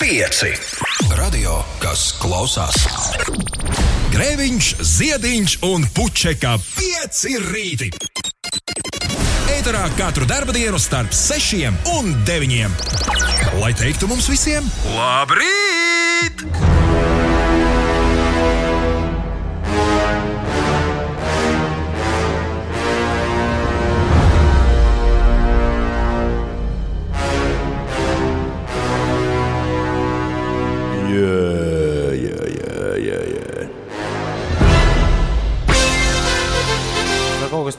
Pieci. 0.00 0.52
Radio, 1.18 1.60
kas 1.82 2.10
klausās. 2.20 2.76
Grēviņš, 4.14 4.70
ziediņš 4.92 5.56
un 5.68 5.84
puķeka 5.96 6.54
pieci 6.76 7.36
rīti. 7.44 7.90
Eterā 9.58 9.84
katru 9.98 10.28
dienu 10.56 10.80
starp 10.80 11.12
sešiem 11.12 11.76
un 11.98 12.14
deviņiem. 12.28 12.78
Lai 13.60 13.74
teiktu 13.76 14.08
mums 14.10 14.30
visiem, 14.32 14.66
labrīt! 14.96 15.79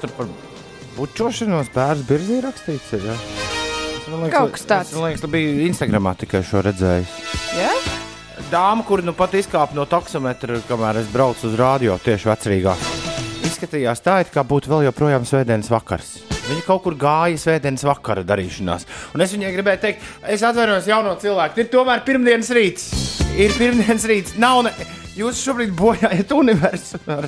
Tur 0.01 0.13
par 0.17 0.29
bučošanos 0.97 1.71
bērnu 1.75 2.07
birzī 2.09 2.41
rakstīts? 2.43 2.93
Ir, 2.97 3.07
ja? 3.11 3.17
Man 4.11 4.25
liekas, 4.25 4.33
Kaut 4.35 4.55
kas 4.55 4.65
tāds. 4.67 4.95
Man 4.97 5.11
liekas, 5.11 5.27
bija 5.31 5.67
Instagramā 5.67 6.15
tikai 6.19 6.41
šo 6.45 6.63
redzējis. 6.65 7.13
Ja? 7.59 7.71
Dāma, 8.51 8.83
kur 8.87 9.03
nu 9.05 9.13
pat 9.15 9.35
izkāpa 9.37 9.77
no 9.77 9.85
taksometra, 9.87 10.59
kamēr 10.67 10.99
es 11.03 11.11
braucu 11.13 11.47
uz 11.47 11.55
rādio 11.59 11.95
tieši 12.03 12.31
vecrīgā. 12.31 12.75
Izskatījās 13.47 14.03
tā, 14.03 14.19
it 14.25 14.33
kā 14.33 14.43
būtu 14.47 14.71
vēl 14.71 14.87
joprojām 14.89 15.27
svētdienas 15.27 15.71
vakars. 15.71 16.15
Viņa 16.49 16.65
kaut 16.65 16.81
kur 16.83 16.97
gāja 16.99 17.37
svētdienas 17.39 17.85
vakara 17.87 18.25
darīšanās. 18.27 18.87
Un 19.15 19.23
es 19.23 19.31
viņai 19.35 19.53
gribēju 19.55 19.83
teikt, 19.85 20.09
es 20.33 20.43
atvainojos 20.43 20.89
jauno 20.89 21.13
cilvēku. 21.21 21.61
Ir 21.61 21.69
tomēr 21.71 22.01
pirmdienas 22.07 22.49
rīts. 22.57 22.89
Ir 23.39 23.53
pirmdienas 23.55 24.07
rīts. 24.09 24.35
Nav 24.41 24.65
ne... 24.67 24.73
Jūs 25.21 25.41
šobrīd 25.45 25.73
bojājat 25.77 26.31
universu 26.33 26.97
ar, 27.11 27.27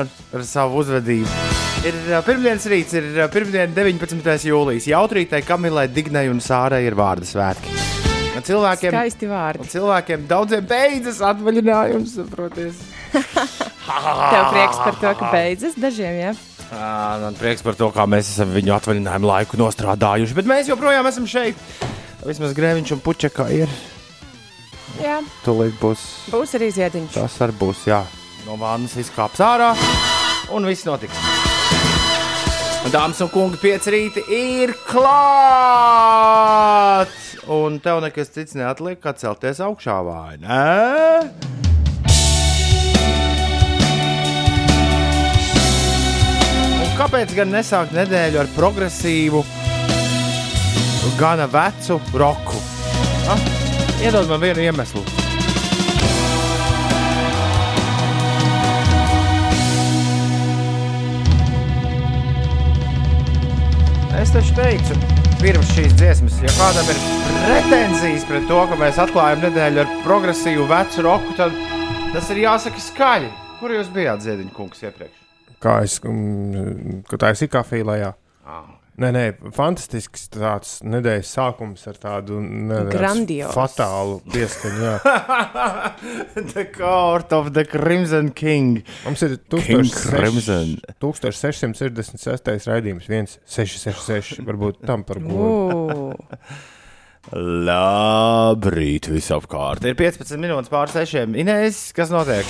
ar, 0.00 0.10
ar 0.38 0.44
savu 0.48 0.80
uzvedību. 0.82 1.28
Ir 1.84 1.96
pirmdienas 2.24 2.64
rīts, 2.70 2.94
ir 2.96 3.08
pirmdiena 3.34 3.68
19. 3.76 4.46
jūlijas. 4.48 4.86
Jautrītai, 4.88 5.42
Kamilai, 5.44 5.84
Dignai 5.92 6.26
un 6.32 6.40
Sārai 6.44 6.82
ir 6.86 6.96
vārdu 6.96 7.28
svētki. 7.28 7.74
Un 8.34 8.42
Cilvēkiem, 8.42 8.90
Skaisti 8.90 9.28
vārdi. 9.30 9.68
cilvēkiem 9.70 10.24
daudziem 10.30 10.64
beidzas 10.66 11.20
atvaļinājums, 11.22 12.16
saprotiet. 12.18 12.80
Tev 13.14 14.44
prieks 14.50 14.80
par 14.80 14.96
to, 14.98 15.12
ka 15.20 15.28
beidzas 15.30 15.76
dažiem, 15.78 16.16
ja? 16.18 16.32
Ā, 16.74 16.88
Man 17.22 17.36
prieks 17.38 17.62
par 17.62 17.76
to, 17.78 17.90
kā 17.94 18.08
mēs 18.10 18.32
esam 18.32 18.50
viņu 18.54 18.74
atvaļinājumu 18.78 19.28
laiku 19.30 19.60
nostrādājuši, 19.60 20.34
bet 20.40 20.48
mēs 20.50 20.70
joprojām 20.72 21.06
esam 21.12 21.28
šeit. 21.30 21.60
Vismaz 22.24 22.56
grēviņš 22.56 22.94
un 22.96 23.04
puķeka 23.04 23.46
ir. 23.54 23.70
Jā, 25.02 25.18
Tūlīt 25.44 25.74
būs. 25.80 25.98
būs 26.30 26.54
arī 26.58 26.68
ziediņš. 26.74 27.12
Tas 27.16 27.40
arī 27.44 27.52
būs, 27.58 27.86
jā. 27.90 28.02
No 28.46 28.52
vānas 28.60 28.94
izkāps 29.00 29.40
ārā 29.42 29.70
un 30.54 30.66
viss 30.68 30.84
notiks. 30.86 31.16
Dāmas 32.92 33.20
un 33.24 33.28
kungi, 33.32 33.56
pieci 33.62 33.90
rīti 33.94 34.20
ir 34.28 34.74
klāt! 34.90 35.08
Un 37.48 37.78
tev 37.80 38.00
nekas 38.04 38.28
cits 38.32 38.54
neatliek, 38.56 39.00
kā 39.00 39.12
celties 39.16 39.60
augšā 39.64 39.96
vai 40.04 40.36
ne? 40.40 41.30
Un 46.84 46.90
kāpēc 46.98 47.34
gan 47.36 47.48
nesākt 47.54 47.92
nedēļu 47.96 48.40
ar 48.44 48.48
progresīvu, 48.56 49.40
gana 51.20 51.46
vecu 51.50 51.98
roku? 52.20 52.58
Ah, 53.32 53.40
iedod 54.04 54.28
man 54.28 54.40
vienu 54.40 54.60
iemeslu. 54.60 55.00
Es 64.20 64.32
taču 64.32 64.52
teicu, 64.56 64.96
pirms 65.40 65.72
šīs 65.76 65.96
dziesmas, 65.96 66.36
ja 66.44 66.52
kādam 66.58 66.92
ir 66.92 67.00
pretenzijas 67.46 68.28
pret 68.28 68.46
to, 68.48 68.60
ka 68.68 68.78
mēs 68.80 69.00
atklājam 69.00 69.42
nedēļu 69.46 69.84
ar 69.84 69.96
progresīvu 70.04 70.68
vecu 70.68 71.08
roku, 71.08 71.34
tad 71.40 71.56
tas 72.12 72.30
ir 72.32 72.44
jāsaka 72.44 72.84
skaļi. 72.84 73.32
Kur 73.60 73.72
jūs 73.72 73.88
bijāt, 73.92 74.20
Ziedņa 74.24 74.52
kungs, 74.52 74.84
iepriekš? 74.84 75.20
Kā 75.64 75.78
es, 75.86 75.96
mm, 76.04 77.04
ka 77.08 77.20
tā 77.20 77.32
ir 77.32 77.52
kafija 77.52 77.88
lejā. 77.88 78.16
Ah. 78.44 78.83
Nē, 78.94 79.08
nē, 79.10 79.22
fantastisks 79.56 80.28
tāds 80.30 80.76
nedēļas 80.86 81.30
sākums 81.34 81.80
ar 81.90 81.96
tādu 81.98 82.36
ne, 82.38 82.76
tāds 82.84 82.92
Grandioz. 82.94 83.50
fatālu 83.56 84.20
pieskaņu. 84.30 84.84
jā. 84.86 84.98
The 86.54 86.64
Court 86.76 87.34
of 87.34 87.50
the 87.56 87.64
Crimson 87.66 88.30
King. 88.38 88.84
Mums 89.02 89.24
ir 89.26 89.34
King 89.50 89.90
Crimson. 89.90 90.76
1600 91.02 91.90
1666 91.98 92.70
raidījums, 92.70 93.10
1666. 93.10 94.38
Varbūt 94.46 94.84
tam 94.86 95.02
par 95.08 95.18
godu. 95.24 96.12
Labrīt, 97.34 99.08
visapkārt. 99.10 99.82
Ir 99.90 99.98
15 99.98 100.38
minūtes 100.38 100.70
pār 100.70 100.92
6. 100.92 101.34
Inês, 101.40 101.88
kas 101.96 102.14
notiek? 102.14 102.46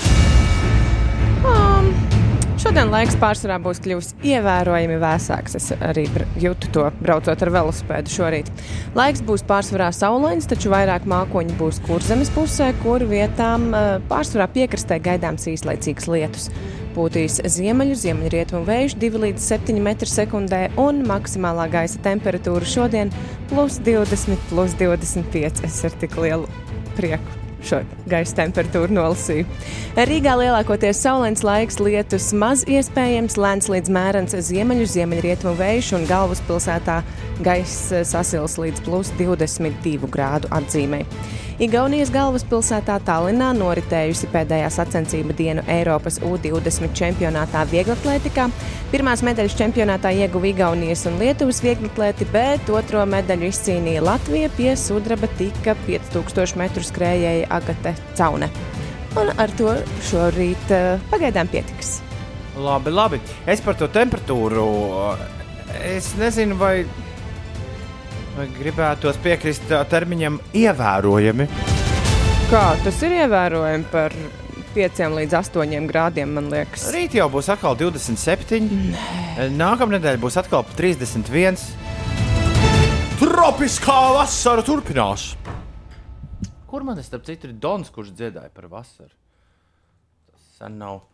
Šodien 2.65 2.89
laiks 2.89 3.17
pārsvarā 3.21 3.59
būs 3.61 3.81
kļuvis 3.85 4.07
ievērojami 4.25 4.95
vēsāks. 5.03 5.57
Es 5.59 5.67
arī 5.85 6.07
jūtu 6.41 6.71
to 6.73 6.87
braucot 7.03 7.43
ar 7.45 7.51
velosipēdu 7.53 8.13
šorīt. 8.15 8.49
Laiks 8.97 9.21
būs 9.27 9.45
pārsvarā 9.45 9.91
saulains, 9.93 10.49
taču 10.49 10.73
vairāk 10.73 11.05
mākoņi 11.11 11.59
būs 11.61 11.83
kurzemes 11.85 12.33
pusē, 12.33 12.71
kur 12.81 13.05
vietām 13.11 13.69
pārsvarā 14.09 14.49
piekrastē 14.57 15.01
gaidāms 15.05 15.45
īslaicīgs 15.53 16.09
lietus. 16.09 16.49
Pūtīs 16.97 17.43
ziemeļu, 17.53 18.01
ziemeļrietumu 18.01 18.65
vējš 18.65 18.99
2 19.03 19.25
līdz 19.27 19.53
7 19.53 19.85
m2 19.85 20.67
un 20.81 21.05
maksimālā 21.11 21.69
gaisa 21.73 22.01
temperatūra 22.07 22.75
šodien 22.77 23.13
plus 23.53 23.81
20, 23.85 24.41
plus 24.49 24.79
25. 24.81 25.67
Es 25.69 25.83
ar 25.85 26.01
tik 26.01 26.17
lielu 26.23 26.49
prieku 26.95 27.44
šo 27.69 27.81
gaisa 28.11 28.39
temperatūru 28.43 28.95
nolasīju. 28.97 29.47
Rīgā 29.97 30.35
lielākoties 30.41 31.01
saulains 31.05 31.45
laiks, 31.47 31.81
lietus 31.83 32.31
maz 32.37 32.65
iespējams, 32.71 33.39
lēns 33.41 33.71
līdz 33.73 33.93
mērens 33.95 34.37
ziemeļu, 34.49 34.89
ziemeļrietumu 34.97 35.55
vējš 35.61 35.95
un 35.99 36.09
galvaspilsētā 36.11 37.01
gaisa 37.45 38.05
sasils 38.09 38.59
līdz 38.61 38.85
plus 38.87 39.13
22 39.19 40.11
grādu 40.13 40.51
atzīmē. 40.55 41.05
Igaunijas 41.62 42.09
galvaspilsētā 42.10 42.97
Tallinā 43.06 43.53
noritējusi 43.54 44.26
pēdējā 44.32 44.72
sacensību 44.75 45.37
dienu 45.38 45.62
Eiropas 45.70 46.16
U20 46.26 46.97
čempionātā 46.98 47.60
vieglatlētikā. 47.70 48.48
Pirmās 48.91 49.22
medaļas 49.22 49.54
čempionātā 49.60 50.10
ieguva 50.19 50.48
Igaunijas 50.50 51.04
un 51.06 51.20
Lietuvas 51.22 51.62
vieglatlēti, 51.62 52.26
bet 52.34 52.72
otro 52.75 53.04
medaļu 53.06 53.53
izcīnīja 53.53 54.03
Latvija 54.03 54.50
pie 54.56 54.72
sudraba 54.75 55.31
tika 55.38 55.76
5000 55.87 56.59
metru 56.59 56.82
skrējēja 56.82 57.47
Agate 57.54 57.94
Caune. 58.19 58.50
Un 59.15 59.31
ar 59.38 59.54
to 59.54 59.76
šorīt 60.10 60.75
eh, 60.75 61.06
pagaidām 61.12 61.47
pietiks. 61.54 62.00
Labi, 62.59 62.91
labi. 62.91 63.22
Es 63.47 63.62
par 63.62 63.78
to 63.78 63.86
temperatūru. 63.94 64.66
Es 65.86 66.16
nezinu, 66.19 66.59
vai 66.59 66.81
gribētos 68.34 69.19
piekrist 69.22 69.67
tā 69.71 69.83
termiņam 69.89 70.41
ievērojami. 70.56 71.47
Kā 72.50 72.65
tas 72.84 72.99
ir 73.06 73.15
ievērojami 73.22 73.87
par 73.93 74.15
5 74.75 75.03
līdz 75.15 75.37
8 75.39 75.87
grādiem, 75.87 76.34
man 76.34 76.50
liekas. 76.50 76.89
Rīt 76.95 77.15
jau 77.15 77.28
būs 77.31 77.49
atkal 77.55 77.78
27. 77.78 78.67
Nākamā 79.55 79.97
nedēļa 79.97 80.22
būs 80.22 80.39
atkal 80.43 80.67
pa 80.67 80.75
31. 80.78 81.61
Tropiskā 83.22 83.99
vasara 84.19 84.65
turpinās. 84.66 85.33
Kur 86.66 86.83
man 86.83 86.99
ir 86.99 87.06
starp 87.06 87.22
citu 87.28 87.47
ir 87.47 87.54
Dons, 87.63 87.92
kurš 87.95 88.10
dziedāja 88.19 88.51
par 88.51 88.66
vasaru? 88.72 89.13
Tas 90.27 90.48
sen 90.59 90.81
nav, 90.81 91.04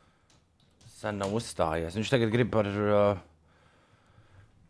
sen 1.02 1.20
nav 1.20 1.34
uzstājies. 1.37 1.99
Viņš 2.00 2.12
tagad 2.14 2.32
grib 2.32 2.49
par, 2.55 2.70
uh, 2.70 3.20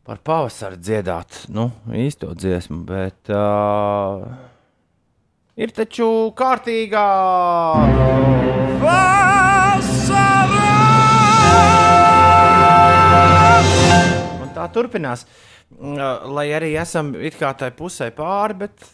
par 0.06 0.20
pavasaru 0.24 0.78
dziedāt, 0.80 1.44
nu, 1.52 1.68
īsto 1.92 2.32
dziesmu, 2.34 2.82
bet 2.88 3.30
uh, 3.34 4.24
ir 5.60 5.74
taču 5.76 6.08
kārtīgā 6.38 7.06
vasara! 8.80 10.66
Un 14.40 14.52
tā 14.56 14.66
turpinās. 14.74 15.26
Lai 15.80 16.48
arī 16.50 16.74
esam 16.80 17.12
it 17.14 17.36
kā 17.38 17.52
tai 17.56 17.70
pusē 17.76 18.10
pāri, 18.12 18.56
bet 18.64 18.88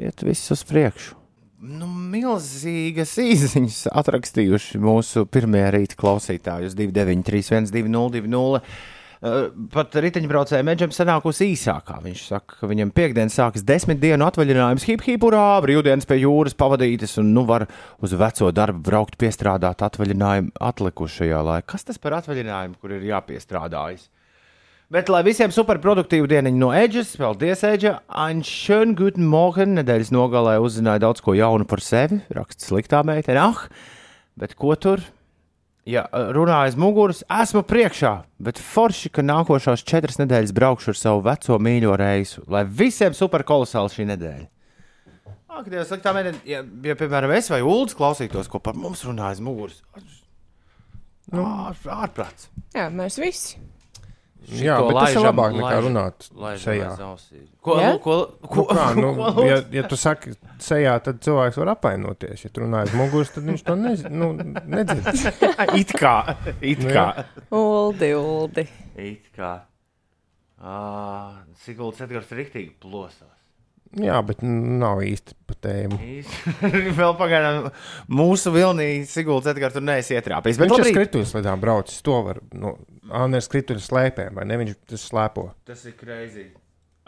iet 0.00 0.22
viss 0.24 0.54
uz 0.54 0.64
priekšu. 0.66 1.18
Nu, 1.58 1.88
milzīgas 1.90 3.16
īsiņas 3.18 3.88
atrakstījuši 3.90 4.78
mūsu 4.78 5.24
pirmie 5.26 5.64
rīta 5.74 5.98
klausītāji 5.98 6.70
uz 6.70 6.76
293, 6.78 7.42
1202. 7.66 8.60
Uh, 9.18 9.48
pat 9.74 9.96
riteņbraucēju 9.98 10.62
mežam 10.62 10.92
sanākusi 10.94 11.48
īsākā. 11.50 11.96
Viņš 12.04 12.20
saka, 12.28 12.60
ka 12.60 12.68
viņam 12.70 12.92
piekdienas 12.94 13.34
sākas 13.34 13.64
desmit 13.66 13.98
dienu 13.98 14.28
atvaļinājums, 14.28 14.84
hip 14.86 15.02
hip 15.08 15.26
urā, 15.26 15.56
brīvdienas 15.64 16.06
pie 16.06 16.20
jūras 16.20 16.54
pavadītas, 16.54 17.16
un 17.18 17.32
nu 17.34 17.42
var 17.48 17.66
uz 17.98 18.14
veco 18.14 18.52
darbu 18.54 18.84
braukt 18.86 19.18
piestrādāt 19.18 19.82
atvaļinājumu 19.88 20.54
atlikušajā 20.68 21.42
laikā. 21.50 21.66
Kas 21.74 21.88
tas 21.90 21.98
par 21.98 22.20
atvaļinājumu, 22.20 22.78
kur 22.78 22.94
ir 22.94 23.10
jāpiestrādājas? 23.10 24.06
Bet, 24.88 25.10
lai 25.12 25.24
visiem 25.26 25.50
superproduktīvu 25.52 26.30
dienu 26.30 26.54
no 26.54 26.70
Edžas, 26.72 27.10
paldies, 27.18 27.66
Edža. 27.66 27.98
Anšön, 28.08 28.94
guten 28.96 29.26
morgen, 29.28 29.74
nedēļas 29.76 30.14
nogalē 30.14 30.54
uzzināja 30.62 31.02
daudz 31.08 31.26
ko 31.26 31.34
jaunu 31.36 31.66
par 31.68 31.82
sevi. 31.84 32.22
Raksts 32.32 32.70
sliktā 32.70 33.02
meitene, 33.04 33.42
ah, 33.50 33.66
bet 34.38 34.54
ko 34.56 34.78
tur? 34.78 35.02
Ja 35.88 36.04
runāju 36.12 36.68
aiz 36.68 36.76
muguras, 36.78 37.22
esmu 37.42 37.62
priekšā, 37.66 38.12
bet 38.44 38.60
forši, 38.60 39.10
ka 39.14 39.24
nākošās 39.24 39.84
četras 39.88 40.20
nedēļas 40.20 40.54
braukšu 40.56 40.92
ar 40.92 41.00
savu 41.00 41.24
veco 41.26 41.58
mīļo 41.64 41.96
reisu, 41.98 42.44
lai 42.50 42.64
visiem 42.68 43.16
superkolosāli 43.16 43.94
šī 43.94 44.08
nedēļa. 44.12 44.46
Ak, 45.58 45.66
Dievs, 45.72 45.88
sliktā 45.90 46.12
mēnē, 46.14 46.36
ja, 46.46 46.60
ja, 46.62 46.94
piemēram, 46.98 47.32
es 47.34 47.48
vai 47.50 47.62
Ulds 47.66 47.96
klausītos, 47.98 48.50
ko 48.52 48.60
par 48.62 48.76
mums 48.78 49.02
runā 49.08 49.32
aiz 49.32 49.40
muguras, 49.42 49.80
nu, 51.32 51.42
ārprāts. 51.42 52.50
Jā, 52.76 52.86
mēs 52.94 53.18
visi. 53.18 53.58
Jā, 54.48 54.78
bet 54.80 54.96
tas 54.96 55.12
ir 55.12 55.24
labāk 55.26 55.56
nekā 55.58 55.78
runāt 55.84 56.28
šajā. 56.62 56.90
Ko, 57.60 57.74
Ja? 57.82 57.90
ko, 58.00 58.14
ko, 58.40 58.62
Nu, 58.64 58.64
kā, 58.70 58.84
nu, 58.96 59.10
ko, 59.36 59.44
ja, 59.44 59.58
ja 59.74 59.82
tu 59.90 59.98
saki 60.00 60.32
sejā, 60.62 60.94
tad 61.04 61.18
cilvēks 61.26 61.58
var 61.60 61.74
apvainoties. 61.74 62.46
Ja 62.46 62.50
tu 62.54 62.62
runā 62.64 62.84
aiz 62.86 62.94
muguras, 62.96 63.34
tad 63.34 63.44
viņš 63.50 63.64
to 63.66 63.76
nez, 63.76 64.04
nu, 64.08 64.30
nedzird. 64.38 65.10
it 65.82 65.92
kā, 65.98 66.14
it 66.62 66.80
Nu, 66.86 66.94
kā. 66.94 67.08
Uldi, 67.52 68.12
uldi. 68.16 68.64
It 68.96 69.28
kā. 69.36 69.52
Ah, 70.58 71.42
Siguldas 71.62 72.00
Edgars 72.06 72.32
riktīgi 72.34 72.72
plosās. 72.82 73.34
Jā, 73.98 74.18
bet 74.26 74.42
nav 74.44 74.98
īsti 75.00 75.32
pa 75.48 75.54
tēmu. 75.64 75.96
Vēl 76.98 77.14
pagaidām 77.16 77.70
mūsu 78.12 78.50
vilnī 78.52 78.88
Siguldas 79.08 79.48
Edgars 79.54 79.76
tur 79.78 79.84
neesi 79.86 80.16
ietrāpījis. 80.18 80.58
Viņš 80.60 80.72
ir 80.72 80.74
labrīt. 80.76 80.96
skrituļslidām 80.96 81.62
braucis. 81.62 82.02
To 82.04 82.18
var. 82.26 82.40
Nu, 82.52 82.74
Anna 82.74 82.97
ir 83.08 83.44
skrituļu 83.44 83.84
slēpēm, 83.84 84.36
vai 84.38 84.44
ne? 84.48 84.58
Viņš 84.62 84.76
tas 84.92 85.06
slēpo. 85.10 85.48
Tas 85.68 85.84
ir 85.88 85.96
crazy. 85.98 86.50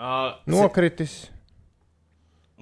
Uh, 0.00 0.32
Nokritis 0.48 1.28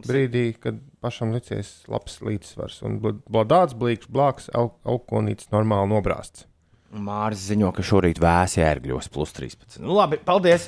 brīdī, 0.06 0.52
kad 0.58 0.78
pašam 1.02 1.32
licies 1.34 1.82
labs 1.90 2.20
līdzsvars. 2.24 2.80
Un 2.86 2.98
blādāts, 3.02 3.76
blīks, 3.78 4.10
blāks, 4.10 4.48
aukonīts 4.54 5.50
normāli 5.54 5.92
nobrāsts. 5.94 6.46
Mārcis 6.88 7.50
ziņo, 7.50 7.72
ka 7.76 7.84
šorīt 7.84 8.20
vēsi 8.22 8.64
ērgļos 8.64 9.10
plus 9.12 9.34
13. 9.36 9.82
Nu, 9.84 9.98
labi, 9.98 10.20
paldies 10.24 10.64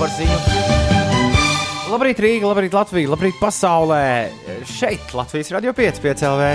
par 0.00 0.18
ziņu. 0.18 1.09
Labrīt, 1.90 2.20
Rīga, 2.22 2.46
labrīt, 2.46 2.74
Latvija, 2.76 3.08
labrīt, 3.10 3.34
pasaulē. 3.40 4.30
Šeit 4.68 5.10
Latvijas 5.10 5.48
radio 5.50 5.72
5, 5.74 5.96
5 6.04 6.20
LV. 6.28 6.50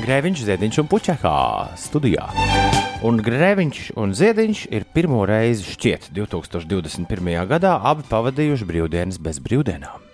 Grēviņš, 0.00 0.44
Ziediņš 0.46 0.78
un 0.80 0.86
Puķekā 0.88 1.32
studijā. 1.76 2.24
Un 3.04 3.20
Grēviņš 3.20 3.82
un 4.00 4.14
Ziediņš 4.16 4.62
ir 4.72 4.86
pirmo 4.96 5.26
reizi 5.28 5.66
šķiet 5.74 6.08
2021. 6.16 7.28
gadā 7.50 7.74
abi 7.90 8.06
pavadījuši 8.08 8.68
brīvdienas 8.70 9.20
bez 9.20 9.42
brīvdienām. 9.44 10.06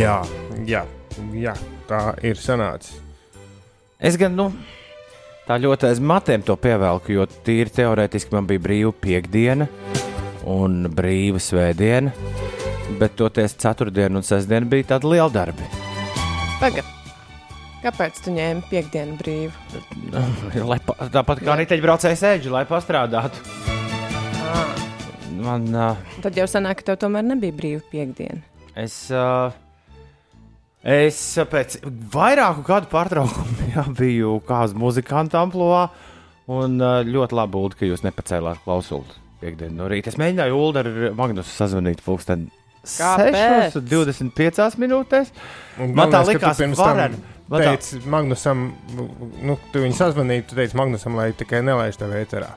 Jā, 0.00 0.22
jā, 0.64 0.86
jā 1.36 1.52
tā 1.90 2.00
ir 2.24 2.40
sanācis. 2.40 2.96
Es 4.00 4.16
gan, 4.16 4.32
nu, 4.40 4.48
tā 5.44 5.60
ļoti 5.60 5.90
aiz 5.90 6.00
matiem 6.00 6.40
to 6.40 6.56
pievelku, 6.56 7.12
jo 7.12 7.28
tīri 7.44 7.76
teorētiski 7.76 8.32
man 8.32 8.48
bija 8.48 8.64
brīva 8.70 8.96
piekdiena 9.04 9.68
un 10.50 10.88
brīva 10.92 11.40
svētdiena, 11.40 12.12
bet 13.00 13.16
toties 13.18 13.56
ceturtdiena 13.60 14.20
un 14.20 14.26
sestdiena 14.26 14.68
bija 14.68 14.94
tādi 14.94 15.14
lieli 15.14 15.34
darbi. 15.34 15.68
Pagaid. 16.60 16.90
Kāpēc 17.84 18.20
tu 18.24 18.32
ņēmi 18.32 18.62
piekdienu 18.70 19.18
brīvu? 19.18 19.80
Lai, 20.70 20.78
pa, 20.84 20.96
tāpat 21.12 21.42
kā 21.44 21.56
riteņbraucēji 21.60 22.20
sēž, 22.20 22.46
lai 22.54 22.62
pastrādātu. 22.68 23.42
Man, 25.44 25.66
uh, 25.76 26.14
Tad 26.24 26.38
jau 26.38 26.46
sanāk, 26.48 26.80
ka 26.80 26.92
tev 26.92 27.02
tomēr 27.02 27.26
nebija 27.26 27.52
brīva 27.52 27.82
piekdiena. 27.90 28.40
es, 28.80 28.94
uh, 29.12 29.52
es 30.80 31.18
pēc 31.50 31.76
vairāku 32.14 32.64
gadu 32.64 32.88
pārtraukumu 32.92 33.68
jā, 33.74 33.84
biju 33.98 34.38
kā 34.48 34.62
uz 34.64 34.72
muzikanta 34.78 35.42
amplitūnā, 35.44 35.82
un 36.54 36.80
uh, 36.80 37.02
ļoti 37.04 37.36
labi, 37.36 37.60
Ulu, 37.60 37.76
ka 37.76 37.90
jūs 37.90 38.06
nepacēlāt 38.06 38.64
klausuli 38.64 39.23
piekdienu 39.40 39.74
no 39.76 39.88
rīta. 39.90 40.08
Es 40.12 40.18
mēģināju 40.20 40.58
Ulu 40.60 40.78
ar 40.82 40.90
Magnusu 41.18 41.50
sazvanīt 41.54 42.02
pulksten 42.04 42.48
Kāpēc? 42.84 43.72
6,25 43.74 44.76
minūtēs. 44.82 45.30
Un 45.80 45.94
Man 45.96 46.10
tā 46.12 46.20
ka 46.24 46.32
likās 46.32 46.58
tam 46.60 46.74
vareni. 46.76 47.22
Man 47.48 47.60
tā- 47.60 48.00
Magnusam, 48.08 48.60
nu, 49.44 49.58
tu 49.72 49.78
viņu 49.82 49.96
sazvanīji, 49.98 50.46
tu 50.48 50.56
teici 50.56 50.76
Magnusam, 50.76 51.16
lai 51.16 51.30
tikai 51.36 51.60
nelaiž 51.64 51.96
tev 52.00 52.12
ēterā. 52.16 52.54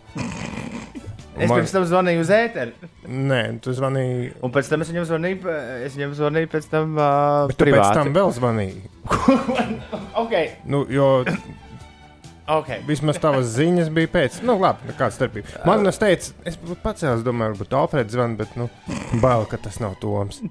Es 1.38 1.50
man- 1.52 1.60
pirms 1.60 1.72
tam 1.72 1.84
zvanīju 1.86 2.20
uz 2.24 2.30
ēteru, 2.34 2.72
Nē, 3.08 3.60
tu 3.62 3.70
zvanīji. 3.72 4.32
un 4.42 4.52
pēc 4.52 4.70
tam 4.72 4.82
es 4.82 4.90
viņam 4.90 5.06
zvanīju, 5.06 5.52
es 5.86 5.96
viņam 5.96 6.16
zvanīju 6.18 6.48
pēc 6.50 6.70
tam 6.72 6.96
uh, 6.98 7.48
Bet 7.48 7.58
tu 7.58 7.66
pēc 7.66 7.68
privāti. 7.68 7.94
tam 7.94 8.14
vēl 8.16 8.32
zvanīji. 8.34 8.82
Okay, 10.18 10.50
Nu, 10.66 10.86
jo 10.90 11.24
okay. 12.52 12.82
vismaz 12.88 13.20
tavas 13.22 13.50
ziņas 13.56 13.92
bija 13.94 14.12
pēc. 14.14 14.40
Nu, 14.48 14.58
labi, 14.62 14.90
nekāda 14.92 15.16
starpība. 15.16 15.66
Magnus 15.68 16.00
teica, 16.02 16.32
es 16.48 16.60
pacēlis, 16.84 17.26
domāju, 17.26 17.56
varbūt 17.56 17.76
Alfreds 17.82 18.16
zvan, 18.16 18.38
bet, 18.40 18.56
nu, 18.60 18.70
bail, 19.24 19.46
ka 19.50 19.60
tas 19.62 19.82
nav 19.84 20.00
Toms. 20.02 20.42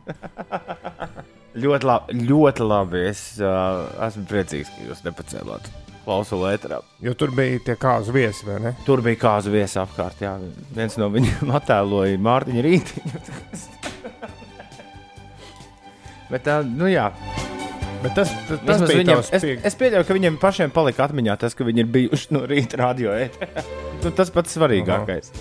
Ļoti 1.57 1.89
labi. 1.89 2.21
Ļoti 2.29 2.69
labi. 2.69 3.03
Es 3.09 3.21
uh, 3.41 3.87
esmu 4.07 4.27
priecīgs, 4.29 4.73
ka 4.75 4.89
jūs 4.91 5.03
nepacēlāt 5.07 5.71
klausu 6.07 6.39
lēterā. 6.39 6.83
Jo 7.03 7.17
tur 7.19 7.33
bija 7.35 7.59
tie 7.67 7.75
kāzu 7.81 8.15
viesi, 8.15 8.45
vai 8.47 8.61
ne? 8.63 8.75
Tur 8.87 9.03
bija 9.05 9.19
kāzu 9.25 9.55
viesi 9.55 9.81
apkārt. 9.83 10.21
Jā. 10.23 10.37
Viens 10.77 10.99
no 11.01 11.09
viņiem 11.15 11.53
attēloja 11.59 12.21
Mārtiņu 12.29 12.67
rītiņu. 12.69 13.25
Bet 16.31 16.43
tā, 16.47 16.61
nu 16.67 16.91
jā. 16.91 17.11
Bet 18.06 18.14
tas, 18.14 18.31
tas, 18.47 18.61
tas 18.62 18.82
bija 18.87 19.03
tavs 19.08 19.32
es, 19.35 19.44
es 19.67 19.75
pieļauju, 19.81 20.06
ka 20.06 20.14
viņiem 20.14 20.37
pašiem 20.38 20.70
palika 20.75 21.08
atmiņā 21.08 21.35
tas, 21.43 21.56
ka 21.58 21.67
viņi 21.67 21.82
ir 21.82 21.88
bijuši 21.91 22.35
no 22.37 22.44
rīta 22.47 22.79
radio. 22.79 23.14
ēterā. 23.19 23.64
nu, 24.05 24.12
tas 24.14 24.31
pats 24.31 24.55
svarīgākais. 24.55 25.32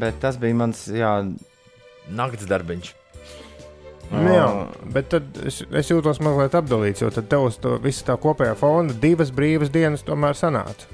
Bet 0.00 0.18
tas 0.20 0.36
bija 0.40 0.56
mans 0.60 0.82
jā, 0.92 1.12
nakts 2.16 2.48
darbiņš. 2.50 2.90
Nu, 4.10 4.26
jā, 4.34 4.46
bet 4.90 5.08
tad 5.12 5.36
es, 5.46 5.60
es 5.70 5.90
jūtos 5.92 6.18
mazliet 6.24 6.56
apdalīts, 6.58 7.00
jo 7.04 7.08
tad 7.14 7.28
tev 7.30 7.44
uz 7.46 7.56
to 7.62 7.76
visu 7.80 8.02
tā 8.08 8.16
kopējā 8.18 8.56
fona 8.58 8.96
divas 9.04 9.30
brīvas 9.32 9.70
dienas 9.72 10.02
tomēr 10.06 10.34
sanāca. 10.36 10.88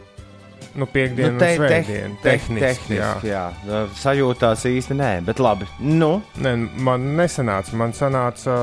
Nu, 0.77 0.85
piekdiena 0.93 1.33
nu, 1.33 1.41
te- 1.41 1.55
svētdiena. 1.57 2.19
te- 2.21 2.35
Tehniski, 2.37 2.61
tehniski, 2.61 2.99
jā. 2.99 3.11
jā. 3.25 3.45
jā. 3.65 3.83
Sajūtās 3.97 4.67
īsti 4.69 4.99
nē, 5.01 5.11
bet 5.25 5.41
labi. 5.41 5.65
Nu, 5.81 6.19
Nē, 6.45 6.53
man 6.85 7.07
nesanāca. 7.17 7.73
Man 7.81 7.97
sanāca, 7.97 8.59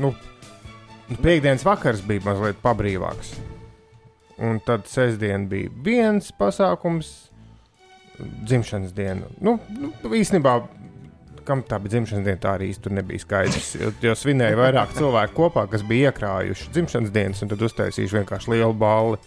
nu, 0.00 0.14
nu, 1.12 1.20
piekdienas 1.22 1.64
vakars 1.66 2.02
bija 2.06 2.24
mazliet 2.26 2.60
pabrīvāks. 2.62 3.34
Un 4.42 4.58
tad 4.64 4.88
sestdiena 4.90 5.46
bija 5.48 5.70
viens 5.84 6.32
pasākums, 6.34 7.10
dzimšanas 8.18 8.94
diena. 8.96 9.28
Nu, 9.40 9.58
nu 9.78 9.92
īstenībā, 10.16 10.56
kam 11.46 11.62
tā 11.66 11.78
bija 11.82 11.96
dzimšanas 11.96 12.26
diena, 12.26 12.40
tā 12.42 12.56
arī 12.56 12.70
tur 12.80 12.94
nebija 12.96 13.22
skaidrs. 13.22 13.74
Jo, 13.80 13.92
jo 14.02 14.14
svinēja 14.18 14.58
vairāk 14.58 14.94
cilvēku 14.96 15.36
kopā, 15.38 15.66
kas 15.70 15.84
bija 15.86 16.10
iekrājuši 16.10 16.70
dzimšanas 16.74 17.14
dienas, 17.14 17.42
un 17.44 17.52
tad 17.52 17.64
uztaisījuši 17.68 18.20
vienkārši 18.20 18.54
lielu 18.54 18.76
balli. 18.78 19.20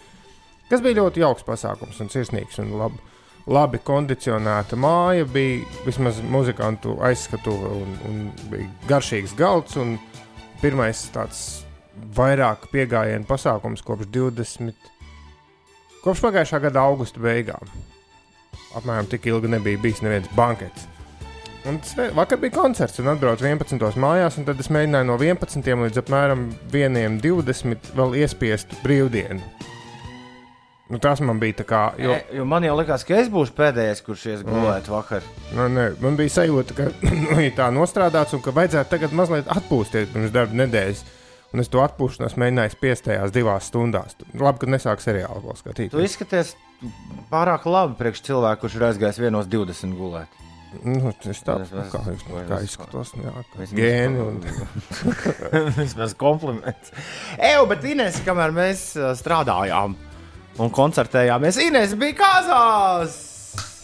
Kas 0.70 0.82
bija 0.82 1.00
ļoti 1.00 1.22
jauks 1.22 1.46
pasākums 1.46 2.00
un 2.02 2.10
sirsnīgs 2.12 2.58
un 2.62 2.74
labi. 2.80 3.12
Labi 3.46 3.78
kondicionēta 3.78 4.74
māja, 4.74 5.22
bija 5.30 5.60
vismaz 5.84 6.16
muzikantu 6.18 6.96
aizskatuve 7.06 7.68
un, 7.78 7.92
un 8.08 8.16
bija 8.50 8.66
garšīgs 8.90 9.36
galds. 9.38 9.78
Pirmais 10.58 11.04
tāds 11.14 11.65
vairāk 12.16 12.68
piegājienu 12.72 13.26
pasākums 13.28 13.82
kopš 13.84 14.06
20. 14.14 14.74
kopš 16.04 16.22
pagājušā 16.22 16.60
gada 16.68 16.84
augusta 16.86 17.20
beigām. 17.20 17.70
Apmēram 18.76 19.08
tik 19.08 19.26
ilgi 19.30 19.48
nebija 19.48 19.78
bijis 19.82 20.02
neviens 20.04 20.28
bankets. 20.36 20.86
Un 21.66 21.80
sve- 21.82 22.12
vakar 22.14 22.38
bija 22.38 22.52
koncerts, 22.54 23.00
un 23.02 23.08
atbraucu 23.10 23.42
11. 23.44 23.96
mājās, 23.98 24.36
un 24.38 24.44
tad 24.46 24.60
es 24.60 24.68
mēģināju 24.70 25.06
no 25.08 25.16
11. 25.18 25.80
līdz 25.88 25.98
apmēram 26.02 26.44
1.20. 26.70 27.90
vēl 27.96 28.14
iespiest 28.22 28.76
brīvdienu. 28.84 29.40
Nu, 30.88 31.00
tas 31.02 31.18
man 31.20 31.40
bija 31.42 31.56
tā 31.58 31.64
kā. 31.66 31.80
jo, 31.98 32.12
Jo, 32.12 32.14
e, 32.14 32.36
jo 32.38 32.44
man 32.46 32.62
jau 32.62 32.76
likās, 32.78 33.02
ka 33.04 33.16
es 33.18 33.26
būšu 33.28 33.56
pēdējais, 33.58 34.02
kurš 34.06 34.26
ies 34.30 34.42
gulēt 34.46 34.86
vakar. 34.86 35.22
nu, 35.56 35.66
ne, 35.68 35.88
man 36.00 36.14
bija 36.16 36.28
sajūta, 36.36 36.76
ka 36.78 36.84
nu, 37.32 37.40
tā 37.56 37.66
nostrādāts, 37.74 38.34
un 38.38 38.40
ka 38.44 38.52
vajadzētu 38.54 38.92
tagad 38.92 39.10
mazliet 39.12 39.48
atpūsties 39.50 40.12
pirms 40.12 40.30
darba 40.30 40.54
nedēļas. 40.62 41.02
Un 41.54 41.62
es 41.62 41.68
to 41.72 41.78
atpūšanos 41.80 42.34
mēģināju 42.36 42.72
spiest 42.74 43.04
tajās 43.06 43.32
divās 43.32 43.68
stundās. 43.70 44.16
Labi, 44.34 44.58
ka 44.64 44.66
nesāku 44.66 45.00
seriālu 45.04 45.44
vēl 45.46 45.56
skatīt. 45.60 45.90
Tu 45.94 46.02
izskaties 46.04 46.54
pārāk 47.32 47.64
labi 47.70 47.94
priekš 48.00 48.24
cilvēku, 48.26 48.64
kurš 48.66 48.74
ir 48.80 48.84
aizgājis 48.90 49.20
vienos 49.22 49.46
20 49.48 49.94
gulēt. 49.96 50.42
Nu, 50.84 51.08
Es- 51.08 51.26
es- 51.30 51.42
kā, 51.46 51.54
es- 51.62 51.70
es- 51.72 51.92
kā 52.50 52.58
izskatos. 52.66 53.14
nu 53.16 53.22
Jā, 53.22 53.32
kā 53.54 53.62
Es- 53.62 53.72
gēni 53.72 54.20
un 54.20 55.70
Vismaz 55.78 56.12
kompliments. 56.24 56.90
Eju, 57.38 57.66
bet 57.70 57.86
Inês, 57.88 58.18
kamēr 58.26 58.52
mēs 58.52 58.82
uh, 59.00 59.14
strādājām 59.16 59.94
un 60.58 60.70
koncertējāmies, 60.70 61.56
Inês 61.62 61.94
bija 61.96 62.18
kāzās! 62.20 63.22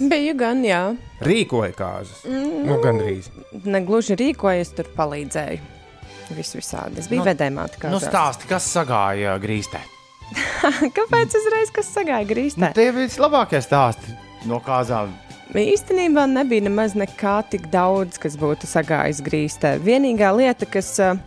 Biju 0.03 0.35
gan, 0.37 0.61
jā. 0.67 0.83
rīkoja 1.23 1.73
kāzas. 1.79 2.25
Nu, 2.27 2.77
gandrīz. 2.83 3.31
Negluži 3.65 4.17
rīkojies, 4.19 4.75
tur 4.77 4.91
palīdzēju. 4.97 5.61
Viss 6.37 6.55
visādi. 6.57 6.99
Es 7.03 7.09
biju 7.11 7.23
Nu, 7.23 7.29
vedējumā. 7.31 7.67
Nu, 7.93 7.99
stāsti, 8.03 8.49
kas 8.51 8.67
sagāja 8.73 9.35
grīstē. 9.43 9.81
Kāpēc 10.97 11.35
uzreiz 11.37 11.73
kas 11.75 11.91
sagāja 11.93 12.25
grīstē? 12.29 12.71
Nu, 12.71 12.73
tie 12.77 12.89
bija 12.91 13.05
vislabākie 13.07 13.61
stāsti 13.65 14.15
no 14.49 14.61
kāzām. 14.65 15.13
Īstenībā 15.53 16.25
nebija 16.33 16.65
nemaz 16.65 16.95
nekā 16.97 17.43
tik 17.53 17.67
daudz, 17.73 18.17
kas 18.23 18.39
būtu 18.41 18.65
sagājis 18.71 19.21
grīstē. 19.27 19.75
Vienīgā 19.85 20.31
lieta, 20.33 20.65
kas, 20.65 20.95
eh, 21.05 21.19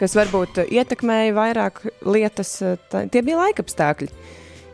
kas 0.00 0.16
varbūt 0.16 0.62
ietekmēja 0.64 1.34
vairāk 1.36 1.82
lietas, 2.08 2.54
tā- 2.88 3.04
tie 3.12 3.20
bija 3.22 3.42
laikapstākļi. 3.42 4.08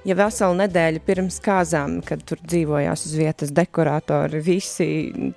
Ja 0.04 0.12
veselu 0.18 0.52
nedēļu 0.58 1.00
pirms 1.06 1.38
kāzām, 1.40 1.96
kad 2.04 2.20
tur 2.28 2.40
dzīvojās 2.44 3.06
uz 3.08 3.14
vietas 3.16 3.52
dekoratori, 3.56 4.42
visi 4.44 4.86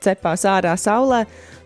cepās 0.03 0.43
ārā 0.49 0.73
saulē, 0.75 1.21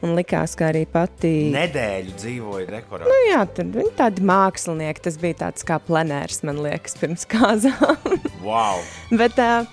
un 0.06 0.14
likās, 0.18 0.54
ka 0.58 0.68
arī 0.70 0.84
pati. 0.90 1.32
Nedēļu 1.56 2.14
dzīvoja 2.20 2.68
dekorā. 2.70 3.10
Nu, 3.10 3.18
jā, 3.26 3.42
tad 3.58 3.74
viņi 3.74 3.94
tādi 3.98 4.26
mākslinieki, 4.30 5.06
tas 5.08 5.18
bija 5.22 5.40
tāds 5.48 5.66
kā 5.66 5.80
plenērs, 5.82 6.44
man 6.46 6.62
liekas, 6.62 6.98
pirms 7.02 7.26
kāzām. 7.30 7.98
Wow! 8.42 8.82
Bet 9.14 9.38
uh, 9.42 9.66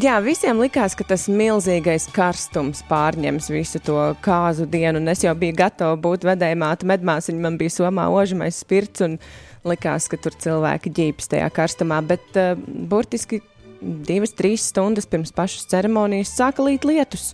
jā, 0.00 0.14
visiem 0.24 0.60
likās, 0.62 0.94
ka 0.96 1.04
tas 1.08 1.26
milzīgais 1.28 2.06
karstums 2.14 2.80
pārņems 2.88 3.50
visu 3.52 3.80
to 3.84 3.98
kāzu 4.24 4.68
dienu. 4.70 5.00
Un 5.00 5.12
es 5.12 5.24
jau 5.24 5.34
biju 5.38 5.56
gatava 5.58 5.96
būt 6.00 6.24
vedējumā, 6.28 6.74
medmāsiņa 6.88 7.44
man 7.44 7.58
bija 7.60 7.74
somā 7.78 8.08
ožamais 8.12 8.60
spirts 8.64 9.04
un 9.04 9.18
likās, 9.68 10.08
ka 10.10 10.20
tur 10.20 10.36
cilvēki 10.40 10.92
ģīpst 10.94 11.34
tajā 11.34 11.48
karstumā. 11.54 12.00
Bet 12.06 12.38
uh, 12.38 12.54
burtiski 12.90 13.40
divas, 13.84 14.34
trīs 14.36 14.68
stundas 14.70 15.08
pirms 15.10 15.32
pašas 15.34 15.68
ceremonijas 15.70 16.32
sāka 16.36 16.64
līt 16.64 16.86
lietus. 16.88 17.32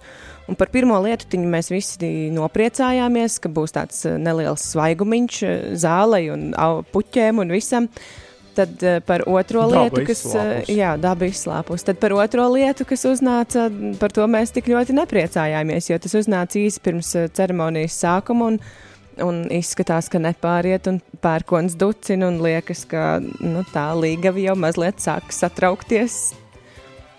Un 0.50 0.58
par 0.58 0.70
pirmo 0.72 0.96
lietu 1.04 1.38
mēs 1.46 1.70
visi 1.70 2.30
nopriecājāmies, 2.34 3.38
ka 3.42 3.52
būs 3.54 3.76
tāds 3.76 4.02
eh, 4.08 4.16
neliels 4.18 4.64
svaigumiņš 4.72 5.42
eh, 5.46 5.60
zālei 5.78 6.25
un 6.32 6.50
puķēm 6.90 7.44
un 7.44 7.54
visam. 7.54 7.88
Tad 8.50 8.82
par 9.06 9.22
otro 9.30 9.62
Daba 9.70 9.84
lietu, 9.84 10.02
kas 10.08 10.25
izslāpus. 10.25 10.70
jā, 10.75 10.88
daba 10.99 11.28
izslāpus. 11.30 11.84
Tad 11.87 12.00
par 12.02 12.16
otro 12.18 12.49
lietu, 12.50 12.82
kas 12.84 13.06
uznāca, 13.06 13.68
par 14.00 14.10
to 14.10 14.26
mēs 14.26 14.50
tik 14.56 14.66
ļoti 14.72 14.96
nepriecājāmies, 14.99 15.92
jo 15.92 15.99
tas 16.02 16.16
uznāca 16.18 16.58
īsi 16.58 16.82
pirms 16.82 17.12
ceremonijas 17.38 18.00
sākuma. 18.02 18.50
Un, 18.50 18.58
un 19.25 19.45
izskatās, 19.53 20.09
ka 20.12 20.21
nepāriet, 20.23 20.89
un 20.91 21.00
pērkons 21.23 21.77
ducina, 21.81 22.29
un 22.31 22.41
liekas, 22.45 22.85
ka 22.91 23.19
nu, 23.23 23.65
tā 23.73 23.91
līga 23.99 24.33
jau 24.39 24.57
mazliet 24.59 25.03
sāk 25.03 25.33
satraukties. 25.35 26.21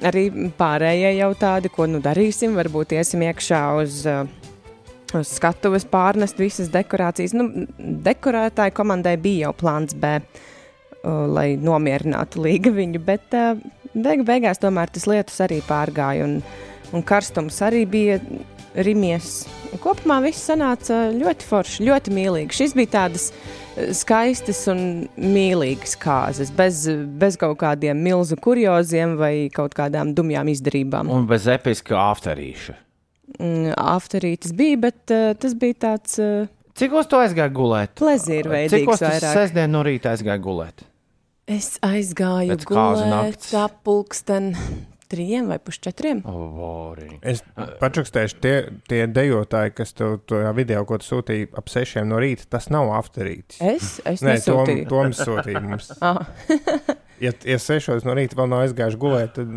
Arī 0.01 0.27
pārējie 0.57 1.11
jau 1.19 1.31
tādi, 1.37 1.69
ko 1.69 1.85
nu 1.89 2.01
darīsim, 2.01 2.55
varbūt 2.57 2.95
iesim 2.97 3.21
iekšā 3.27 3.61
uz, 3.81 3.99
uh, 4.09 4.23
uz 5.17 5.35
skatuves, 5.37 5.85
pārnest 5.85 6.41
visas 6.41 6.71
dekorācijas. 6.73 7.35
Nu, 7.37 7.67
dekorētāju 7.77 8.73
komandai 8.77 9.17
bija 9.21 9.47
jau 9.49 9.53
plāns 9.61 9.93
B, 9.93 10.17
uh, 10.17 11.27
lai 11.29 11.51
nomierinātu 11.61 12.41
līga 12.47 12.73
viņu, 12.73 13.03
bet 13.05 13.37
uh, 13.37 13.61
beigu 13.93 14.25
beigās 14.25 14.61
tomēr 14.61 14.89
tas 14.93 15.05
lietus 15.09 15.37
arī 15.45 15.61
pārgāja, 15.67 16.25
un, 16.25 16.39
un 16.95 17.05
karstums 17.05 17.61
arī 17.67 17.85
bija 17.89 18.17
rimies. 18.75 19.45
Kopumā 19.81 20.19
viss 20.25 20.43
sanāca 20.49 21.09
ļoti 21.15 21.47
forši, 21.47 21.85
ļoti 21.87 22.13
mīlīgi. 22.15 22.55
Šis 22.55 22.75
bija 22.75 22.91
tādas 22.97 23.29
eh, 23.31 23.91
skaistas 23.95 24.63
un 24.71 24.81
mīlīgas 25.15 25.95
kāzas, 26.01 26.51
bez, 26.55 26.83
bez 27.21 27.37
kaut 27.39 27.57
kādiem 27.63 27.99
milzu 28.03 28.37
kurioziem 28.41 29.17
vai 29.19 29.49
kaut 29.53 29.75
kādām 29.77 30.13
dumjām 30.17 30.51
izdarībām. 30.51 31.11
Un 31.11 31.27
bez 31.29 31.47
episka 31.51 31.97
afterīša. 32.11 32.77
Mm, 33.39 33.71
Afterītis 33.79 34.51
bija, 34.51 34.75
bet 34.89 35.11
uh, 35.15 35.31
tas 35.39 35.53
bija 35.55 35.77
tāds 35.87 36.17
uh, 36.19 36.49
Cik 36.75 36.93
uz 36.99 37.07
to 37.07 37.19
aizgāja 37.23 37.51
gulēt? 37.55 37.93
plezīrveidīgs 37.99 38.73
Cik 38.75 38.89
uz 38.91 39.03
vairāk. 39.05 39.35
sestdien 39.37 39.71
no 39.71 39.85
rīta 39.87 40.11
aizgāja 40.11 40.39
gulēt? 40.43 40.83
Es 41.47 41.77
aizgāju 41.83 42.57
Pēc 42.57 42.65
gulēt 42.67 43.07
nakts. 43.07 43.53
Trijiem 45.11 45.49
vai 45.51 45.57
pusčetriem. 45.59 46.23
O, 46.27 46.47
Vori. 46.55 47.09
Es 47.21 47.43
pačukstēšu, 47.81 48.39
tie, 48.43 48.55
tie 48.89 49.03
dejotāji, 49.11 49.75
kas 49.77 49.91
tev 49.97 50.17
tajā 50.31 50.51
video, 50.57 50.83
ko 50.89 50.97
tu 51.01 51.09
sūtīji 51.09 51.49
ap 51.59 51.71
sešiem 51.71 52.07
no 52.09 52.19
rīta, 52.23 52.47
tas 52.55 52.69
nav 52.73 52.89
afterītis. 52.97 53.59
Es, 53.61 53.91
es 54.07 54.23
Nē, 54.23 54.37
Tom, 54.45 54.63
nesūtīju. 54.63 54.87
Toms 54.91 55.23
sūtīja 55.27 55.63
mums. 55.67 55.91
Ah. 56.01 56.23
Ja, 57.21 57.29
ja 57.45 57.59
sešos 57.61 58.01
no 58.07 58.15
rīta 58.17 58.33
vēl 58.39 58.47
nav 58.49 58.63
aizgājuši 58.65 58.97
gulēt, 58.97 59.35
tad 59.35 59.51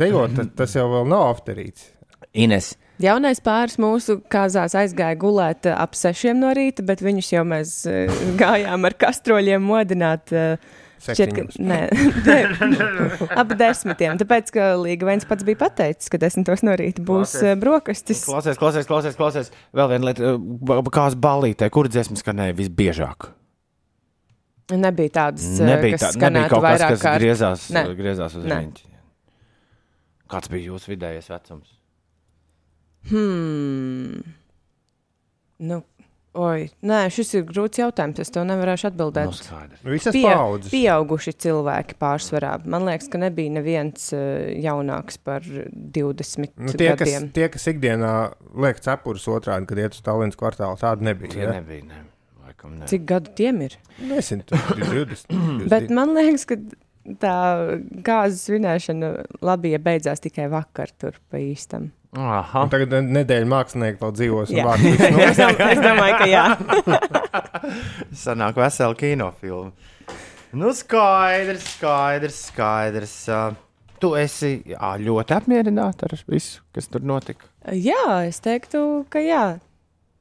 dejot, 0.00 0.32
tad 0.34 0.48
tas 0.58 0.72
jau 0.74 0.88
vēl 0.90 1.04
nav 1.12 1.28
afterītis. 1.36 1.92
Ines. 2.34 2.72
Jaunais 3.02 3.38
pāris 3.42 3.76
mūsu 3.82 4.16
kāzās 4.30 4.74
aizgāja 4.78 5.14
gulēt 5.18 5.66
eh, 5.70 5.74
ap 5.74 5.94
sešiem 5.98 6.40
no 6.42 6.50
rīta, 6.54 6.82
bet 6.86 7.02
viņus 7.02 7.30
jau 7.36 7.44
mēs 7.46 7.76
eh, 7.90 8.10
gājām 8.40 8.86
ar 8.90 8.96
kastroļiem 8.98 9.62
modināt. 9.66 10.34
eh, 10.34 10.58
Šķiet, 11.04 11.32
ka, 11.36 11.42
nē, 11.70 11.78
ap 13.36 13.50
desmitiem. 13.60 14.16
Tāpēc, 14.22 14.50
ka 14.56 14.68
Līga 14.80 15.08
viens 15.10 15.26
pats 15.28 15.44
bija 15.44 15.58
pateicis, 15.60 16.08
ka 16.12 16.16
desmitos 16.22 16.62
no 16.64 16.72
rīta 16.80 17.04
būs 17.04 17.34
Klausies. 17.36 17.44
eh, 17.50 17.58
brokastis. 17.60 18.22
Klausies, 18.24 18.56
klausies, 18.60 18.88
klausies, 18.88 19.18
klausies. 19.18 19.50
Vēl 19.76 19.90
viena 19.92 20.08
lieta, 20.10 20.34
ba- 20.40 20.80
kāds 20.94 21.18
balītē, 21.20 21.68
kur 21.74 21.90
dziesmas 21.92 22.24
skanēja 22.24 22.56
visbiežāk? 22.56 23.28
Nebija 24.72 25.12
tādas, 25.18 25.44
eh, 25.60 25.66
Nebija, 25.68 25.98
kas 26.00 26.16
tā, 26.16 26.22
nebija 26.30 26.48
kaut 26.48 26.62
kas, 26.64 26.80
kas 26.88 27.02
kārt. 27.04 27.20
griezās, 27.20 27.66
Nē. 27.76 27.82
griezās 27.98 28.32
uz 28.40 28.44
rīņķi. 28.48 28.86
Kāds 30.32 30.48
bija 30.48 30.70
jūsu 30.72 30.94
vidējais 30.94 31.28
vecums? 31.28 31.68
Hmm. 33.10 34.22
Nu, 35.60 35.82
oi, 36.34 36.68
nē, 36.86 37.00
šis 37.14 37.30
ir 37.38 37.44
grūts 37.48 37.78
jautājums. 37.80 38.18
Es 38.24 38.30
tev 38.34 38.44
nevarēšu 38.48 38.88
atbildēt. 38.90 39.30
Nu, 39.30 39.36
skaidrs. 39.38 39.82
Visas 39.86 40.14
Pie, 40.16 40.24
paudzes. 40.28 40.70
pieauguši 40.74 41.34
cilvēki 41.46 41.96
pārsvarā. 42.00 42.54
Man 42.66 42.86
liekas, 42.88 43.08
ka 43.12 43.20
nebija 43.22 43.52
neviens 43.56 44.08
uh, 44.16 44.48
jaunāks 44.64 45.18
par 45.22 45.46
20 45.46 46.54
Nu, 46.58 46.72
tie, 46.74 46.90
kas, 46.96 47.04
gadiem. 47.08 47.28
tie, 47.36 47.48
kas 47.54 47.68
ikdienā 47.70 48.14
liek 48.66 48.80
cepurus 48.84 49.28
otrādi, 49.30 49.68
kad 49.70 49.78
iet 49.84 49.94
uz 49.98 50.02
Tallinas 50.06 50.38
kvartālu, 50.40 50.78
tāda 50.80 51.06
nebija. 51.12 51.32
Tie 51.36 51.46
Ja? 51.46 51.52
nebija, 51.58 51.86
ne. 51.90 52.02
Laikam 52.44 52.74
ne. 52.78 52.86
Cik 52.90 53.06
gadu 53.08 53.32
tiem 53.38 53.62
ir? 53.66 53.78
Nezinu, 54.04 54.44
tur 54.48 54.58
bija 54.76 55.06
20. 55.06 55.68
Bet 55.72 55.88
man 55.94 56.12
liekas, 56.16 56.44
ka 56.50 56.58
tā 57.20 57.34
gāzes 58.04 58.46
svinēšana 58.48 59.10
labi, 59.44 59.74
ja 59.74 59.80
beidzās 59.82 60.22
tikai 60.24 60.48
vakar 60.52 60.92
tur 60.98 61.18
pa 61.30 61.40
īstam. 61.42 61.90
Aha. 62.14 62.62
Un 62.62 62.70
tagad 62.70 62.92
nedēļa 63.10 63.48
mākslinieki 63.50 63.98
vēl 63.98 64.12
dzīvos 64.14 64.52
un 64.52 64.60
Jā. 64.60 64.74
es, 65.26 65.40
dom, 65.40 65.56
es 65.66 65.80
domāju, 65.82 66.18
ka 66.20 66.28
jā. 66.30 66.44
Sanāk 68.24 68.60
vesela 68.62 68.94
kinofilma. 68.98 69.72
Nu, 70.54 70.70
skaidrs, 70.70 71.66
skaidrs, 71.74 72.38
skaidrs. 72.52 73.16
Tu 73.98 74.10
esi 74.20 74.52
jā, 74.70 74.92
ļoti 75.02 75.34
apmierināta 75.34 76.06
ar 76.06 76.14
visu, 76.30 76.62
kas 76.74 76.86
tur 76.92 77.02
notika. 77.06 77.48
Jā, 77.74 78.22
es 78.28 78.38
teiktu, 78.44 79.02
ka 79.10 79.22
jā. 79.24 79.44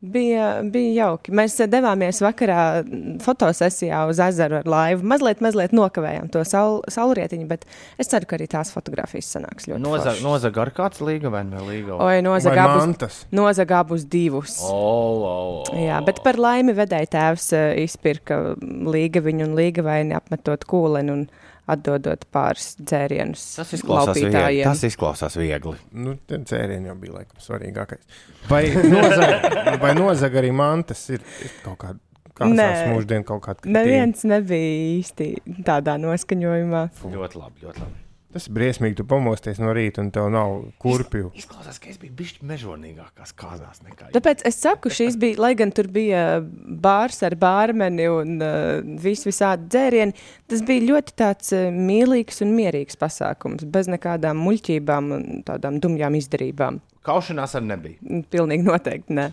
Bija, 0.03 0.47
bija 0.67 1.05
jauki. 1.05 1.31
Mēs 1.31 1.53
devāmies 1.71 2.17
vakarā 2.19 2.83
fotosesijā 3.23 4.01
uz 4.11 4.19
ezeru 4.19 4.57
ar 4.59 4.67
laivu. 4.67 5.05
Mazliet, 5.07 5.39
mazliet 5.43 5.71
nokavējām 5.75 6.27
to 6.33 6.41
saul, 6.47 6.81
saulrietiņu, 6.91 7.45
bet 7.47 7.63
es 8.01 8.11
ceru, 8.11 8.27
ka 8.27 8.35
arī 8.35 8.49
tās 8.51 8.73
fotogrāfijas 8.75 9.29
sanāks 9.37 9.69
ļoti 9.69 9.79
Nozaga 9.79 10.09
foršas. 10.11 10.25
noza 10.25 10.51
ar 10.65 10.73
kāds 10.75 10.99
līga 11.07 11.31
vai 11.31 11.45
ne 11.47 11.63
līga? 11.63 11.95
Oi, 11.95 12.19
Vai 12.19 12.67
būs, 12.75 12.81
mantas. 12.83 13.21
nozagā 13.31 13.79
būs 13.87 14.03
divus. 14.11 14.57
Oh, 14.67 15.23
oh, 15.23 15.63
oh. 15.71 15.79
Jā, 15.79 16.01
bet 16.03 16.19
par 16.25 16.35
laimi 16.35 16.75
vedēja 16.75 17.07
tēvs 17.15 17.47
eh, 17.55 17.69
izpirka 17.87 18.41
līga 18.67 19.23
viņu 19.23 19.47
un 19.47 19.55
līga 19.55 19.87
vaini 19.87 20.19
apmetot 20.19 20.67
kūleni 20.67 21.15
un 21.15 21.25
atdodot 21.69 22.25
pāris 22.33 22.73
dzērienus 22.79 23.43
Tas 23.59 23.73
izklausās, 23.77 24.19
viegli. 24.19 24.63
Tas 24.65 24.83
izklausās 24.87 25.37
viegli. 25.39 25.75
Nu, 25.95 26.15
dzērieni 26.31 26.91
jau 26.91 26.95
bija 26.99 27.19
laikam 27.19 27.43
svarīgākais. 27.43 28.23
Vai 28.49 28.65
nozaga, 28.93 29.77
vai 29.81 29.93
nozaga 29.97 30.41
arī 30.43 30.51
mantas 30.55 31.05
ir, 31.13 31.23
ir 31.43 31.55
kaut 31.65 31.79
kāda? 31.85 32.01
Kāds 32.33 32.55
Nē. 32.57 32.63
tās 32.65 32.87
mūždien 32.89 33.25
kaut 33.27 33.43
kāda? 33.45 33.69
Neviens 33.69 34.23
nebija 34.25 34.77
īsti 34.97 35.27
tādā 35.67 35.99
noskaņojumā. 36.01 36.87
Ļoti 37.13 37.37
labi, 37.37 37.67
ļoti 37.67 37.83
labi. 37.83 38.02
Tas 38.33 38.47
ir 38.49 38.53
briesmīgi, 38.55 38.95
tu 38.97 39.05
pamosties 39.05 39.59
no 39.61 39.69
rīta 39.77 40.01
un 40.01 40.09
tev 40.13 40.25
nav 40.33 40.55
kurpju. 40.81 41.29
Izklausās, 41.37 41.77
ka 41.81 41.91
es 41.91 41.99
biju 42.01 42.15
bijis 42.17 42.39
mežonīgākās 42.49 43.35
kāzās. 43.37 43.83
Tāpēc 44.15 44.41
es 44.49 44.57
saku, 44.57 44.89
šīs 44.93 45.19
bija, 45.21 45.37
lai 45.43 45.51
gan 45.59 45.73
tur 45.75 45.89
bija 45.93 46.41
bārs 46.41 47.21
ar 47.27 47.37
bārmeni 47.37 48.09
un 48.09 48.41
uh, 48.41 48.81
vis 49.03 49.21
visādi 49.27 49.69
dzērieni, 49.69 50.17
tas 50.49 50.65
bija 50.65 50.87
ļoti 50.89 51.15
tāds 51.21 51.53
uh, 51.53 51.69
mīlīgs 51.69 52.41
un 52.45 52.55
mierīgs 52.57 52.97
pasākums, 52.97 53.67
bez 53.69 53.91
nekādām 53.93 54.41
muļķībām 54.41 55.13
un 55.19 55.45
tādām 55.45 55.77
dumjām 55.83 56.17
izdarībām. 56.17 56.81
Kaušanās 57.05 57.53
ar 57.59 57.65
nebija. 57.69 58.23
Pilnīgi 58.33 58.65
noteikti 58.65 59.13
ne. 59.13 59.29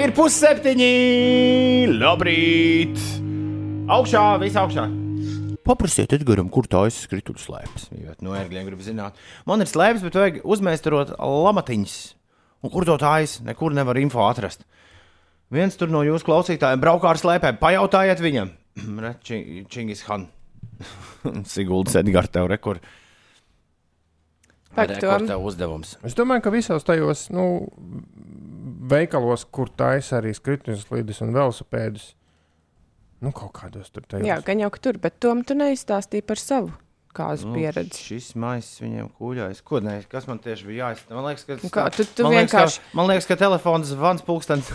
Ir 0.00 0.16
pusseptiņi! 0.16 0.92
Labrīt! 2.00 2.98
Augšā, 3.84 4.28
viss 4.40 4.56
augšā! 4.56 5.03
Paprasiet, 5.64 6.12
Edgars, 6.12 6.44
kur 6.52 6.68
tā 6.68 6.82
ir 6.88 6.94
skrituļu 6.94 7.40
slēpes. 7.40 7.88
Jo 7.96 8.14
no 8.24 8.34
ērgļiem 8.36 8.66
grib 8.68 8.82
zināt. 8.84 9.16
Man 9.48 9.64
ir 9.64 9.70
slēpes, 9.70 10.04
bet 10.04 10.18
vajag 10.18 10.42
uzmēsturot 10.44 11.14
lamatiņas. 11.18 11.96
Un 12.64 12.72
kur 12.72 12.86
to 12.88 12.96
tājas? 13.00 13.38
Nekur 13.44 13.76
nevar 13.76 13.98
info 14.00 14.24
atrast. 14.24 14.64
Viens 15.52 15.76
tur 15.78 15.90
no 15.92 16.00
jūsu 16.04 16.26
klausītājiem 16.26 16.82
braukā 16.82 17.12
ar 17.12 17.20
slēpēm. 17.20 17.60
Pajautājiet 17.60 18.22
viņam, 18.24 18.52
Čingis 19.72 20.04
Han. 20.08 20.28
Siguldas 21.54 21.96
Edgars, 22.00 22.32
tev 22.32 22.48
to. 22.50 22.76
tev 25.28 25.44
uzdevums. 25.46 25.94
Es 26.06 26.16
domāju, 26.18 26.44
ka 26.44 26.52
visos 26.54 26.86
tajos 26.86 27.28
nu, 27.30 27.46
veikalos, 28.90 29.46
kur 29.54 29.70
taisa 29.70 30.18
arī 30.18 30.34
skrituļus, 30.34 30.88
slīdus 30.88 31.22
un 31.24 31.34
velosipēdus, 31.36 32.08
nu, 33.24 33.32
kaut 33.34 33.52
kādos 33.56 33.90
tur 33.92 34.04
tajos. 34.06 34.26
Jā, 34.28 34.38
gan 34.44 34.60
jau 34.62 34.70
ka 34.74 34.82
tur, 34.88 34.98
bet 35.02 35.16
Tom, 35.24 35.40
tu 35.46 35.56
neizstāstīji 35.58 36.24
par 36.28 36.40
savu 36.40 36.72
kāzu 37.14 37.46
Nu, 37.46 37.54
pieredzi. 37.54 38.00
Šis 38.02 38.32
maisis 38.42 38.80
viņiem 38.82 39.08
kūļājas. 39.20 39.60
Ko 39.62 39.78
nē, 39.84 40.00
kas 40.10 40.24
man 40.26 40.40
tieši 40.42 40.66
bija 40.66 40.88
jāizsaka? 40.88 41.14
Man 41.14 41.28
liekas, 41.30 41.44
ka, 41.46 41.58
Nu 41.62 41.70
kā, 41.70 41.84
tu- 41.94 42.04
tu 42.10 42.24
man 42.26 42.32
liekas, 42.34 42.50
vienkārši- 42.50 42.80
ka, 42.82 42.96
man 42.98 43.06
liekas, 43.12 43.28
ka 43.30 43.36
telefons 43.38 43.92
zvans 43.94 44.24
pulkstenis 44.26 44.70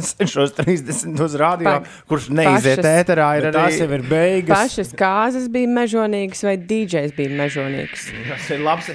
6.30 0.00 1.20
uz 1.22 1.34
rādio, 1.38 1.68
Pa- 1.68 1.82
kurš 2.10 2.30
neiziet 2.34 2.80
ēterā. 2.82 3.28
Ir 3.38 3.50
arī 3.52 3.66
jau 3.78 3.90
ir 3.98 4.02
beigas. 4.08 4.56
Pašas 4.64 4.94
kāzas 4.98 5.46
bija 5.52 5.68
mežonīgas 5.76 6.42
vai 6.48 6.56
DJs 6.56 7.14
bija 7.14 7.30
mežonīgs? 7.42 8.08
Tas 8.32 8.48
ir 8.56 8.64
labs. 8.64 8.90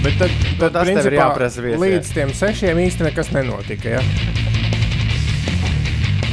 Bet 0.00 0.16
tad, 0.22 0.30
tad 0.62 0.72
tas 0.72 0.86
tev 0.88 0.96
ir 0.96 1.02
principā, 1.10 1.26
jāprasa 1.26 1.60
viesiem. 1.66 1.82
līdz 1.84 2.14
tiem 2.16 2.30
sešiem 2.32 2.78
īsti 2.86 3.10
nekas 3.10 3.34
nenotika. 3.36 3.98
Ja? 3.98 4.49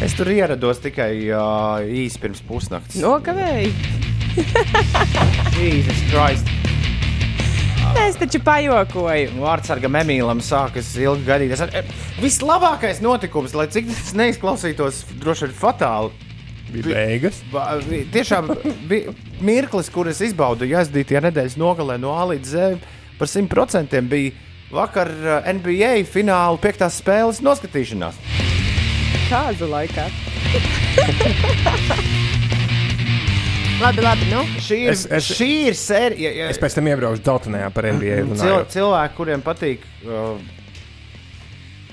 Es 0.06 0.14
tur 0.14 0.30
ierados 0.30 0.78
tikai 0.84 1.12
uh, 1.34 1.80
īsi 1.82 2.20
pirms 2.22 2.42
pusnakts. 2.46 3.00
Nokavēji! 3.02 3.72
Jesus 5.58 6.02
Christ! 6.12 6.52
Es 7.98 8.18
taču 8.20 8.40
pajokoju. 8.46 9.32
Vārdsargam 9.42 9.96
Emīlam 9.98 10.42
sākas 10.46 10.92
ilgi 11.02 11.26
gaidīt. 11.26 11.56
Es 11.56 11.64
ar- 11.66 11.74
Vislabākais 12.22 13.02
notikums, 13.04 13.56
lai 13.58 13.66
cik 13.74 13.90
tas 13.90 14.14
neizklausītos, 14.18 15.02
droši 15.22 15.48
vien 15.48 15.56
fatāli. 15.58 16.14
Bija 16.68 16.92
beigas. 16.92 17.40
Ba- 17.52 17.80
Tiešām 18.14 18.52
bija 18.92 19.16
mirklis, 19.42 19.90
kur 19.94 20.10
es 20.12 20.22
izbaudīju 20.28 20.78
aizdītajā 20.82 21.24
nedēļas 21.30 21.58
nogalē 21.62 21.98
no 22.02 22.14
A 22.20 22.28
līdz 22.36 22.54
Z. 22.54 22.78
Par 23.18 23.32
100% 23.32 23.98
bija 24.12 24.36
vakar 24.76 25.10
eh, 25.10 25.52
NBA 25.58 25.94
fināla 26.12 26.60
piektās 26.62 27.00
spēles 27.02 27.42
noskatīšanās. 27.42 28.20
Kāzu 29.28 29.68
laikā. 29.72 30.06
labi, 33.84 34.02
labi. 34.02 34.26
Nu. 34.32 34.42
Šī 34.64 34.78
ir, 34.86 34.90
Es- 34.94 35.08
es- 35.12 35.32
šī 35.38 35.50
ir 35.70 35.74
sērija. 35.78 36.32
Ja, 36.36 36.46
Es 36.50 36.58
pēc 36.62 36.74
tam 36.78 36.88
iebraucu 36.88 37.22
Daltonajā 37.26 37.70
par 37.74 37.84
NBA. 37.92 38.22
Cil, 38.40 38.62
cilvēki, 38.78 39.16
kuriem 39.18 39.42
patīk. 39.46 39.80
Uh, 40.06 40.38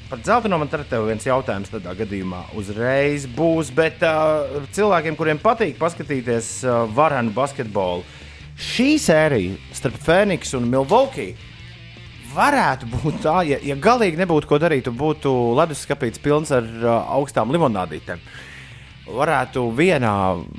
Par 0.04 0.21
dzelteno 0.21 0.59
man 0.61 0.68
te 0.68 0.76
ir 0.76 0.85
viens 1.09 1.25
jautājums, 1.25 1.71
tādā 1.73 1.94
gadījumā 1.97 2.42
uzreiz 2.54 3.25
būs. 3.26 3.71
Bet 3.75 4.02
uh, 4.04 4.61
cilvēkiem, 4.76 5.16
kuriem 5.16 5.38
patīk 5.42 5.78
paskatīties 5.80 6.61
uh, 6.68 6.85
varenu 6.94 7.33
basketbolu, 7.35 8.04
šī 8.54 8.99
sērija 9.00 9.56
starp 9.75 9.97
Phoenix 10.04 10.52
un 10.54 10.68
Milwaukee 10.71 11.33
varētu 12.34 12.88
būt 12.90 13.20
tā, 13.24 13.36
ja, 13.48 13.58
ja 13.62 13.76
galīgi 13.80 14.18
nebūtu 14.20 14.48
ko 14.50 14.58
darīt, 14.62 14.88
un 14.90 14.98
būtu 14.98 15.30
leduskapīts 15.58 16.22
pilns 16.22 16.52
ar 16.54 16.66
uh, 16.66 16.90
augstām 17.18 17.52
limonādītēm. 17.54 18.22
Varētu 19.04 19.66
vienā 19.76 20.12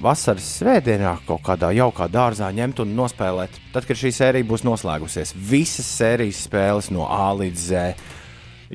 vasaras 0.03 0.47
svētdienā 0.59 1.15
kaut 1.25 1.41
kādā 1.47 1.71
jaukā 1.73 2.05
dārzā 2.13 2.51
ņemt 2.53 2.83
un 2.83 2.91
nospēlēt. 2.97 3.57
Tad, 3.73 3.87
kad 3.89 3.97
šī 3.97 4.11
sērija 4.13 4.45
būs 4.45 4.65
noslēgusies, 4.67 5.33
visas 5.33 5.87
sērijas 5.97 6.43
spēles 6.45 6.91
no 6.93 7.07
A 7.09 7.31
līdz 7.33 7.63
Z. 7.71 8.11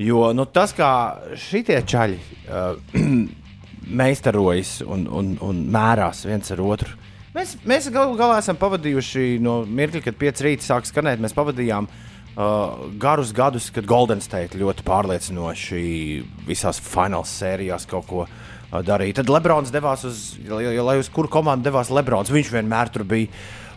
Jo 0.01 0.31
nu, 0.35 0.43
tas, 0.47 0.75
kā 0.75 0.91
šitie 1.39 1.79
čaļi 1.87 2.19
uh, 2.19 2.99
meistarojas 4.01 4.81
un, 4.83 5.07
un, 5.07 5.33
un 5.43 5.65
mērās 5.71 6.25
viens 6.27 6.51
ar 6.51 6.63
otru. 6.67 6.99
Mēs, 7.31 7.55
mēs 7.63 7.87
galu 7.95 8.17
galā 8.19 8.41
esam 8.41 8.57
pavadījuši 8.59 9.37
no 9.39 9.61
mirkļa, 9.63 10.03
kad 10.03 10.17
pieci 10.19 10.49
rīti 10.49 10.67
sāk 10.67 10.83
skanēt. 10.83 11.21
Mēs 11.23 11.35
pavadījām 11.37 11.87
uh, 11.87 12.07
garus 12.35 13.33
gadus, 13.35 13.69
kad 13.75 13.85
Golden 13.85 14.21
State 14.23 14.59
ļoti 14.59 14.85
pārliecinoši 14.87 15.81
visās 16.47 16.79
fināls 16.79 17.33
sērijās 17.41 17.87
kaut 17.89 18.07
ko 18.07 18.21
uh, 18.23 18.79
darīja. 18.79 19.19
Tad 19.19 19.31
Lebrons 19.31 19.73
devās 19.73 20.05
uz, 20.07 20.21
lai, 20.47 20.63
lai 20.79 20.97
uz 21.01 21.09
kuru 21.11 21.31
komandu 21.31 21.67
devās 21.67 21.91
Lebrons. 21.91 22.31
Viņš 22.31 22.53
vienmēr 22.53 22.93
tur 22.93 23.03
bija. 23.07 23.31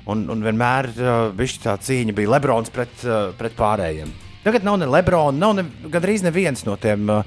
Un, 0.05 0.27
un 0.29 0.43
vienmēr 0.45 0.91
uh, 1.01 1.53
tā 1.65 1.79
cīņa 1.81 2.13
bija 2.13 2.29
Lebrons 2.35 2.69
pret, 2.71 2.93
uh, 3.09 3.31
pret 3.39 3.55
pārējiem. 3.57 4.11
Tagad 4.45 4.67
nav 4.67 4.77
ne 4.77 4.89
Lebrona, 4.93 5.33
nav 5.33 5.55
ne, 5.57 5.65
gandrīz 5.89 6.21
neviens 6.27 6.67
no 6.67 6.77
tiem 6.77 7.09
uh, 7.09 7.25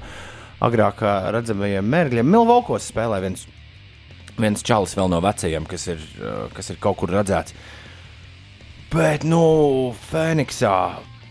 agrāk 0.62 1.02
uh, 1.02 1.26
redzamajiem 1.34 1.88
mērgļiem. 1.90 2.30
Milvokos 2.30 2.86
spēlē 2.92 3.18
viens, 3.24 3.42
viens 4.38 4.62
čalis 4.62 4.94
vēl 4.94 5.10
no 5.10 5.18
vecajiem, 5.24 5.66
kas 5.66 5.88
ir, 5.90 6.06
uh, 6.22 6.46
kas 6.54 6.70
ir 6.70 6.78
kaut 6.78 7.00
kur 7.02 7.10
redzēts. 7.10 7.56
Bet, 8.94 9.26
nu, 9.26 9.42
Fēniksā 10.12 10.76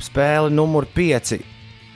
spēle 0.04 0.52
numur 0.54 0.88
5. 0.96 1.38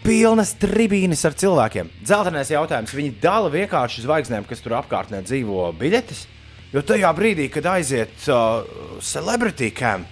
Pilnas 0.01 0.55
tribīnes 0.57 1.21
ar 1.27 1.35
cilvēkiem. 1.37 1.91
Zeltenais 2.09 2.49
jautājums. 2.49 2.93
Viņi 2.97 3.11
dala 3.21 3.51
vienkārši 3.53 4.05
zvaigznēm, 4.05 4.47
kas 4.49 4.63
tur 4.63 4.79
apkārtnē 4.79 5.21
dzīvo 5.27 5.67
biļetes. 5.77 6.23
Jo 6.71 6.81
tajā 6.87 7.11
brīdī, 7.13 7.49
kad 7.51 7.67
aiziet 7.73 8.15
uh, 8.31 8.63
celebrity 9.03 9.69
cam, 9.75 10.05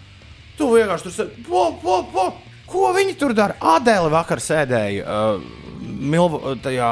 tu 0.60 0.68
vienkārši 0.76 1.08
tur 1.08 1.16
sēdi. 1.16 1.46
Po, 1.48 1.64
po, 1.82 2.02
po, 2.12 2.26
ko 2.70 2.92
viņi 2.94 3.16
tur 3.18 3.34
dara? 3.38 3.56
Adēle 3.78 4.12
vakar 4.14 4.44
sēdēja 4.44 5.06
uh, 5.08 5.48
Milvo, 5.80 6.54
tajā 6.62 6.92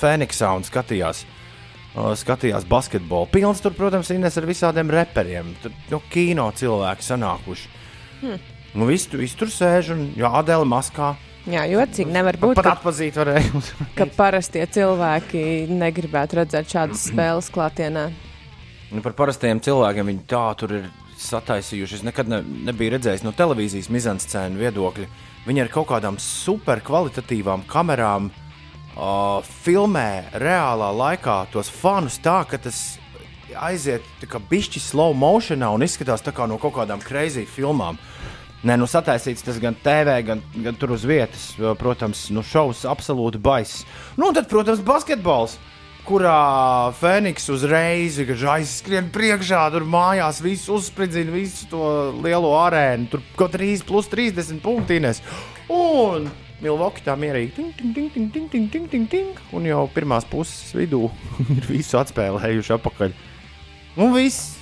Fēniksā 0.00 0.50
un 0.56 0.66
skatījās. 0.66 1.22
Uh, 1.92 2.14
skatījās 2.16 2.64
basketbolu. 2.66 3.28
Pilns 3.30 3.60
tur, 3.62 3.76
protams, 3.76 4.10
Ines 4.14 4.40
ar 4.40 4.48
visādiem 4.48 4.90
reperiem. 4.90 5.52
Tur 5.62 5.76
no 5.92 6.00
kino 6.10 6.48
cilvēki 6.56 7.06
sanākuši. 7.06 7.70
Hmm. 8.22 8.40
Nu, 8.74 8.86
visi, 8.88 9.10
tu- 9.12 9.20
visi 9.20 9.36
tur 9.36 9.50
sēž 9.52 9.92
un 9.92 10.06
jā, 10.16 10.30
Adēle 10.40 10.64
maskā. 10.68 11.14
Jā, 11.50 11.64
jocīgi 11.66 12.12
nevar 12.14 12.38
būt, 12.38 12.54
Pat 12.54 12.64
ka, 12.68 12.74
atpazīt 12.78 13.16
varēja. 13.18 13.62
ka 13.98 14.06
parastie 14.16 14.62
cilvēki 14.70 15.66
negribētu 15.68 16.38
redzēt 16.38 16.70
šādas 16.70 17.08
spēles 17.10 17.50
klātienē. 17.52 18.06
Nu, 18.92 19.00
par 19.02 19.16
parastajiem 19.18 19.60
cilvēkiem 19.64 20.06
viņi 20.12 20.24
tā 20.30 20.44
tur 20.60 20.76
ir 20.78 20.86
sataisījuši. 21.18 21.98
Es 22.00 22.06
nekad 22.06 22.30
ne, 22.30 22.40
nebiju 22.70 22.94
redzējis 22.94 23.24
no 23.26 23.32
televīzijas 23.36 23.90
mizanscēnu 23.92 24.60
viedokļa. 24.62 25.08
Viņi 25.46 25.64
ar 25.64 25.70
kaut 25.74 25.88
kādām 25.90 26.18
superkvalitatīvām 26.22 27.64
kamerām 27.70 28.30
uh, 28.30 29.42
filmē 29.64 30.08
reālā 30.38 30.90
laikā 30.94 31.38
tos 31.52 31.70
fanus 31.72 32.20
tā, 32.22 32.42
ka 32.48 32.60
tas 32.62 32.82
aiziet 33.52 34.04
bišķi 34.48 34.80
slow 34.80 35.12
motionā 35.16 35.68
un 35.74 35.84
izskatās 35.84 36.22
tā 36.24 36.32
kā 36.32 36.46
no 36.48 36.58
kaut 36.62 36.76
kādām 36.78 37.02
crazy 37.04 37.44
filmām. 37.48 37.98
Nē, 38.62 38.76
nu 38.78 38.86
sataisīts 38.86 39.42
tas 39.42 39.58
gan 39.58 39.74
TV, 39.82 40.20
gan, 40.26 40.42
gan 40.62 40.76
tur 40.78 40.94
uz 40.94 41.02
vietas. 41.08 41.50
Protams, 41.80 42.28
nu 42.30 42.44
šovs 42.46 42.84
absolūti 42.86 43.40
baiss. 43.42 43.82
Nu, 44.14 44.28
un 44.28 44.36
tad, 44.36 44.46
protams, 44.50 44.84
basketbols 44.86 45.58
kurā 46.06 46.90
Fēniks 46.98 47.46
uzreiz 47.54 48.18
aizskrien 48.18 49.10
priekšā, 49.14 49.64
tur 49.74 49.86
mājās 49.86 50.40
viss 50.42 50.70
uzspridzina 50.70 51.34
visu 51.34 51.68
to 51.70 51.82
lielo 52.22 52.54
arēnu. 52.58 53.10
Tur 53.12 53.22
kaut 53.38 53.54
trīs 53.54 53.84
plus 53.86 54.10
30 54.10 54.62
punktīnes. 54.64 55.22
Un 55.70 56.30
Milvoki 56.62 57.02
tā 57.02 57.16
mierīgi. 57.18 57.50
Ting, 57.56 57.70
ting, 57.74 57.90
ting, 57.94 58.10
ting, 58.14 58.30
ting, 58.30 58.66
ting, 58.70 58.88
ting, 58.90 59.06
ting, 59.10 59.38
un 59.50 59.66
jau 59.66 59.82
pirmās 59.90 60.26
puses 60.30 60.70
vidū 60.78 61.08
ir 61.56 61.66
visu 61.66 61.98
atspēlējuši 61.98 62.76
atpakaļ. 62.76 63.14
Un 63.98 64.12
viss, 64.14 64.52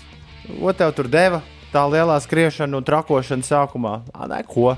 ko 0.49 0.73
tev 0.77 0.95
tur 0.97 1.11
deva, 1.13 1.43
tā 1.72 1.85
lielā 1.90 2.16
skriešana 2.22 2.80
un 2.80 2.87
trakošana 2.87 3.46
sākumā. 3.46 4.00
Ā, 4.14 4.26
neko. 4.30 4.74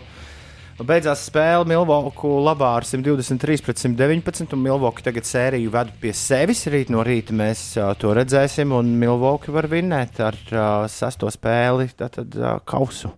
Beidzās 0.82 1.20
spēle 1.28 1.66
Milvoku 1.68 2.30
labā 2.42 2.72
ar 2.78 2.86
123 2.88 3.62
pret 3.62 3.78
119, 3.78 4.54
un 4.56 4.62
Milvoku 4.64 5.04
tagad 5.04 5.28
sēriju 5.28 5.70
ved 5.70 5.92
pie 6.02 6.10
sevis. 6.16 6.64
Rīt 6.72 6.90
no 6.90 7.04
rīta 7.06 7.36
mēs 7.36 7.64
uh, 7.78 7.92
to 7.98 8.14
redzēsim, 8.16 8.72
un 8.74 8.94
Milvoku 8.98 9.54
var 9.54 9.68
vinnēt 9.70 10.18
ar 10.24 10.38
uh, 10.50 10.62
sesto 10.90 11.30
spēli, 11.30 11.90
tātad 11.98 12.34
uh, 12.40 12.56
kausu. 12.66 13.12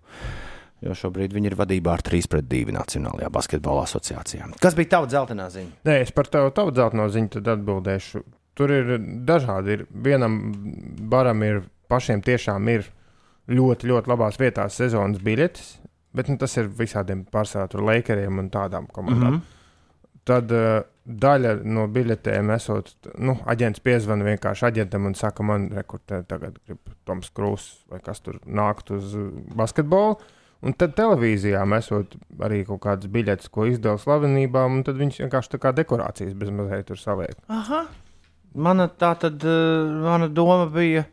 Jo 0.84 0.92
šobrīd 0.98 1.32
viņi 1.32 1.48
ir 1.52 1.56
vadībā 1.56 1.94
ar 1.94 2.04
3 2.04 2.28
pret 2.28 2.48
2 2.50 2.74
Nacionālajā 2.76 3.30
basketbola 3.32 3.86
asociācijā. 3.86 4.50
Kas 4.60 4.76
bija 4.76 4.98
tava 4.98 5.08
dzeltenā 5.08 5.46
ziņa? 5.54 5.70
Nē, 5.88 6.00
es 6.04 6.12
par 6.12 6.28
tavu, 6.28 6.52
tavu 6.52 6.74
dzelteno 6.74 7.06
ziņu 7.14 7.40
atbildēšu. 7.54 8.24
Tur 8.58 8.74
ir 8.74 8.92
dažādi. 9.26 9.78
Ir, 9.78 9.86
vienam 10.04 10.36
baram 11.10 11.40
ir 11.46 11.64
pašiem 11.88 12.20
tiešām 12.26 12.68
ir 12.74 12.90
ļoti, 13.50 13.90
ļoti 13.90 14.10
labās 14.10 14.38
vietās 14.40 14.78
sezonas 14.80 15.22
biļetes, 15.24 15.74
bet 16.14 16.30
nu, 16.30 16.38
tas 16.40 16.56
ir 16.60 16.70
visādiem 16.70 17.24
pārsvarā 17.32 17.68
tur 17.70 17.84
Lakeriem 17.84 18.38
un 18.40 18.50
tādām 18.50 18.86
komandām. 18.92 19.38
Mm 19.38 19.38
-hmm. 19.38 19.50
Tad 20.24 20.52
uh, 20.52 20.84
daļa 21.04 21.58
no 21.68 21.84
biļetēm 21.92 22.50
esot, 22.54 22.94
nu, 23.20 23.36
aģents 23.50 23.82
piezvana 23.84 24.24
vienkārši 24.24 24.66
aģentam 24.70 25.10
un 25.10 25.14
saka, 25.14 25.42
man 25.42 25.68
rekurtē 25.74 26.22
tagad 26.28 26.56
grib 26.64 26.78
Toms 27.04 27.30
Krūss 27.36 27.84
vai 27.90 28.00
kas 28.00 28.20
tur 28.20 28.38
nākt 28.46 28.90
uz 28.94 29.16
basketbolu. 29.56 30.16
Un 30.64 30.72
tad 30.72 30.94
televīzijā 30.96 31.60
mēs 31.68 31.90
arī 31.92 32.62
kaut 32.64 32.80
kādas 32.80 33.10
biļetes, 33.12 33.50
ko 33.52 33.66
izdeva 33.68 33.98
slavenībām, 34.00 34.78
un 34.78 34.84
tad 34.86 34.96
viņš 34.96 35.20
vienkārši 35.20 35.50
tā 35.50 35.60
kā 35.60 35.74
dekorācijas 35.76 36.32
bez 36.40 36.48
mazliet 36.48 36.86
tur 36.88 36.96
saliek. 36.96 37.36
Aha. 37.52 37.84
Mana 38.54 38.88
tā 38.88 39.12
tad, 39.20 39.44
mana 39.44 40.28
doma 40.28 40.64
bija 40.72 41.04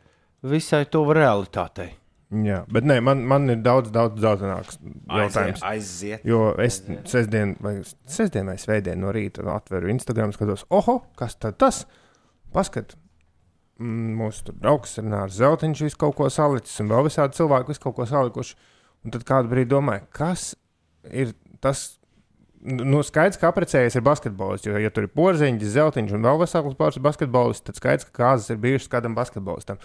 visai 0.42 0.86
tuva 0.86 1.18
realitātei. 1.18 1.90
Jā, 2.32 2.62
bet 2.72 2.86
nē, 2.88 3.02
man, 3.04 3.26
man 3.28 3.52
ir 3.52 3.60
daudz, 3.60 3.90
daudz 3.92 4.16
dzeltenāks 4.16 4.78
jautājums. 4.80 5.64
Aiziet. 5.68 6.24
Jo 6.28 6.54
es 6.64 6.80
sestdien 7.12 7.58
vai, 7.60 7.82
sestdien 8.08 8.48
vai 8.48 8.56
svētdien 8.62 9.02
no 9.04 9.12
rīta 9.12 9.44
atveru 9.52 9.92
Instagram, 9.92 10.32
skatos, 10.36 10.64
oho, 10.72 11.02
kas 11.20 11.36
tad 11.36 11.60
tas? 11.60 11.84
Paskat, 12.56 12.96
mūsu 13.82 14.54
draugs 14.54 14.96
Renārs 15.00 15.36
Zeltiņš 15.40 15.86
visu 15.88 16.00
kaut 16.00 16.16
ko 16.18 16.30
salicis, 16.32 16.80
un 16.84 16.92
vēl 16.92 17.08
visādi 17.10 17.36
cilvēki 17.40 17.74
visu 17.74 17.84
kaut 17.84 17.98
ko 18.00 18.08
salikuši. 18.08 18.56
Un 19.02 19.16
tad 19.16 19.26
kādu 19.28 19.52
brīdi 19.52 19.72
domāju, 19.74 20.06
kas 20.14 20.54
ir 21.10 21.34
tas. 21.64 21.98
Nu, 22.62 23.00
skaidrs, 23.02 23.40
ka 23.42 23.50
apprecējies 23.50 23.96
ir 23.98 24.04
basketbolists. 24.06 24.70
Jo, 24.70 24.78
ja 24.78 24.92
tur 24.94 25.08
ir 25.08 25.16
porziņš, 25.18 25.64
zeltiņš 25.74 26.14
un 26.14 26.28
vēl 26.28 26.44
vesels 26.44 26.78
pāris 26.78 27.02
basketbolists, 27.02 27.66
tad 27.66 27.80
skaidrs, 27.80 28.06
ka 28.08 28.20
kāzas 28.20 28.54
ir 28.54 28.62
bijušas 28.62 28.92
kādam 28.92 29.18
basketbolistam. 29.18 29.82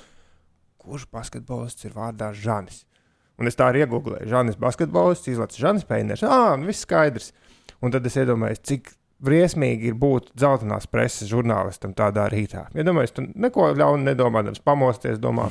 Kurš 0.87 1.09
basketbolists 1.11 1.88
ir 1.88 1.96
vārdā 1.96 2.29
Žanis? 2.31 2.85
Un 3.40 3.51
es 3.51 3.59
tā 3.59 3.72
arī 3.72 3.83
iegūlēju. 3.83 4.29
Žanis 4.31 4.59
basketbolists, 4.61 5.27
izlaiž 5.33 5.59
Žanis 5.59 5.87
Pēners. 5.88 6.22
Ah, 6.22 6.55
viss 6.62 6.87
skaidrs. 6.87 7.33
Un 7.83 7.90
tad 7.90 8.07
es 8.07 8.14
iedomājos, 8.16 8.62
cik 8.62 8.92
briesmīgi 9.27 9.90
ir 9.90 9.96
būt 9.99 10.31
dzeltenās 10.38 10.87
preses 10.92 11.27
žurnālistam 11.33 11.90
tādā 11.96 12.29
rītā. 12.31 12.66
Iedomājieties, 12.77 13.16
ja 13.16 13.18
tu 13.18 13.42
neko 13.46 13.68
ļaunu 13.81 14.07
nedomādams, 14.07 14.62
pamosties, 14.62 15.18
domā, 15.18 15.49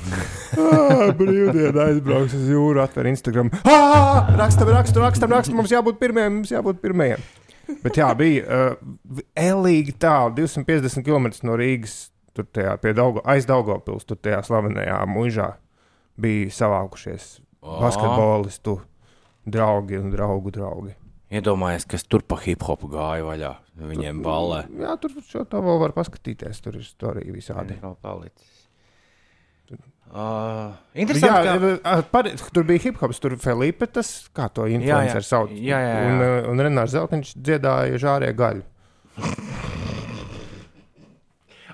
brīvdienā 1.20 1.90
aizbrauks 1.90 2.38
uz 2.38 2.48
jūru, 2.54 2.80
atver 2.86 3.12
Instagram. 3.12 3.52
Rakstam, 3.60 4.72
rakstam, 4.72 5.04
rakstam, 5.04 5.36
rakstam, 5.36 5.60
mums 5.60 5.76
jābūt 5.76 6.00
pirmajiem, 6.00 6.40
mums 6.40 6.56
jābūt 6.56 6.80
pirmajiem. 6.86 7.28
Bet 7.84 8.00
jā, 8.00 8.08
bija 8.16 8.46
uh, 8.46 9.22
elīgi 9.36 9.98
tālu, 10.00 10.38
250 10.40 11.04
km 11.04 11.32
no 11.44 11.58
Rīgas, 11.60 12.14
tur 12.36 12.48
tajā 12.54 12.76
pie 12.84 12.94
Daugo, 12.98 13.24
aiz 13.26 13.48
Daugopils, 13.50 14.06
tur 14.08 14.20
tajā 14.20 14.42
slavenajā 14.46 15.00
mužā 15.10 15.54
bija 16.22 16.52
savākušies 16.54 17.40
basketbolistu 17.66 18.80
draugi 19.46 20.00
un 20.00 20.12
draugu 20.14 20.54
draugi. 20.54 20.96
Iedomājies, 21.36 21.88
kas 21.90 22.06
tur 22.06 22.22
pa 22.22 22.38
hip 22.44 22.64
hopu 22.68 22.88
gāja 22.92 23.26
vaļā. 23.26 23.54
Viņiem 23.90 24.22
ballē. 24.24 24.66
Jā, 24.80 24.94
tur 25.02 25.16
šo 25.26 25.44
tā 25.50 25.60
vēl 25.64 25.80
var 25.82 25.96
paskatīties. 25.96 26.62
Tur 26.64 26.78
ir 26.80 26.86
storija 26.86 27.34
visādi. 27.34 27.80
Uh, 30.06 30.70
interesanti. 30.94 31.50
Jā, 31.50 31.80
ka... 31.82 31.96
par, 32.14 32.30
tur 32.56 32.68
bija 32.70 32.86
hip 32.86 33.02
hops, 33.02 33.20
tur 33.20 33.36
Filipe, 33.42 33.90
tas 33.90 34.14
kā 34.38 34.46
to 34.54 34.70
influenceru 34.70 35.28
sauc. 35.28 35.56
Jā, 35.58 35.82
jā, 35.82 35.96
jā. 35.98 36.12
Un, 36.12 36.54
un 36.54 36.64
Renārs 36.68 36.94
Zeltiņš 36.94 37.34
dziedāja 37.42 38.00
žārē 38.06 38.32
gaļu. 38.38 38.64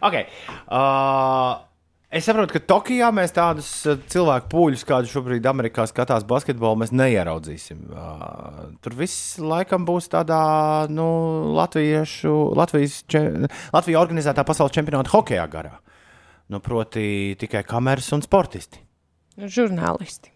okay. 0.02 0.26
uh, 0.68 1.62
Es 2.12 2.26
saprotu, 2.28 2.58
ka 2.58 2.60
Tokijā 2.68 3.08
mēs 3.16 3.32
tādus 3.32 3.68
eh, 3.88 3.96
cilvēku 4.12 4.50
pūļus, 4.52 4.82
kādus 4.84 5.14
šobrīd 5.16 5.46
Amerikā 5.48 5.86
skatās 5.88 6.26
basketbolu, 6.28 6.82
mēs 6.82 6.92
neieraudzīsim. 6.92 7.86
Uh, 7.88 8.66
tur 8.84 8.98
viss 9.00 9.38
laikam 9.40 9.86
būs 9.88 10.12
tādā 10.12 10.42
nu, 10.92 11.08
latviešu, 11.56 12.34
Latvijas, 12.60 13.00
Latvijas 13.72 14.02
organizētā 14.02 14.44
pasaules 14.44 14.76
čempionāta 14.76 15.16
hokeja 15.16 15.48
garā. 15.48 15.78
Nu, 16.52 16.60
proti, 16.60 17.32
tikai 17.40 17.64
kameras 17.64 18.12
un 18.12 18.28
sportisti. 18.28 18.84
Žurnālisti. 19.40 20.36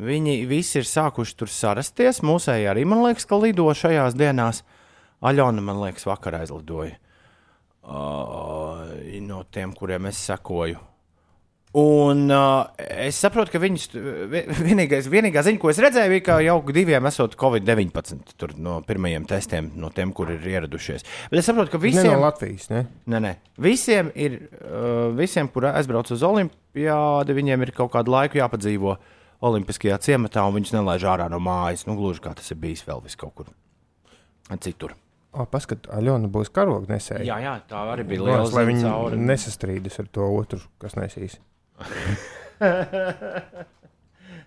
Viņi 0.00 0.38
visi 0.48 0.80
ir 0.80 0.88
sākuši 0.88 1.36
tur 1.36 1.52
sarasties. 1.52 2.24
Mūsēji 2.24 2.72
arī, 2.72 2.88
man 2.88 3.04
liekas, 3.04 3.28
ka 3.28 3.36
lido 3.36 3.68
šajās 3.68 4.16
dienās. 4.16 4.64
Aļona, 5.20 5.60
man 5.60 5.84
liekas, 5.84 6.08
vakar 6.08 6.40
aizlidoja 6.40 6.96
uh, 7.86 8.92
no 9.24 9.42
tiem, 9.50 9.72
kuriem 9.76 10.10
es 10.10 10.20
sekoju. 10.28 10.82
Un 11.76 12.30
uh, 12.32 12.70
es 12.78 13.18
saprotu, 13.20 13.52
ka 13.52 13.60
viņas 13.60 13.90
vienīgais, 14.64 15.10
vienīgā 15.12 15.42
ziņa, 15.44 15.60
ko 15.60 15.68
es 15.68 15.80
redzēju, 15.82 16.12
bija, 16.14 16.22
ka 16.24 16.36
jau 16.40 16.54
diviem 16.72 17.08
esot 17.10 17.34
Covid-19 17.36 18.54
no 18.64 18.78
pirmajiem 18.86 19.26
testiem, 19.28 19.68
no 19.76 19.90
tiem, 19.92 20.14
kur 20.16 20.30
ir 20.32 20.46
ieradušies. 20.54 21.04
Bet 21.28 21.42
es 21.42 21.50
saprotu, 21.50 21.74
ka 21.74 21.82
visiem, 21.82 22.08
ne 22.08 22.16
no 22.16 22.24
Latvijas, 22.24 22.70
ne? 22.72 22.86
Nē, 23.12 23.20
nē. 23.26 23.34
Visiem, 23.66 24.08
ir, 24.16 24.38
uh, 24.62 25.12
visiem 25.18 25.52
kur 25.52 25.68
aizbrauc 25.74 26.14
uz 26.16 26.24
Olimpijādi, 26.24 27.36
viņiem 27.36 27.66
ir 27.66 27.76
kaut 27.76 27.92
kādu 27.98 28.14
laiku 28.14 28.40
jāpadzīvo 28.40 28.96
Olimpiskajā 29.44 30.00
ciematā, 30.00 30.46
un 30.48 30.56
viņus 30.56 30.78
nelaiž 30.78 31.04
ārā 31.12 31.28
no 31.28 31.42
mājas. 31.44 31.84
Nu, 31.84 31.98
gluži 31.98 32.24
kā 32.24 32.32
tas 32.38 32.48
ir 32.54 32.62
bijis 32.62 32.86
vēl 32.88 33.04
vis 33.04 33.20
kaut 33.20 33.36
kur 33.36 33.52
citur. 34.64 34.96
Oh, 35.36 35.44
Paskat, 35.52 35.84
Aļona 35.92 36.30
būs 36.32 36.48
karognesēja. 36.56 37.26
Jā, 37.28 37.36
jā, 37.44 37.54
tā 37.68 37.82
arī 37.92 38.06
bija 38.08 38.24
liela 38.24 38.44
lieta. 38.46 38.56
Lai 38.56 38.64
viņi 38.70 38.84
cauri. 38.86 39.18
nesastrīdas 39.20 39.98
ar 40.00 40.06
to 40.16 40.28
otru, 40.32 40.60
kas 40.80 40.96
nesīs. 40.96 41.36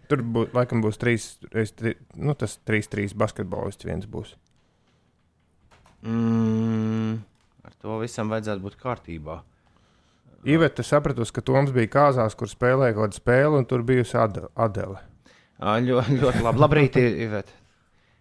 Tur 0.09 0.23
bū, 0.25 0.47
laikam 0.57 0.81
būs 0.81 0.97
trīs, 0.97 1.27
tri, 1.77 1.93
nu, 2.17 2.33
tas 2.33 2.57
trīs, 2.65 2.89
trīs 2.89 3.13
basketbolists 3.13 3.85
viens 3.85 4.09
būs. 4.09 4.33
Mm, 6.01 7.19
ar 7.67 7.75
to 7.83 7.99
visam 8.01 8.33
vajadzētu 8.33 8.65
būt 8.65 8.79
kārtībā. 8.81 9.35
Iveta 10.49 10.81
sapratusi, 10.87 11.35
ka 11.35 11.43
Toms 11.45 11.73
bija 11.75 11.91
kāzās, 11.91 12.33
kur 12.39 12.49
spēlēja 12.49 12.95
kaut 12.95 13.09
kādu 13.09 13.19
spēli, 13.19 13.59
un 13.59 13.69
tur 13.69 13.83
bijusi 13.85 14.17
Adele. 14.17 15.03
Ļoti, 15.59 16.17
ļoti 16.23 16.43
labi. 16.45 16.63
Labrīt, 16.63 16.97
Iveta. 16.97 17.53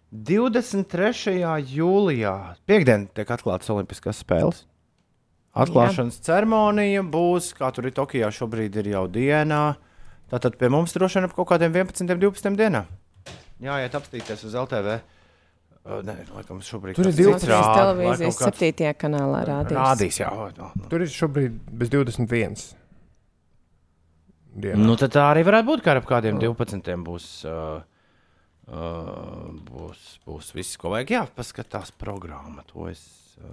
23. 0.09 1.43
jūlijā, 1.69 2.33
piekdien, 2.65 3.05
tiek 3.13 3.29
atklātas 3.29 3.69
Olimpiskās 3.69 4.23
spēles. 4.23 4.63
Atklāšanas 5.59 6.17
Jā. 6.17 6.23
ceremonija 6.29 7.03
būs, 7.05 7.51
kā 7.57 7.69
tur 7.73 7.89
ir 7.89 7.93
Tokijā, 7.97 8.29
šobrīd 8.33 8.79
ir 8.81 8.91
jau 8.93 9.05
dienā. 9.09 9.75
Tātad 10.29 10.57
pie 10.61 10.69
mums 10.69 10.93
droši 10.93 11.19
vien 11.19 11.27
ap 11.29 11.35
kaut 11.37 11.49
kādiem 11.51 11.73
11, 11.73 12.09
12 12.21 12.57
dienā. 12.57 12.83
Jā, 13.61 13.79
iet 13.83 13.97
apstīties 13.97 14.45
uz 14.47 14.57
LTV. 14.57 14.99
Nē, 16.05 16.15
laikam, 16.35 16.59
šobrīd 16.61 16.97
tur 16.97 17.09
ir 17.09 17.15
12 17.17 17.49
televīzijas, 17.49 18.41
7. 18.45 18.91
kanālā 18.99 19.43
rādīs. 19.47 19.77
Rādīs, 19.77 20.19
jā. 20.21 20.29
No, 20.33 20.49
no. 20.57 20.89
Tur 20.91 21.05
ir 21.05 21.13
šobrīd 21.13 21.55
bez 21.81 21.89
21. 21.93 22.57
Dienā. 24.59 24.81
Nu, 24.81 24.97
tad 24.99 25.13
tā 25.15 25.29
arī 25.31 25.45
varētu 25.47 25.69
būt, 25.69 25.85
ka 25.85 25.97
ap 25.97 26.09
kādiem 26.09 26.41
12. 26.41 26.93
būs. 27.05 27.29
Uh, 27.45 27.81
Uh, 28.69 29.49
būs, 29.65 30.19
būs 30.29 30.51
viss, 30.53 30.77
ko 30.77 30.91
vajag. 30.93 31.13
Jā, 31.15 31.23
paskatās 31.33 31.89
programma. 31.97 32.61
To 32.69 32.85
es, 32.91 33.01
uh, 33.41 33.49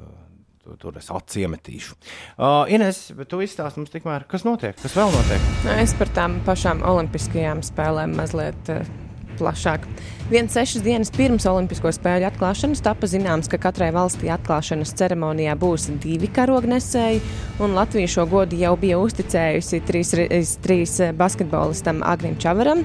to, 0.60 0.76
tur 0.82 0.98
es 1.00 1.08
atsiemetīšu. 1.14 1.96
Uh, 2.36 2.68
Ines, 2.68 3.06
bet 3.16 3.30
tu 3.32 3.40
izstāsti 3.40 3.80
mums 3.80 3.94
tikmēr, 3.94 4.28
kas 4.28 4.44
notiek, 4.44 4.76
kas 4.82 4.96
vēl 4.98 5.14
notiek? 5.14 5.50
Es 5.78 5.96
par 5.96 6.12
tām 6.16 6.36
pašām 6.44 6.84
olimpiskajām 6.84 7.64
spēlēm 7.64 8.16
mazliet. 8.20 8.72
Uh, 8.72 9.05
plašāk. 9.38 9.86
Viens 10.30 10.56
sešas 10.56 10.82
dienas 10.82 11.12
pirms 11.14 11.46
Olimpisko 11.46 11.92
spēļu 11.94 12.26
atklāšanas 12.30 12.82
tapa 12.82 13.06
zināms, 13.10 13.50
ka 13.52 13.60
katrai 13.62 13.92
valstī 13.94 14.32
atklāšanas 14.34 14.94
ceremonijā 14.98 15.54
būs 15.60 15.90
divi 16.02 16.30
karognesēji, 16.34 17.22
un 17.62 17.76
Latvija 17.78 18.10
šo 18.16 18.26
godu 18.30 18.58
jau 18.58 18.74
bija 18.80 18.98
uzticējusi 18.98 19.84
trīs, 19.86 20.16
trīs 20.64 20.98
basketbolistam 21.14 22.02
Agrim 22.02 22.34
Čavaram, 22.42 22.82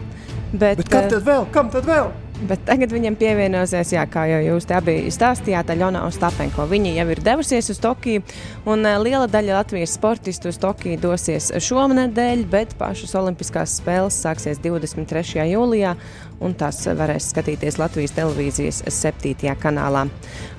Bet, 0.51 0.81
bet 0.81 0.89
kam 0.91 1.07
tad 1.07 1.23
vēl? 1.23 1.45
Kam 1.53 1.71
tad 1.71 1.87
vēl? 1.87 2.09
Bet 2.49 2.63
tagad 2.65 2.91
viņam 2.91 3.15
pievienosies, 3.19 3.91
jā, 3.93 4.01
kā 4.09 4.25
jau 4.27 4.39
jūs 4.41 4.65
te 4.67 4.73
abi 4.75 4.95
stāstījāt, 5.13 5.69
Aļona 5.71 6.01
Ostapenko. 6.07 6.65
Viņa 6.67 6.95
jau 6.95 7.05
ir 7.13 7.21
devusies 7.23 7.69
uz 7.71 7.79
Tokiju, 7.79 8.23
un 8.65 8.81
uh, 8.83 8.97
liela 8.99 9.29
daļa 9.31 9.59
Latvijas 9.59 9.93
sportistu 9.95 10.49
uz 10.51 10.57
Tokiju 10.59 10.99
dosies 10.99 11.51
šonadēļ, 11.69 12.43
bet 12.51 12.73
pašas 12.81 13.13
Olimpiskās 13.21 13.77
spēles 13.79 14.17
sāksies 14.25 14.59
23. 14.59 15.45
jūlijā, 15.53 15.93
un 16.41 16.55
tās 16.57 16.79
varēs 16.97 17.29
skatīties 17.31 17.77
Latvijas 17.81 18.15
televīzijas 18.17 18.81
7. 18.91 19.53
kanālā. 19.61 20.05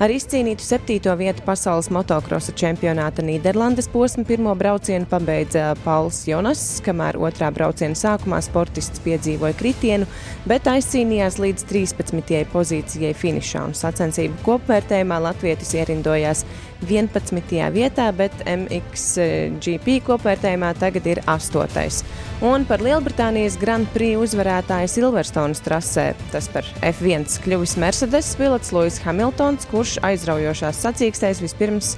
Ar 0.03 0.15
izcīnītu 0.15 0.65
7. 0.65 1.15
vietu 1.19 1.45
pasaules 1.47 1.91
motokrosa 1.95 2.55
čempionāta 2.57 3.25
Nīderlandes 3.27 3.91
posmu 3.93 4.25
pirmo 4.29 4.55
braucienu 4.59 5.09
pabeidza 5.11 5.73
Pauls 5.85 6.23
Jonas, 6.29 6.65
kamēr 6.87 7.19
otrā 7.21 7.51
brauciena 7.55 7.99
sākumā 7.99 8.41
sportists 8.45 9.03
piedzīvoja 9.05 9.59
kritienu, 9.59 10.09
bet 10.49 10.71
aizcīnījās 10.71 11.41
līdz 11.43 11.67
13. 11.71 12.43
pozīcijai 12.53 13.15
finišā 13.19 13.67
un 13.69 13.79
sacensību 13.79 14.43
kopvērtējumā 14.47 15.23
Latvietis 15.29 15.75
ierindojās 15.79 16.47
11. 16.89 17.71
vietā, 17.75 18.09
bet 18.17 18.35
MXGP 18.47 20.01
kopvērtējumā 20.07 20.73
tagad 20.81 21.07
ir 21.07 21.21
8. 21.31 22.03
Un 22.47 22.67
par 22.69 22.83
Lielbritānijas 22.85 23.59
Grand 23.61 23.89
Prix 23.95 24.19
uzvarētāju 24.21 24.91
Silverstonas 24.91 25.63
trasē 25.63 26.09
tas 26.33 26.49
par 26.53 26.67
F1 26.83 27.39
kļuvis 27.45 27.77
Mercedes 27.83 28.33
pilots 28.39 28.73
Lewis 28.75 28.99
Hamiltons, 29.05 29.69
kurš 29.71 29.99
aizraujošās 30.07 30.83
sacīkstēs 30.87 31.43
vispirms 31.45 31.95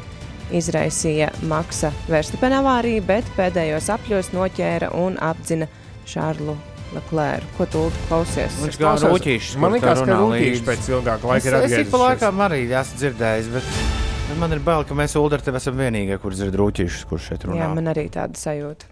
izraisīja 0.54 1.30
Maksa 1.48 1.90
Verstapena 2.10 2.60
avāriju, 2.60 3.02
bet 3.08 3.28
pēdējos 3.38 3.88
apļos 3.96 4.30
noķēra 4.36 4.92
un 5.00 5.16
apdzina 5.24 5.70
Šārlu 6.08 6.56
Leclerc. 6.94 7.48
Ko 7.58 7.66
tu 7.66 7.88
klausies? 8.06 8.60
Viņš 8.62 8.78
kā 8.78 8.94
rūtīšs. 9.02 9.56
Man 9.62 9.74
liekas, 9.74 10.04
ka 10.04 10.20
rūtīšs 10.20 10.64
pēc 10.68 10.88
ilgāka 10.92 11.32
laika 11.32 11.50
ir 11.50 11.58
Es, 11.58 11.66
es 11.72 11.78
ik 11.86 11.90
pa 11.90 11.98
atgriezies. 11.98 12.06
laikam 12.06 12.46
arī 12.46 12.62
esmu 12.68 13.00
dzirdējis, 13.00 13.52
bet 13.56 13.93
man 14.40 14.54
ir 14.54 14.60
bail, 14.64 14.84
ka 14.88 14.96
mēs 14.96 15.14
ar 15.18 15.42
tevi 15.44 15.60
esam 15.60 15.76
vienīgie, 15.78 16.16
kur 16.22 16.34
dzird 16.34 16.56
rūtīšus, 16.58 17.04
kurš 17.10 17.28
šeit 17.30 17.46
runā. 17.46 17.60
Jā, 17.60 17.68
man 17.76 17.90
arī 17.92 18.06
tāda 18.12 18.38
sajūta. 18.38 18.88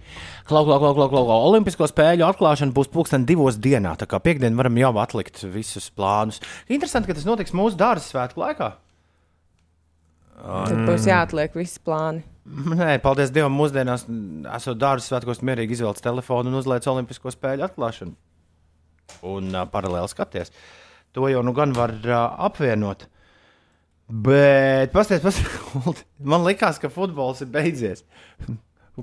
Klau, 0.48 0.64
klau, 0.66 0.78
klau, 0.80 0.92
klau, 0.96 1.08
klau. 1.10 1.38
Olimpisko 1.48 1.86
spēļu 1.90 2.26
atklāšana 2.26 2.74
būs 2.76 2.90
pulksten 2.92 3.26
divos 3.28 3.58
dienā. 3.62 3.94
Tā 4.00 4.08
kā 4.10 4.20
piekdien 4.22 4.56
varam 4.58 4.78
jau 4.80 4.92
atlikt 5.02 5.44
visus 5.52 5.90
plānus. 5.94 6.42
Interesanti, 6.72 7.10
ka 7.10 7.16
tas 7.18 7.28
notiks 7.28 7.54
mūsu 7.56 7.78
dārza 7.80 8.08
svētku 8.08 8.42
laikā. 8.42 8.72
Tad 10.42 10.84
būs 10.88 11.06
jāatliek 11.06 11.54
visi 11.54 11.78
plāni. 11.86 12.24
Nē, 12.42 12.96
paldies 13.04 13.30
Dievam, 13.30 13.54
mūsdienās 13.54 14.08
esot 14.56 14.80
dārza 14.80 15.06
svētkos 15.06 15.44
mierīgi 15.46 15.76
izvēlēts 15.76 16.02
telefonu 16.02 16.50
un 16.50 16.58
uzliec 16.58 16.88
Olimpisko 16.90 17.30
spēļu 17.30 17.68
atklāšanu. 17.68 18.16
Un 19.30 19.52
uh, 19.54 19.66
paralēli 19.70 20.10
skaties. 20.10 20.50
To 21.14 21.28
jau 21.30 21.44
nu 21.46 21.54
gan 21.54 21.74
var 21.76 21.94
uh, 22.02 22.24
apvienot. 22.48 23.06
Bet, 24.12 24.90
pasties, 24.92 25.22
man 26.32 26.44
likās, 26.44 26.76
ka 26.82 26.90
futbols 26.92 27.40
ir 27.44 27.48
beidzies. 27.54 28.02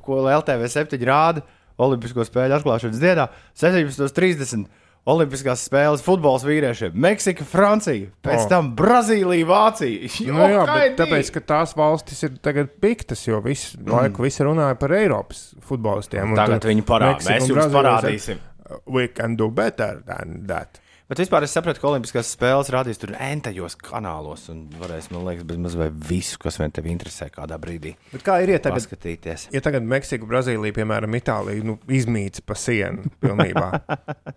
Ko 0.05 0.19
LTV 0.29 0.67
7 0.69 0.99
rāda 1.09 1.41
Olimpisko 1.81 2.21
spēļu 2.27 2.59
atklāšanas 2.59 2.99
dienā, 3.01 3.25
17.30. 3.57 4.67
Olimpiskās 5.09 5.61
spēles 5.65 6.03
futbols 6.05 6.43
vīriešiem, 6.45 6.91
Meksika, 7.01 7.45
Francija, 7.47 8.09
pēc 8.21 8.43
O. 8.43 8.49
tam 8.51 8.73
Brazīlija, 8.77 9.47
Vācija. 9.47 10.09
Nu, 10.27 10.43
jā, 10.43 10.59
bet 10.59 10.67
Johaidī! 10.67 10.97
tāpēc, 10.99 11.31
ka 11.33 11.41
tās 11.53 11.73
valstis 11.79 12.19
ir 12.27 12.35
tagad 12.43 12.75
piktas, 12.83 13.23
jo 13.25 13.39
visu 13.41 13.79
laiku 13.89 14.27
visi 14.27 14.45
runāja 14.45 14.75
par 14.77 14.93
Eiropas 14.99 15.55
futbolistiem. 15.65 16.27
un 16.27 16.35
Mm. 16.35 16.41
Tagad 16.43 16.67
viņi. 16.69 16.85
Meksika 16.85 17.33
Mēs 17.33 17.49
jums 17.49 17.73
parādīsim. 17.73 18.43
We 18.85 19.07
can 19.07 19.39
do 19.39 19.47
better 19.49 20.03
than 20.05 20.43
that. 20.51 20.77
Bet 21.09 21.17
vispār 21.23 21.41
es 21.41 21.53
sapratu, 21.55 21.81
ka 21.81 21.87
Olimpiskās 21.89 22.27
spēles 22.35 22.67
rādīs 22.69 22.99
tur 23.01 23.15
entajos 23.17 23.73
kanālos 23.81 24.43
un 24.53 24.67
varēs, 24.77 25.07
man 25.09 25.23
liekas, 25.25 25.47
bez 25.49 25.57
mazliet 25.57 25.95
visu, 26.05 26.37
kas 26.37 26.59
vien 26.61 26.69
tevi 26.69 26.91
interesē 26.93 27.31
kādā 27.33 27.57
brīdī. 27.57 27.95
Bet 28.11 28.21
kā 28.27 28.35
ir, 28.45 28.51
tagad, 28.61 28.77
Paskatīties. 28.77 29.47
ja 29.49 29.61
tagad 29.65 29.87
Meksika, 29.89 30.29
Brazīlija, 30.29 30.75
piemēram, 30.77 31.17
Itālija 31.17 31.65
nu, 31.65 31.79
izmīts 31.89 32.45
pa 32.45 32.53
sienu 32.53 33.09
pilnībā? 33.25 33.71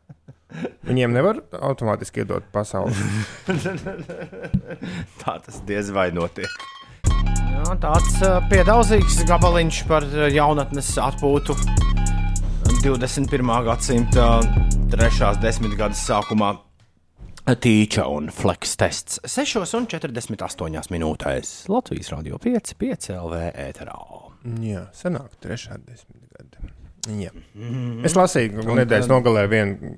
Viņiem 0.88 1.12
nevar 1.12 1.42
automātiski 1.60 2.24
iedot 2.24 2.48
pasauli. 2.56 2.96
Tā 5.20 5.36
tas 5.44 5.60
diez 5.68 5.92
vai 5.92 6.08
notiek. 6.16 6.48
Jā, 7.52 7.76
tāds 7.84 8.16
uh, 8.24 8.40
piedauzīgs 8.48 9.20
gabaliņš 9.28 9.84
par 9.92 10.08
uh, 10.08 10.24
jaunatnes 10.32 10.94
atpūtu 11.04 11.56
21. 12.66 13.64
gadsimta 13.66 14.26
trešās 14.92 15.38
desmitgades 15.42 16.02
sākumā. 16.06 16.52
Tīča 17.42 18.04
un 18.06 18.28
flex 18.30 18.76
tests 18.78 19.18
6,48 19.26 20.92
minūtēs 20.94 21.50
Latvijas 21.72 22.12
Rādio 22.14 22.38
5, 22.42 22.74
5 22.78 23.08
LV 23.16 23.40
ēterā. 23.64 23.96
Jā, 24.62 24.84
senāk, 24.94 25.34
trešā 25.42 25.80
desmitgade. 25.82 26.70
Jā. 27.18 27.32
Es 28.06 28.14
lasīju, 28.14 28.62
ka 28.62 28.76
nedēļas 28.78 29.10
nogalē 29.10 29.48
vienu 29.50 29.94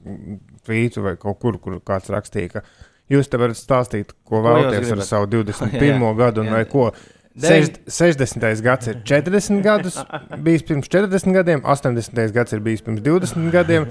tvītu 0.64 1.04
vai 1.04 1.18
kaut 1.20 1.40
kur, 1.42 1.58
kur 1.60 1.76
kāds 1.84 2.08
rakstīja, 2.12 2.54
ka 2.56 2.64
jūs 3.12 3.28
te 3.28 3.40
varat 3.40 3.60
stāstīt, 3.60 4.16
ko 4.24 4.40
vēlaties 4.44 4.94
ar 4.96 5.04
savu 5.04 5.28
21. 5.34 5.76
Jā, 5.84 5.98
jā. 6.00 6.14
gadu 6.22 6.44
un 6.46 6.48
Jā. 6.48 6.56
vai 6.56 6.64
ko. 6.70 6.88
Deviņ- 7.34 7.78
Sež- 7.90 8.14
60. 8.14 8.60
gads 8.62 8.86
ir 8.86 9.00
40 9.02 9.62
gadus, 9.64 9.96
bijis 10.46 10.62
pirms 10.68 10.86
40 10.88 11.32
gadiem, 11.34 11.60
80. 11.66 12.30
gads 12.36 12.52
ir 12.54 12.60
bijis 12.62 12.80
pirms 12.86 13.00
20 13.02 13.50
gadiem, 13.50 13.88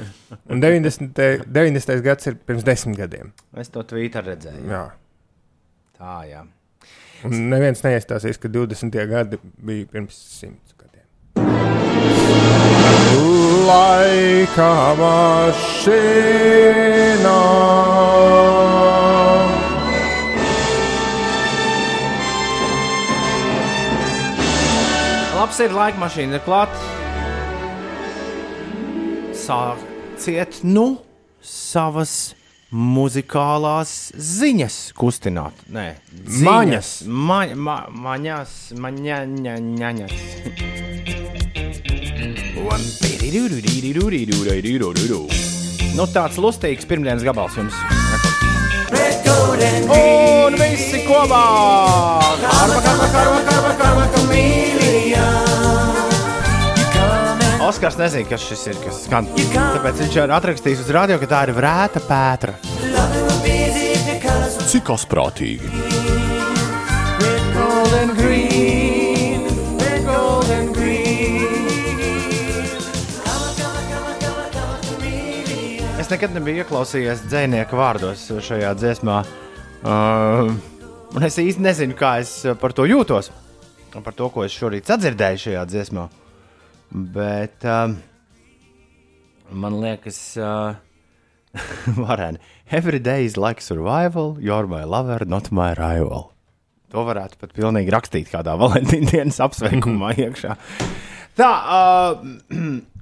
un 0.47 0.62
90. 0.63 1.43
90. 1.51 2.01
gads 2.06 2.27
ir 2.32 2.36
pirms 2.47 2.63
10 2.63 2.95
gadiem. 2.95 3.34
Es 3.60 3.67
to 3.73 3.84
tvītu 3.84 4.23
redzēju. 4.23 4.63
Jā. 4.71 4.86
Tā, 5.99 6.15
jā. 6.29 6.45
Un 7.27 7.32
neviens 7.51 7.84
neiestāsies, 7.84 8.39
ka 8.39 8.47
20. 8.51 8.95
gadi 9.12 9.38
bija 9.60 9.86
pirms 9.91 10.15
100 10.39 10.75
gadiem. 10.79 11.03
Laika 13.67 14.71
mašīnā. 15.03 16.43
Labs 25.54 25.68
ir 25.70 25.74
laika 25.78 26.00
mašīna, 26.02 26.39
ir 26.39 26.42
klāta. 26.42 26.74
Sāciet 29.38 30.56
nu 30.66 30.98
savas 31.46 32.34
muzikālās 32.74 33.92
ziņas 34.18 34.78
kustināt. 34.98 35.54
Nē, 35.70 35.86
Maņas. 36.42 36.89
Ma, 37.06 37.44
ma, 37.54 37.78
maņas, 37.94 38.56
maņaņaņaņas. 38.82 40.18
Nu, 45.94 46.10
tāds 46.18 46.42
lustīgs 46.42 46.89
pirmdienas 46.89 47.30
gabals 47.30 47.62
jums. 47.62 47.78
Un 48.89 49.83
Oskars 57.84 58.00
nezina, 58.00 58.30
kas 58.30 58.43
šis 58.48 58.62
ir, 58.72 58.78
kas 58.80 59.02
skan. 59.04 59.26
Tāpēc 59.52 59.98
viņš 60.00 60.13
ir 60.22 60.32
atrakstījis 60.32 60.84
uz 60.86 60.91
radio, 60.96 61.17
ka 61.19 61.28
tā 61.28 61.41
ir 61.43 61.52
vrēta 61.58 62.00
pētra. 62.08 62.54
Cik 64.72 64.91
asprātīgi! 64.93 65.67
Golden 67.58 68.15
green, 68.15 69.43
golden 70.08 70.72
green. 70.72 72.00
Es 76.00 76.08
nekad 76.08 76.39
nebiju 76.39 76.63
ieklausījies 76.63 77.28
dzinieku 77.28 77.84
vārdos 77.84 78.30
šajā 78.48 78.72
dziesmā. 78.80 79.19
Uh, 79.84 80.56
un 81.19 81.28
es 81.28 81.36
īsti 81.36 81.67
nezinu, 81.67 82.00
kā 82.00 82.15
es 82.24 82.38
par 82.63 82.72
to 82.72 82.88
jūtos. 82.88 83.34
Par 83.91 84.15
to, 84.15 84.32
ko 84.32 84.48
es 84.48 84.56
šorīt 84.56 84.88
sadzirdēju 84.88 85.50
šajā 85.50 85.72
dziesmā. 85.76 86.08
Bet 86.93 87.65
um, 87.65 87.97
man 89.49 89.79
liekas, 89.82 90.19
uh, 90.38 90.75
varēni. 92.06 92.41
Every 92.69 92.99
day 92.99 93.25
is 93.25 93.38
like 93.38 93.62
survival, 93.62 94.38
you're 94.39 94.67
my 94.67 94.84
lover, 94.84 95.25
not 95.25 95.51
my 95.51 95.73
rival. 95.73 96.32
To 96.93 97.06
varētu 97.08 97.39
pat 97.41 97.53
pilnīgi 97.58 97.93
rakstīt 97.93 98.29
kādā 98.29 98.56
Valentīna 98.62 99.10
dienas 99.10 99.41
apsveikumā 99.41 100.13
iekšā. 100.27 100.58
Tā, 101.38 101.51
uh, 101.51 102.25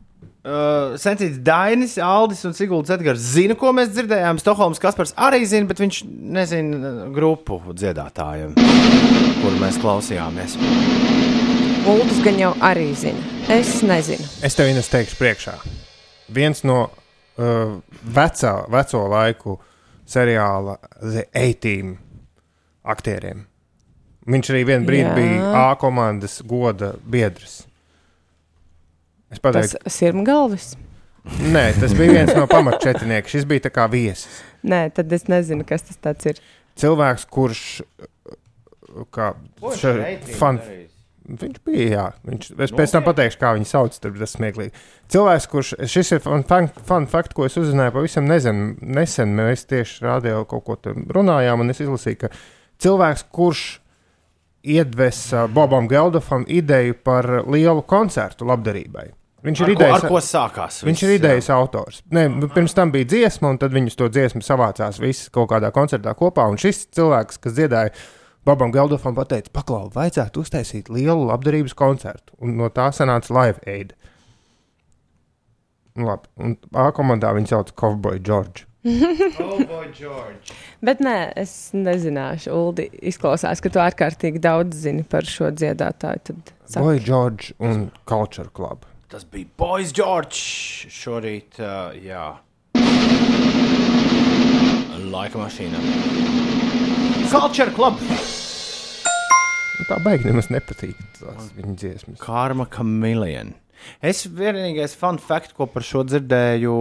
Uh, 0.41 0.95
Sensitīvs 0.97 1.37
Dainis, 1.45 1.99
Aldis 2.01 2.39
un 2.49 2.55
Sigulds 2.57 2.89
Edgars 2.89 3.21
zina, 3.35 3.53
ko 3.53 3.69
mēs 3.77 3.91
dzirdējām. 3.93 4.39
Stokholmas 4.41 4.81
Kaspars 4.81 5.13
arī 5.13 5.43
zina, 5.45 5.69
bet 5.69 5.83
viņš 5.83 6.01
nezina 6.09 6.81
uh, 6.81 7.03
grupu 7.13 7.59
dziedātājiem, 7.69 8.57
kur 8.57 9.59
mēs 9.61 9.77
klausījāmies. 9.85 10.57
Uldis 11.87 12.19
gan 12.23 12.37
jau 12.39 12.51
arī 12.63 12.91
zina. 12.95 13.21
Es 13.51 13.79
nezinu. 13.85 14.25
Es 14.45 14.55
tev 14.57 14.69
Ines, 14.69 14.89
teikšu 14.91 15.17
priekšā. 15.19 15.53
Viens 16.31 16.61
no 16.67 16.77
uh, 16.85 17.79
vecā, 18.05 18.51
veco 18.71 19.01
laiku 19.11 19.55
seriāla 20.07 20.77
The 21.01 21.25
A-Team 21.33 21.95
aktieriem. 22.83 23.45
Viņš 24.29 24.51
arī 24.53 24.61
vienā 24.69 24.85
brīdī 24.85 25.07
Jā. 25.09 25.15
bija 25.17 25.51
A 25.63 25.65
komandas 25.81 26.37
goda 26.45 26.93
biedrs. 27.01 27.63
Es 29.31 29.39
Tas 29.39 29.43
pateiktu, 29.47 29.81
ir 29.81 29.95
sirmgalvis. 29.95 30.67
nē, 31.41 31.65
tas 31.79 31.93
bija 31.97 32.19
viens 32.19 32.33
no 32.37 32.45
pamatčetrniekiem. 32.51 33.31
Šis 33.31 33.47
bija 33.49 33.65
tā 33.67 33.73
kā 33.73 33.87
viesis. 33.89 34.41
Nē, 34.61 34.83
tad 34.93 35.11
es 35.17 35.25
nezinu, 35.31 35.65
kas 35.65 35.87
tas 35.89 35.97
tāds 35.97 36.29
ir. 36.29 36.41
Cilvēks, 36.77 37.25
kurš 37.31 37.63
kā 39.15 39.31
še- 39.79 40.35
fan, 40.37 40.59
Viņš 41.39 41.59
bija, 41.67 41.85
jā. 41.91 42.05
Viņš, 42.27 42.47
es 42.65 42.73
pēc 42.75 42.95
tam 42.95 43.05
pateikšu, 43.05 43.39
kā 43.39 43.53
viņu 43.55 43.69
sauc, 43.69 43.95
tad 44.03 44.17
tas 44.19 44.33
smieklīgi. 44.35 44.73
Cilvēks, 45.13 45.47
kurš, 45.51 45.69
šis 45.91 46.15
ir 46.17 46.23
fun, 46.23 46.43
fun, 46.47 47.07
fact, 47.11 47.35
ko 47.37 47.45
es 47.47 47.55
uzzināju 47.61 47.95
pavisam 47.95 48.27
nesen, 48.27 48.65
nesen 48.81 49.31
mēs 49.37 49.63
tieši 49.69 50.03
rādījām 50.07 50.47
kaut 50.49 50.65
ko 50.67 50.75
tur 50.81 50.99
runājām, 51.15 51.63
un 51.63 51.73
es 51.73 51.79
izlasīju, 51.83 52.25
ka 52.25 52.31
cilvēks, 52.83 53.25
kurš 53.31 53.63
iedvesa 54.61 55.47
Bobam 55.47 55.87
Geldofam 55.89 56.45
ideju 56.47 56.99
par 57.05 57.29
lielu 57.47 57.81
koncertu 57.87 58.45
labdarībai. 58.49 59.07
Viņš 59.41 59.61
ir 59.63 59.65
Ar 59.65 59.69
ko, 59.69 59.73
idejas, 59.73 59.95
ar 59.97 60.11
ko 60.11 60.19
sākās? 60.21 60.75
Viņš 60.85 60.99
viss, 60.99 61.07
ir 61.07 61.15
idejas 61.17 61.47
autors. 61.53 62.03
Nē, 62.13 62.27
nu, 62.29 62.49
pirms 62.53 62.75
tam 62.77 62.91
bija 62.93 63.07
dziesma, 63.09 63.49
un 63.49 63.57
tad 63.61 63.73
viņus 63.73 63.97
to 63.97 64.09
dziesmu 64.13 64.43
savācās 64.45 64.99
visi 65.01 65.31
kaut 65.33 65.49
kādā 65.49 65.71
koncertā 65.73 66.13
kopā. 66.17 66.45
Un 66.51 66.61
šis 66.61 66.83
cilvēks, 66.93 67.41
kas 67.41 67.55
dziedāja 67.57 67.93
Babam 68.45 68.71
Geldofam, 68.73 69.13
teica, 69.29 69.51
paklau, 69.53 69.85
vajadzētu 69.93 70.41
uztaisīt 70.41 70.89
lielu 70.89 71.27
labdarības 71.29 71.75
koncertu. 71.77 72.33
Un 72.41 72.55
no 72.57 72.71
tā 72.73 72.87
sanāca 72.95 73.29
Live 73.35 73.61
Aid. 73.69 73.93
Nu, 75.93 76.07
Labi, 76.07 76.29
un 76.41 76.55
A 76.73 76.89
komandā 76.95 77.33
viņi 77.35 77.51
sauc 77.51 77.73
Cowboy 77.77 78.21
George. 78.23 78.65
Boy, 78.81 79.91
George. 79.93 80.55
Bet 80.81 81.03
nē, 81.05 81.33
es 81.37 81.69
nezināšu. 81.77 82.49
Uldi 82.55 82.87
izklausās, 83.11 83.61
ka 83.61 83.69
tu 83.69 83.81
ārkārtīgi 83.83 84.41
daudz 84.41 84.79
zini 84.87 85.05
par 85.05 85.27
šo 85.29 85.51
dziedātāju. 85.53 86.23
Tad 86.31 86.53
saka, 86.65 86.87
Boy 86.87 87.03
George 87.05 87.53
un 87.61 87.91
Culture 88.09 88.49
Club. 88.49 88.87
Tas 89.11 89.27
bija 89.29 89.45
Boys 89.59 89.93
George 89.93 90.89
šorīt. 90.89 91.61
Uh, 91.61 91.93
jā. 92.01 92.25
Laika 95.11 95.43
mašīnā. 95.43 97.00
Culture 97.31 97.71
Club. 97.71 97.95
Nu, 98.03 99.83
tā 99.87 99.95
baigi 100.03 100.27
nemaz 100.27 100.49
nepatīk 100.51 100.97
tās 101.15 101.45
viņa 101.55 101.75
dziesmas. 101.79 102.17
Karma 102.19 102.65
Chameleon. 102.67 103.53
Es 104.03 104.25
vienīgais 104.27 104.97
fun 104.99 105.15
fact, 105.15 105.53
ko 105.55 105.69
par 105.71 105.85
šo 105.87 106.03
dzirdēju 106.09 106.73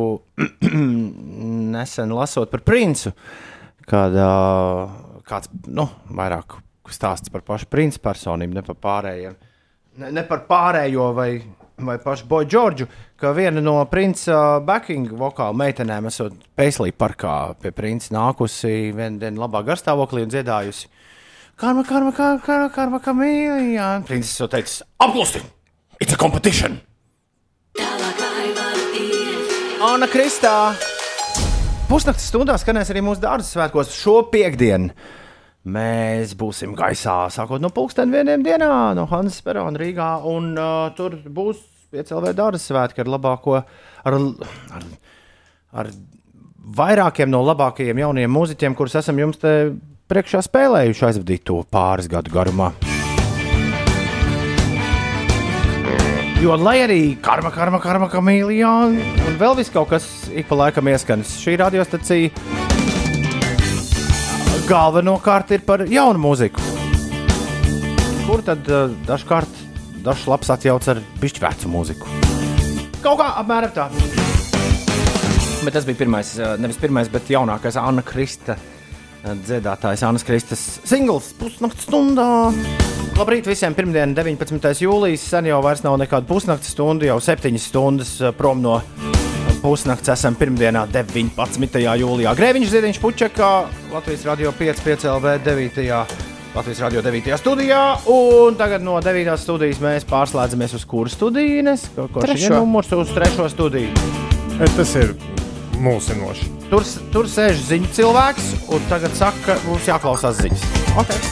nesen 1.77 2.17
lasot 2.19 2.51
par 2.51 2.65
princi, 2.67 3.13
kad 3.87 4.19
uh, 4.19 4.91
kāds, 5.31 5.53
nu, 5.71 5.87
vairāk 6.19 6.59
stāsts 6.91 7.31
par 7.31 7.47
pašu 7.47 7.71
princi 7.71 8.03
personību, 8.03 8.59
ne 8.59 8.67
par 8.67 8.81
pārējiem. 8.83 9.39
Ne, 10.03 10.11
ne 10.19 10.27
par 10.27 10.43
pārējo 10.51 11.13
vai, 11.15 11.31
vai 11.87 11.97
pašu 12.03 12.27
Boju 12.29 12.49
Džordžu, 12.49 12.87
ka 13.21 13.33
viena 13.37 13.63
no 13.65 13.77
princia 13.91 14.61
backing 14.65 15.13
vokāla 15.21 15.57
meitenēm, 15.57 16.09
esot 16.11 16.37
Paisley 16.57 16.93
parkā 16.93 17.55
pie 17.61 17.73
princia 17.77 18.15
nākusi 18.17 18.91
vienu 18.97 19.21
dienu 19.23 19.45
labā 19.45 19.63
garstāvoklī 19.67 20.25
un 20.27 20.33
dziedājusi. 20.33 20.91
Karma, 21.61 21.85
karma, 21.85 22.13
karma, 22.17 22.41
karma, 22.45 22.69
karma, 22.73 23.01
kamīlijā. 23.05 23.89
Princis 24.09 24.41
jau 24.41 24.49
teica, 24.49 24.87
apklusti! 25.05 25.43
It's 26.01 26.17
a 26.17 26.21
competition! 26.21 26.81
Anna 29.81 30.09
Kristā! 30.13 30.73
Pusnakts 31.91 32.29
stundā 32.31 32.55
skanēs 32.61 32.93
arī 32.93 33.01
mūsu 33.03 33.23
dārza 33.25 33.49
svētkos 33.49 33.93
šo 33.97 34.21
piekdienu. 34.31 34.93
Mēs 35.69 36.37
būsim 36.41 36.73
gaisā, 36.73 37.27
sākot 37.29 37.61
no 37.61 37.69
pulksten 37.75 38.13
vieniem 38.15 38.41
dienā, 38.47 38.95
no 38.97 39.05
Hanzas 39.11 39.43
Perona 39.45 39.77
Rīgā, 39.77 40.11
un 40.25 40.55
uh, 40.57 40.87
tur 40.97 41.19
būs 41.21 41.59
piecēlē 41.91 42.31
dārza 42.39 42.63
svētki 42.63 43.03
ar 43.03 43.09
labāko, 43.11 43.57
ar, 43.59 44.17
ar, 44.77 44.85
ar 45.83 45.89
vairākiem 46.79 47.31
no 47.33 47.41
labākajiem 47.43 47.99
jaunajiem 48.05 48.31
mūziķiem, 48.31 48.77
kurus 48.79 48.95
esam 49.01 49.19
jums 49.19 49.41
te 49.43 49.55
priekšā 50.11 50.43
spēlējuši 50.47 51.07
aizvadīto 51.09 51.57
pāris 51.71 52.07
gadu 52.11 52.31
garumā. 52.35 52.71
Jo, 56.41 56.55
lai 56.57 56.79
arī 56.87 57.01
karma, 57.21 57.51
karma, 57.53 57.81
karma, 57.83 58.07
kamīlijā, 58.09 58.71
un 58.87 59.41
vēl 59.41 59.59
viss 59.59 59.75
kaut 59.75 59.91
kas 59.91 60.07
ik 60.31 60.47
pa 60.49 60.57
laikam 60.63 60.89
ieskanas, 60.89 61.35
šī 61.43 61.59
radiostacija 61.61 62.31
galvenokārt 64.71 65.51
ir 65.59 65.67
par 65.67 65.83
jaunu 65.91 66.23
mūziku. 66.23 66.63
Kur 68.31 68.47
tad 68.47 68.69
uh, 68.71 68.95
dažkārt 69.09 69.70
dažs 70.05 70.27
labs 70.31 70.51
atjauc 70.53 70.89
ar 70.93 71.01
pišķi 71.21 71.45
vecu 71.45 71.71
mūziku? 71.73 72.19
Kaut 73.01 73.21
kā 73.21 73.31
apmēram 73.41 73.73
tā. 73.77 73.89
Bet 75.61 75.75
tas 75.77 75.87
bija 75.89 76.01
pirmais, 76.01 76.35
uh, 76.41 76.55
nevis 76.61 76.81
pirmais, 76.81 77.09
bet 77.13 77.29
jaunākais 77.33 77.77
Anna 77.81 78.05
Krista 78.07 78.57
uh, 78.57 79.35
dziedātājs 79.47 80.05
Anna 80.09 80.23
Kristas 80.25 80.65
singls 80.89 81.35
pusnakts 81.37 81.85
stundā. 81.89 82.29
Labrīt 83.21 83.49
visiem! 83.51 83.77
Pirmdiena, 83.77 84.15
19. 84.17 84.71
jūlijas. 84.81 85.27
Sen 85.35 85.51
jau 85.51 85.61
vairs 85.65 85.85
nav 85.85 85.99
nekāda 86.01 86.29
pusnakts 86.29 86.73
stunda, 86.73 87.09
jau 87.11 87.21
7 87.21 87.61
stundas 87.61 88.17
uh, 88.25 88.33
prom 88.37 88.65
no 88.65 88.79
pusnakts 89.61 90.09
esam 90.15 90.37
pirmdienā, 90.41 90.87
19. 90.89 91.81
jūlijā. 92.01 92.33
Grēviņš 92.39 92.73
Ziedņš 92.73 93.01
Puķekā, 93.03 93.53
Latvijas 93.93 94.25
Radio 94.31 94.53
5, 94.57 94.85
5 94.87 95.09
LV 95.19 95.35
9. 95.45 96.40
Latvijas 96.55 96.81
Radio 96.81 97.03
9. 97.03 97.37
studijā, 97.39 97.97
un 98.11 98.57
tagad 98.59 98.83
no 98.83 98.97
9. 98.99 99.37
studijas 99.39 99.79
mēs 99.79 100.07
pārslēdzamies 100.11 100.73
uz 100.75 100.85
kuru 100.89 101.11
studiju? 101.11 101.77
Šī 101.95 102.35
ir 102.49 102.55
numurs 102.57 102.91
uz 102.91 103.13
trešo 103.15 103.47
studiju? 103.53 103.93
E, 104.59 104.67
Tas 104.77 104.95
ir 104.99 105.13
mulsinoši. 105.79 106.49
Tur, 106.73 106.83
tur 107.15 107.29
sēž 107.31 107.63
ziņu 107.69 107.93
cilvēks, 107.95 108.49
un 108.75 108.83
tagad 108.91 109.15
saka, 109.15 109.39
ka 109.47 109.57
mums 109.69 109.87
jāklausās 109.87 110.43
ziņas. 110.43 110.65
Okay. 110.99 111.23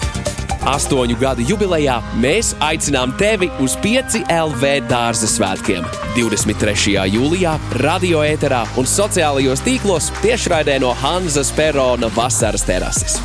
Astoņu 0.68 1.18
gadu 1.18 1.42
jubilejā 1.48 1.96
mēs 2.22 2.52
aicinām 2.62 3.16
tevi 3.18 3.50
uz 3.64 3.74
5 3.83 4.20
LV 4.22 4.70
dārza 4.87 5.26
svētkiem. 5.31 5.83
23. 6.14 6.94
jūlijā, 7.11 7.57
radio 7.83 8.22
ēterā 8.22 8.62
un 8.78 8.87
sociālajos 8.87 9.66
tīklos 9.66 10.12
tiešraidē 10.22 10.78
no 10.85 10.94
Hanzas 11.02 11.50
Perona 11.59 12.12
vasaras 12.14 12.66
terases. 12.68 13.18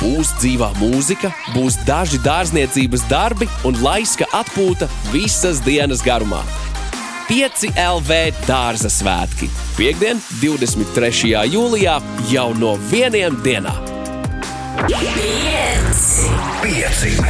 Būs 0.00 0.34
dzīvā 0.40 0.72
mūzika, 0.80 1.30
būs 1.54 1.78
daži 1.88 2.18
dārzniecības 2.24 3.06
darbi 3.10 3.48
un 3.64 3.78
laiska 3.82 4.28
atpūta 4.36 4.88
visas 5.12 5.62
dienas 5.64 6.04
garumā. 6.04 6.42
5 7.26 7.72
LV 7.74 8.18
dārza 8.46 8.90
svētki. 8.92 9.48
Piektdien, 9.74 10.20
23. 10.38 11.32
jūlijā, 11.50 11.98
jau 12.30 12.50
no 12.54 12.76
vieniem 12.92 13.40
dienām. 13.42 13.82
Pieci. 16.62 17.08
In. 17.08 17.26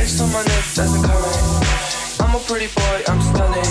I'm 2.21 2.35
a 2.35 2.39
pretty 2.47 2.69
boy, 2.75 3.03
I'm 3.09 3.21
stunning. 3.23 3.65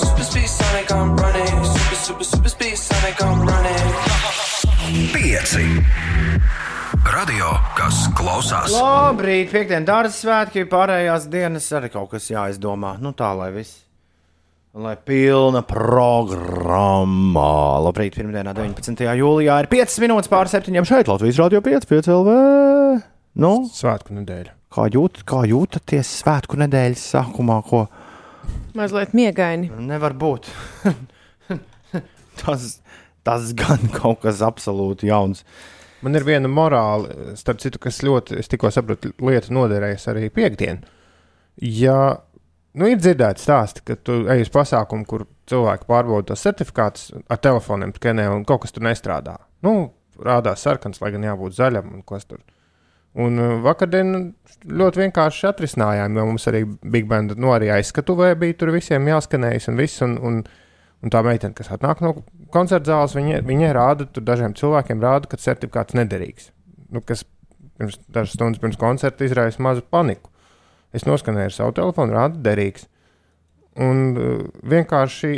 Super 0.00 0.24
speed 0.24 0.48
Sonic, 0.48 0.92
I'm 0.92 1.16
running. 1.16 1.64
Super, 1.64 1.96
super, 1.96 2.24
super 2.24 2.48
speed 2.48 2.76
Sonic, 2.76 3.22
I'm 3.22 3.46
running. 3.46 3.92
Pieci. 5.12 5.84
Radio, 7.08 7.54
kas 7.72 8.02
klausās. 8.12 8.68
Labrīt, 8.74 9.48
piekdiena, 9.48 9.86
dārza 9.88 10.12
svētki, 10.12 10.66
pārējās 10.68 11.24
dienas 11.32 11.64
arī 11.72 11.88
kaut 11.92 12.10
kas 12.12 12.26
jāizdomā. 12.28 12.98
Nu 13.00 13.14
tā, 13.16 13.30
lai 13.38 13.48
viss. 13.54 13.78
Lai 14.76 14.92
pilna 15.00 15.62
programma. 15.64 17.46
Labrīt, 17.86 18.18
pirmdienā, 18.18 18.52
19. 18.52 19.00
jūlijā 19.22 19.56
ir 19.62 19.68
5 19.72 19.96
minūtes 20.04 20.28
pār 20.28 20.50
7. 20.52 20.84
šeit 20.90 21.08
Latvijas 21.08 21.40
Rādio 21.40 21.62
5, 21.64 21.88
5 21.88 22.10
LV. 22.12 22.34
Nu, 23.40 23.52
Svētku 23.72 24.12
nedēļa. 24.18 24.52
kā, 24.76 24.84
jūt, 24.92 25.22
kā 25.28 25.40
jūtaties 25.48 26.12
svētku 26.20 26.60
nedēļas 26.60 27.06
sākumā, 27.14 27.62
ko 27.70 27.86
mazliet 28.76 29.16
miegaini. 29.16 29.72
nevar 29.80 30.12
būt? 30.12 30.52
tas, 32.44 32.68
tas 33.24 33.50
gan 33.56 33.88
kaut 33.96 34.20
kas 34.26 34.44
absolūti 34.44 35.08
jauns. 35.08 35.40
Man 36.04 36.14
ir 36.14 36.26
viena 36.26 36.50
morāla, 36.50 37.34
starp 37.38 37.58
citu, 37.62 37.80
kas 37.82 38.02
ļoti, 38.06 38.38
es 38.38 38.50
tikko 38.50 38.70
sapratu, 38.74 39.10
lieta 39.24 39.50
noderēs 39.54 40.06
arī 40.12 40.28
piekdienu. 40.34 40.86
Ja 41.58 41.98
nu, 42.78 42.86
ir 42.86 43.00
dzirdēts 43.00 43.46
stāsti, 43.48 43.82
ka 43.86 43.96
tu 43.98 44.20
ej 44.30 44.44
uz 44.46 44.52
pasākumu, 44.54 45.06
kur 45.08 45.26
cilvēki 45.50 45.88
pārbauda 45.88 46.30
tos 46.30 46.44
certifikātus 46.46 47.10
ar 47.26 47.40
telefoniem, 47.42 47.94
skenē, 47.96 48.28
un 48.30 48.44
kaut 48.48 48.62
kas 48.62 48.76
tur 48.76 48.86
nestrādā. 48.86 49.38
Nu, 49.66 49.90
rādās 50.22 50.62
sarkans, 50.66 51.02
lai 51.02 51.12
gan 51.14 51.26
jābūt 51.26 51.58
zaļam 51.58 51.90
un 51.96 52.06
kas 52.06 52.28
tur. 52.28 52.42
Un 53.18 53.40
uh, 53.40 53.56
vakardien 53.64 54.12
ļoti 54.68 55.02
vienkārši 55.02 55.48
atrisinājām, 55.48 56.18
jo 56.18 56.26
mums 56.28 56.46
arī 56.50 56.62
Big 56.92 57.08
Band 57.10 57.34
nu, 57.40 57.50
arī 57.54 57.72
aizskatuvē 57.74 58.34
bija 58.38 58.58
tur 58.60 58.72
visiem 58.74 59.08
jāskanējas 59.08 59.70
un 59.72 59.78
viss. 59.80 60.02
Un, 60.04 60.18
un, 60.22 60.42
Un 61.02 61.12
tā 61.14 61.20
meitene, 61.22 61.54
kas 61.54 61.68
atnāk 61.70 62.00
no 62.02 62.14
koncerta 62.50 62.90
zāles, 62.90 63.12
viņa, 63.14 63.42
viņa 63.46 63.68
rāda, 63.76 64.06
tur 64.10 64.24
dažiem 64.26 64.54
cilvēkiem 64.58 65.02
rāda, 65.04 65.28
ka 65.30 65.38
certifikāts 65.38 65.94
nederīgs. 65.94 66.48
Nu, 66.90 67.00
kas 67.06 67.22
pirms 67.78 68.00
dažas 68.10 68.34
stundas 68.34 68.58
pirms 68.58 68.80
koncerta 68.80 69.24
izraisa 69.28 69.62
mazu 69.62 69.84
paniku. 69.86 70.32
Es 70.92 71.04
noskanēju 71.06 71.52
ar 71.52 71.54
savu 71.54 71.76
telefonu, 71.76 72.16
rāda 72.16 72.40
derīgs. 72.42 72.88
Un 73.78 74.00
uh, 74.18 74.40
vienkārši 74.66 75.30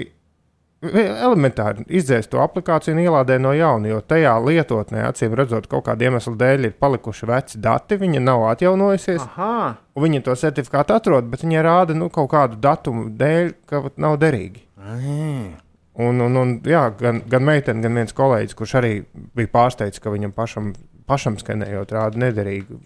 vi- 0.80 1.04
elementāri 1.26 1.84
izdzēst 1.92 2.30
to 2.32 2.40
aplikāciju 2.40 2.94
un 2.96 3.02
ielādē 3.02 3.36
no 3.42 3.52
jauna, 3.52 3.90
jo 3.92 3.98
tajā 4.00 4.32
lietotnē, 4.46 5.02
acīm 5.10 5.34
redzot, 5.36 5.68
kaut 5.68 5.84
kāda 5.90 6.08
iemesla 6.08 6.32
dēļ 6.40 6.70
ir 6.70 6.76
palikuši 6.80 7.28
veci 7.28 7.60
dati, 7.60 7.98
viņa 8.00 8.22
nav 8.24 8.46
atjaunojusies. 8.54 9.26
Viņi 10.00 10.22
to 10.24 10.32
certifikātu 10.40 10.96
atrod, 10.96 11.28
bet 11.28 11.44
viņi 11.44 11.60
rāda 11.68 11.92
nu, 11.98 12.08
kaut 12.08 12.30
kādu 12.32 12.56
datumu 12.56 13.10
dēļ, 13.20 13.52
ka 13.68 13.82
nav 14.00 14.16
derīgi. 14.22 14.64
Un, 16.00 16.22
un, 16.22 16.38
un, 16.38 16.54
jā, 16.64 16.84
gan, 17.00 17.20
gan 17.28 17.44
meitene, 17.44 17.82
gan 17.84 17.98
viens 17.98 18.14
kolēģis, 18.16 18.56
kurš 18.56 18.76
arī 18.80 18.92
bija 19.36 19.50
pārsteigts, 19.52 20.00
ka 20.00 20.12
viņam 20.12 20.32
pašam, 20.36 20.70
pašam 21.10 21.36
skanējot, 21.40 21.92
rāda 21.96 22.22
nederīgi. 22.22 22.78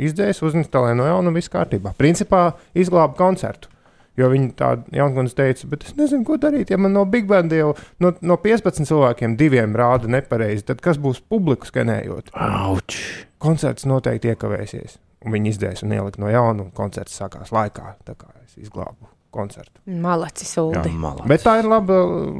Izdzēs, 0.00 0.40
uzinstalē 0.46 0.94
no 0.96 1.04
jauna 1.04 1.28
un 1.28 1.36
viss 1.36 1.52
kārtībā. 1.52 1.92
Principā 1.98 2.52
izglāba 2.72 3.12
koncertu. 3.18 3.68
Jo 4.16 4.28
viņi 4.28 4.50
tādu 4.56 4.92
jaunkundze 4.92 5.36
teica, 5.36 5.68
bet 5.70 5.86
es 5.88 5.94
nezinu, 5.96 6.24
ko 6.28 6.36
darīt. 6.40 6.72
Ja 6.72 6.78
man 6.80 6.92
no 6.92 7.04
Big 7.08 7.24
Band 7.28 7.52
jau 7.56 7.70
no, 8.00 8.12
no 8.20 8.36
15 8.40 8.88
cilvēkiem 8.88 9.38
diviem 9.40 9.76
rāda 9.76 10.10
nepareizi, 10.12 10.66
tad 10.68 10.84
kas 10.84 11.00
būs 11.00 11.22
publiku 11.32 11.68
skanējot? 11.68 12.32
auč! 12.36 13.00
koncerts 13.42 13.88
noteikti 13.88 14.32
iekavēsies. 14.32 15.00
Un 15.22 15.34
viņi 15.36 15.54
izdzēs 15.54 15.84
un 15.86 15.96
ielika 15.96 16.22
no 16.22 16.30
jauna, 16.32 16.66
un 16.66 16.70
koncerts 16.76 17.18
sākās 17.18 17.54
laikā. 17.54 17.96
Tā 18.06 18.16
kā 18.18 18.30
es 18.44 18.58
izglābu 18.60 19.11
koncertu. 19.32 19.80
Malacis, 19.86 20.52
Uldi. 20.60 20.92
Malā. 21.00 21.26
Bet 21.30 21.44
tā 21.46 21.58
ir 21.62 21.68
laba, 21.70 21.98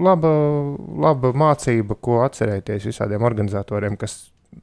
laba, 0.09 0.33
laba 1.07 1.33
mācība, 1.45 1.97
ko 2.01 2.21
atcerēties 2.27 2.89
visādiem 2.91 3.25
organizatoriem, 3.27 3.97
kas 4.01 4.19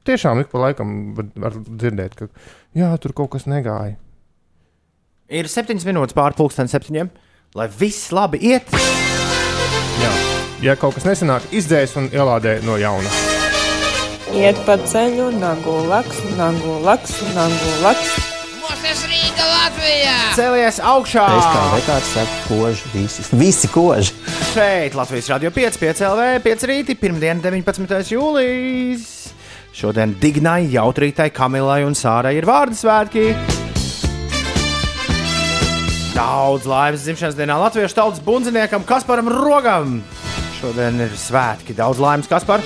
tiešām 0.06 0.44
ik 0.44 0.52
pa 0.52 0.64
laikam 0.66 0.94
var, 1.18 1.30
var 1.46 1.58
dzirdēt, 1.66 2.16
ka 2.18 2.30
jā, 2.78 2.92
tur 3.02 3.16
kaut 3.16 3.34
kas 3.34 3.48
negāja. 3.50 3.98
Ir 5.30 5.46
septiņas 5.50 5.86
minūtes 5.86 6.16
pāri 6.16 6.38
pusdienas 6.38 6.72
septiņiem, 6.74 7.10
lai 7.58 7.68
viss 7.70 8.10
labi 8.14 8.40
iet. 8.50 8.70
Jā. 10.00 10.14
Ja 10.60 10.74
kaut 10.76 10.96
kas 10.98 11.06
nesanāk, 11.08 11.46
izdzēs 11.56 11.94
un 11.96 12.10
ielādē 12.12 12.58
no 12.66 12.74
jauna. 12.80 13.12
Iet 14.36 14.58
pa 14.66 14.76
ceļu, 14.78 15.30
nagu 15.40 15.80
laks, 15.90 16.20
nagu 16.38 16.76
laks, 16.84 17.16
nagu 17.34 17.78
laks. 17.82 18.29
Cēlies 20.36 20.78
augšā! 20.86 21.24
Es 21.34 21.46
kā 21.50 21.62
vetārs 21.74 22.10
saku, 22.14 22.36
koži, 22.46 22.90
visi, 22.94 23.24
visi 23.34 23.70
koži. 23.70 24.14
Šeit 24.52 24.94
Latvijas 24.98 25.30
radio 25.32 25.50
5, 25.54 25.78
5 25.80 26.02
LV, 26.06 26.26
5 26.44 26.66
rīti, 26.70 26.96
pirmdiena, 26.98 27.42
19. 27.42 28.12
jūlijas. 28.14 29.08
Šodien 29.74 30.14
Dignai, 30.22 30.68
Jautrītai, 30.70 31.30
Kamilai 31.34 31.82
un 31.86 31.98
Sārai 31.98 32.36
ir 32.38 32.46
vārdu 32.46 32.78
svētki. 32.78 33.26
Daudz 36.14 36.66
laimes 36.68 37.06
dzimšanas 37.06 37.38
dienā 37.38 37.56
latviešu 37.62 37.96
tautas 37.96 38.22
bundziniekam 38.26 38.84
Kasparam 38.86 39.30
Rogam. 39.30 40.00
Šodien 40.60 41.00
ir 41.02 41.14
svētki, 41.18 41.74
daudz 41.78 42.02
laimes 42.02 42.30
Kaspar. 42.30 42.62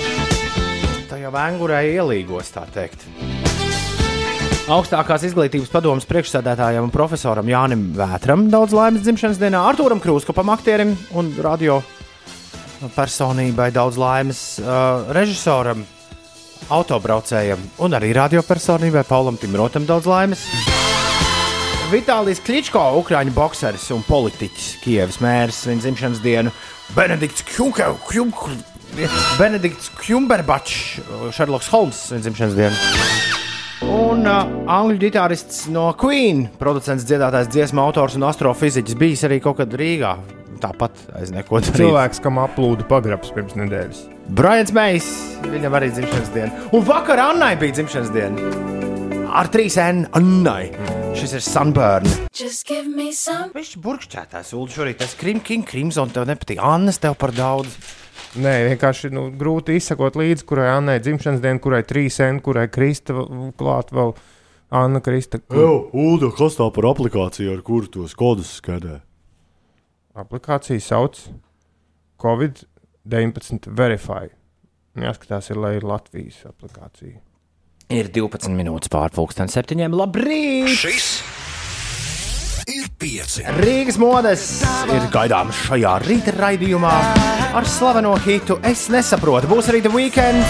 Tā 1.09 1.21
jau 1.23 1.33
vēngurē 1.33 1.85
ielīgos, 1.95 2.53
tā 2.57 2.67
teikt. 2.75 3.07
Augstākās 4.65 5.27
izglītības 5.29 5.69
padomus 5.69 6.07
priekšsēdētājam 6.09 6.87
un 6.87 6.93
profesoram 6.93 7.45
Jānim 7.45 7.83
Vētram 7.99 8.47
daudz 8.49 8.73
laimes 8.73 9.03
dzimšanas 9.05 9.37
dienā, 9.37 9.61
Arthūram 9.69 10.01
Krūskopam, 10.01 10.49
aktierim 10.55 10.95
un 11.13 11.29
radio 11.45 11.83
personībai 12.95 13.67
daudz 13.77 13.99
laimes, 14.01 14.41
uh, 14.63 15.05
režisoram, 15.13 15.85
autobraucējam 16.73 17.61
un 17.85 17.99
arī 17.99 18.15
radiopersonībai 18.17 19.05
Paulam 19.05 19.37
Timrotam 19.37 19.85
daudz 19.85 20.09
laimes. 20.09 20.47
Vitālijas 21.93 22.41
Kličko, 22.41 22.87
ukrāņu 23.03 23.37
bokseris 23.37 23.91
un 23.93 24.01
politiķis, 24.09 24.81
Kievas 24.81 25.21
mērs, 25.21 25.61
viņa 25.69 25.85
dzimšanas 25.85 26.25
dienu, 26.25 26.57
Benedikts 26.97 27.45
Kjumberbačs, 30.01 31.05
Šerloks 31.37 31.69
Holms, 31.77 32.07
viņa 32.17 32.31
dzimšanas 32.31 32.61
dienu. 32.63 33.34
Un 34.25 34.31
uh, 34.33 34.53
angļu 34.73 35.03
ģitārists 35.03 35.67
no 35.69 35.83
Queen, 36.01 36.47
producents, 36.57 37.05
dziedātājs, 37.05 37.51
dziesmu 37.53 37.83
autors 37.83 38.15
un 38.17 38.23
astrofiziķis, 38.25 38.97
bijis 38.97 39.25
arī 39.29 39.37
kaut 39.45 39.59
kad 39.59 39.75
Rīgā. 39.77 40.15
Tāpat 40.63 41.03
aiz 41.21 41.29
neko 41.35 41.59
darīt. 41.61 41.77
Cilvēks, 41.77 42.23
kam 42.25 42.41
aplūda 42.41 42.87
pagrabs 42.89 43.35
pirms 43.37 43.53
nedēļas. 43.61 43.99
Brians 44.33 44.73
Mejs, 44.73 45.11
viņam 45.45 45.77
arī 45.77 45.91
dzimšanas 45.93 46.31
diena. 46.33 46.65
Un 46.73 46.87
vakar 46.89 47.21
Annai 47.21 47.51
bija 47.61 47.77
dzimšanas 47.77 48.15
diena. 48.15 48.49
Ar 49.29 49.51
trīs 49.53 49.77
N 49.83 50.07
Annai. 50.17 50.71
Šis 51.21 51.37
ir 51.37 51.45
Sunburn. 51.45 52.09
Viņš 52.33 53.75
burkšķētājs, 53.85 54.55
Ulu, 54.57 54.73
šorīt 54.73 55.03
tas 55.05 55.13
Krim 55.21 55.45
King 55.45 55.69
Crimson 55.69 56.17
tev 56.17 56.25
nepatīk. 56.33 56.65
Annas 56.65 56.97
tev 57.05 57.21
par 57.21 57.37
daudz. 57.37 57.77
Nē, 58.35 58.53
vienkārši 58.73 59.13
nu, 59.15 59.29
grūti 59.39 59.77
izsekot 59.79 60.17
līdzi, 60.19 60.47
kurai 60.49 60.67
Annai 60.73 60.97
dzimšanas 61.03 61.43
diena, 61.43 61.61
kurai 61.63 61.85
trīs 61.87 62.19
N, 62.25 62.41
kurai 62.43 62.67
Krista 62.73 63.15
klāt 63.59 63.93
vēl 63.95 64.15
Anna 64.75 65.03
Krista. 65.05 65.39
Ulu, 65.55 66.33
kas 66.35 66.59
tā 66.59 66.67
par 66.75 66.89
aplikāciju, 66.91 67.53
ar 67.55 67.63
kuru 67.67 67.91
tos 67.95 68.17
kodus 68.19 68.57
skatē? 68.59 68.99
Aplikācija 70.19 70.83
sauc 70.83 71.21
Covid-19 72.23 73.71
Verify. 73.79 74.33
Jāskatās, 74.99 75.51
ir, 75.51 75.63
lai 75.63 75.77
ir 75.79 75.87
Latvijas 75.87 76.43
aplikācija. 76.51 77.19
Ir 77.95 78.11
12 78.15 78.55
minūtes 78.57 78.91
pārpusdienas 78.91 79.55
septiņiem. 79.55 79.95
Labrīt! 79.95 80.71
Šis 80.75 81.11
ir 82.95 82.99
pieci. 82.99 83.43
Rīgas 83.61 83.99
modes 83.99 84.63
ir 84.93 85.09
gaidāms 85.13 85.55
šajā 85.67 85.97
rīta 86.05 86.35
raidījumā 86.37 86.93
ar 87.55 87.67
slaveno 87.67 88.15
hitu 88.25 88.59
Es 88.63 88.89
nesaprotu. 88.89 89.49
Būs 89.49 89.69
arī 89.69 89.83
The 89.83 89.91
Weekend. 89.91 90.45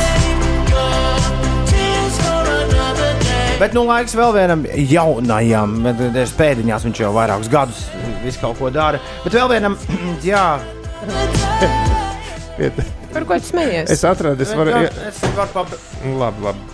Bet 3.59 3.73
nu 3.73 3.85
laiks 3.87 4.15
vēl 4.19 4.33
vienam 4.35 4.65
jaunajam, 4.67 5.77
bet 5.85 6.35
pēdiņās 6.37 6.85
viņš 6.85 7.01
jau 7.05 7.13
vairākus 7.15 7.49
gadus 7.49 7.85
visu 8.25 8.41
kaut 8.43 8.59
ko 8.59 8.71
dara. 8.71 8.99
Bet 9.25 9.33
vēl 9.37 9.49
vienam, 9.53 9.79
jā, 10.27 10.59
Par 13.15 13.25
ko 13.29 13.39
tu 13.39 13.47
smejies? 13.47 13.91
Es 13.95 14.03
atradu, 14.07 14.43
es 14.43 14.51
varu. 14.55 14.75
jā, 14.75 14.91
es 15.09 15.21
varu. 15.37 15.79
Nu, 16.05 16.19
Labi, 16.19 16.43
labi. 16.49 16.74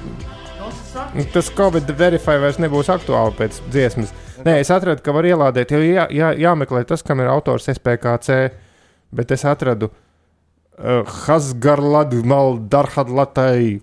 Nu, 1.14 1.24
Tas 1.32 1.50
Covid 1.56 1.90
verify 1.98 2.38
vairs 2.42 2.60
nebūs 2.62 2.90
aktuāli 2.92 3.36
pēc 3.38 3.60
dziesmas. 3.70 4.12
Nē, 4.46 4.58
es 4.62 4.70
atradu, 4.72 5.02
ka 5.04 5.14
var 5.14 5.28
ielādēt, 5.28 5.74
jo 5.74 5.80
jā, 5.84 6.06
jā, 6.14 6.30
jāmeklē 6.40 6.84
tas, 6.88 7.04
kam 7.06 7.20
ir 7.20 7.30
autors 7.32 7.68
SPKC. 7.72 8.38
Bet 9.14 9.34
es 9.34 9.44
atradu 9.48 9.90
uh, 9.90 11.02
Hasgarladu 11.26 12.22
Maldarhadlatai. 12.30 13.80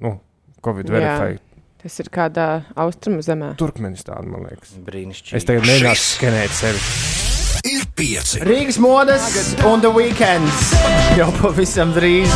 Nu, 0.00 0.16
Covid 0.64 0.88
Jā. 0.90 0.96
verify. 0.96 1.40
Tas 1.80 1.96
ir 2.02 2.10
kādā 2.12 2.48
austrumu 2.76 3.24
zemē. 3.24 3.54
Turkmenistāna, 3.60 4.26
man 4.28 4.48
liekas. 4.50 4.76
Brīnišķīgi. 4.84 5.36
Es 5.40 5.48
tagad 5.48 5.68
mēģināšu 5.68 6.08
skenēt 6.18 6.56
sevi. 6.60 7.29
Ir 7.68 7.84
pieci. 7.96 8.40
Rīgas 8.46 8.78
modes 8.82 9.54
un 9.68 9.82
The 9.82 9.90
Weekends 9.94 10.70
jau 11.18 11.28
pavisam 11.40 11.92
drīz. 11.96 12.32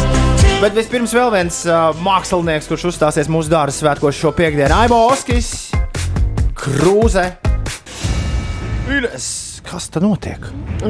Bet 0.63 0.77
vispirms 0.77 1.15
vēl 1.17 1.33
viens 1.35 1.63
uh, 1.69 1.91
mākslinieks, 2.05 2.69
kurš 2.71 2.89
uzstāsies 2.93 3.31
mūsu 3.33 3.53
dārza 3.53 3.83
svētkos 3.83 4.17
šo 4.17 4.35
piekdienu, 4.37 4.73
Aibo 4.77 5.01
Oskis, 5.11 5.71
Krūze. 6.57 7.27
Ines, 8.89 9.29
kas 9.65 9.89
tā 9.93 10.03
notiek? 10.05 10.45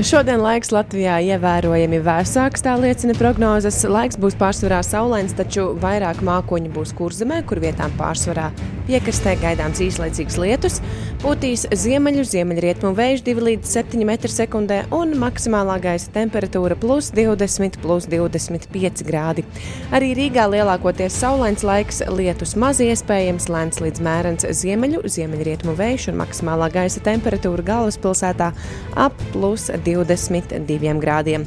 Šodien 0.05 0.43
laiks 0.43 0.73
Latvijā 0.75 1.21
ievērojami 1.23 2.01
vēsāks, 2.05 2.65
tā 2.67 2.75
liecina 2.81 3.15
prognozes. 3.19 3.85
Laiks 3.87 4.19
būs 4.21 4.37
pārsvarā 4.41 4.83
saulains, 4.87 5.37
taču 5.39 5.71
vairāk 5.81 6.23
mākoņu 6.27 6.73
būs 6.75 6.95
kurzemē, 6.99 7.45
kur 7.49 7.63
vietām 7.63 7.95
pārsvarā 7.99 8.51
piekrastē 8.89 9.37
gaidāms 9.41 9.81
īslaicīgs 9.85 10.37
lietus. 10.41 10.81
Būtīs 11.23 11.65
ziemeļu, 11.73 12.25
ziemeļrietumu 12.29 12.93
vējš 12.99 13.23
2 13.25 13.45
līdz 13.47 13.71
7 13.79 14.03
m2 14.05 14.81
un 14.93 15.15
maksimālā 15.23 15.79
gaisa 15.81 16.11
temperatūra 16.13 16.77
plus 16.77 17.09
20, 17.17 17.79
plus 17.81 18.09
25 18.13 19.05
grādi. 19.09 19.47
Arī 19.95 20.13
Rīgā 20.19 20.45
lielākoties 20.53 21.17
saulains 21.23 21.65
laiks, 21.65 22.03
lietus 22.13 22.53
maz 22.61 22.83
iespējams, 22.85 23.49
lēns 23.49 23.81
līdz 23.81 24.05
mērens 24.05 24.49
ziemeļu, 24.61 25.05
ziemeļrietumu 25.17 25.77
vējš 25.79 26.11
un 26.13 26.21
maksimālā 26.21 26.69
gaisa 26.75 27.01
temperatūra 27.09 27.65
galvaspilsētā 27.73 28.53
ap 28.97 29.17
plus 29.33 29.71
22 29.85 30.99
grādiem. 31.03 31.47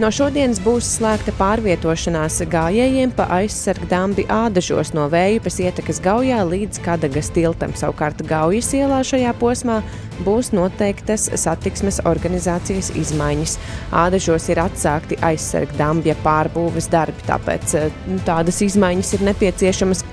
No 0.00 0.08
šodienas 0.08 0.56
būs 0.64 0.86
slēgta 0.96 1.34
pārvietošanās 1.36 2.38
gājējiem 2.50 3.12
pa 3.16 3.26
aizsargdambi 3.36 4.24
ādažos 4.32 4.94
no 4.96 5.04
Vējupes 5.12 5.60
ietekas 5.60 6.00
gaujā 6.02 6.40
līdz 6.48 6.80
Kadagas 6.84 7.28
tiltam. 7.34 7.74
Savukārt 7.76 8.24
Gaujas 8.26 8.72
ielā 8.78 9.02
šajā 9.04 9.34
posmā 9.40 9.82
būs 10.24 10.52
noteiktas 10.56 11.28
satiksmes 11.40 12.00
organizācijas 12.08 12.92
izmaiņas. 12.98 13.56
Ādažos 14.04 14.48
ir 14.52 14.62
atsākti 14.62 15.18
aizsarga 15.24 15.78
dambja 15.78 16.16
pārbūves 16.24 16.88
darbi, 16.92 17.24
tāpēc 17.28 17.76
eh, 17.78 18.00
nu, 18.08 18.20
tādas 18.26 18.62
izmaiņas 18.64 19.12
ir 19.18 19.28
nepieciešamas. 19.30 20.04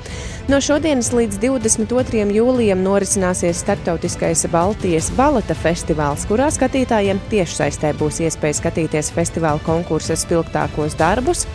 No 0.50 0.58
šodienas 0.66 1.12
līdz 1.14 1.38
22. 1.44 2.24
jūlijam 2.34 2.80
norisināsies 2.82 3.60
starptautiskais 3.62 4.48
Baltijas 4.50 5.12
baleta 5.14 5.54
festivāls, 5.54 6.24
kurā 6.26 6.48
skatītājiem 6.50 7.20
tiešsaistē 7.30 7.92
būs 8.00 8.18
iespēja 8.26 8.58
skatīties 8.58 9.12
festivāla 9.14 9.62
konkursa 9.62 10.18
spilgtākos 10.18 10.98
darbus. 10.98 11.46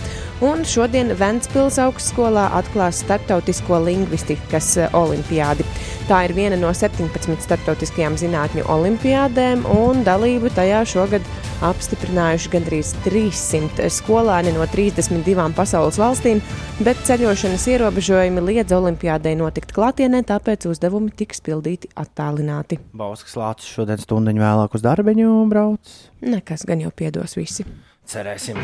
Un 0.47 0.63
šodien 0.67 1.11
Ventspils 1.19 1.81
augstskolā 1.83 2.49
atklās 2.61 3.03
Startautisko 3.03 3.83
lingvistikas 3.83 4.77
eh, 4.79 4.95
olimpiādi. 4.95 5.67
Tā 6.05 6.19
ir 6.27 6.35
viena 6.37 6.57
no 6.61 6.69
17 6.69 7.41
starptautiskajām 7.41 8.19
zinātņu 8.21 8.67
olimpiādēm, 8.69 9.63
un 9.73 10.03
dalību 10.05 10.51
tajā 10.53 10.83
šogad 10.85 11.25
apstiprinājuši 11.65 12.51
gandrīz 12.53 12.91
300 13.07 13.87
skolēni 13.89 14.53
no 14.53 14.67
32 14.69 15.47
pasaules 15.57 15.97
valstīm, 15.97 16.43
bet 16.85 17.01
ceļošanas 17.09 17.65
ierobežojumi 17.73 18.45
liedz 18.51 18.77
olimpiādei 18.77 19.33
notikt 19.41 19.73
klātienē, 19.73 20.21
tāpēc 20.29 20.69
uzdevumi 20.69 21.09
tiks 21.17 21.41
pildīti 21.47 21.89
attālināti. 21.97 22.83
Bauskas 22.93 23.39
lācis 23.41 23.73
šodien 23.73 24.05
stundiņu 24.05 24.45
vēlāk 24.45 24.77
uz 24.77 24.85
darbiņu 24.85 25.33
brauc. 25.49 25.97
Nekas 26.21 26.69
gan 26.69 26.85
jau 26.85 26.93
piedos 26.93 27.39
visi. 27.41 27.65
Cerēsim. 28.05 28.61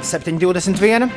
7,21. 0.00 1.12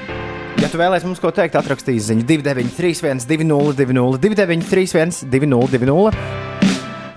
Ja 0.65 0.69
tu 0.73 0.79
vēlēsies 0.81 1.05
mums 1.05 1.19
ko 1.21 1.29
teikt, 1.29 1.53
atrakstīs 1.59 2.07
ziņu 2.07 2.23
293, 2.25 3.19
202, 3.29 4.17
293, 4.17 5.27
202. 5.29 6.13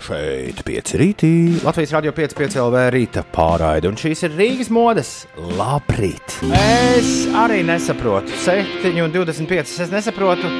Šeit 0.05 0.61
pieci 0.68 1.01
rītī. 1.01 1.30
Latvijas 1.64 1.94
radio 1.96 2.12
5, 2.12 2.36
5 2.36 2.59
LV 2.61 2.84
rīta 2.92 3.24
pārraide. 3.32 3.88
Un 3.88 3.96
šīs 3.96 4.26
ir 4.28 4.36
Rīgas 4.36 4.68
modes. 4.68 5.14
Labrīt! 5.57 6.36
Es 6.61 7.24
arī 7.40 7.62
nesaprotu. 7.64 8.36
7,25. 8.44 9.80
Es 9.80 9.96
nesaprotu, 9.96 10.53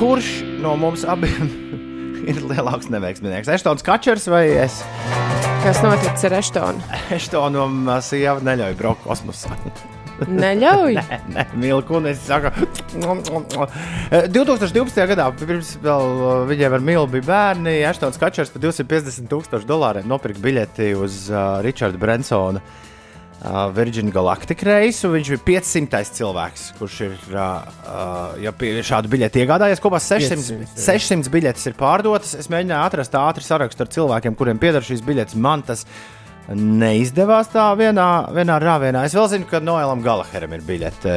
kurš 0.00 0.40
no 0.66 0.74
mums 0.82 1.06
abiem 1.06 1.52
ir 2.34 2.42
lielāks 2.50 2.90
neveiksminieks. 2.90 3.54
Eštons 3.60 3.86
Kačers 3.86 4.26
vai 4.26 4.48
es? 4.66 4.82
Kas 5.62 5.86
noticis 5.86 6.26
ar 6.26 6.40
Eštonu? 6.42 6.96
Eštonam 7.14 7.84
sieva 8.02 8.42
neļauj 8.42 8.74
braukt 8.82 9.06
kosmosā. 9.06 9.54
Neļauj! 10.24 10.94
Nē, 10.96 11.18
nē 11.34 11.42
Milkunis 11.60 12.22
saka, 12.24 12.48
2012. 12.96 15.04
gadā, 15.12 15.26
pirms 15.36 15.74
vēl 15.84 16.04
uh, 16.16 16.48
viņiem 16.48 16.72
ar 16.78 16.82
Milu 16.84 17.06
bija 17.12 17.24
bērni, 17.28 17.74
Aštons 17.88 18.18
Kačers 18.20 18.50
par 18.54 18.60
250 18.64 19.28
tūkstošu 19.32 19.66
dolāriem 19.68 20.06
nopirka 20.08 20.40
biļeti 20.42 20.86
uz 20.96 21.12
uh, 21.32 21.38
Richarda 21.64 21.98
Brensona 22.00 22.60
uh, 22.64 22.68
Virgin 23.76 24.08
Galactic 24.14 24.60
reisu. 24.66 25.08
Viņš 25.12 25.28
bija 25.34 25.42
500. 25.60 26.02
cilvēks, 26.18 26.62
kurš 26.80 26.96
ir 27.06 27.14
uh, 27.34 27.40
uh, 27.84 28.28
ja 28.40 28.50
šādu 28.88 29.06
biļeti 29.12 29.36
iegādājies. 29.44 29.82
Kopā 29.84 29.98
600, 30.02 30.36
500, 30.64 30.86
600 30.86 31.32
biļetes 31.36 31.64
ir 31.70 31.74
pārdotas. 31.78 32.30
Es 32.40 32.46
mēģināju 32.52 32.82
atrast 32.88 33.12
ātru 33.20 33.44
sarakstu 33.44 33.80
ar 33.84 33.90
cilvēkiem, 33.98 34.32
kuriem 34.38 34.58
pieder 34.62 34.82
šīs 34.84 35.02
biļetes. 35.06 35.36
Man 35.36 35.60
tas 35.66 35.80
neizdevās 36.54 37.50
tā 37.50 37.66
vienā, 37.78 38.06
vienā 38.34 38.56
rāvienā. 38.62 39.02
Es 39.06 39.16
vēl 39.16 39.26
zinu, 39.32 39.48
ka 39.50 39.58
Noelam 39.62 40.02
Galaheram 40.04 40.54
ir 40.54 40.62
biļete 40.66 41.16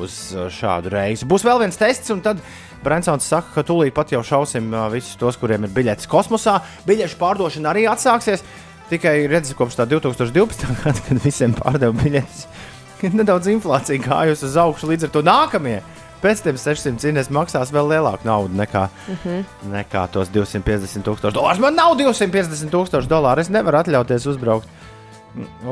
uz 0.00 0.16
šādu 0.56 0.92
reizi. 0.94 1.28
Būs 1.28 1.44
vēl 1.44 1.60
viens 1.64 1.76
tests, 1.80 2.12
un 2.14 2.22
tad 2.24 2.40
Brensons 2.84 3.26
saka, 3.28 3.52
ka 3.58 3.64
tūlīt 3.66 3.94
pat 3.96 4.12
jau 4.14 4.22
šausim 4.24 4.72
uh, 4.72 4.88
visus 4.92 5.18
tos, 5.20 5.36
kuriem 5.40 5.66
ir 5.66 5.74
biļetes 5.76 6.08
kosmosā. 6.10 6.60
Biļešu 6.88 7.20
pārdošana 7.20 7.74
arī 7.74 7.84
atsāksies. 7.90 8.44
Tikai 8.90 9.18
redzēsim, 9.30 9.58
kopš 9.58 9.76
tā 9.82 9.86
2012. 9.90 10.64
gada, 10.80 11.06
kad 11.08 11.24
visiem 11.26 11.52
pārdeva 11.58 11.92
biļetes, 12.00 12.46
nedaudz 13.20 13.52
inflācija 13.52 14.00
gājusi 14.06 14.48
uz 14.48 14.56
augšu. 14.64 14.94
Līdz 14.94 15.10
ar 15.10 15.12
to 15.18 15.24
nākamie 15.26 15.80
pēc 16.22 16.42
tam 16.44 16.58
600 16.60 17.00
cīnēs 17.02 17.30
maksās 17.34 17.72
vēl 17.74 17.90
lielāku 17.94 18.28
naudu 18.28 18.56
nekā, 18.60 18.86
uh 18.90 19.24
-huh. 19.24 19.42
nekā 19.72 20.06
tos 20.12 20.28
250 20.34 21.06
tūkstoši 21.06 21.36
dolāru. 21.36 21.60
Man 21.60 21.74
nav 21.74 21.96
250 21.98 22.70
tūkstoši 22.70 23.08
dolāru. 23.10 23.40
Es 23.40 23.48
nevaru 23.48 23.82
atļauties 23.82 24.26
uzbraukt. 24.26 24.68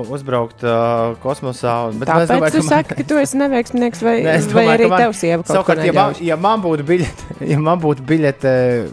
Uzbraukt 0.09 0.62
uh, 0.62 1.16
kosmosā. 1.18 1.90
Bet 1.99 2.09
Tāpēc 2.09 2.30
domāju, 2.30 2.53
tu 2.53 2.59
man- 2.62 2.68
saki, 2.68 2.94
ka 2.94 3.03
tu 3.11 3.16
esi 3.18 3.38
neveiksminieks, 3.40 4.03
vai, 4.07 4.20
Nē, 4.26 4.34
es 4.38 4.46
vai 4.46 4.62
domāju, 4.64 4.74
arī 4.76 4.88
man- 4.88 5.01
tev 5.03 5.14
sieva 5.18 5.42
kaut 5.42 5.57
Savukārt, 5.57 5.84
ja 5.84 5.92
man, 5.92 6.14
ja 6.20 6.36
man 6.36 6.62
būtu 6.62 6.86
biļete, 6.86 7.38
ja 7.53 7.59
man 7.59 7.80
būtu 7.82 8.07
biļete 8.07 8.53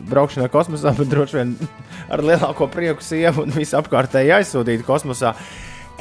braukšanā 0.09 0.49
kosmosā, 0.49 0.95
tad 0.97 1.11
droši 1.11 1.37
vien 1.37 1.53
ar 2.09 2.25
lielāko 2.25 2.67
prieku 2.67 3.05
sievu 3.05 3.45
un 3.45 3.53
visu 3.53 3.77
apkārtēji 3.77 4.33
aizsūtītu 4.39 4.87
kosmosā. 4.87 5.35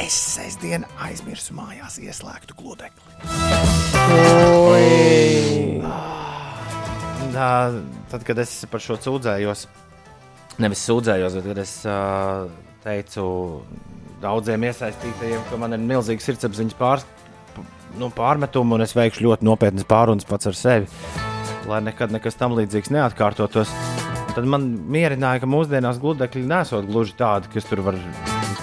Es 0.00 0.16
sestdien 0.34 0.88
aizmirsu 0.98 1.54
mājās 1.54 2.00
ieslēgtu 2.00 2.56
gludekli. 2.56 3.93
Tā, 7.34 7.48
tad, 8.08 8.22
kad 8.24 8.38
es 8.40 8.52
par 8.70 8.80
šo 8.80 8.94
sūdzējos, 9.02 9.64
nevis 10.62 10.84
sūdzējos, 10.86 11.34
bet 11.38 11.48
kad 11.50 11.60
es 11.60 11.72
uh, 11.88 12.46
teicu 12.84 13.24
daudziem 14.22 14.64
iesaistītajiem, 14.68 15.42
ka 15.50 15.58
man 15.60 15.76
ir 15.76 15.82
milzīgs 15.82 16.28
sirdsapziņas 16.30 16.78
pār, 16.78 17.02
nu, 18.00 18.10
pārmetumi 18.14 18.78
un 18.78 18.86
es 18.86 18.94
veikšu 18.96 19.26
ļoti 19.26 19.48
nopietnas 19.50 19.88
pārunas 19.90 20.28
pats 20.28 20.50
ar 20.50 20.58
sevi, 20.58 20.88
lai 21.70 21.82
nekad 21.84 22.14
nekas 22.14 22.38
tam 22.40 22.56
līdzīgs 22.58 22.94
neatkārtotos. 22.94 23.74
Tad 24.34 24.46
man 24.50 24.70
mierināja, 24.90 25.44
ka 25.44 25.50
mūsdienās 25.50 26.00
gludekļi 26.02 26.46
nesot 26.50 26.88
gluži 26.90 27.18
tādi, 27.18 27.52
kas 27.54 27.68
tur 27.70 27.84
var 27.86 28.00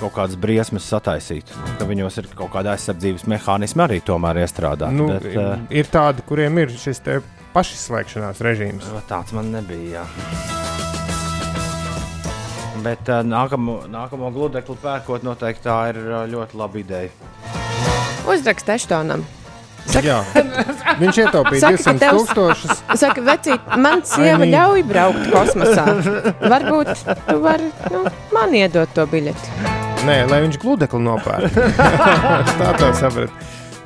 kaut 0.01 0.13
kādas 0.17 0.37
briesmas 0.41 0.87
sataisīt. 0.89 1.51
Ka 1.79 1.85
viņos 1.89 2.17
ir 2.21 2.29
kaut 2.37 2.51
kāda 2.55 2.73
aizsardzības 2.75 3.27
mehānisma 3.31 3.85
arī 3.87 4.01
tomēr 4.05 4.41
iestrādāta. 4.43 4.91
Nu, 4.95 5.07
bet, 5.13 5.27
uh, 5.37 5.55
ir 5.69 5.89
tādi, 5.93 6.25
kuriem 6.27 6.57
ir 6.63 6.73
šis 6.73 6.99
te 7.05 7.19
pašizslēgšanās 7.55 8.41
režīms. 8.43 8.89
tāds 9.09 9.35
man 9.37 9.51
nebija. 9.53 10.01
Jā. 10.01 10.05
Bet 12.81 13.09
uh, 13.13 13.21
nākamo, 13.27 13.83
nākamo 13.93 14.31
gludekli 14.33 14.77
pērkot, 14.81 15.21
noteikti 15.27 15.67
tā 15.67 15.77
ir 15.91 15.99
uh, 16.01 16.23
ļoti 16.31 16.57
laba 16.57 16.81
ideja. 16.81 17.11
Uzrakst 18.31 18.69
Eštonam. 18.73 19.21
Jā. 19.91 20.19
Viņš 21.01 21.17
ietaupīja 21.23 21.61
Saka, 21.61 21.77
ka 21.77 21.93
200 21.93 22.01
tev- 22.03 22.17
tūkstošus. 22.19 22.81
Saka, 23.01 23.23
vecīt, 23.25 23.69
man 23.81 24.03
sieva 24.05 24.45
Ainī. 24.45 24.51
ļauj 24.53 24.83
braukt 24.89 25.29
kosmosā. 25.33 25.85
Varbūt 26.53 27.05
tu 27.27 27.37
vari 27.43 27.71
nu, 27.93 28.05
man 28.33 28.57
iedot 28.61 28.93
to 28.97 29.07
biļeti. 29.09 29.80
Nē, 30.07 30.17
lai 30.29 30.41
viņš 30.45 30.59
gludekli 30.61 31.01
nopērk. 31.05 31.57
Tā 32.59 32.71
tā 32.79 32.93
saprat. 32.97 33.33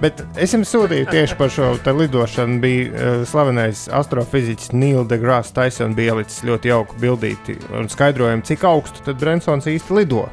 Bet 0.04 0.20
es 0.42 0.52
jums 0.52 0.72
sūtīju 0.74 1.08
tieši 1.08 1.38
par 1.40 1.52
šo 1.52 1.70
lidošanu. 1.80 2.60
Bija 2.64 2.88
uh, 2.92 3.22
slavenais 3.28 3.86
astrofiziķis 3.96 4.74
Nils 4.76 5.08
deGrasse 5.12 5.56
Tyson, 5.56 5.96
bija 5.96 6.16
ielicis 6.16 6.44
ļoti 6.48 6.72
jauku 6.72 7.00
bildīti 7.00 7.56
un 7.76 7.88
skaidrojumu, 7.92 8.44
cik 8.48 8.66
augstu 8.68 9.06
tad 9.06 9.22
Brensons 9.22 9.70
īsti 9.72 9.96
lido. 9.96 10.26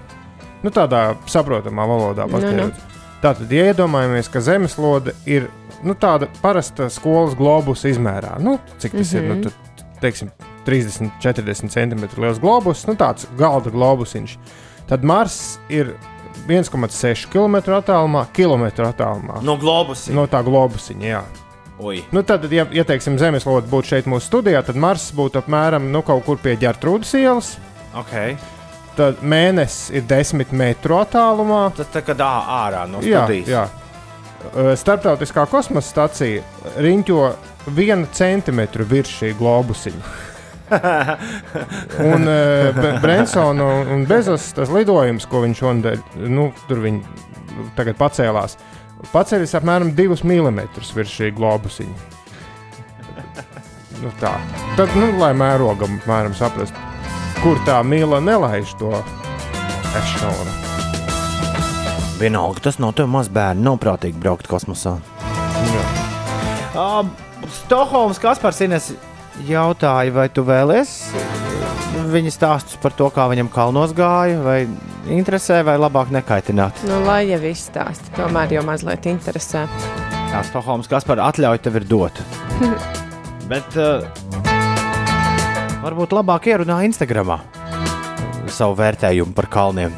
Nu, 0.63 0.71
tādā 0.75 1.13
saprotamā 1.31 1.87
valodā 1.91 2.27
Nu, 2.27 2.33
nu. 2.33 2.39
paskaidrots. 2.39 2.89
Tātad, 3.23 3.53
ja 3.55 3.69
iedomājamies, 3.71 4.27
ka 4.35 4.43
zemeslode 4.43 5.15
ir 5.31 5.47
nu, 5.87 5.95
tāda 5.95 6.27
parasta 6.43 6.89
skolas 6.91 7.37
globus 7.39 7.85
izmērā, 7.87 8.35
nu, 8.43 8.57
cik 8.83 8.97
tas 8.99 9.13
mm 9.13 9.19
-hmm. 9.19 9.23
ir, 9.23 9.29
nu, 9.31 9.43
tur, 9.43 9.53
teiksim, 10.03 10.31
30, 10.67 11.11
40 11.23 11.71
cm 11.71 12.21
liels 12.23 12.41
globus, 12.43 12.87
nu, 12.87 12.95
tāds 12.99 13.27
galda 13.39 13.71
globusiņš, 13.71 14.37
tad 14.91 15.05
Mars 15.05 15.59
ir 15.69 15.95
1,6 16.49 17.29
km 17.31 17.57
attālumā, 17.79 18.25
kilometru 18.35 18.87
attālumā 18.89 19.43
No 19.47 19.57
globus. 19.61 20.09
no 20.11 20.27
tā 20.27 20.41
globusiņa. 20.47 21.07
Jā. 21.07 21.23
Ui. 21.83 22.03
Nu, 22.15 22.23
tad, 22.23 22.45
ja, 22.53 22.67
ja 22.71 22.85
teiksim, 22.87 23.17
zemeslode 23.19 23.67
būtu 23.71 23.95
šeit 23.95 24.07
mūsu 24.11 24.29
studijā, 24.29 24.61
tad 24.67 24.77
Mars 24.79 25.09
būtu 25.17 25.41
apmēram 25.43 25.89
nu, 25.91 26.03
kaut 26.07 26.25
kur 26.27 26.39
pie 26.39 26.57
ģērtrūdas 26.61 27.15
ielas. 27.19 27.55
Okay. 27.99 28.37
Tad 28.97 29.23
mēnesis 29.25 29.91
ir 29.97 30.05
10 30.07 30.53
metru 30.53 30.99
attālumā. 31.01 31.65
Tas 31.77 31.89
tā 31.95 32.03
kā 32.05 32.15
ārā 32.19 32.85
no 32.91 33.01
Jā, 33.03 33.25
studijas. 33.25 33.49
jā. 33.49 33.65
Uh, 34.53 34.73
Startautiskā 34.77 35.47
kosmosa 35.47 35.89
stacija 35.89 36.43
riņķo 36.83 37.19
vienu 37.79 38.07
centimetru 38.13 38.85
virs 38.91 39.11
šī 39.21 39.33
globusiņa. 39.39 40.03
Un 42.13 42.29
uh, 42.29 43.01
Brensona 43.03 43.67
un, 43.93 44.07
Bezos 44.09 44.49
tas 44.57 44.73
lidojums, 44.73 45.27
ko 45.29 45.43
viņš 45.45 45.63
šodien, 45.63 46.03
nu, 46.33 46.49
tur 46.69 46.83
viņi 46.85 47.03
tagad 47.77 47.99
pacēlās, 48.01 48.57
paceļas 49.13 49.57
apmēram 49.61 49.93
2 49.99 50.23
mm 50.25 50.63
virs 50.97 51.13
šī 51.13 51.33
globusiņa. 51.37 52.11
Nu, 54.03 54.11
tā. 54.19 54.33
Tad, 54.75 54.91
nu, 54.99 55.13
lai 55.21 55.31
mērogam, 55.39 56.01
apmēram 56.01 56.35
saprast, 56.35 56.75
kur 57.43 57.61
tā 57.69 57.79
mīla 57.87 58.19
nelaiž 58.25 58.75
to 58.81 58.91
ešonu. 60.01 60.57
Vienalga, 62.19 62.65
tas 62.65 62.81
nav 62.83 62.97
tev 62.99 63.09
maz 63.11 63.31
bērnu. 63.31 63.63
Nav 63.67 63.79
prātīgi 63.83 64.19
braukt 64.23 64.51
kosmosā. 64.51 64.97
Jā. 65.71 65.85
Uh, 66.73 67.07
Stokholmas 67.63 68.19
Kaspars 68.23 68.61
Ines 68.65 68.93
jautāja, 69.49 70.13
vai 70.15 70.29
tu 70.33 70.45
vēlies 70.47 70.99
viņa 72.13 72.33
stāstus 72.33 72.79
par 72.83 72.95
to, 72.97 73.09
kā 73.13 73.27
viņam 73.31 73.51
kalnos 73.53 73.93
gāja, 73.97 74.39
vai 74.45 74.59
interesē, 75.13 75.63
vai 75.67 75.77
labāk 75.81 76.13
nekaitināt. 76.15 76.83
Nu, 76.89 77.01
lai 77.07 77.25
jau 77.31 77.41
viss 77.43 77.69
stāsta, 77.71 78.13
tomēr 78.17 78.57
jau 78.57 78.65
mazliet 78.67 79.09
interesē. 79.11 79.67
Jā, 80.33 80.43
Stokholmas 80.49 80.89
Kaspar 80.91 81.21
atļauj 81.23 81.63
tev 81.65 81.81
ir 81.81 81.89
dot. 81.89 82.23
Bet 83.51 83.77
uh, 83.77 84.07
varbūt 85.83 86.15
labāk 86.17 86.49
ierunā 86.53 86.83
Instagramā 86.89 87.43
savu 88.53 88.77
vērtējumu 88.77 89.33
par 89.37 89.49
kalniem. 89.53 89.95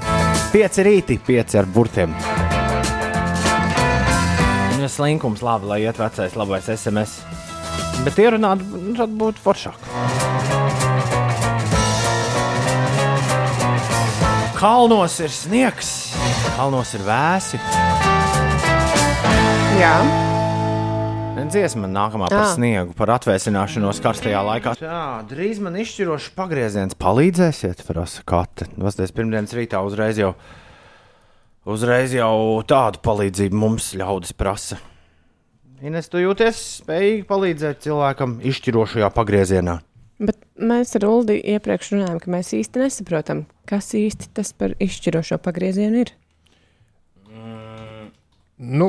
Pieci 0.53 0.85
rīti, 0.87 1.19
pieci 1.19 1.59
ar 1.59 1.67
burtiem. 1.67 2.13
Ja 4.79 4.91
slinkums 4.91 5.43
labi, 5.43 5.67
lai 5.71 5.81
iet 5.87 5.99
vecais 5.99 6.37
labais 6.39 6.69
SMS. 6.71 7.23
Bet 8.05 8.21
ierunāt, 8.21 8.61
tad 8.99 9.15
būtu 9.21 9.41
foršāk. 9.45 9.79
Kalnos 14.59 15.17
ir 15.21 15.33
sniegs, 15.33 15.95
kalnos 16.57 16.95
ir 16.97 17.03
vēsi. 17.05 17.61
Jā, 19.81 19.97
Dziesma 21.55 21.87
nākamā 21.87 22.27
par 22.33 22.41
Ā. 22.41 22.55
sniegu, 22.57 22.95
par 22.99 23.13
atvēsināšanos 23.15 24.01
karstajā 24.03 24.41
laikā. 24.43 24.73
Jā, 24.83 25.23
drīz 25.29 25.61
man 25.63 25.77
izšķirošs 25.79 26.33
pagrieziens 26.35 26.97
palīdzēsiet, 26.99 27.85
prasa 27.87 28.25
Kate. 28.27 28.67
Vasties 28.81 29.15
pirmdienas 29.15 29.55
rītā 29.55 29.79
uzreiz 29.87 30.19
jau, 30.19 30.33
uzreiz 31.71 32.17
jau 32.17 32.35
tādu 32.67 33.03
palīdzību 33.07 33.61
mums 33.61 33.93
ļaudis 34.01 34.35
prasa. 34.35 34.81
Ines, 35.85 36.07
tu 36.09 36.17
jūties 36.17 36.61
spējīgi 36.81 37.27
palīdzēt 37.29 37.83
cilvēkam 37.85 38.39
izšķirošajā 38.49 39.11
pagriezienā. 39.13 39.75
bet 40.25 40.39
mēs 40.57 40.95
ar 40.97 41.05
Uldi 41.05 41.37
iepriekš 41.53 41.91
runājām, 41.93 42.21
ka 42.23 42.33
mēs 42.33 42.55
īsti 42.57 42.81
nesaprotam, 42.81 43.43
kas 43.69 43.91
īsti 43.99 44.31
tas 44.33 44.55
par 44.57 44.73
izšķirošo 44.81 45.37
pagriezienu 45.45 46.01
ir. 46.07 46.15
Nu, 48.57 48.89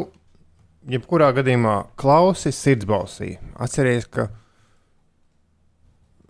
jebkurā 0.88 1.34
gadījumā 1.36 1.76
klausi 2.00 2.54
sirdsbalsī. 2.56 3.34
Atcerieties, 3.60 4.08
ka 4.08 4.30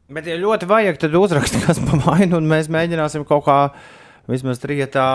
Bet, 0.06 0.28
ja 0.30 0.38
ļoti 0.38 0.68
vajag, 0.70 1.00
tad 1.02 1.16
uzrakst, 1.18 1.62
kas 1.66 1.80
pa 1.82 1.98
vainu, 2.08 2.38
un 2.38 2.50
mēs 2.50 2.70
mēģināsim 2.74 3.26
kaut 3.26 3.46
kā 3.48 3.60
vismaz 4.30 4.62
trijotā 4.62 5.08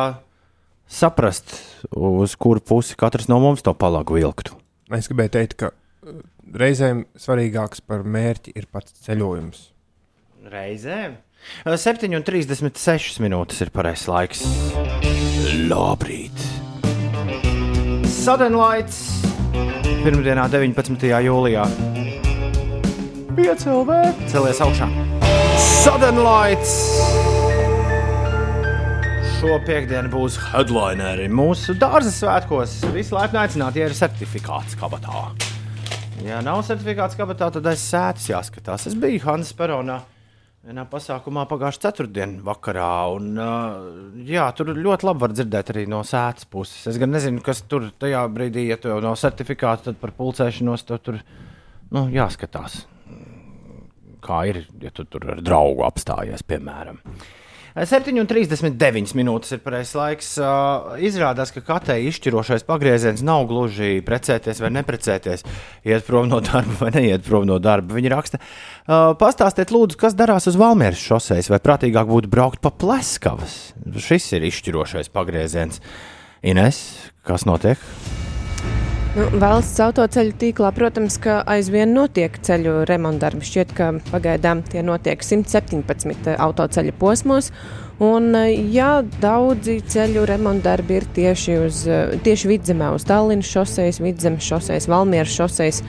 saprast, 0.90 1.54
uz 1.94 2.34
kuru 2.38 2.62
pusi 2.62 2.98
katrs 2.98 3.30
no 3.30 3.38
mums 3.42 3.62
to 3.66 3.74
palagu 3.74 4.18
vilktu. 4.18 4.59
Es 4.98 5.10
gribēju 5.10 5.34
teikt, 5.36 5.56
ka 5.60 5.70
uh, 5.70 6.20
reizēm 6.50 7.04
svarīgāks 7.18 7.84
par 7.86 8.02
mērķi 8.02 8.56
ir 8.58 8.66
pats 8.72 8.96
ceļojums. 9.06 9.68
Reizēm 10.50 11.18
7,36 11.64 13.20
minūtes 13.24 13.60
ir 13.64 13.70
pareizais 13.74 14.08
laiks. 14.10 14.42
Labrīt! 15.70 16.44
Suddenlights! 18.10 19.00
Pirmdienā, 20.04 20.48
19. 20.52 21.10
jūlijā. 21.26 21.66
5 23.36 23.66
LV! 23.72 24.00
Celies 24.32 24.62
augšā! 24.64 24.88
Suddenlights! 25.80 27.29
Šo 29.40 29.54
piekdienu 29.64 30.10
būs 30.12 30.34
headlineri 30.50 31.24
mūsu 31.32 31.72
dārza 31.80 32.10
svētkos. 32.12 32.74
Visi 32.92 33.14
laipni 33.16 33.38
aicināti, 33.40 33.80
ja 33.80 33.86
ir 33.88 33.94
certifikāts 33.96 34.74
kabatā. 34.76 35.30
Ja 36.20 36.42
nav 36.44 36.60
certifikāts 36.68 37.16
kabatā, 37.16 37.48
tad 37.54 37.70
aiz 37.70 37.80
sēdes 37.80 38.26
jāskatās. 38.28 38.84
Es 38.90 38.98
biju 39.00 39.22
Hansa 39.24 39.56
Peronā 39.56 39.96
vienā 40.60 40.84
pasākumā 40.92 41.46
pagājušā 41.48 41.86
ceturtdienā 41.86 42.44
vakarā. 42.50 42.90
Un, 43.16 43.32
uh, 43.40 44.20
jā, 44.28 44.44
tur 44.52 44.74
ļoti 44.76 45.08
labi 45.08 45.24
var 45.24 45.32
dzirdēt 45.38 45.72
arī 45.72 45.86
no 45.88 46.04
sēdes 46.04 46.44
puses. 46.44 46.84
Es 46.92 47.00
gan 47.00 47.16
nezinu, 47.16 47.40
kas 47.40 47.64
tur 47.64 47.88
tajā 47.96 48.28
brīdī, 48.36 48.68
ja 48.68 48.76
tev 48.76 49.00
nav 49.00 49.16
certifikāta, 49.24 49.88
tad 49.88 50.04
par 50.04 50.12
pulcēšanos 50.20 50.84
tev 50.92 51.00
tur 51.08 51.22
nu, 51.96 52.10
jāskatās. 52.12 52.82
Kā 54.20 54.44
ir, 54.52 54.66
ja 54.84 54.92
tu 54.92 55.08
tur 55.08 55.30
ar 55.32 55.40
draugu 55.40 55.88
apstājies, 55.88 56.44
piemēram. 56.44 57.00
7,39 57.78 59.14
minūtes 59.14 59.54
ir 59.54 59.60
pareizais 59.62 59.94
laiks. 59.94 60.30
Uh, 60.42 60.96
izrādās, 61.06 61.52
ka 61.54 61.62
katrai 61.64 62.00
izšķirošais 62.08 62.66
pagrieziens 62.66 63.22
nav 63.26 63.46
gluži 63.50 64.00
precēties 64.06 64.62
vai 64.62 64.72
neprecēties, 64.74 65.46
iet 65.86 66.06
prom 66.08 66.30
no 66.30 66.40
darba 66.44 66.76
vai 66.80 66.90
neiet 66.96 67.26
prom 67.26 67.46
no 67.48 67.60
darba. 67.62 67.94
Viņi 67.98 68.12
raksta, 68.14 68.40
uh, 68.40 69.12
pastāstiet, 69.20 69.74
lūdzu, 69.74 70.00
kas 70.00 70.18
darās 70.18 70.50
uz 70.50 70.58
Valmieras 70.60 71.02
šoseis, 71.02 71.50
vai 71.52 71.62
prātīgāk 71.62 72.10
būtu 72.10 72.32
braukt 72.32 72.62
pa 72.64 72.74
pleskavas. 72.74 73.60
Šis 74.00 74.32
ir 74.34 74.50
izšķirošais 74.50 75.12
pagrieziens. 75.14 75.82
Ines, 76.42 76.82
kas 77.26 77.46
notiek? 77.46 77.78
Nu, 79.10 79.24
valsts 79.42 79.80
autoceļu 79.82 80.36
tīklā, 80.38 80.68
protams, 80.70 81.16
ka 81.18 81.40
aizvien 81.50 81.90
notiek 81.96 82.36
ceļu 82.46 82.84
remontdarbi. 82.86 83.42
Šķiet, 83.42 83.72
ka 83.74 83.88
pagaidām 84.12 84.60
tie 84.62 84.84
notiek 84.86 85.24
117 85.26 86.36
autoceļu 86.38 86.94
posmos. 87.00 87.50
Un, 88.00 88.30
jā, 88.70 88.92
daudzi 89.20 89.80
ceļu 89.90 90.22
remontdarbi 90.30 91.00
ir 91.00 91.08
tieši, 91.18 91.56
uz, 91.66 91.82
tieši 92.22 92.52
vidzemē, 92.52 92.92
uz 92.94 93.04
Tallinas 93.08 93.50
šoseis, 93.50 93.98
vidzemes 94.00 94.46
šoseis, 94.46 94.86
Valmieras 94.88 95.34
šoseis. 95.34 95.82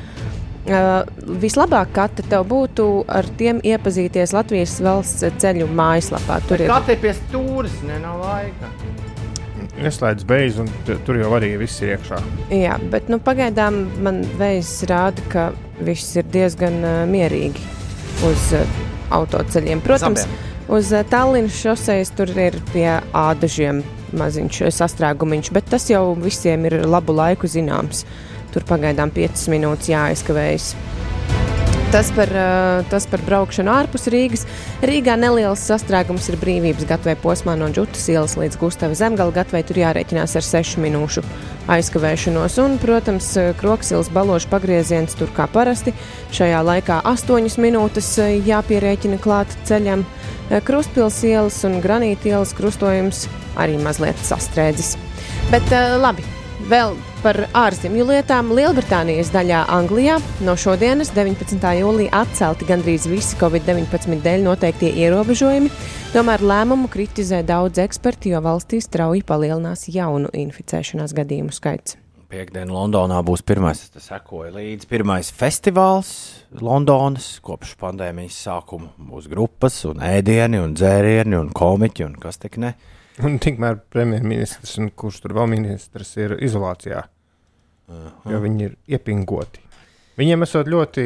Uh, 0.62 1.06
vislabāk, 1.42 1.94
ka 1.94 2.08
tev 2.18 2.44
būtu 2.50 2.90
ar 3.10 3.30
tiem 3.38 3.62
iepazīties 3.66 4.34
Latvijas 4.34 4.76
valsts 4.82 5.30
ceļu 5.42 5.70
mājaslapā. 5.70 6.42
Tur 6.50 6.66
ir 6.66 6.74
Katra 6.74 6.98
ir 6.98 7.02
pie 7.06 7.16
stūres, 7.18 7.82
ne 7.86 8.02
nav 8.02 8.22
laika. 8.26 8.70
Ieslēdz 9.82 10.26
beigas, 10.30 10.60
un 10.62 10.70
tur 11.06 11.18
jau 11.18 11.32
arī 11.38 11.56
viss 11.62 11.82
ir 11.82 11.96
iekšā. 11.96 12.20
Jā, 12.54 12.78
bet 12.94 13.10
nu, 13.10 13.18
pagaidām 13.24 13.84
man 14.06 14.22
veids 14.38 14.76
rāda, 14.90 15.24
ka 15.32 15.48
viss 15.82 16.18
ir 16.20 16.28
diezgan 16.34 16.78
uh, 16.86 17.02
mierīgi 17.10 17.66
uz 18.28 18.52
uh, 18.58 18.78
autoceļiem. 19.18 19.82
Protams, 19.86 20.26
Zabiem. 20.28 20.52
uz 20.78 20.92
uh, 20.94 21.02
Tallinas 21.10 21.58
šoseis 21.58 22.14
tur 22.18 22.30
ir 22.38 22.60
pie 22.72 22.88
ādažiem 23.18 23.82
maziņš 24.18 24.64
sastrēgumiņš, 24.78 25.52
bet 25.56 25.70
tas 25.72 25.90
jau 25.90 26.12
visiem 26.20 26.70
ir 26.70 26.82
labu 26.86 27.16
laiku 27.18 27.50
zināms. 27.50 28.06
Tur 28.52 28.68
pagaidām 28.68 29.14
5 29.16 29.48
minūtes 29.54 29.90
jāaizkavējas. 29.94 30.74
Tas 31.92 32.08
par, 32.16 32.30
tas 32.88 33.04
par 33.12 33.20
braukšanu 33.28 33.68
ārpus 33.68 34.06
Rīgas. 34.14 34.46
Rīgā 34.88 35.18
neliels 35.20 35.60
sastrēgums 35.68 36.30
ir 36.32 36.38
brīvības 36.40 36.86
gatavē 36.88 37.18
posmā 37.20 37.58
no 37.60 37.68
Džutas 37.68 38.06
ielas 38.14 38.38
līdz 38.40 38.56
Gustavas 38.62 39.02
zemgala 39.02 39.36
gatavē. 39.36 39.60
Tur 39.68 39.82
jārēķinās 39.82 40.38
ar 40.40 40.48
6 40.48 40.80
minūšu 40.80 41.26
aizkavēšanos. 41.76 42.56
Un, 42.64 42.80
protams, 42.80 43.28
Kroksils 43.60 44.08
balošu 44.16 44.48
pagrieziens 44.54 45.20
tur 45.20 45.36
kā 45.36 45.50
parasti. 45.52 45.92
Šajā 46.32 46.64
laikā 46.64 47.04
8 47.12 47.60
minūtes 47.60 48.14
jāpierēķina 48.48 49.20
klāt 49.20 49.52
ceļam. 49.68 50.08
Krustpils 50.64 51.20
ielas 51.28 51.60
un 51.68 51.82
Granīta 51.84 52.32
ielas 52.32 52.56
krustojums 52.56 53.26
arī 53.60 53.76
mazliet 53.84 54.30
sastrēdzis. 54.32 54.96
Bet 55.52 55.76
labi, 56.00 56.24
vēl 56.70 56.96
par 57.22 57.38
ārzemju 57.58 58.06
lietām. 58.10 58.52
Lielbritānijas 58.58 59.32
daļā 59.34 59.64
Anglijā 59.72 60.18
no 60.46 60.56
šodienas, 60.60 61.14
19. 61.16 61.58
jūlijā, 61.80 62.12
atcelti 62.22 62.68
gandrīz 62.70 63.08
visi 63.10 63.38
Covid-19 63.40 64.22
dēļ 64.26 64.46
noteiktie 64.46 64.92
ierobežojumi. 65.04 65.72
Tomēr 66.12 66.44
lēmumu 66.44 66.92
kritizē 66.92 67.42
daudz 67.48 67.82
eksperti, 67.82 68.34
jo 68.36 68.44
valstī 68.44 68.82
strauji 68.84 69.24
palielinās 69.28 69.88
jaunu 69.92 70.32
inficēšanās 70.36 71.16
gadījumu 71.18 71.56
skaits. 71.56 71.98
Piektdienā 72.32 72.72
Londonā 72.72 73.18
būs 73.28 73.42
pirmais, 73.44 73.82
es 73.84 73.92
te 73.92 74.00
sekoju 74.00 74.54
līdzi, 74.56 74.88
pirmais 74.88 75.34
festivāls 75.36 76.12
Londonas 76.64 77.34
kopš 77.44 77.74
pandēmijas 77.82 78.38
sākuma. 78.46 78.94
Būs 78.96 79.28
grupas, 79.32 79.82
un 79.90 80.00
ēdieni, 80.00 80.62
un 80.64 80.78
dzērieni, 80.78 81.36
un 81.36 81.52
komiķi, 81.52 82.08
un 82.08 82.16
kas 82.22 82.40
tik 82.40 82.56
ne. 82.64 82.72
Un 83.26 83.40
tikmēr 83.44 83.82
premjerministrs, 83.92 84.78
un 84.82 84.92
kurš 84.96 85.22
tur 85.26 85.36
vēl 85.38 85.50
ministrs, 85.52 86.14
ir 86.22 86.38
izolācijā. 86.40 87.04
Jo 88.32 88.40
viņi 88.40 88.64
ir 88.70 88.78
iepingoti. 88.96 89.60
Viņiem 90.20 90.46
esot 90.46 90.70
ļoti 90.72 91.04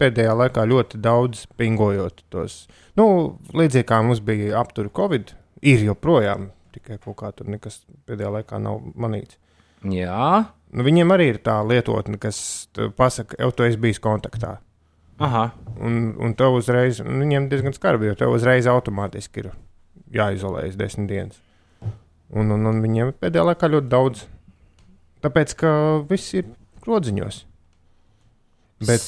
pēdējā 0.00 0.34
laikā 0.36 0.64
ļoti 0.68 1.00
daudz 1.00 1.46
pingojot 1.56 2.20
tos. 2.32 2.66
Nu, 2.98 3.38
līdzīgi 3.56 3.86
kā 3.88 4.02
mums 4.04 4.20
bija 4.24 4.58
apturi 4.60 4.92
Covid, 4.92 5.32
ir 5.64 5.84
joprojām 5.86 6.50
tikai 6.74 6.98
kaut 7.00 7.16
kā 7.22 7.32
tur 7.32 7.48
nekas 7.48 7.80
pēdējā 8.08 8.34
laikā 8.38 8.60
nav 8.60 8.82
manīts. 8.92 9.40
Jā, 9.88 10.44
Nu, 10.68 10.84
viņiem 10.84 11.14
arī 11.14 11.30
ir 11.32 11.38
tā 11.44 11.56
lietotne, 11.64 12.18
kas 12.20 12.68
pasaka, 12.98 13.38
jau 13.40 13.48
tu 13.56 13.64
esi 13.64 13.80
bijis 13.80 14.00
kontaktā. 14.04 14.58
aha. 15.18 15.50
Un, 15.80 16.14
un 16.20 16.34
tev 16.34 16.58
uzreiz, 16.58 17.00
un 17.00 17.22
viņiem 17.22 17.48
diezgan 17.48 17.72
skarbi, 17.72 18.10
jo 18.10 18.14
tev 18.18 18.34
uzreiz 18.34 18.66
automātiski 18.66 19.44
ir 19.44 19.52
jāizolējas 20.14 20.78
desmit 20.78 21.10
dienas. 21.10 21.42
Un, 22.28 22.52
un, 22.52 22.66
un 22.68 22.80
viņiem 22.84 23.14
pēdējā 23.20 23.44
laikā 23.48 23.70
ļoti 23.72 23.90
daudz. 23.92 24.24
Tāpēc, 25.24 25.54
ka 25.58 25.70
viss 26.08 26.34
ir 26.36 26.50
grodziņos. 26.84 27.42
Bet, 28.86 29.02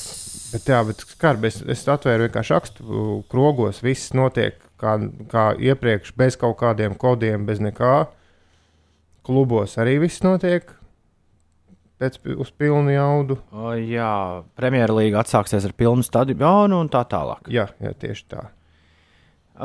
bet, 0.50 0.66
jā, 0.66 0.80
bet 0.88 1.04
skarbi, 1.06 1.50
es, 1.52 1.60
es 1.62 1.84
atvēru 1.86 2.26
vienkārši 2.26 2.54
rakstu 2.56 3.04
krogos. 3.30 3.82
Viss 3.84 4.14
notiek 4.16 4.56
kā, 4.80 4.96
kā 5.30 5.44
iepriekš, 5.54 6.16
bez 6.18 6.38
kaut 6.40 6.58
kādiem 6.62 6.96
kodiem, 6.98 7.46
bez 7.46 7.62
nekā. 7.62 8.08
Klubos 9.26 9.76
arī 9.78 9.98
viss 10.02 10.24
notiek 10.24 10.72
pēc 12.00 12.16
uz 12.40 12.50
pilnu 12.56 12.94
jaudu. 12.94 13.36
O, 13.52 13.74
jā, 13.76 14.12
Premjerlīga 14.56 15.20
atsāksies 15.20 15.66
ar 15.68 15.76
pilnu 15.76 16.04
stadionu 16.06 16.80
un 16.80 16.88
tā 16.92 17.04
tālāk. 17.08 17.50
Jā, 17.52 17.68
jā 17.84 17.92
tieši 18.00 18.26
tā. 18.32 18.46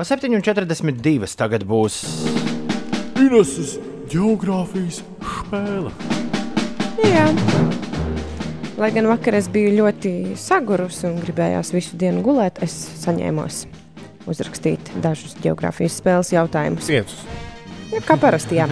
7,42 0.04 1.36
tagad 1.40 1.64
būs 1.64 2.02
Ineses 3.16 3.78
geogrāfijas 4.12 4.98
spēle. 5.24 5.94
Jā. 7.00 7.30
Lai 8.76 8.90
gan 8.92 9.08
vakar 9.08 9.38
es 9.40 9.48
biju 9.48 9.72
ļoti 9.78 10.12
sagurusi 10.40 11.08
un 11.08 11.22
gribējās 11.24 11.72
visu 11.72 11.96
dienu 12.00 12.20
gulēt, 12.26 12.60
es 12.66 12.76
saņēmos 13.06 13.62
uzrakstīt 14.28 14.92
dažus 15.00 15.38
geogrāfijas 15.40 15.96
spēles 16.02 16.34
jautājumus. 16.36 16.92
Piecus. 16.92 17.24
Ja, 17.94 18.04
kā 18.04 18.20
parasti, 18.20 18.60
jā. 18.60 18.68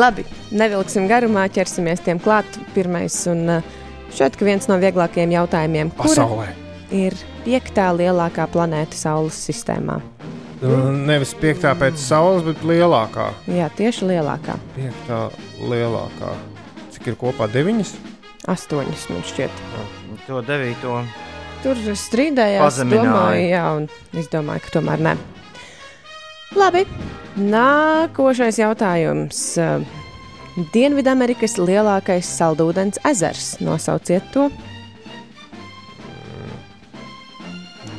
Labi, 0.00 0.24
nevilksim 0.56 1.10
garumā, 1.10 1.44
ķersimies 1.52 2.00
tiem 2.06 2.22
klāt. 2.22 2.48
Pirmais, 2.72 3.20
un 3.28 3.58
uh, 3.58 3.70
šeit 4.16 4.40
ka 4.40 4.48
viens 4.48 4.72
no 4.72 4.80
vieglākajiem 4.80 5.36
jautājumiem, 5.36 5.92
kura 6.00 6.14
Pasaulē. 6.14 6.69
Ir 6.94 7.16
piektā 7.44 7.90
lielākā 7.96 8.46
planēta 8.50 8.96
Saules 8.98 9.38
sistēmā. 9.48 10.00
Nu, 10.60 10.76
Nevis 10.92 11.32
piektā 11.40 11.72
pēc 11.78 11.96
saules, 11.96 12.44
bet 12.44 12.60
lielākā. 12.68 13.30
Jā, 13.48 13.70
tieši 13.78 14.10
lielākā. 14.10 14.58
Piektā 14.74 15.20
lielākā. 15.70 16.34
Cik 16.92 17.12
ir 17.12 17.16
kopā 17.20 17.48
deviņas? 17.48 17.94
Astoņas, 18.50 19.06
man 19.12 19.24
šķiet. 19.24 19.62
To 20.26 20.42
devīto. 20.44 20.98
Tur 21.64 21.80
strīdējās, 21.96 22.82
domāju, 22.88 23.46
jā, 23.48 23.64
un 23.76 23.88
es 24.16 24.28
domāju, 24.32 24.64
ka 24.66 24.76
tomēr 24.78 25.02
ne. 25.04 25.16
Labi, 26.56 26.84
nākošais 27.40 28.60
jautājums. 28.60 29.42
Dienvidamerikas 30.74 31.56
lielākais 31.60 32.26
saldūdens 32.36 33.00
ezers. 33.08 33.54
Nosauciet 33.64 34.28
to. 34.34 34.48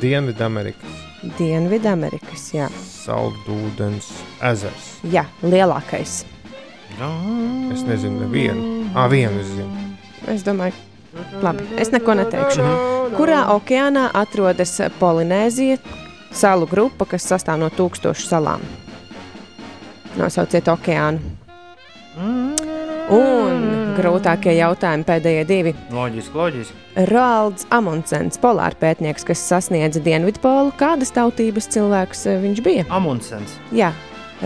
Dienvidamerikas 0.02 1.02
Dienvidamerikas, 1.38 2.48
jā. 2.54 2.66
saldūdens 2.82 4.08
ezers. 4.42 4.86
jā, 5.06 5.22
lielākais. 5.42 6.24
Es 7.72 7.84
nezinu, 7.86 8.24
nevienu. 8.24 8.88
Ah, 8.94 9.06
vienu 9.10 9.40
es 9.40 9.46
zinu. 9.54 9.84
Es 10.28 10.42
domāju, 10.44 10.74
labi, 11.42 11.64
es 11.78 11.92
neko 11.94 12.16
neteikšu. 12.18 12.66
Kurā 13.16 13.44
okeānā 13.54 14.08
atrodas 14.18 14.74
Polinēzija, 14.98 15.78
salu 16.34 16.66
grupa, 16.66 17.06
kas 17.14 17.26
sastāv 17.30 17.62
no 17.62 17.70
tūkstošu 17.70 18.26
salām? 18.26 18.66
Nosauciet 20.18 20.68
okeānu. 20.68 21.22
Un 22.18 23.41
grūtākie 23.96 24.54
jautājumi 24.56 25.06
pēdējie 25.08 25.42
divi. 25.48 25.72
Loģiski, 25.92 26.38
loģiski. 26.38 26.78
Roalds 27.08 27.66
Amundsens, 27.72 28.38
polārpētnieks, 28.42 29.26
kas 29.28 29.42
sasniedza 29.48 30.02
Dienvidpolu, 30.04 30.74
kādas 30.80 31.12
tautības 31.16 31.68
cilvēks 31.72 32.26
eh, 32.28 32.40
viņš 32.42 32.62
bija? 32.64 32.86
Amundsens. 32.92 33.56
Jā, 33.74 33.92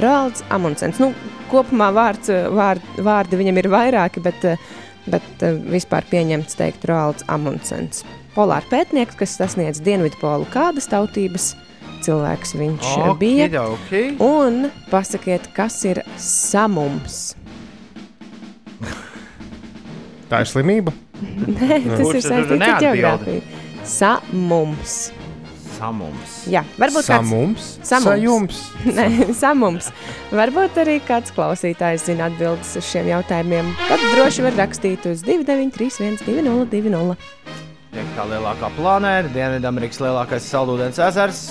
Roalds 0.03 0.45
Amundsens. 0.55 1.01
Nu, 1.03 1.13
kopumā 1.51 1.91
vārds, 1.97 2.31
eh, 2.33 2.49
vārd, 2.53 2.85
vārdi 3.07 3.41
viņam 3.41 3.63
ir 3.63 3.71
vairāki, 3.73 4.23
bet, 4.25 4.45
eh, 4.47 4.69
bet 5.11 5.47
vispār 5.71 6.07
pieņemts 6.11 6.59
teikt 6.59 6.87
Roalds 6.91 7.27
Amundsens. 7.31 8.05
Polārpētnieks, 8.37 9.17
kas 9.19 9.39
sasniedz 9.39 9.81
Dienvidpolu, 9.85 10.49
kādas 10.53 10.91
tautības 10.93 11.55
cilvēks 12.05 12.55
viņš 12.59 12.93
okay, 12.93 13.19
bija? 13.23 13.65
Okay. 13.79 14.15
Un 14.23 14.71
pasakiet, 14.93 15.49
kas 15.57 15.81
ir 15.89 16.03
samums? 16.21 17.35
Tā 20.31 20.43
ir 20.43 20.51
slimība. 20.51 20.95
Nē, 21.57 21.79
tas 21.85 22.03
Kurš 22.03 22.19
ir 22.19 22.27
saistīts 22.27 22.67
ar 22.67 22.83
geogrāfiju. 22.83 23.63
Samums. 23.87 24.97
Samums. 25.77 26.37
Jā, 26.49 26.63
varbūt 26.81 27.05
kāds 27.05 27.29
Samums. 27.29 27.67
Samums. 27.85 28.07
Sajums. 28.09 28.61
Nē, 28.97 29.07
samums. 29.37 29.91
Varbūt 30.35 30.81
arī 30.83 30.97
kāds 31.05 31.35
klausītājs 31.37 32.09
zina 32.09 32.31
atbildes 32.31 32.73
uz 32.81 32.89
šiem 32.89 33.11
jautājumiem. 33.13 33.69
Tad 33.85 34.03
droši 34.15 34.47
var 34.49 34.57
rakstīt 34.63 35.07
uz 35.11 35.23
293, 35.27 36.25
202. 36.25 37.17
Piektā 37.97 38.27
lielākā 38.29 38.73
planēta, 38.77 39.33
Dienvidamerikas 39.33 40.03
lielākais 40.03 40.49
saldūdens 40.51 40.99
ezers, 41.07 41.45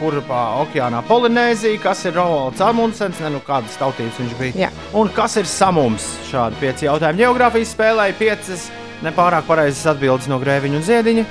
kurpā 0.00 0.42
okeānā 0.62 1.02
Polinēzija, 1.08 1.80
kas 1.82 2.04
ir 2.08 2.16
Rolands 2.16 2.62
Amundsens, 2.64 3.20
ne 3.24 3.32
nu 3.36 3.42
kādas 3.46 3.76
tautības 3.80 4.20
viņš 4.20 4.34
bija. 4.40 4.66
Jā. 4.66 4.70
Un 4.96 5.10
kas 5.14 5.36
ir 5.40 5.48
samums? 5.50 6.06
Šādi 6.30 6.60
pieci 6.62 6.88
jautājumi 6.88 7.24
geogrāfijas 7.24 7.74
spēlē, 7.76 8.10
piecas 8.18 8.68
nepārāk 9.04 9.46
pareizas 9.48 9.86
atbildes 9.92 10.28
no 10.30 10.40
grēviņa 10.42 10.80
un 10.80 10.86
ziediņa. 10.86 11.26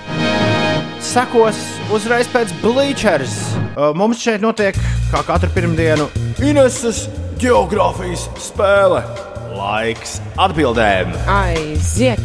Sekos 1.06 1.60
uzreiz 1.94 2.30
pēc 2.34 2.54
Bleachers. 2.64 3.36
Uh, 3.76 3.92
Mums 3.98 4.22
šeit 4.24 4.44
notiek, 4.44 4.78
kā 5.12 5.22
katru 5.28 5.52
pirmdienu, 5.56 6.08
Ineses 6.44 7.06
geogrāfijas 7.42 8.28
spēle. 8.42 9.04
Laiks 9.56 10.20
atbildēm. 10.42 11.14
Aiziet! 11.32 12.24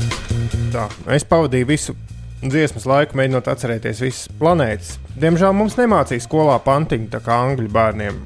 Tā, 0.70 0.86
es 1.14 1.26
pavadīju 1.26 1.68
visu 1.70 1.97
dziesmas 2.43 2.86
laiku, 2.88 3.18
mēģinot 3.20 3.49
atcerēties 3.53 4.03
visas 4.05 4.28
planētas. 4.41 4.95
Diemžēl 5.20 5.57
mums 5.57 5.76
nemācīja 5.80 6.24
skolā 6.24 6.57
pantiņu, 6.64 7.11
tā 7.12 7.20
kā 7.24 7.41
angļu 7.47 7.68
bērniem. 7.74 8.20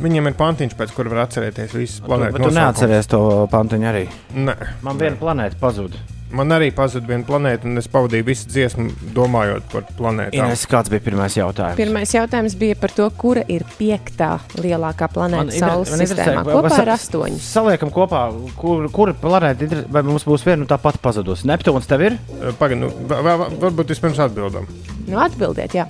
Viņiem 0.00 0.30
ir 0.30 0.36
pantiņš, 0.38 0.76
pēc 0.78 0.94
kura 0.96 1.12
var 1.12 1.26
atcerēties 1.26 1.74
visas 1.76 2.00
planētas. 2.06 2.38
Bet 2.38 2.48
tu 2.48 2.54
neatceries 2.56 3.10
to 3.10 3.20
pantiņu 3.52 3.90
arī. 3.90 4.06
Nē, 4.38 4.56
Man 4.86 5.00
viena 5.00 5.18
planēta 5.20 5.60
pazuda. 5.60 6.00
Man 6.30 6.52
arī 6.54 6.68
pazuda 6.74 7.06
viena 7.10 7.24
planēta, 7.26 7.66
un 7.66 7.78
es 7.80 7.88
pavadīju 7.90 8.24
visu 8.26 8.48
dziesmu 8.50 8.90
domājot 9.16 9.62
par 9.72 9.86
planētām. 9.98 10.34
Ines, 10.50 10.64
kāds 10.70 10.90
bija 10.92 11.00
pirmais 11.04 11.34
jautājums? 11.36 11.76
Pirmais 11.80 12.12
jautājums 12.14 12.54
bija 12.60 12.76
par 12.80 12.90
to, 12.96 13.08
kura 13.18 13.42
ir 13.48 13.64
piektā 13.78 14.38
lielākā 14.60 15.08
planēta 15.12 15.58
Saules 15.58 15.90
sistēmā. 16.00 16.44
vai- 16.44 16.54
Kopā 16.54 16.70
vai 16.70 16.78
ir 16.80 16.90
sa- 16.90 16.96
astoņas. 16.98 17.48
Saliekam 17.56 17.90
kopā, 17.90 18.22
kur, 18.56 18.88
kur 18.90 19.12
planēta 19.14 19.62
ir, 19.66 19.84
vai 19.88 20.02
mums 20.02 20.24
būs 20.24 20.44
viena 20.46 20.62
un 20.62 20.66
tā 20.70 20.78
pati 20.80 20.98
pazudusi. 21.02 21.46
Neptūns 21.50 21.86
tev 21.90 22.00
ir? 22.02 22.18
Pagaid, 22.58 22.78
nu, 22.78 22.90
va- 23.06 23.22
va- 23.22 23.48
varbūt 23.50 23.86
vispirms 23.94 24.18
atbildam. 24.18 24.66
Nu, 25.08 25.18
atbildiet, 25.18 25.72
jā. 25.74 25.86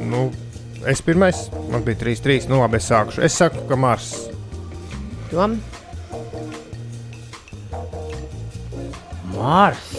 Nu, 0.00 0.30
es 0.86 1.00
pirmais, 1.00 1.48
man 1.70 1.82
bija 1.82 1.96
3, 2.02 2.20
3. 2.20 2.48
Nu, 2.48 2.58
labi, 2.60 2.76
es 2.76 2.90
sākušu. 2.90 3.22
Es 3.22 3.32
saku, 3.34 3.66
ka 3.68 3.76
Mars. 3.76 4.28
Dom. 5.30 5.60
Mars. 9.36 9.90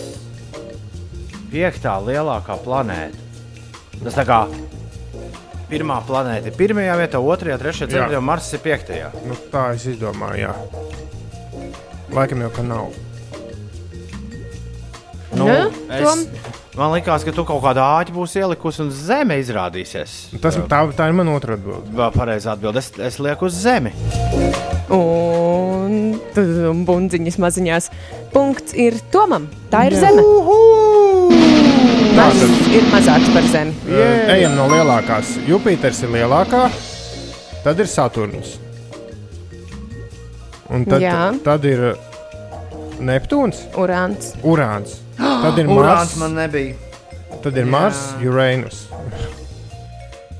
Piektā 1.51 1.93
lielākā 2.03 2.57
planēta. 2.63 3.21
Tas 4.03 4.17
tā 4.17 4.25
kā 4.27 4.39
pirmā 5.69 5.99
planēta 6.07 6.51
ir 6.51 6.57
pirmajā 6.57 6.95
vietā, 6.99 7.21
otrajā, 7.23 7.57
trešajā, 7.61 7.88
Jā. 7.88 7.93
ceturtajā, 7.95 8.21
Mars 8.21 8.49
ir 8.53 8.61
piektajā. 8.65 9.11
Nu, 9.25 9.38
tā 9.53 9.63
es 9.75 9.86
izdomāju, 9.93 10.47
jā. 10.47 10.53
Laikam 12.15 12.43
jau 12.45 12.51
ka 12.53 12.65
nav. 12.65 12.91
Nu, 15.36 15.47
Nu, 15.47 15.47
es, 15.91 16.03
Tom? 16.03 16.19
Man 16.78 16.93
liekas, 16.95 17.23
ka 17.28 17.34
tu 17.36 17.45
kaut 17.47 17.61
kādā 17.63 17.84
āķī 18.01 18.15
būsi 18.15 18.41
ielikusi 18.41 18.84
un 18.86 18.91
zeme 18.93 19.38
izrādīsies. 19.41 20.15
Tas, 20.43 20.57
tā, 20.69 20.82
tā 20.97 21.09
ir 21.09 21.17
mana 21.17 21.36
otra 21.36 21.57
atbilde. 21.57 21.93
Vēl 21.95 22.15
pareizi 22.15 22.49
atbild. 22.51 22.80
Es, 22.82 22.91
es 22.99 23.19
lieku 23.23 23.49
uz 23.49 23.57
zemi. 23.63 23.93
Un 24.93 26.19
tudum, 26.36 26.84
bundziņas 26.88 27.39
maziņās. 27.41 27.89
Punkts 28.34 28.76
ir 28.78 28.99
Tomam. 29.13 29.47
Tā 29.71 29.88
ir 29.89 29.97
zeme. 29.99 30.26
Mars 32.15 32.43
ir 32.71 32.86
mazāks 32.93 33.32
par 33.36 33.47
zemi. 33.51 33.73
Yeah. 33.91 34.36
Ejam 34.38 34.55
no 34.59 34.67
lielākās. 34.71 35.36
Jupiters 35.49 35.99
ir 36.05 36.13
lielākā, 36.15 36.67
tad 37.65 37.82
ir 37.84 37.91
Saturns. 37.91 38.55
Un 40.71 40.86
tad, 40.88 41.03
Jā. 41.03 41.30
tad 41.45 41.65
ir 41.69 41.91
Neptūns, 43.03 43.65
Urāns. 43.78 44.32
Urāns. 44.47 45.05
Tad 45.43 45.59
ir 45.61 45.67
Urāns 45.69 45.86
Mars, 45.86 46.15
man 46.21 46.36
nebija. 46.38 46.75
tad 47.43 47.57
ir 47.57 47.65
Jā. 47.65 47.71
Mars 47.71 47.99
Uranus. 48.23 48.86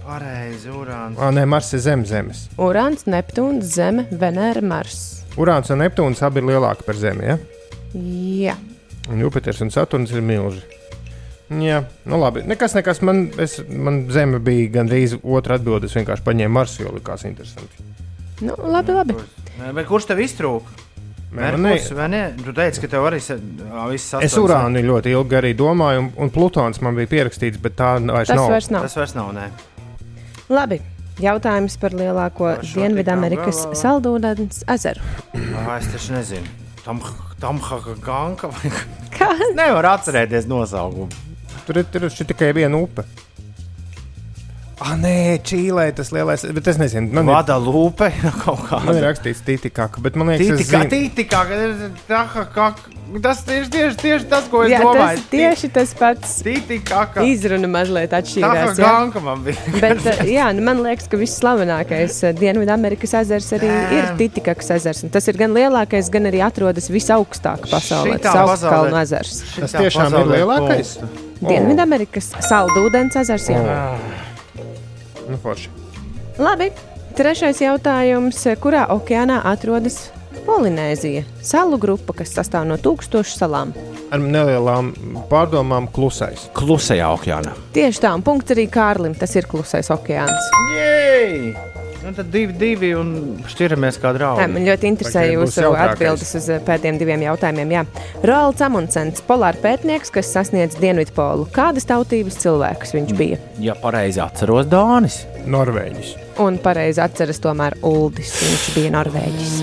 Pareizi, 0.06 0.70
Urāns. 0.70 1.18
Ah, 1.20 1.32
nē, 1.34 1.44
Mars 1.50 1.72
ir 1.74 1.82
zem 1.84 2.06
zemes. 2.06 2.46
Urāns, 2.62 3.06
Neptūns, 3.10 3.66
Zeme, 3.76 4.06
Venēra, 4.12 4.62
Mars. 4.62 5.00
Urāns 5.38 5.72
un 5.74 5.82
Neptūns 5.82 6.22
abi 6.26 6.40
ir 6.44 6.48
lielāki 6.52 6.86
par 6.88 6.96
Zemi. 7.00 7.26
Ja? 7.32 7.38
Jā, 7.96 8.56
Un 9.10 9.20
Jupiters 9.22 9.60
un 9.62 9.70
Saturns 9.70 10.10
ir 10.16 10.22
milži. 10.26 10.64
Jā, 11.62 11.84
nu 12.10 12.18
labi. 12.18 12.42
Nekas, 12.50 12.74
nekas. 12.74 13.04
Man, 13.06 13.28
es, 13.38 13.60
man 13.70 14.08
zeme 14.10 14.40
bija 14.42 14.72
gandrīz 14.80 15.14
otra 15.22 15.60
atbilde. 15.60 15.86
Es 15.86 15.94
vienkārši 15.94 16.26
paņēmu 16.26 16.56
Marsu, 16.58 16.82
jo 16.88 16.94
likās 16.96 17.22
interesanti. 17.30 17.86
nu, 18.42 18.56
labi, 18.66 18.96
labi. 18.98 19.14
Nē, 19.60 19.70
Bet 19.78 19.86
kurš 19.86 20.08
tev 20.10 20.24
iztrūka? 20.26 20.74
Merkurs, 21.32 21.90
vai 21.92 22.08
ne? 22.10 22.22
Tu 22.44 22.54
teici, 22.56 22.80
ka 22.82 22.88
tev 22.88 23.06
arī 23.10 23.18
viss 23.20 23.32
Es 23.34 24.14
astoņas- 24.14 24.38
urānu 24.40 24.84
ļoti 24.86 25.12
ilgi 25.12 25.36
arī 25.40 25.54
domāju, 25.58 26.00
un, 26.00 26.12
un 26.18 26.30
Plutons 26.30 26.80
man 26.82 26.96
bija 26.96 27.08
pierakstīts, 27.12 27.60
bet 27.62 27.76
tā 27.76 27.98
vairs 28.06 28.28
Tas 28.28 28.38
nav. 28.38 28.50
vairs 28.50 28.70
nav. 28.72 28.82
Tas 28.88 28.96
vairs 28.96 29.16
nav, 29.16 29.34
nē. 29.36 29.50
Labi. 30.50 30.82
Jautājums 31.20 31.78
par 31.80 31.92
lielāko 31.96 32.58
Dienvidamerikas 32.74 33.62
saldūdens 33.80 34.64
ezeru. 34.68 35.00
Ā, 35.34 35.78
Es 35.80 35.88
taču 35.88 36.12
nezinu. 36.12 36.48
Tam, 36.84 37.00
tam 37.40 37.60
Hagaganka 37.60 38.50
vai 38.52 38.72
Kā? 39.16 39.30
Nevar 39.56 39.86
atcerēties 39.96 40.46
nosaukumu. 40.46 41.08
Tur 41.66 41.78
ir, 41.80 41.86
tur 41.86 42.04
ir 42.04 42.10
šī 42.12 42.28
tikai 42.34 42.52
viena 42.54 42.76
upe. 42.84 43.06
Ah, 44.76 44.98
nē, 45.00 45.40
Čīlē 45.48 45.86
tas 45.96 46.10
lielais, 46.12 46.42
bet 46.52 46.66
es 46.68 46.76
nezinu, 46.76 47.08
man, 47.16 47.30
ir, 47.30 47.32
Vada 47.32 47.56
lūpe 47.64 48.10
kaut 48.44 48.60
kā. 48.68 48.82
man 48.84 48.98
ir 49.00 49.06
rakstīts 49.08 49.40
Titikaka, 49.48 50.02
bet 50.04 50.18
man 50.20 50.28
liekas, 50.34 50.50
Tītikā, 50.50 50.66
es 50.66 50.72
zinu. 50.74 50.90
tītikā, 50.92 51.44
ka 51.48 51.60
ir 51.64 51.76
tā, 52.10 52.20
kā, 52.34 52.44
kā, 52.52 52.66
tas 53.24 53.40
tieši, 53.48 53.70
tieši, 53.72 53.98
tieši 54.02 54.28
tas, 54.34 54.50
ko 54.52 54.66
es 54.66 54.74
Jā, 54.74 54.82
domāju. 54.84 55.22
tas 55.22 55.30
tieši 55.32 55.70
tas 55.78 55.94
pats. 55.96 56.34
Tītikā, 56.44 57.06
kā 57.14 57.24
Izruna 57.24 57.70
mazliet 57.72 58.12
tā 58.12 58.20
atšķīrās. 58.20 58.74
jā. 58.76 58.90
ganka 58.92 59.24
man 59.24 59.46
bija. 59.48 59.78
Bet, 59.80 60.04
jā, 60.36 60.50
nu 60.60 60.68
man 60.68 60.84
liekas, 60.84 61.08
ka 61.08 61.22
visslavenākais 61.24 62.20
eh, 62.28 62.36
Dienvidamerikas 62.44 63.16
ezers 63.24 63.48
arī 63.56 63.72
ir 63.96 64.12
Titikakas 64.20 64.76
ezers. 64.76 65.06
un 65.08 65.16
Tas 65.16 65.32
ir 65.32 65.40
gan 65.40 65.56
lielākais, 65.56 66.12
gan 66.12 66.28
arī 66.28 66.44
atrodas 66.44 66.92
visaugstāk 66.92 67.72
pasaulē. 67.72 68.20
Tas 68.28 68.36
ir 68.36 68.44
Augstkalnu 68.44 69.00
ezers. 69.06 69.40
Tas 69.56 69.80
tiešām 69.80 70.20
ir 70.20 70.36
lielākais. 70.36 70.98
Dienvidamerikas 71.48 72.34
saldūdens 72.52 73.16
ezers. 73.24 73.54
Jā. 73.56 73.82
Nu, 75.30 75.38
forši. 75.42 75.72
Labi, 76.42 76.70
trešais 77.18 77.62
jautājums. 77.64 78.42
Kurā 78.62 78.86
okeānā 78.94 79.40
atrodas 79.48 80.10
Polinēzija? 80.46 81.24
Salu 81.46 81.80
grupa, 81.82 82.14
kas 82.20 82.36
sastāv 82.36 82.68
no 82.70 82.78
tūkstošu 82.82 83.40
salām. 83.40 83.72
Ar 84.14 84.22
nelielām 84.22 84.92
pārdomām 85.32 85.90
klusais. 85.92 86.50
Klusajā 86.58 87.08
okeānā. 87.16 87.56
Tieši 87.76 88.04
tā, 88.06 88.14
un 88.14 88.26
punkts 88.26 88.54
arī 88.54 88.68
Kārlim. 88.72 89.16
Tas 89.18 89.34
ir 89.40 89.50
klusais 89.50 89.90
okeāns. 89.94 90.52
Jej! 90.76 91.75
Nu, 92.06 92.12
tad 92.14 92.28
divi, 92.30 92.54
divi 92.54 92.92
un 92.94 93.08
šķiramies 93.50 93.96
kā 93.98 94.12
draugi. 94.14 94.44
man 94.54 94.62
ļoti 94.68 94.86
interesē 94.92 95.24
Vai 95.24 95.32
jūsu 95.32 95.72
atbildes 95.74 96.36
uz 96.38 96.50
eh, 96.54 96.60
pēdējiem 96.62 97.00
diviem 97.02 97.24
jautājumiem. 97.26 97.72
Jā. 97.74 97.82
Roalds 98.30 98.62
Amundsens, 98.62 99.24
polāra 99.26 99.58
pētnieks, 99.64 100.14
kas 100.14 100.30
sasniedz 100.36 100.78
Dienvidpolu. 100.78 101.48
Kādas 101.56 101.90
tautības 101.90 102.38
cilvēks 102.44 102.94
viņš 102.94 103.16
bija? 103.18 103.40
Ja 103.58 103.74
pareizi 103.82 104.22
atceros 104.22 104.70
Dānis. 104.70 105.24
Norvēģis. 105.50 106.14
Un 106.46 106.62
pareizi 106.62 107.02
atceras 107.02 107.42
tomēr 107.42 107.80
Uldis. 107.82 108.36
Viņš 108.38 108.68
bija 108.78 108.94
Norvēģis. 109.00 109.58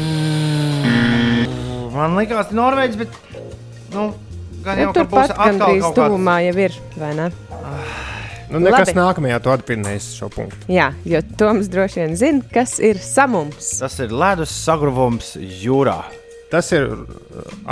Man 1.95 2.19
liekas, 2.19 2.43
tas 2.43 2.51
ir 2.51 2.59
Norvēģis, 2.59 3.03
bet. 3.05 3.21
Nu, 3.95 4.09
gan 4.67 4.83
jau 4.83 4.91
Nu, 4.91 4.97
ka 4.99 5.07
būs 5.07 5.31
Turpat 5.31 5.31
atkal 5.31 5.47
gandrīz 5.47 5.85
kaut 5.87 5.95
kāds. 5.95 6.01
tuvumā 6.03 6.41
jau 6.49 6.59
ir, 6.67 6.81
vai 6.99 7.15
ne? 7.23 7.31
Nu, 8.53 8.61
nekas 8.61 8.91
Labi. 8.91 8.99
nākamajā 9.01 9.39
tu 9.43 9.53
atpirnēsi 9.53 10.17
šo 10.21 10.29
punktu. 10.33 10.59
Jā, 10.73 10.91
jo 11.09 11.23
Toms 11.41 11.71
droši 11.73 12.03
vien 12.03 12.17
zina, 12.21 12.43
kas 12.53 12.77
ir 12.85 13.01
samums. 13.03 13.79
Tas 13.81 13.97
ir 14.05 14.13
ledus 14.13 14.53
sagruvums 14.53 15.35
jūrā. 15.41 16.03
Tas 16.53 16.69
ir 16.77 16.85
uh, 16.93 17.07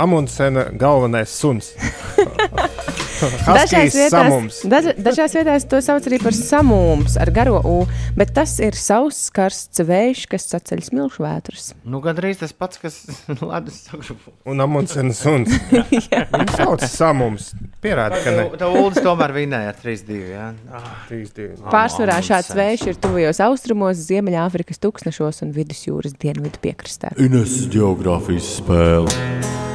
Amundsena 0.01 0.65
galvenais 0.73 1.29
suns. 1.37 1.75
Dažās 3.47 3.95
samums. 4.11 4.61
vietās, 4.63 4.71
daž, 4.71 4.89
dažās 5.05 5.35
vietās 5.37 5.65
to 5.69 5.81
sauc 5.83 6.07
arī 6.09 6.19
par 6.21 6.35
samūmu, 6.37 7.07
ar 7.21 7.31
garo 7.33 7.59
U, 7.67 7.75
bet 8.17 8.33
tas 8.35 8.55
ir 8.63 8.77
sauss, 8.77 9.29
karsts 9.33 9.83
vējš, 9.85 10.25
kas 10.31 10.47
saceļ 10.51 10.83
smilšu 10.87 11.23
vētrus. 11.25 11.71
Nu, 11.85 12.01
gandrīz 12.03 12.41
tas 12.41 12.53
pats, 12.57 12.81
kas 12.81 12.99
ledus 13.51 13.83
sagruvums. 13.87 14.37
Un 14.49 14.63
Amundsena 14.65 15.15
suns. 15.17 15.53
Viņš 16.35 16.53
sauc 16.57 16.85
samums. 16.89 17.51
Pierāda, 17.83 18.21
ka 18.23 18.35
ne. 18.35 18.47
Tā 18.61 18.69
Uldis 18.71 19.03
tomēr 19.05 19.33
vinēja 19.35 19.73
ar 19.73 19.79
3-2. 19.81 20.19
Ja? 20.31 20.51
Ah, 20.73 20.91
3-2. 21.09 21.49
Pārsvarā 21.71 22.17
Amundsens. 22.19 22.29
šāds 22.31 22.55
vējš 22.57 22.87
ir 22.91 23.01
tuvajos 23.01 23.41
austrumos, 23.47 24.05
Ziemeļāfrikas 24.09 24.81
tūkstošos 24.83 25.43
un 25.45 25.53
Vidusjūras 25.55 26.17
dienvidu 26.21 26.61
piekrastē. 26.63 27.13
Ines 27.21 27.61
geogrāfijas 27.71 28.55
spēle. 28.61 29.70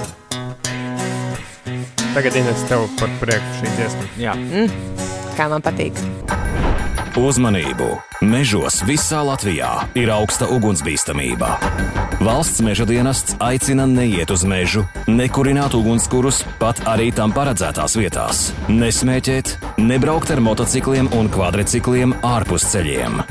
Tagad 2.16 2.32
Ines 2.32 2.62
tev 2.64 2.86
par 2.96 3.10
priekšu 3.20 3.58
šī 3.60 3.72
dziesma. 3.76 4.04
Jā, 4.16 4.32
Kā 5.36 5.50
man 5.52 5.60
patīk. 5.60 5.92
Uzmanību! 7.16 7.94
Mežos 8.28 8.82
visā 8.84 9.22
Latvijā 9.24 9.70
ir 9.96 10.10
augsta 10.12 10.50
ugunsbīstamība. 10.52 11.54
Valsts 12.20 12.60
meža 12.60 12.84
dienests 12.84 13.38
aicina 13.40 13.86
neiet 13.88 14.28
uz 14.34 14.42
mežu, 14.44 14.82
nekurināt 15.08 15.72
ugunskurus 15.78 16.42
pat 16.60 16.82
arī 16.84 17.06
tam 17.16 17.32
paredzētās 17.32 17.96
vietās, 17.96 18.40
nesmēķēt, 18.68 19.54
nebraukt 19.80 20.34
ar 20.34 20.42
motocikliem 20.44 21.08
un 21.16 21.30
kvadricikliem 21.32 22.12
ārpus 22.20 22.66
ceļiem. 22.74 23.22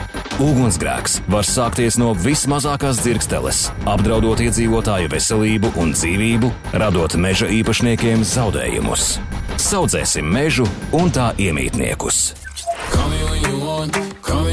Ugunsgrēks 0.41 1.19
var 1.29 1.45
sākties 1.45 1.99
no 2.01 2.15
vismazākās 2.17 3.03
dzirksteles, 3.03 3.67
apdraudot 3.85 4.41
iedzīvotāju 4.47 5.11
veselību 5.13 5.75
un 5.77 5.93
dzīvību, 5.93 6.49
radot 6.81 7.19
meža 7.21 7.51
īpašniekiem 7.61 8.25
zaudējumus. 8.33 9.19
Saudzēsim 9.61 10.25
mežu 10.25 10.65
un 10.97 11.13
tā 11.13 11.35
iemītniekus! 11.37 12.33
Call 12.91 13.09
me 13.09 13.23
when 13.23 13.43
you 13.43 13.54
want, 13.75 13.93
call 14.21 14.44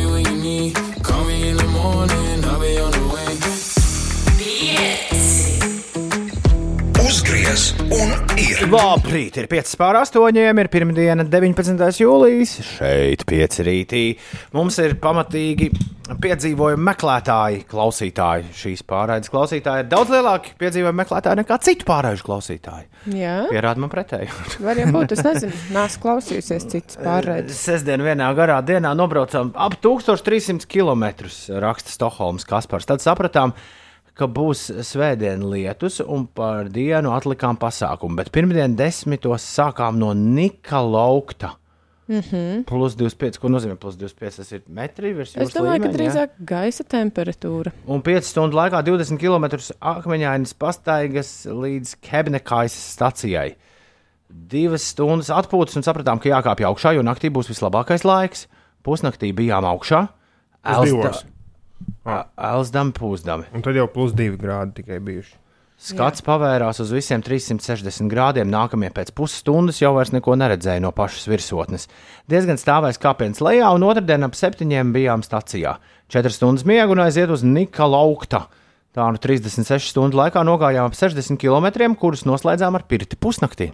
Uzgriez 7.53 7.74
un 7.92 8.12
ir. 8.40 8.62
Labrīt, 8.72 9.36
ir 9.36 9.46
5 9.50 9.74
pār 9.76 9.98
8, 10.00 10.38
ir 10.40 10.68
pirmdiena, 10.72 11.26
19. 11.28 11.82
jūlijas. 12.00 12.55
Šeit 12.64 13.26
5 13.28 13.59
rītī. 13.66 14.00
Mums 14.57 14.78
ir 14.80 14.94
pamatīgi 15.03 15.68
piedzīvojumi 16.22 16.86
meklētāji, 16.88 17.66
klausītāji. 17.68 18.55
Šīs 18.57 18.84
pārraides 18.88 19.28
klausītāji 19.34 19.84
ir 19.84 19.90
daudz 19.90 20.14
lielāki 20.14 20.55
piedzīvojumi 20.62 21.00
meklētāji 21.03 21.42
nekā 21.42 21.61
citu 21.66 21.88
pārraižu 21.90 22.24
klausītāji. 22.30 22.88
Jā, 23.20 23.36
Pierāda 23.53 23.84
man 23.84 23.92
pretēju. 23.92 24.32
var 24.70 24.80
jau 24.80 24.88
būt. 24.96 25.12
Es 25.18 25.22
nezinu, 25.28 25.61
nāc 25.76 25.98
klausījusies 26.00 26.68
citas 26.72 27.03
pārraides. 27.05 27.61
Sestdien 27.68 28.07
vienā 28.09 28.32
garā 28.38 28.62
dienā 28.64 28.96
nobraucām 28.96 29.53
ap 29.61 29.76
1300 29.84 30.64
km, 30.72 31.28
raksta 31.61 31.92
Stokholmas 31.92 32.48
Kaspars. 32.48 32.88
Tad 32.88 33.05
sapratām, 33.05 33.53
ka 33.53 33.82
būs 34.29 34.68
svētdiena 34.87 35.49
lietus, 35.55 36.01
un 36.05 36.27
par 36.27 36.70
dienu 36.73 37.12
atlikām 37.16 37.59
pasākumu. 37.61 38.18
Bet 38.20 38.31
pirmdien 38.35 38.77
desmitos 38.79 39.47
sākām 39.47 39.99
no 40.03 40.12
Nika 40.14 40.83
laukta. 40.83 41.57
Mm 42.09 42.20
-hmm. 42.20 42.64
Plus 42.64 42.95
25, 42.97 43.39
ko 43.39 43.49
nozīmē 43.49 43.77
plus 43.77 43.97
25? 43.97 44.37
Tas 44.37 44.53
ir 44.53 44.62
metri 44.66 45.12
virs 45.12 45.35
jūras 45.35 45.49
Es 45.49 45.55
domāju, 45.55 45.83
ka 45.83 45.89
līmeņa, 45.89 45.93
jā? 45.93 45.99
drīzāk 45.99 46.29
gaisa 46.39 46.85
temperatūra. 46.85 47.73
Un 47.87 48.03
5 48.03 48.20
stundu 48.23 48.57
laikā 48.57 48.83
20 48.83 49.18
km 49.18 49.45
akmeņainas 49.81 50.55
pastaigas 50.55 51.47
līdz 51.47 51.97
Kebnekaisas 52.01 52.93
stacijai. 52.93 53.55
Divas 54.29 54.83
stundas 54.83 55.31
atpūtas 55.31 55.77
un 55.77 55.83
sapratām, 55.83 56.18
ka 56.18 56.29
jākāpj 56.29 56.64
augšā, 56.64 56.95
jo 56.95 57.03
naktī 57.03 57.31
būs 57.31 57.49
vislabākais 57.49 58.05
laiks. 58.05 58.49
Pusnaktī 58.85 59.33
bijām 59.33 59.64
augšā. 59.64 60.09
Divos. 60.85 61.25
Elsdami, 62.05 62.95
pūzdami. 62.97 63.49
Un 63.55 63.64
tad 63.64 63.78
jau 63.78 63.87
plus 63.91 64.14
2 64.16 64.37
grādi 64.41 64.80
tikai 64.80 64.99
bijuši. 65.03 65.39
Skats 65.83 66.22
pavērās 66.22 66.78
uz 66.78 66.93
visiem 66.95 67.22
360 67.26 68.07
grādiem. 68.11 68.47
Nākamie 68.53 68.93
pēc 68.95 69.11
pusstundas 69.18 69.80
jau 69.80 69.91
vairs 69.97 70.12
neko 70.14 70.37
neredzēja 70.39 70.83
no 70.85 70.93
pašas 70.95 71.26
virsotnes. 71.26 71.89
Diezgan 72.30 72.61
stāvēs 72.61 73.01
kāpiens 73.03 73.43
lejā, 73.43 73.72
un 73.74 73.83
otrdien 73.89 74.22
ap 74.22 74.39
septiņiem 74.39 74.93
bijām 74.95 75.24
stacijā. 75.26 75.74
Četras 76.12 76.39
stundas 76.39 76.62
miega 76.68 76.87
un 76.95 77.03
aiziet 77.03 77.33
uz 77.35 77.43
Nika 77.43 77.89
laukta. 77.91 78.45
Tā 78.95 79.09
nu 79.11 79.18
36 79.18 79.91
stundu 79.91 80.20
laikā 80.20 80.45
nogājām 80.47 80.87
ap 80.87 80.95
60 80.95 81.41
km, 81.41 81.97
kurus 81.99 82.22
noslēdzām 82.28 82.78
ar 82.78 82.87
pirti 82.87 83.18
pusnaktī. 83.18 83.72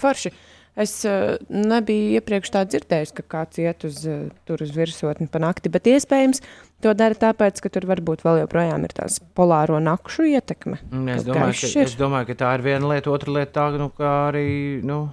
Forši. 0.00 0.32
Es 0.76 0.92
uh, 1.08 1.38
nebiju 1.48 2.18
iepriekš 2.18 2.50
tā 2.52 2.62
dzirdējis, 2.68 3.14
ka 3.16 3.24
kāds 3.32 3.60
iet 3.62 3.86
uz, 3.88 4.02
uh, 4.04 4.26
tur 4.48 4.60
uz 4.60 4.74
virsotni 4.76 5.24
pa 5.32 5.40
nakti, 5.40 5.72
bet 5.72 5.88
iespējams 5.88 6.42
to 6.84 6.92
dara 6.92 7.16
tāpēc, 7.16 7.62
ka 7.64 7.72
tur 7.72 7.88
varbūt 7.88 8.24
vēl 8.26 8.42
joprojām 8.42 8.84
ir 8.84 8.92
tās 8.96 9.16
polāro 9.38 9.78
nakšu 9.80 10.28
ietekme. 10.34 10.82
Un 10.92 11.08
Es 11.14 11.24
domāju, 11.24 11.56
ka, 11.62 11.70
ir. 11.72 11.88
es 11.88 11.96
domāju, 11.96 12.28
ka 12.28 12.40
tā 12.44 12.50
ir 12.58 12.66
viena 12.68 12.92
lieta, 12.92 13.12
otra 13.14 13.38
lieta 13.38 13.54
tā, 13.56 13.70
nu, 13.80 13.88
kā 13.96 14.16
arī. 14.32 14.48
Nu, 14.84 15.06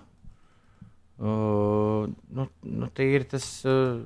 Uh, 1.24 2.10
nu, 2.36 2.48
nu, 2.68 2.88
tīri 2.98 3.24
tas 3.30 3.46
uh, 3.70 4.02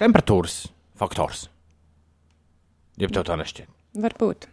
temperatūras 0.00 0.54
faktors. 0.98 1.44
Ja 2.98 3.10
tev 3.12 3.26
tā 3.28 3.36
nešķiet. 3.38 3.68
Varbūt. 4.00 4.48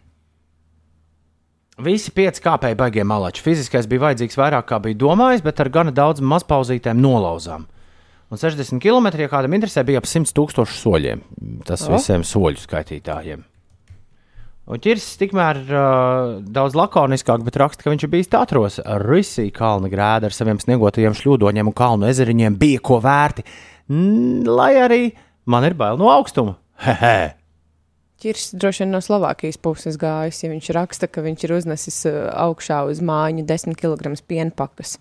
Visi 1.78 2.10
pieci 2.10 2.42
kāpēji 2.42 2.74
baigie 2.78 3.04
malači. 3.06 3.42
Fiziskais 3.44 3.86
bija 3.90 4.08
vajadzīgs 4.08 4.38
vairāk, 4.38 4.66
kā 4.66 4.80
bija 4.82 4.98
domājis, 4.98 5.44
bet 5.46 5.60
ar 5.62 5.70
gana 5.70 5.92
daudz 5.94 6.22
mazpauzītēm 6.26 6.98
nolauzām. 6.98 7.68
Un 8.28 8.40
60 8.40 8.82
km, 8.82 9.06
ja 9.14 9.28
kādam 9.30 9.54
interesē, 9.56 9.84
bija 9.86 10.02
ap 10.02 10.08
100 10.10 10.34
tūkstošu 10.36 10.74
soļiem. 10.74 11.22
Tas 11.68 11.86
O. 11.86 11.94
visiem 11.94 12.26
soļu 12.26 12.60
skaitītājiem. 12.64 13.46
Un 14.68 14.82
ķirsis 14.84 15.16
tikmēr 15.22 15.62
uh, 15.70 16.34
daudz 16.44 16.74
lakoniskāk, 16.76 17.46
bet 17.46 17.56
raksta, 17.62 17.86
ka 17.86 17.94
viņš 17.94 18.04
ir 18.04 18.12
bijis 18.12 18.28
Tatros 18.34 18.82
Risī 19.06 19.46
kalna 19.54 19.88
grēda 19.88 20.28
ar 20.28 20.36
saviem 20.36 20.60
sniegotajiem 20.60 21.16
šļūdoņiem 21.16 21.70
un 21.70 21.76
kalnu 21.78 22.10
ezeriņiem 22.10 22.58
bija 22.60 22.82
ko 22.84 22.98
vērti. 23.00 23.46
N 23.94 24.44
lai 24.44 24.74
arī 24.82 25.02
man 25.48 25.64
ir 25.64 25.78
bail 25.78 25.96
no 25.96 26.10
augstuma. 26.12 26.58
Hehe! 26.84 27.38
Čirs 28.18 28.50
droši 28.58 28.82
vien 28.82 28.96
no 28.96 29.02
Slovākijas 29.04 29.60
puses 29.62 29.98
gājis, 30.00 30.42
ja 30.42 30.50
viņš 30.50 30.72
raksta, 30.74 31.06
ka 31.06 31.22
viņš 31.22 31.44
ir 31.46 31.54
uznesis 31.54 32.00
uh, 32.10 32.24
augšā 32.48 32.82
uz 32.90 33.02
mājiņu 33.04 33.46
10 33.46 33.78
kg 33.78 34.16
piena 34.26 34.54
pakas. 34.54 34.96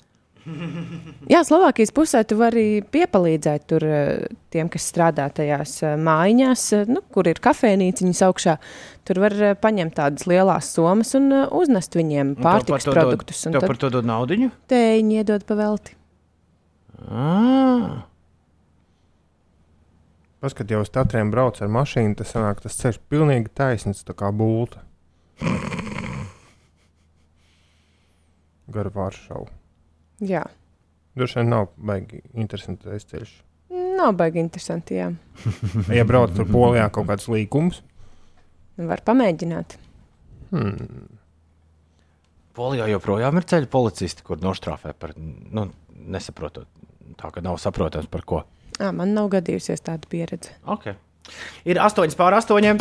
Jā, 1.28 1.42
Slovākijas 1.44 1.92
pusē 1.96 2.22
tu 2.28 2.38
vari 2.40 2.80
piepalīdzēt 2.94 3.66
tur 3.68 3.84
eh, 3.84 4.28
tiem, 4.54 4.70
kas 4.72 4.86
strādā 4.88 5.26
tajās 5.36 5.74
eh, 5.84 5.96
mājiņās, 6.00 6.64
eh, 6.78 6.86
nu, 6.88 7.02
kur 7.12 7.28
ir 7.28 7.42
kafejnīciņas 7.44 8.22
augšā. 8.30 8.56
Tur 9.08 9.22
var 9.26 9.36
eh, 9.36 9.56
paņemt 9.60 9.98
tādas 10.00 10.28
lielas 10.30 10.70
somas 10.72 11.12
un 11.20 11.28
eh, 11.36 11.46
uznest 11.52 12.00
viņiem 12.00 12.38
pārtikas 12.40 12.88
produktus. 12.88 13.44
Tev 13.44 13.68
par 13.68 13.82
to 13.82 13.92
dod 13.98 14.08
naudu? 14.08 14.40
tējiņu 14.72 15.20
iedod 15.20 15.44
pavelti. 15.48 15.98
Ah. 17.12 18.08
Paskat, 20.48 20.70
jau 20.72 20.80
uz 20.80 20.88
tatriem 20.96 21.28
brauc 21.28 21.58
ar 21.60 21.68
mašīnu, 21.68 22.16
tas 22.16 22.30
sanāk, 22.32 22.62
tas 22.64 22.78
ceļš 22.80 23.02
pilnīgi 23.12 23.50
taisns, 23.60 24.00
tā 24.08 24.14
kā 24.16 24.30
būta. 24.32 24.80
Gar 28.72 28.88
Vāršavu. 28.96 29.50
Jā, 30.28 30.46
Droši 31.18 31.40
vien 31.40 31.48
nav 31.50 31.68
baigi 31.82 32.20
interesantais 32.38 33.04
ceļš. 33.10 33.30
nav 33.98 34.14
baigi 34.16 34.40
interesanti. 34.40 34.96
Jā. 35.02 35.10
Ja 35.98 36.04
brauc 36.08 36.32
tur 36.38 36.48
polijā 36.48 36.88
kaut 36.96 37.08
kāds 37.12 37.28
līkums, 37.28 37.82
Var 38.78 39.02
pamēģināt. 39.04 39.76
hmm. 40.54 41.08
Polijā 42.56 42.88
joprojām 42.88 43.36
ir 43.42 43.46
ceļu 43.52 43.68
policisti, 43.74 44.24
kur 44.24 44.40
noštrāfē 44.40 44.94
par 44.96 45.12
nu, 45.18 45.68
nesaprotot. 45.92 46.68
Tā 47.18 47.32
kā 47.36 47.42
nav 47.44 47.58
saprotams 47.60 48.08
par 48.08 48.24
ko. 48.24 48.44
À, 48.78 48.92
man 48.94 49.16
nav 49.18 49.32
gadījusies 49.34 49.82
tāda 49.82 50.06
pieredze. 50.10 50.54
Okay. 50.70 50.94
Ir 51.66 51.80
8 51.82 52.14
pār 52.18 52.38
8. 52.38 52.78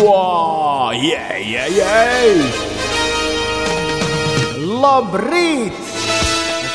Wow! 0.00 0.92
Yeah, 0.96 1.36
yeah, 1.36 1.68
yeah! 1.68 2.42
Labrīt! 4.80 5.76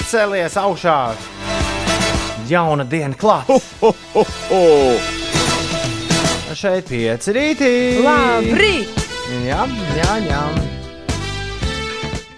Celies 0.07 0.53
augšā! 0.61 0.97
Jauna 2.47 2.85
diena 2.85 3.17
klāta! 3.17 3.57
Šeit 6.53 6.85
pieci 6.91 7.33
rītī! 7.33 7.71
Labrīt! 8.05 8.93
Jā, 9.47 9.63
jā, 9.97 10.11
jā. 10.27 10.43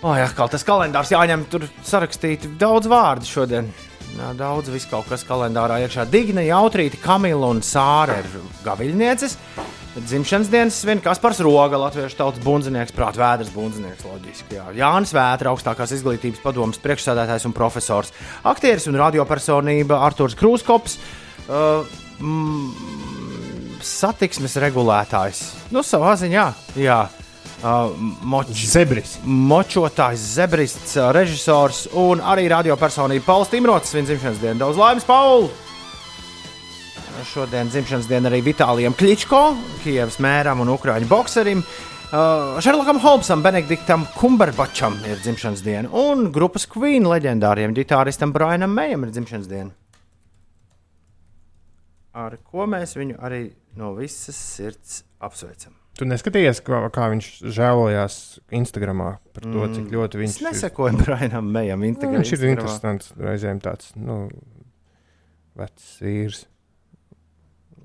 O, 0.05 0.13
jā, 0.15 0.29
kā 0.37 0.47
tas 0.53 0.63
kalendārs 0.63 1.11
jāņem, 1.11 1.43
tur 1.51 1.65
sarakstīti 1.83 2.55
daudz 2.61 2.87
vārdu 2.87 3.27
šodien. 3.27 3.67
Jā, 4.15 4.29
daudz 4.37 4.69
viss 4.71 4.87
kaut 4.87 5.09
kas 5.09 5.25
kalendārā 5.27 5.81
iekšā. 5.83 6.05
Digna, 6.07 6.43
Jautrīta, 6.45 6.99
Kamila 7.03 7.49
un 7.51 7.59
Sāra 7.65 8.21
ir 8.21 8.29
gaviļnieces. 8.63 9.35
Dzimšanas 9.95 10.49
dienas 10.51 10.77
svin 10.79 10.99
Kaspars 11.03 11.41
Roga, 11.43 11.77
latviešu 11.79 12.17
tautas 12.19 12.43
bundzinieks, 12.43 12.91
prātvēders 12.95 13.51
bundzinieks, 13.55 14.03
loģiski. 14.07 14.57
Jā. 14.57 14.65
Jānis 14.75 15.11
Vētra, 15.15 15.51
augstākās 15.51 15.93
izglītības 15.95 16.41
padomas 16.43 16.79
priekšsēdētājs 16.83 17.47
un 17.47 17.55
profesors, 17.55 18.11
aktieris 18.47 18.87
un 18.91 18.99
radiopersonība 18.99 19.99
Artūrs 20.07 20.35
Krūskops. 20.39 20.97
Uh, 21.45 21.83
mm, 22.19 23.79
satiksmes 23.83 24.55
regulētājs. 24.63 25.45
Nu, 25.75 25.83
savā 25.83 26.15
ziņā, 26.19 26.49
jā. 26.79 27.03
Uh, 27.63 27.93
moč, 28.27 28.51
zebris. 28.67 29.15
Močotājs, 29.23 30.23
zebrists, 30.35 30.97
uh, 30.99 31.09
režisors 31.15 31.85
un 31.95 32.19
arī 32.19 32.49
radiopersonība 32.51 33.23
Pauls 33.25 33.49
Timrots. 33.49 33.93
Viņa 33.95 34.11
dzimšanas 34.11 34.41
diena. 34.41 34.59
Daudz 34.65 34.81
laimes, 34.81 35.07
Paul! 35.07 35.47
Šodien 37.25 37.71
dzimšanas 37.71 38.09
diena 38.11 38.29
arī 38.29 38.41
Vitālijam 38.45 38.93
Kličko, 38.93 39.39
Kievas 39.85 40.19
mēram 40.21 40.59
un 40.61 40.73
Ukrāņu 40.75 41.07
bokserim. 41.09 41.63
Uh, 42.05 42.59
Šerlokam 42.61 42.99
Holmsam, 43.01 43.41
Benediktam 43.43 44.03
Kumberbačam 44.19 44.99
ir 45.07 45.17
dzimšanas 45.23 45.63
diena, 45.65 45.89
un 45.89 46.29
grupas 46.35 46.67
Queen 46.69 47.07
leģendāriem 47.09 47.73
ģitāristam 47.75 48.35
Brianam 48.35 48.75
Mejam 48.75 49.07
ir 49.07 49.15
dzimšanas 49.15 49.49
diena. 49.49 49.71
Ar 52.15 52.37
ko 52.43 52.67
mēs 52.69 52.93
viņu 52.99 53.17
arī 53.25 53.41
no 53.79 53.95
visas 53.97 54.37
sirds 54.37 55.01
apsveicam. 55.23 55.73
Tu 55.95 56.03
neskatījies, 56.09 56.59
kā, 56.65 56.81
kā 56.91 57.05
viņš 57.13 57.27
žēlojās 57.55 58.15
Instagramā 58.57 59.13
par 59.35 59.45
to, 59.45 59.67
cik 59.71 59.85
Mm, 59.85 59.93
ļoti 59.95 60.19
viņš 60.21 60.33
Es 60.33 60.41
nesekoju 60.43 60.97
Brianam 61.05 61.47
Mejam. 61.47 61.79
Nu, 61.79 61.87
Instagram, 61.93 62.19
viņš 62.19 62.33
ir 62.35 62.49
interesants, 62.49 63.13
reizēm 63.15 63.61
tāds 63.63 63.93
nu, 63.95 64.25
vecs 65.55 65.93
vīrs. 66.03 66.41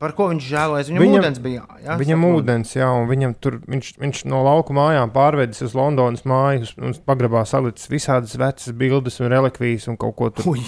Par 0.00 0.14
ko 0.16 0.30
viņš 0.30 0.46
žēlojas? 0.48 0.88
Viņam, 0.88 1.02
viņam 1.04 1.20
ūdens 1.20 1.40
bija. 1.44 1.62
Jā, 1.84 1.96
viņam 2.00 2.22
saprotu. 2.24 2.40
ūdens, 2.40 2.72
jā, 2.78 2.88
un 2.96 3.06
viņam 3.10 3.36
tur, 3.36 3.58
viņš, 3.68 3.92
viņš 4.00 4.24
no 4.32 4.40
lauka 4.46 4.74
mājām 4.74 5.12
pārvedis 5.12 5.60
uz 5.66 5.76
Londonas 5.76 6.24
māju, 6.24 6.70
un 6.80 6.96
pagrabā 7.06 7.44
salicis 7.46 7.90
visādas 7.92 8.32
vecas 8.40 8.72
bildes 8.80 9.20
un 9.20 9.30
relikvijas 9.30 9.90
un 9.92 10.00
kaut 10.00 10.16
ko 10.16 10.32
tādu. 10.32 10.56
Ui, 10.56 10.64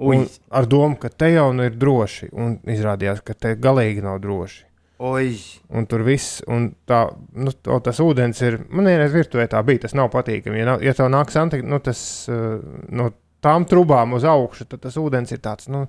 ui. 0.00 0.22
Ar 0.50 0.66
domu, 0.66 0.96
ka 0.98 1.12
te 1.12 1.30
jau 1.34 1.50
nu 1.54 1.68
ir 1.68 1.76
droši, 1.76 2.32
un 2.32 2.56
izrādījās, 2.64 3.20
ka 3.22 3.36
te 3.36 3.54
galīgi 3.60 4.02
nav 4.08 4.22
droši. 4.24 4.64
Oi. 5.02 5.32
Un 5.74 5.86
tur 5.90 6.04
viss, 6.06 6.42
un 6.46 6.68
tā, 6.86 7.00
nu, 7.34 7.50
to, 7.64 7.78
tas 7.82 7.98
ūdens 8.04 8.38
ir. 8.46 8.60
Man 8.70 8.86
vienreiz 8.86 9.14
virtuvē 9.14 9.48
tā 9.50 9.58
bija, 9.66 9.82
tas 9.86 9.96
nav 9.98 10.12
patīkami. 10.12 10.60
Ja, 10.60 10.68
nav, 10.68 10.84
ja 10.86 10.94
tev 10.94 11.10
nāk 11.10 11.32
santi, 11.34 11.58
nu, 11.66 11.80
tas 11.82 12.02
uh, 12.30 12.60
no 12.94 13.08
tām 13.42 13.66
trubām 13.66 14.14
uz 14.14 14.26
augšu, 14.28 14.68
tad 14.70 14.84
tas 14.84 14.98
ūdens 15.00 15.34
ir 15.34 15.42
tāds, 15.42 15.66
nu, 15.72 15.88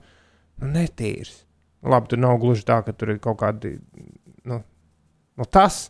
nu 0.61 0.71
netīrs. 0.73 1.43
Labi, 1.85 2.09
tur 2.09 2.23
nav 2.23 2.39
gluži 2.41 2.65
tā, 2.65 2.79
ka 2.85 2.95
tur 2.95 3.13
ir 3.13 3.19
kaut 3.21 3.37
kādi, 3.43 3.75
nu, 4.49 4.61
nu 5.37 5.47
tas, 5.51 5.83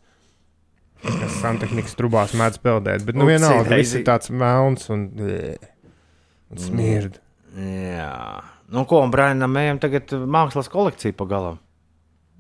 kas 1.04 1.38
santehnikas 1.40 1.96
trubās 2.00 2.34
mēdz 2.36 2.60
peldēt, 2.64 3.06
bet, 3.08 3.16
nu, 3.16 3.28
Upsi 3.28 3.38
vienalga, 3.38 3.64
viss 3.70 3.94
daisy. 3.94 4.02
ir 4.02 4.08
tāds 4.10 4.34
melns 4.34 4.90
un, 4.92 5.06
un 5.22 6.64
smird. 6.66 7.22
Jā. 7.56 8.16
Nu, 8.74 8.88
ko, 8.90 9.04
un 9.06 9.14
Brianam 9.14 9.54
Mejam 9.54 9.80
tagad 9.80 10.12
mākslas 10.12 10.72
kolekcija 10.74 11.16
pagalam. 11.16 11.62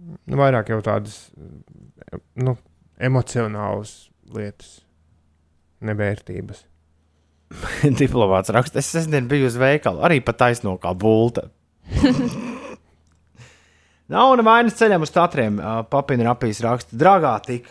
Nu, 0.04 0.38
vairāk 0.40 0.70
jau 0.74 0.80
tādas, 0.84 1.30
nu, 2.36 2.56
emocionālas 3.00 3.94
lietas, 4.34 4.82
nevērtības. 5.84 6.64
Diplomāts 8.02 8.52
raksta, 8.54 8.82
es 8.82 8.90
sestdien 8.92 9.28
biju 9.30 9.48
uz 9.52 9.58
veikalu, 9.62 10.02
arī 10.06 10.20
pat 10.26 10.40
taisno 10.42 10.76
kā 10.82 10.94
bulta. 10.98 11.48
Nav 14.14 14.34
nevainas 14.38 14.76
ceļam 14.78 15.06
uz 15.06 15.14
tatriem. 15.14 15.60
ā, 15.64 15.78
Papina 15.90 16.28
rapīs 16.28 16.60
raksta, 16.64 16.98
dragā 17.00 17.34
tik. 17.46 17.70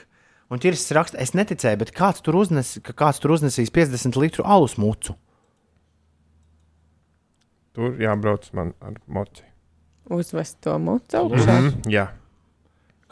Un 0.53 0.61
ķirs 0.61 0.85
raksta, 0.97 1.21
es 1.23 1.33
neticēju, 1.37 1.79
bet 1.81 1.93
kāds 1.97 2.21
tur, 2.25 2.37
uznes, 2.37 2.75
ka 2.85 2.93
kāds 2.97 3.21
tur 3.23 3.33
uznesīs 3.37 3.73
50 3.73 4.19
litru 4.21 4.45
alus 4.45 4.77
mucu. 4.81 5.15
Tur 7.73 7.97
jābrauc 8.01 8.51
man 8.57 8.75
ar 8.85 8.99
moci. 9.09 9.47
Uzvest 10.13 10.59
to 10.65 10.75
mucu 10.83 11.17
augšā. 11.17 11.55
Mhm, 11.57 11.87
jā. 11.93 12.11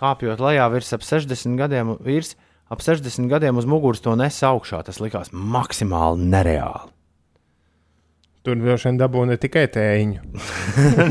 Kāpjot 0.01 0.41
lejā 0.41 0.69
virs 0.73 0.95
ap 0.97 1.05
60 1.05 1.59
gadiem, 1.61 1.93
virs 2.05 2.33
ap 2.73 2.81
60 2.85 3.29
gadiem 3.29 3.61
uz 3.61 3.69
muguras 3.69 4.01
to 4.01 4.15
nes 4.17 4.41
augšā. 4.47 4.81
Tas 4.87 5.03
likās 5.03 5.33
maksimāli 5.35 6.31
nereāli. 6.33 6.95
Tur 8.41 8.57
droši 8.57 8.89
vien 8.89 8.97
dabū 8.97 9.27
ne 9.29 9.35
tikai 9.37 9.67
tēņu. 9.69 10.23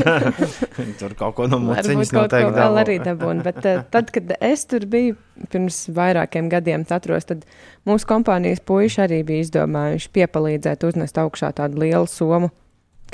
Tur 1.00 1.12
kaut 1.14 1.36
ko 1.38 1.44
no 1.46 1.60
muciņas 1.62 2.10
noteikti 2.16 2.48
vēl 2.48 2.56
dabū. 2.56 2.80
arī 2.82 2.96
dabūna. 3.04 3.44
Bet 3.46 3.60
uh, 3.62 3.84
tad, 3.94 4.10
kad 4.10 4.32
es 4.42 4.66
tur 4.66 4.82
biju 4.90 5.14
pirms 5.52 5.78
vairākiem 5.94 6.48
gadiem, 6.50 6.82
atros, 6.90 7.28
tad 7.30 7.46
mūsu 7.86 8.08
kompānijas 8.10 8.64
puiši 8.66 9.04
arī 9.06 9.20
bija 9.28 9.46
izdomājuši 9.46 10.10
piepalīdzēt 10.18 10.88
uznest 10.90 11.22
augšā 11.22 11.52
tādu 11.62 11.84
lielu 11.84 12.10
somu, 12.10 12.50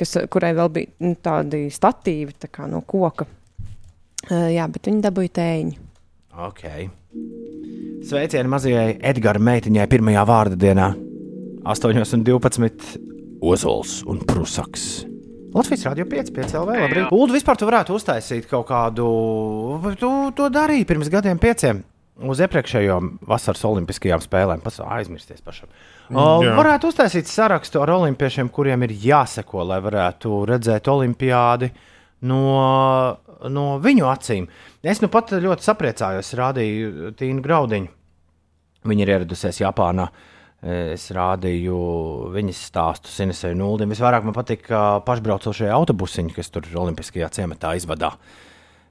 kas, 0.00 0.16
kurai 0.32 0.54
vēl 0.56 0.72
bija 0.72 0.94
nu, 1.04 1.12
tādi 1.20 1.66
statīvi 1.76 2.38
tā 2.40 2.48
kā 2.48 2.64
no 2.72 2.80
koka. 2.88 3.28
Uh, 4.26 4.48
jā, 4.54 4.66
bet 4.72 4.88
viņi 4.90 5.02
dabūja 5.04 5.32
tēņu. 5.38 5.82
Okay. 6.46 6.88
Sveicieni 8.06 8.50
mazajai 8.52 8.96
Edgara 9.08 9.40
meitiņai 9.40 9.86
pirmajā 9.90 10.24
vārda 10.28 10.58
dienā, 10.60 10.92
8,12. 11.66 12.96
Ozols 13.46 14.00
un 14.08 14.22
Prusaks. 14.24 15.04
Latvijas 15.56 15.84
Rādio 15.86 16.06
5, 16.08 16.30
5 16.36 16.54
LV. 16.60 16.76
Labrīt. 16.82 17.10
Ulu, 17.12 17.34
vispār 17.36 17.58
tu 17.60 17.68
varētu 17.68 17.96
uztaisīt 17.96 18.48
kaut 18.50 18.66
kādu. 18.68 19.06
Tu 20.00 20.10
to 20.36 20.48
darīji 20.52 20.86
pirms 20.88 21.10
gadiem, 21.12 21.40
pieciem. 21.40 21.82
Uz 22.16 22.40
iepriekšējām 22.44 23.10
vasaras 23.28 23.64
olimpiskajām 23.68 24.22
spēlēm. 24.24 24.62
Pats 24.64 24.80
aizmirsties 24.80 25.44
pašam. 25.44 25.68
O, 26.08 26.24
Jā. 26.44 26.54
varētu 26.56 26.88
uztaisīt 26.92 27.28
sarakstu 27.28 27.82
ar 27.84 27.92
olimpiešiem, 27.96 28.48
kuriem 28.52 28.86
ir 28.86 28.94
jāseko, 29.04 29.66
lai 29.68 29.82
varētu 29.84 30.38
redzēt 30.48 30.88
olimpiādi 30.88 31.68
no, 32.28 32.40
no 33.52 33.66
viņu 33.82 34.06
acīm. 34.10 34.46
Es 34.86 35.02
nu 35.02 35.10
pat 35.12 35.34
ļoti 35.34 35.66
sapriecājos, 35.66 36.32
rādīju 36.38 37.12
Tīnu 37.18 37.44
Graudiņu. 37.44 37.92
Viņa 38.86 39.04
ir 39.04 39.12
ieradusies 39.16 39.60
Japānā. 39.62 40.08
Es 40.66 41.10
rādīju 41.14 41.76
viņas 42.34 42.62
stāstu 42.70 43.12
Sinesai 43.12 43.52
Nuldim. 43.58 43.92
Visvairāk 43.92 44.24
man 44.26 44.34
patīk 44.34 44.66
uh, 44.72 44.98
pašbraucošie 45.06 45.68
autobusiņi, 45.70 46.32
kas 46.34 46.50
tur 46.50 46.66
Olimpiskajā 46.80 47.28
ciematā 47.36 47.74
izvadā, 47.78 48.14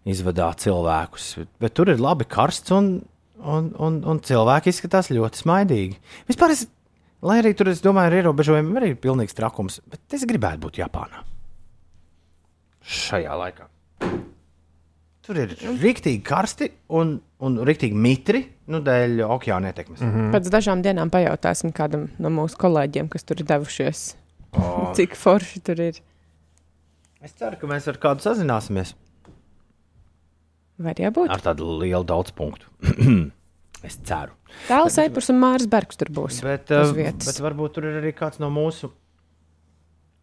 izvadā 0.07 0.51
cilvēkus. 0.61 1.31
Bet 1.59 1.75
tur 1.75 1.91
ir 1.91 2.03
labi 2.03 2.27
karsts 2.29 2.71
un, 2.75 2.93
un, 3.41 3.71
un, 3.81 3.99
un 4.05 4.23
cilvēki 4.23 4.71
izskatās 4.71 5.11
ļoti 5.11 5.41
smaidīgi. 5.41 5.99
Vispār 6.29 6.53
es, 6.55 6.67
lai 7.25 7.41
arī 7.41 7.55
tur, 7.57 7.73
es 7.73 7.83
domāju, 7.83 8.13
ir 8.13 8.21
ierobežojumi, 8.21 8.77
arī 8.79 8.93
ir 8.93 9.01
pilnīgs 9.01 9.35
trakums, 9.35 9.81
bet 9.89 10.19
es 10.19 10.27
gribētu 10.29 10.67
būt 10.67 10.83
Japānā. 10.85 11.25
Šajā 12.85 13.41
laikā. 13.41 13.71
Tur 15.25 15.39
ir 15.41 15.53
rīktīgi 15.81 16.21
karsti 16.25 16.69
un, 16.93 17.15
un 17.41 17.55
rīktīgi 17.65 17.97
mitri, 17.97 18.43
nu, 18.69 18.81
dēļ 18.85 19.23
okeāna 19.25 19.71
ietekmes. 19.71 20.03
Mm 20.03 20.11
-hmm. 20.11 20.33
Pēc 20.35 20.49
dažām 20.53 20.83
dienām 20.85 21.09
pajautāsim 21.13 21.73
kādam 21.73 22.09
no 22.21 22.29
mūsu 22.29 22.59
kolēģiem, 22.61 23.09
kas 23.09 23.25
tur 23.25 23.41
ir 23.41 23.49
devušies. 23.49 24.03
O. 24.53 24.91
Cik 24.97 25.17
forši 25.17 25.63
tur 25.65 25.81
ir. 25.81 26.01
Es 27.25 27.33
ceru, 27.33 27.57
ka 27.57 27.67
mēs 27.67 27.87
ar 27.89 27.97
kādu 27.97 28.21
sazināsimies 28.21 28.93
Var 30.77 30.99
jābūt. 30.99 31.31
ar 31.31 31.41
tādu 31.41 31.79
lielu 31.79 32.03
daudz 32.03 32.31
punktu. 32.35 32.67
es 33.87 33.97
ceru. 34.03 34.35
Tāls 34.67 34.97
Eipurs 35.01 35.29
un 35.31 35.39
Māris 35.39 35.69
Bergs 35.71 35.97
tur 35.97 36.11
būs. 36.11 36.41
Bet, 36.43 36.69
uh, 36.71 36.91
vietas. 36.93 37.27
bet 37.31 37.41
varbūt 37.43 37.77
tur 37.77 37.87
ir 37.89 38.01
arī 38.01 38.11
kāds 38.13 38.39
no 38.43 38.51
mūsu. 38.53 38.91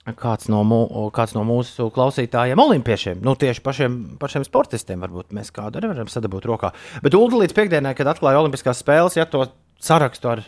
Kāds 0.03 0.49
no, 0.51 0.65
mū, 0.67 0.81
kāds 1.15 1.37
no 1.37 1.45
mūsu 1.47 1.87
klausītājiem, 1.95 2.59
olimpiešiem, 2.59 3.21
nu 3.23 3.37
tieši 3.39 3.63
pašiem, 3.63 3.99
pašiem 4.19 4.43
sportistiem, 4.49 4.99
varbūt 5.05 5.31
mēs 5.37 5.53
kādu 5.55 5.79
arī 5.79 5.93
varam 5.93 6.11
sadabūt 6.11 6.49
rokā. 6.51 6.73
Bet 7.05 7.15
Ulu 7.15 7.45
līdz 7.45 7.55
piekdienai, 7.55 7.95
kad 7.95 8.11
atklāja 8.11 8.41
Olimpiskās 8.43 8.83
spēles, 8.83 9.15
ja 9.15 9.29
to 9.31 9.45
sarakstu 9.79 10.33
ar 10.33 10.43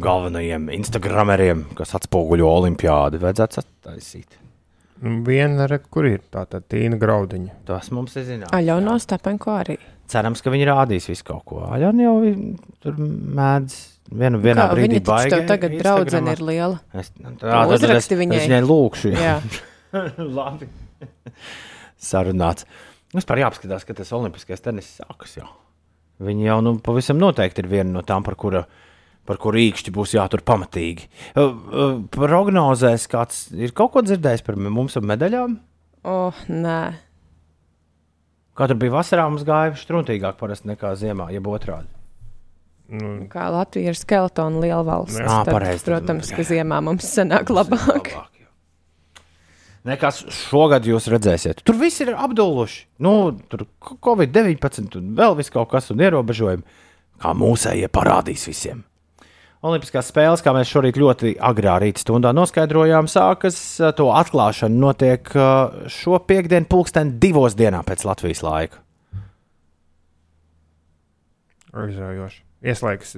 galvenajiem 0.00 0.70
Instagrameriem, 0.78 1.66
kas 1.76 1.92
atspoguļo 1.98 2.48
olimpiādu, 2.48 3.20
vajadzētu 3.26 3.60
sataisīt. 3.60 4.40
Nu, 5.04 5.20
Viena, 5.26 5.68
re, 5.70 5.82
kur 5.84 6.08
ir 6.08 6.24
tā 6.32 6.46
tā 6.48 6.62
Tīna 6.64 6.96
Graudiņa. 6.98 7.60
Tas 7.68 7.92
mums 7.94 8.16
ir 8.18 8.24
zināms. 8.26 8.54
Aļona 8.56 8.96
Stepenko 9.04 9.52
arī. 9.54 9.76
Cerams, 10.08 10.40
ka 10.42 10.50
viņi 10.50 10.66
rādīs 10.66 11.06
visu 11.12 11.28
kaut 11.28 11.44
ko. 11.46 11.60
Aļona 11.68 12.08
jau 12.08 12.16
tur 12.82 12.98
mēdz 12.98 13.76
vienu, 14.10 14.40
vienā 14.42 14.66
Kā, 14.66 14.74
brīdī 14.74 15.00
baigi 15.04 15.32
tev 15.34 15.46
tagad 15.48 15.76
draudzene 15.78 16.34
ir 16.36 16.42
liela. 16.44 16.80
Es, 16.92 17.10
tā, 17.14 17.32
tad 17.40 17.72
es, 17.74 17.78
Uzraksti 17.78 18.16
es 18.16 18.20
viņai. 18.22 18.42
viņai 18.46 18.60
lūkšu. 18.64 19.12
Jā. 19.14 19.38
Labi. 20.38 20.68
Sarunāts. 21.98 22.66
Par 23.26 23.40
jāapskatās, 23.40 23.86
ka 23.88 23.96
tas 23.96 24.12
olimpiskais 24.16 24.62
tenis 24.64 24.90
sākas 24.98 25.38
jau. 25.38 25.48
Viņi 26.24 26.48
jau 26.48 26.58
nu, 26.66 26.74
pavisam 26.82 27.18
noteikti 27.20 27.62
ir 27.62 27.70
viena 27.70 27.92
no 27.94 28.02
tām, 28.06 28.24
par 28.26 28.36
kura, 28.38 28.64
par 29.28 29.38
kuru 29.40 29.60
īkšķi 29.62 29.94
būs 29.94 30.16
jātur 30.16 30.42
pamatīgi. 30.46 31.06
Uh, 31.32 31.44
uh, 31.48 31.92
Prognozēs 32.14 33.06
kāds 33.10 33.46
ir 33.56 33.72
kaut 33.76 33.94
ko 33.94 34.02
dzirdējis 34.04 34.44
par 34.46 34.58
mums 34.60 34.98
ar 34.98 35.06
medaļām? 35.08 35.58
O, 36.08 36.18
nē. 36.50 36.80
Kā 38.58 38.66
tur 38.66 38.80
bija 38.80 38.96
vasarā, 38.96 39.28
mums 39.30 39.46
gāja 39.46 39.76
struntīgāk 39.78 40.38
parasti 40.40 40.72
nekā 40.72 40.90
ziemā, 40.98 41.30
jeb 41.30 41.46
otrādi. 41.46 41.97
Nu, 42.88 43.12
Kā 43.28 43.50
Latvija 43.52 43.92
ir 43.92 43.98
skeletona 43.98 44.62
liela 44.62 44.80
valsts. 44.86 45.20
Jā, 45.20 45.42
tad, 45.44 45.52
pareizi, 45.52 45.84
protams, 45.84 46.32
ka 46.32 46.44
ziemā 46.48 46.80
mums 46.84 47.08
sanāk 47.12 47.52
labāk. 47.52 48.14
Nekas 49.88 50.22
šogad 50.34 50.88
jūs 50.88 51.06
redzēsiet. 51.12 51.62
Tur 51.64 51.78
viss 51.80 52.00
ir 52.04 52.14
apduluši. 52.16 52.86
Nu, 53.04 53.32
tur 53.48 53.66
Covid-19 54.04 54.98
un 55.00 55.12
vēl 55.16 55.36
viss 55.38 55.52
kaut 55.52 55.70
kas 55.72 55.92
un 55.92 56.02
ierobežojumi. 56.04 56.84
Kā 57.18 57.32
mūsējie 57.34 57.88
parādīs 57.90 58.46
visiem. 58.46 58.84
Olimpiskās 59.66 60.12
spēles, 60.12 60.42
kā 60.44 60.52
mēs 60.54 60.70
šorīt 60.70 61.00
ļoti 61.02 61.32
agrā 61.42 61.80
rīta 61.82 62.04
stundā 62.04 62.30
noskaidrojām, 62.36 63.08
sākas 63.10 63.56
eh, 63.82 63.90
to 63.98 64.06
atklāšana 64.14 64.78
notiek 64.86 65.32
eh, 65.34 65.88
šo 65.90 66.20
piekdienu, 66.22 66.68
pulksten 66.70 67.16
divos 67.18 67.58
dienā 67.58 67.82
pēc 67.86 68.06
Latvijas 68.06 68.44
laika. 68.46 68.84
aizraujoši. 71.74 72.47
Ieslēgs 72.64 73.16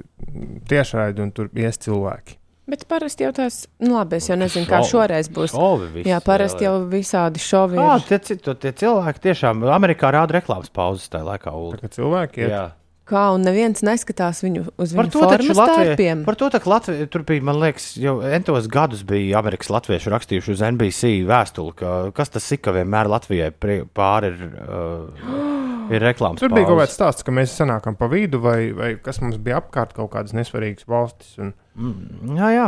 tiešraidi 0.69 1.23
un 1.23 1.31
tur 1.35 1.49
ies 1.57 1.79
cilvēki. 1.81 2.37
Bet 2.71 2.85
parasti 2.87 3.25
jau 3.25 3.31
tās, 3.35 3.63
nu 3.83 3.95
labi, 3.97 4.19
es 4.21 4.27
jau 4.29 4.37
nezinu, 4.39 4.67
kā 4.69 4.79
šoreiz 4.87 5.27
būs. 5.33 5.51
Šovi 5.51 5.87
visi 5.95 6.11
Jā, 6.11 6.19
parasti 6.23 6.63
jau 6.67 6.75
visādi 6.87 7.41
šovi 7.41 7.79
Jā, 7.81 7.95
ir. 7.97 8.05
tie, 8.07 8.19
ci- 8.19 8.37
tie 8.37 8.71
cilvēki 8.83 9.23
tiešām 9.25 9.65
Amerikā 9.73 10.11
rāda 10.13 10.37
reklāmas 10.37 10.69
pauzes 10.71 11.09
tajā 11.11 11.25
laikā. 11.33 11.51
Tā 11.73 11.81
kā 11.81 11.89
cilvēki 11.97 12.45
iet. 12.45 12.53
Jā. 12.53 12.67
Kā 13.11 13.25
un 13.35 13.41
neviens 13.43 13.81
neskatās 13.83 14.39
viņu 14.45 14.61
uz 14.79 14.93
Par 14.95 15.09
viņu 15.09 15.55
Latvija, 15.57 15.95
tērpiem. 15.97 16.23
par 16.23 16.35
to 16.39 16.47
taču 16.53 16.69
Latvija, 16.71 17.07
tur 17.11 17.23
bija, 17.27 17.41
man 17.43 17.57
liekas, 17.59 17.97
jau 17.99 18.21
entos 18.23 18.69
gadus 18.71 19.01
bija 19.03 19.39
Amerikas 19.41 19.67
latvieši 19.73 20.13
rakstījuši 20.13 20.51
uz 20.53 20.61
NBC 20.69 21.11
vēstuli, 21.27 21.73
ka 21.75 22.11
kas 22.15 22.29
tas 22.29 22.45
ir, 22.53 22.61
ka 22.63 22.71
vienmēr 22.71 23.09
Latvijai 23.11 23.51
pāri 23.91 24.31
ir, 24.31 24.45
uh, 24.63 25.09
ir 25.91 26.03
reklāmas. 26.05 26.41
Tur 26.41 26.53
bija 26.53 26.69
kaut 26.69 26.81
kāds 26.81 26.95
stāsts, 26.97 27.25
ka 27.27 27.33
mēs 27.35 27.53
sanākam 27.57 27.97
pa 27.99 28.09
vidu, 28.11 28.39
vai, 28.43 28.71
vai 28.75 28.93
kas 29.03 29.21
mums 29.23 29.39
bija 29.43 29.59
apkārt, 29.61 29.93
kaut 29.97 30.13
kādas 30.15 30.35
nesvarīgas 30.37 30.87
valstis. 30.89 31.35
Un... 31.41 31.53
Mm, 31.75 32.37
Jā, 32.39 32.51
jā. 32.55 32.67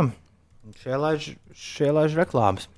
Šie 0.80 0.96
laiž, 0.96 1.28
šie 1.52 1.90
laiž 1.92 2.16
reklāmas. 2.16 2.68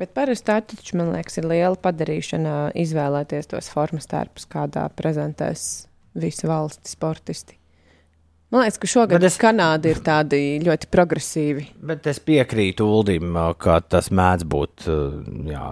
Bet 0.00 0.10
parasti 0.16 0.48
tā 0.48 0.56
taču, 0.66 0.96
man 0.98 1.12
liekas, 1.14 1.36
ir 1.38 1.46
liela 1.46 1.78
padarīšana 1.78 2.54
izvēlēties 2.82 3.52
tos 3.52 3.68
formas 3.70 4.10
tērpus, 4.10 4.48
kādā 4.50 4.88
prezentēs 4.98 5.86
visi 6.18 6.50
valsts 6.50 6.96
sportisti. 6.96 7.60
Man 8.54 8.62
liekas, 8.62 8.76
ka 8.78 8.86
šogad 8.86 9.24
es-. 9.26 9.36
Kanāda 9.40 9.88
ir 9.90 9.98
tādi 10.06 10.38
ļoti 10.62 10.86
progresīvi. 10.92 11.64
Bet 11.90 12.04
es 12.06 12.20
piekrītu 12.22 12.86
Uldim, 12.86 13.32
uh, 13.34 13.48
ka 13.58 13.80
tas 13.82 14.12
mēdz 14.14 14.46
būt 14.46 14.84
uh, 14.86 15.16
jā, 15.50 15.64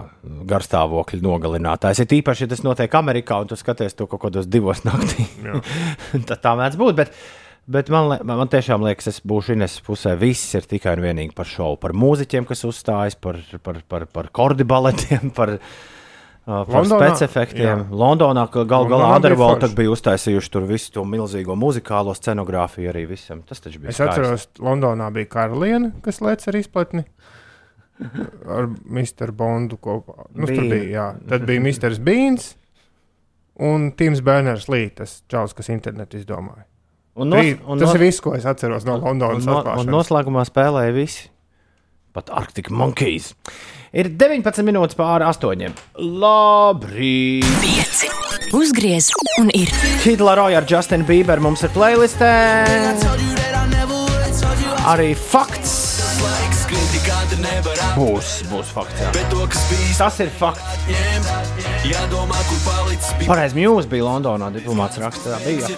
garstāvokļa 0.49 1.21
nogalinātājs. 1.23 2.01
Ir 2.03 2.17
īpaši, 2.19 2.43
ja 2.43 2.51
tas 2.51 2.65
notiek 2.65 2.97
Amerikā 2.99 3.39
un 3.39 3.47
tu 3.47 3.55
skaties 3.55 3.95
to 3.95 4.09
kaut 4.11 4.25
kādos 4.25 4.49
divos 4.51 4.83
naktī. 4.89 5.29
Tad 6.27 6.43
tā 6.43 6.55
mēdz 6.59 6.75
būt. 6.81 6.99
Bet, 6.99 7.15
bet 7.71 7.93
man, 7.93 8.17
man 8.27 8.51
tiešām 8.51 8.83
liekas, 8.83 9.13
es 9.13 9.23
būšu 9.23 9.55
Ines 9.55 9.79
pusē. 9.87 10.17
Viss 10.19 10.51
ir 10.59 10.67
tikai 10.67 10.97
un 10.97 11.07
vienīgi 11.07 11.31
par 11.39 11.47
šovu. 11.47 11.79
Par 11.85 11.95
mūziķiem, 11.95 12.49
kas 12.51 12.67
uzstājas, 12.67 13.15
par, 13.15 13.39
par, 13.63 13.79
par, 13.87 14.09
par 14.11 14.31
kordi 14.35 14.67
baletiem, 14.67 15.31
par, 15.39 15.55
par 16.45 16.65
Londonā- 16.67 17.15
specifiktiem. 17.15 17.83
jā. 17.83 17.89
Londonā 17.89 18.47
gal 18.51 18.85
galā 18.89 19.15
Underworld 19.15 19.75
bija 19.75 19.89
uztaisījuši 19.93 20.49
tur 20.51 20.65
visu 20.67 20.91
to 20.91 21.03
milzīgo 21.07 21.55
muzikālo 21.55 22.11
scenogrāfiju 22.17 22.89
arī 22.91 23.05
visam. 23.07 23.41
Tas 23.47 23.59
taču 23.63 23.79
bija 23.79 23.89
Es 23.89 23.95
skaisti. 23.97 24.19
atceros, 24.19 24.47
Londonā 24.59 25.11
bija 25.13 25.25
karaliene, 25.27 25.93
kas 26.03 26.19
lec 26.21 26.47
ar 26.47 26.53
izplatni. 26.59 27.05
Ar 28.49 28.67
Mr. 28.89 29.31
Bondu 29.31 29.77
kopā. 29.77 30.25
Nu, 30.33 30.47
Bija. 30.47 30.61
bija, 30.61 30.83
jā. 30.91 31.07
Tad 31.29 31.45
bija 31.45 31.61
Mr. 31.61 31.97
Beans 32.03 32.55
un 33.59 33.91
Tims 33.91 34.19
Berners 34.21 34.65
Lī, 34.67 34.89
tas 34.95 35.21
čels, 35.29 35.53
kas 35.53 35.69
internetu 35.69 36.17
izdomāja. 36.17 36.65
Un 37.15 37.29
nos, 37.29 37.39
Trī, 37.39 37.59
un 37.67 37.77
tas 37.77 37.87
nos- 37.87 37.95
ir 37.95 38.01
viss, 38.01 38.19
ko 38.19 38.33
es 38.33 38.43
atceros 38.45 38.83
no 38.85 38.97
Londonas. 38.97 39.45
Un, 39.45 39.53
no, 39.53 39.61
un 39.79 39.85
noslēgumā 39.87 40.43
spēlēja 40.49 40.93
visi. 40.93 41.29
Pat 42.13 42.29
Arctic 42.29 42.69
Monkeys. 42.69 43.33
Ir 43.93 44.07
19 44.17 44.65
minūtes 44.65 44.97
pāri 44.97 45.21
astoņiem. 45.27 45.73
Labrīt! 46.01 47.45
Pieci. 47.61 48.09
Uzgriez 48.57 49.11
un 49.37 49.51
ir. 49.53 49.69
Hidla 50.01 50.33
Roja 50.39 50.63
ar 50.63 50.65
Justinu 50.69 51.05
Bieberu 51.05 51.45
mums 51.45 51.61
ir 51.61 51.69
playlistē. 51.75 52.31
Arī 54.89 55.13
fakts. 55.13 55.75
Būs, 57.93 58.33
būs 58.49 58.73
fakts. 58.73 58.97
Jā. 58.97 59.13
Tas 60.01 60.17
ir 60.25 60.33
fakts. 60.41 60.65
Pareizi, 63.27 63.61
Mjūs 63.61 63.93
bija 63.93 64.09
Londonā, 64.09 64.49
diplomāts 64.57 64.97
rakstā. 65.05 65.37
Bija. 65.45 65.69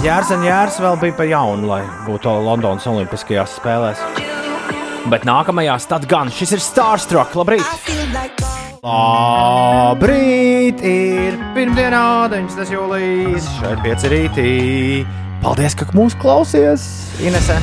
Jārs 0.00 0.32
un 0.32 0.48
Jārs 0.48 0.80
vēl 0.80 0.96
bija 1.04 1.20
pa 1.20 1.28
jaunu, 1.28 1.68
lai 1.76 1.82
būtu 2.08 2.40
Londonas 2.48 2.88
Olimpiskajās 2.88 3.60
spēlēs. 3.60 4.31
Bet 5.10 5.24
nākamajā 5.26 5.74
stadā 5.82 6.06
gan 6.10 6.30
šis 6.30 6.52
ir 6.54 6.62
Starstruck. 6.62 7.34
Labrīt! 7.34 7.66
Labrīt! 8.82 10.82
Ir 10.86 11.38
pirmdienā, 11.56 12.04
19. 12.30 12.70
jūlijas, 12.76 13.48
šeit 13.58 13.82
pieci 13.82 14.12
rītī. 14.12 14.48
Paldies, 15.42 15.74
ka 15.78 15.88
mūs 15.96 16.14
klausies! 16.22 16.86
Inesē, 17.22 17.58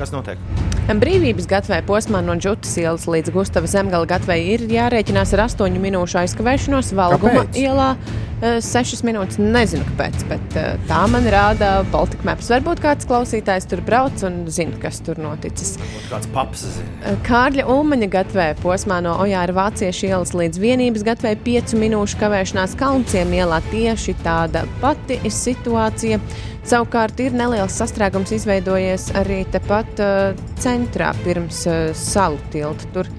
kas 0.00 0.14
notiek? 0.14 0.40
Brīvības 0.84 1.46
gatavē 1.48 1.78
posmā 1.88 2.20
no 2.20 2.34
Džutas 2.36 2.74
ielas 2.78 3.06
līdz 3.08 3.32
Gustavas 3.32 3.72
zemgala 3.72 4.04
gatavē 4.08 4.36
ir 4.52 4.66
jārēķinās 4.68 5.32
ar 5.34 5.46
8 5.46 5.78
minūšu 5.80 6.18
aizkavēšanos 6.20 6.92
Valguma 6.98 7.46
Kāpēc? 7.46 7.56
ielā. 7.56 7.86
uh, 7.96 8.58
6 8.60 9.00
minūtes. 9.08 9.38
Nezinu, 9.40 9.86
kāpēc, 9.88 10.26
bet 10.28 10.58
uh, 10.60 10.74
tā 10.90 11.00
man 11.08 11.24
rāda 11.32 11.70
Baltika 11.90 12.28
Maps. 12.28 12.50
Varbūt 12.52 12.82
kāds 12.84 13.08
klausītājs 13.08 13.66
tur 13.70 13.80
brauc 13.86 14.20
un 14.28 14.42
zina, 14.52 14.76
kas 14.82 15.00
tur 15.06 15.16
noticis. 15.24 15.78
Būtu 15.80 16.12
kāds 16.12 16.30
paps. 16.36 16.66
zina. 16.76 16.92
Uh, 17.00 17.18
Kārļa 17.26 17.64
Ulmaņa 17.74 18.10
gatavē 18.18 18.48
posmā 18.60 19.00
no 19.08 19.16
Ojāra 19.24 19.56
Vāciešu 19.56 20.10
ielas 20.12 20.34
līdz 20.36 20.60
vienības 20.60 21.06
gatavē 21.08 21.32
5 21.48 21.78
minūšu 21.80 22.20
kavēšanās 22.20 22.76
Kalnciem 22.76 23.32
ielā 23.40 23.62
tieši 23.72 24.18
tāda 24.22 24.68
pati 24.84 25.16
situācija. 25.32 26.20
Savukārt 26.64 27.18
ir 27.20 27.34
neliels 27.36 27.74
sastrēgums 27.76 28.30
izveidojies 28.32 29.10
arī 29.20 29.42
tepat 29.52 29.98
uh, 30.00 30.38
centrā 30.64 31.10
pirms 31.20 31.58
uh, 31.68 31.90
salu 31.92 32.38
tilta. 32.54 32.88
Tur 32.94 33.10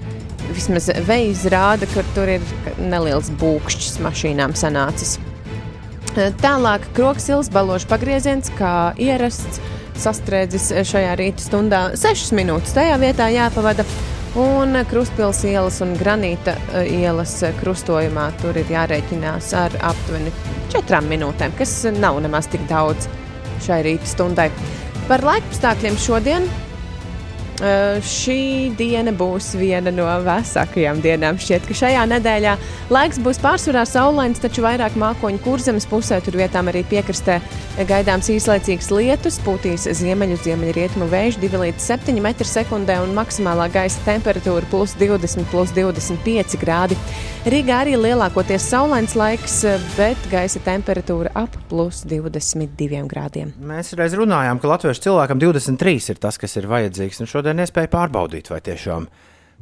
vismaz 0.50 0.88
veids 1.06 1.44
rāda, 1.52 1.86
ka 1.92 2.02
tur 2.16 2.32
ir 2.34 2.46
neliels 2.82 3.30
būkšķis 3.38 4.00
mašīnām 4.02 4.56
sanācis. 4.58 5.14
Uh, 6.16 6.32
Tālāk 6.42 6.88
kroksils, 6.96 7.52
balošs 7.54 7.86
pagrieziens, 7.86 8.50
kā 8.58 8.72
ierasts, 8.98 9.60
sastrēdzis 10.02 10.72
šajā 10.90 11.12
rīta 11.20 11.44
stundā 11.44 11.82
6 11.94 12.34
minūtes. 12.34 12.74
Tajā 12.74 12.96
vietā 12.98 13.28
jāpavada. 13.30 13.86
Un 14.36 14.74
Krustpils 14.90 15.38
ielas 15.48 15.78
un 15.86 15.94
Granīta 15.96 16.56
uh, 16.58 16.82
ielas 16.82 17.36
krustojumā 17.60 18.26
tur 18.42 18.58
ir 18.58 18.74
jārēķinās 18.74 19.52
ar 19.62 19.78
aptuveni 19.92 20.34
4 20.74 21.00
minūtēm, 21.06 21.54
kas 21.62 21.76
nav 21.94 22.18
nemaz 22.26 22.50
tik 22.50 22.66
daudz 22.66 23.06
šai 23.64 23.82
rīta 23.86 24.10
stundai. 24.10 24.50
Par 25.06 25.24
laikapstākļiem 25.26 25.98
šodien. 26.02 26.48
Uh, 27.56 27.96
šī 28.04 28.68
diena 28.76 29.14
būs 29.16 29.54
viena 29.56 29.88
no 29.94 30.04
vēsākajām 30.26 30.98
dienām. 31.00 31.38
Šķiet, 31.40 31.64
ka 31.64 31.76
šajā 31.78 32.02
nedēļā 32.10 32.56
laiks 32.92 33.20
būs 33.24 33.40
pārsvarā 33.40 33.86
saulains, 33.88 34.42
taču 34.42 34.60
vairāk 34.66 34.98
mākoņu 35.00 35.40
kurzemes 35.40 35.88
pusē, 35.88 36.18
tur 36.20 36.36
vietām 36.36 36.68
arī 36.68 36.82
piekrastē 36.90 37.38
gaidāms 37.88 38.28
īslaicīgs 38.32 38.90
lietus, 38.92 39.38
pūtīs 39.44 39.88
ziemeļu 39.88 40.36
ziemeļrietumu 40.44 41.08
vējš 41.12 41.40
2 41.46 41.62
līdz 41.62 41.86
7 41.88 42.20
m2 42.20 42.98
un 43.06 43.16
maksimālā 43.16 43.70
gaisa 43.72 44.04
temperatūra 44.04 44.68
plus 44.68 44.92
20, 45.00 45.48
plus 45.48 45.72
25 45.76 46.60
grādi. 46.60 47.00
Rīgā 47.46 47.76
arī 47.84 47.92
lielākoties 47.94 48.64
saulains 48.72 49.12
laiks, 49.14 49.60
bet 49.94 50.28
gaisa 50.32 50.58
temperatūra 50.66 51.30
ap 51.38 51.56
plus 51.70 52.00
22 52.08 53.04
grādiem. 53.06 53.52
Mēs 53.62 53.92
reiz 53.96 54.16
runājām, 54.18 54.58
ka 54.58 54.72
latviešu 54.72 55.04
cilvēkam 55.04 55.40
23 55.40 56.10
ir 56.10 56.18
tas, 56.20 56.40
kas 56.42 56.58
ir 56.58 56.66
vajadzīgs. 56.70 57.22
Un 57.22 57.30
šodien 57.46 57.62
iespēja 57.62 57.86
pārbaudīt, 57.92 58.48
vai 58.50 58.58
tiešām, 58.58 59.04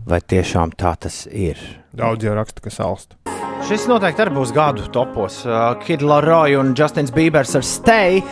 vai 0.08 0.18
tiešām 0.24 0.70
tā 0.80 0.94
tas 0.96 1.26
ir. 1.28 1.58
Daudz 1.92 2.24
jau 2.24 2.32
raksta, 2.32 2.64
ka 2.64 2.72
salst. 2.72 3.12
Šis 3.68 3.84
noteikti 3.88 4.24
arī 4.24 4.32
būs 4.38 4.54
gadu 4.56 4.86
topos. 4.92 5.42
Uh, 5.44 5.76
Kid 5.84 6.00
Laroi 6.00 6.56
un 6.56 6.72
Justins 6.76 7.12
Bībers 7.12 7.52
ar 7.56 7.64
Stay. 7.64 8.22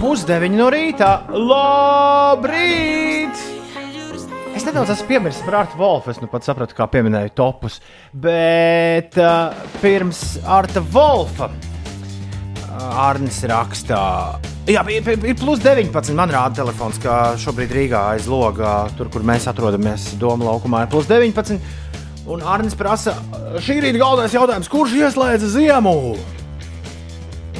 Pusdeviņi 0.00 0.58
no 0.58 0.68
rīta. 0.74 1.12
Labrīt! 1.30 3.38
Es 4.52 4.66
nedaudz 4.66 4.96
esmu 4.96 5.08
piemirsis 5.08 5.46
par 5.46 5.62
Artu 5.62 5.78
Wolfu. 5.78 6.10
Es 6.10 6.18
nu 6.22 6.30
pat 6.30 6.46
sapratu, 6.46 6.74
kā 6.74 6.88
pieminēju 6.90 7.36
topus. 7.38 7.78
Bet 8.12 9.14
uh, 9.22 9.54
pirms 9.82 10.40
Arta 10.42 10.82
Wolfa 10.82 11.52
Arnis 12.78 13.42
rakstā. 13.48 14.02
Jā, 14.70 14.84
ir, 14.94 15.02
plus 15.38 15.62
19. 15.62 16.14
Man 16.14 16.30
rāda 16.30 16.62
telefons, 16.62 17.00
ka 17.02 17.34
šobrīd 17.40 17.72
Rīgā 17.74 18.02
aiz 18.14 18.28
logā, 18.30 18.86
tur, 18.98 19.10
kur 19.12 19.24
mēs 19.26 19.48
atrodamies, 19.50 20.12
Doma 20.20 20.52
laukumā, 20.52 20.84
ir 20.84 20.92
plus 20.92 21.08
19. 21.10 21.58
Un 22.30 22.44
Arnis 22.46 22.76
prasa, 22.78 23.16
šī 23.58 23.80
rīta 23.82 23.98
galvenais 23.98 24.36
jautājums, 24.36 24.70
kurš 24.70 24.94
ieslēdza 25.00 25.50
ziemu? 25.56 25.96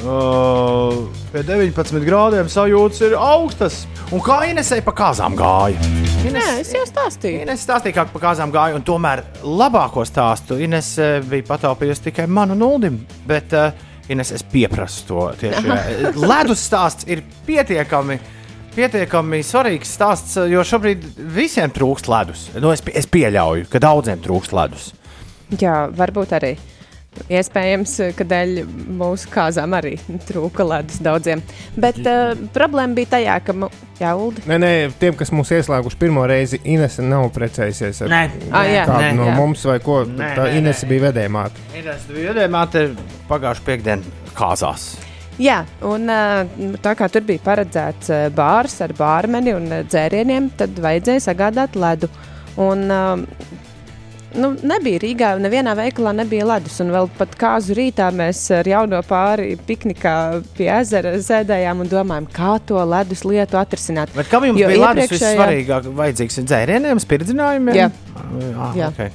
Uh, 0.03 1.05
pie 1.31 1.43
19 1.47 2.03
grādiem 2.03 2.47
sajūtas 2.51 3.03
ir 3.05 3.13
augstas. 3.19 3.83
Un 4.13 4.23
kā 4.23 4.41
Inesai 4.51 4.81
pa 4.83 4.91
kāzām 4.95 5.35
gāja? 5.39 5.79
Nē, 6.23 6.43
es 6.61 6.71
jau 6.71 6.83
stāstīju. 6.87 7.43
Ines 7.43 7.63
stāstīja, 7.63 7.97
kā 7.97 8.05
pa 8.11 8.19
kāzām 8.29 8.51
gāja, 8.51 8.75
un 8.79 8.83
tomēr 8.87 9.25
labāko 9.43 10.03
stāstu 10.07 10.57
Ines 10.63 10.95
bija 11.27 11.47
pataupījusi 11.51 12.07
tikai 12.09 12.27
manu 12.31 12.55
nuldim. 12.55 13.01
Bet 13.27 13.55
uh, 13.55 13.71
Ines, 14.11 14.33
es 14.35 14.43
pieprasu 14.43 15.05
to 15.07 15.27
tieši. 15.39 15.77
Ledus 16.31 16.63
stāsts 16.67 17.07
ir 17.07 17.23
pietiekami. 17.47 18.19
Pietiekami 18.73 19.43
svarīgs 19.45 19.91
stāsts, 19.95 20.35
jo 20.49 20.63
šobrīd 20.65 21.05
visiem 21.35 21.71
trūkst 21.71 22.09
ledus. 22.09 22.47
Nu, 22.57 22.71
es, 22.73 22.81
es 22.89 23.05
pieļauju, 23.05 23.67
ka 23.69 23.81
daudziem 23.83 24.23
trūkst 24.23 24.55
ledus. 24.57 24.89
Jā, 25.61 25.83
varbūt 25.93 26.33
arī. 26.39 26.55
Iespējams, 27.29 27.91
ka 28.17 28.25
dēļ 28.27 28.53
mūsu 28.99 29.29
kāzām 29.31 29.75
arī 29.77 29.93
trūka 30.27 30.65
ledus 30.67 30.97
daudziem. 31.05 31.43
Bet 31.79 31.99
uh, 32.03 32.33
problēma 32.55 32.97
bija 32.97 33.11
tajā, 33.15 33.35
ka 33.45 33.55
Uldi. 34.19 34.41
Nē, 34.49 34.57
nē, 34.59 34.71
tiem, 34.99 35.15
kas 35.15 35.29
mūs 35.31 35.53
ieslēguši 35.55 35.99
pirmo 36.01 36.25
reizi, 36.27 36.59
Inese 36.67 37.05
nav 37.05 37.29
precējusies 37.35 38.01
ar 38.03 38.11
Nē. 38.11 38.21
Ah, 38.51 38.65
jā. 38.67 38.83
kādu 38.89 39.05
Nē. 39.05 39.13
no 39.21 39.27
Jā. 39.29 39.35
mums, 39.37 39.63
vai 39.69 39.77
ko. 39.85 40.01
Nē, 40.09 40.33
Tā 40.35 40.49
nē, 40.49 40.57
Inese 40.59 40.83
nē. 40.83 40.89
bija 40.91 41.05
vedējumāte. 41.07 41.63
Ines, 41.79 42.03
viedēmāte 42.11 42.83
pagājušā 43.29 43.65
piekdienā 43.69 44.33
kāzās. 44.35 44.89
Jā, 45.41 45.61
un 45.87 46.09
uh, 46.13 46.75
tā 46.83 46.91
kā 46.99 47.07
tur 47.09 47.23
bija 47.25 47.41
paredzēts 47.45 48.11
bārs 48.37 48.75
ar 48.85 48.91
bārmeni 48.97 49.55
un 49.55 49.69
dzērieniem, 49.87 50.51
tad 50.59 50.77
vajadzēja 50.83 51.23
sagādāt 51.31 51.77
ledu. 51.79 52.09
Un, 52.61 52.83
nu, 54.37 54.53
nebija 54.65 55.01
Rīgā, 55.03 55.31
nevienā 55.41 55.73
veikalā 55.77 56.13
nebija 56.17 56.45
ledus. 56.47 56.79
Un 56.83 56.93
vēl 56.93 57.09
pat 57.17 57.35
kāzu 57.39 57.75
rītā 57.77 58.09
mēs 58.15 58.41
ar 58.55 58.69
jauno 58.69 59.01
pāri 59.07 59.53
piknikā 59.67 60.15
pie 60.57 60.69
ezera 60.75 61.15
sēdējām 61.23 61.83
un 61.83 61.91
domājām, 61.91 62.29
kā 62.33 62.55
to 62.67 62.79
ledus 62.89 63.25
lietu 63.27 63.59
atrisināt. 63.61 64.13
Bet 64.17 64.31
kam 64.31 64.47
jums 64.47 64.61
Jo 64.61 64.71
bija 64.71 64.89
ledus 64.89 65.13
vissvarīgāk? 65.15 65.91
Vajadzīgs 65.99 66.41
dzērieniem, 66.43 67.03
spirdzinājumiem? 67.03 67.77
Jā. 67.77 67.91
Ah, 68.57 68.77
Jā. 68.77 68.89
okay. 68.93 69.13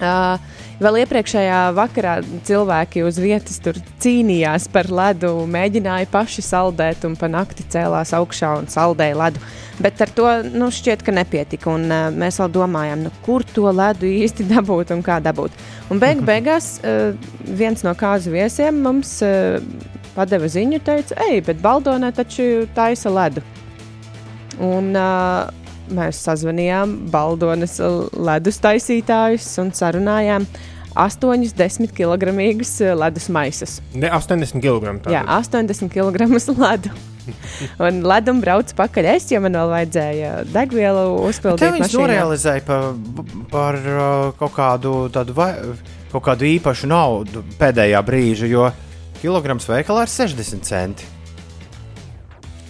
Uh, 0.00 0.59
vēl 0.80 1.00
iepriekšējā 1.02 1.58
vakarā 1.76 2.14
cilvēki 2.48 3.04
uz 3.06 3.18
vietas 3.20 3.60
tur 3.62 3.78
cīnījās 4.02 4.68
par 4.72 4.88
ledu, 4.92 5.32
mēģināja 5.50 6.08
paši 6.12 6.44
saldēt 6.44 7.04
un 7.08 7.16
pa 7.20 7.28
nakti 7.30 7.66
cēlās 7.72 8.14
augšā 8.16 8.54
un 8.62 8.70
saldēja 8.70 9.18
ledu. 9.20 9.44
Bet 9.80 10.00
ar 10.04 10.12
to 10.12 10.26
nu, 10.52 10.68
šķiet, 10.72 11.04
ka 11.04 11.14
nepietika. 11.14 11.70
Un, 11.72 11.86
uh, 11.88 12.08
mēs 12.12 12.40
vēl 12.42 12.50
domājām, 12.56 13.06
nu, 13.06 13.12
kur 13.24 13.44
to 13.44 13.70
ledu 13.72 14.08
īsti 14.08 14.48
dabūt 14.54 14.92
un 14.96 15.04
kā 15.06 15.20
dabūt. 15.24 15.56
Un 15.92 16.02
beigu 16.02 16.26
beigās 16.32 16.74
uh, 16.80 17.14
viens 17.44 17.84
no 17.86 17.94
kāzu 17.96 18.34
viesiem 18.34 18.82
mums 18.84 19.18
uh, 19.26 19.60
padeva 20.16 20.50
ziņu, 20.50 20.82
teica, 20.84 21.16
ej, 21.28 21.40
bet 21.46 21.62
Baldonē 21.64 22.12
taču 22.16 22.66
taisa 22.76 23.12
ledu. 23.14 23.44
Un, 24.60 24.92
uh, 24.92 25.59
mēs 25.94 26.20
sazvanījām 26.26 26.96
Baldonas 27.12 27.78
ledus 28.16 28.60
taisītājus 28.62 29.48
un 29.62 29.72
sarunājām 29.76 30.46
80 30.98 31.94
kg 31.94 32.32
ledus 32.98 33.28
maisus. 33.30 33.78
Ne 33.94 34.10
80 34.10 34.58
kg. 34.62 34.96
Jā, 35.12 35.22
80 35.38 35.92
kg 35.92 36.26
ledu. 36.58 36.90
Un 37.84 38.02
ledum 38.06 38.40
brauc 38.42 38.72
pakaļ 38.74 39.10
es, 39.14 39.28
jo 39.30 39.40
man 39.44 39.54
vēl 39.58 39.70
vajadzēja 39.70 40.32
degvielu 40.50 41.04
uzpildīt. 41.28 41.66
viņš 41.76 41.86
mašīnā. 41.86 42.02
norealizēja 42.02 42.64
par, 42.66 42.90
par 43.52 43.78
uh, 43.78 44.02
kaut 44.40 44.54
kādu 44.56 44.94
tādu 45.14 45.36
vai, 45.36 45.52
kaut 46.10 46.24
kādu 46.26 46.48
īpašu 46.48 46.90
naudu 46.90 47.44
pēdējā 47.60 48.02
brīža, 48.06 48.50
jo 48.50 48.66
kilograms 49.20 49.68
veikalā 49.70 50.08
ir 50.08 50.14
60 50.16 50.66
centi. 50.66 51.19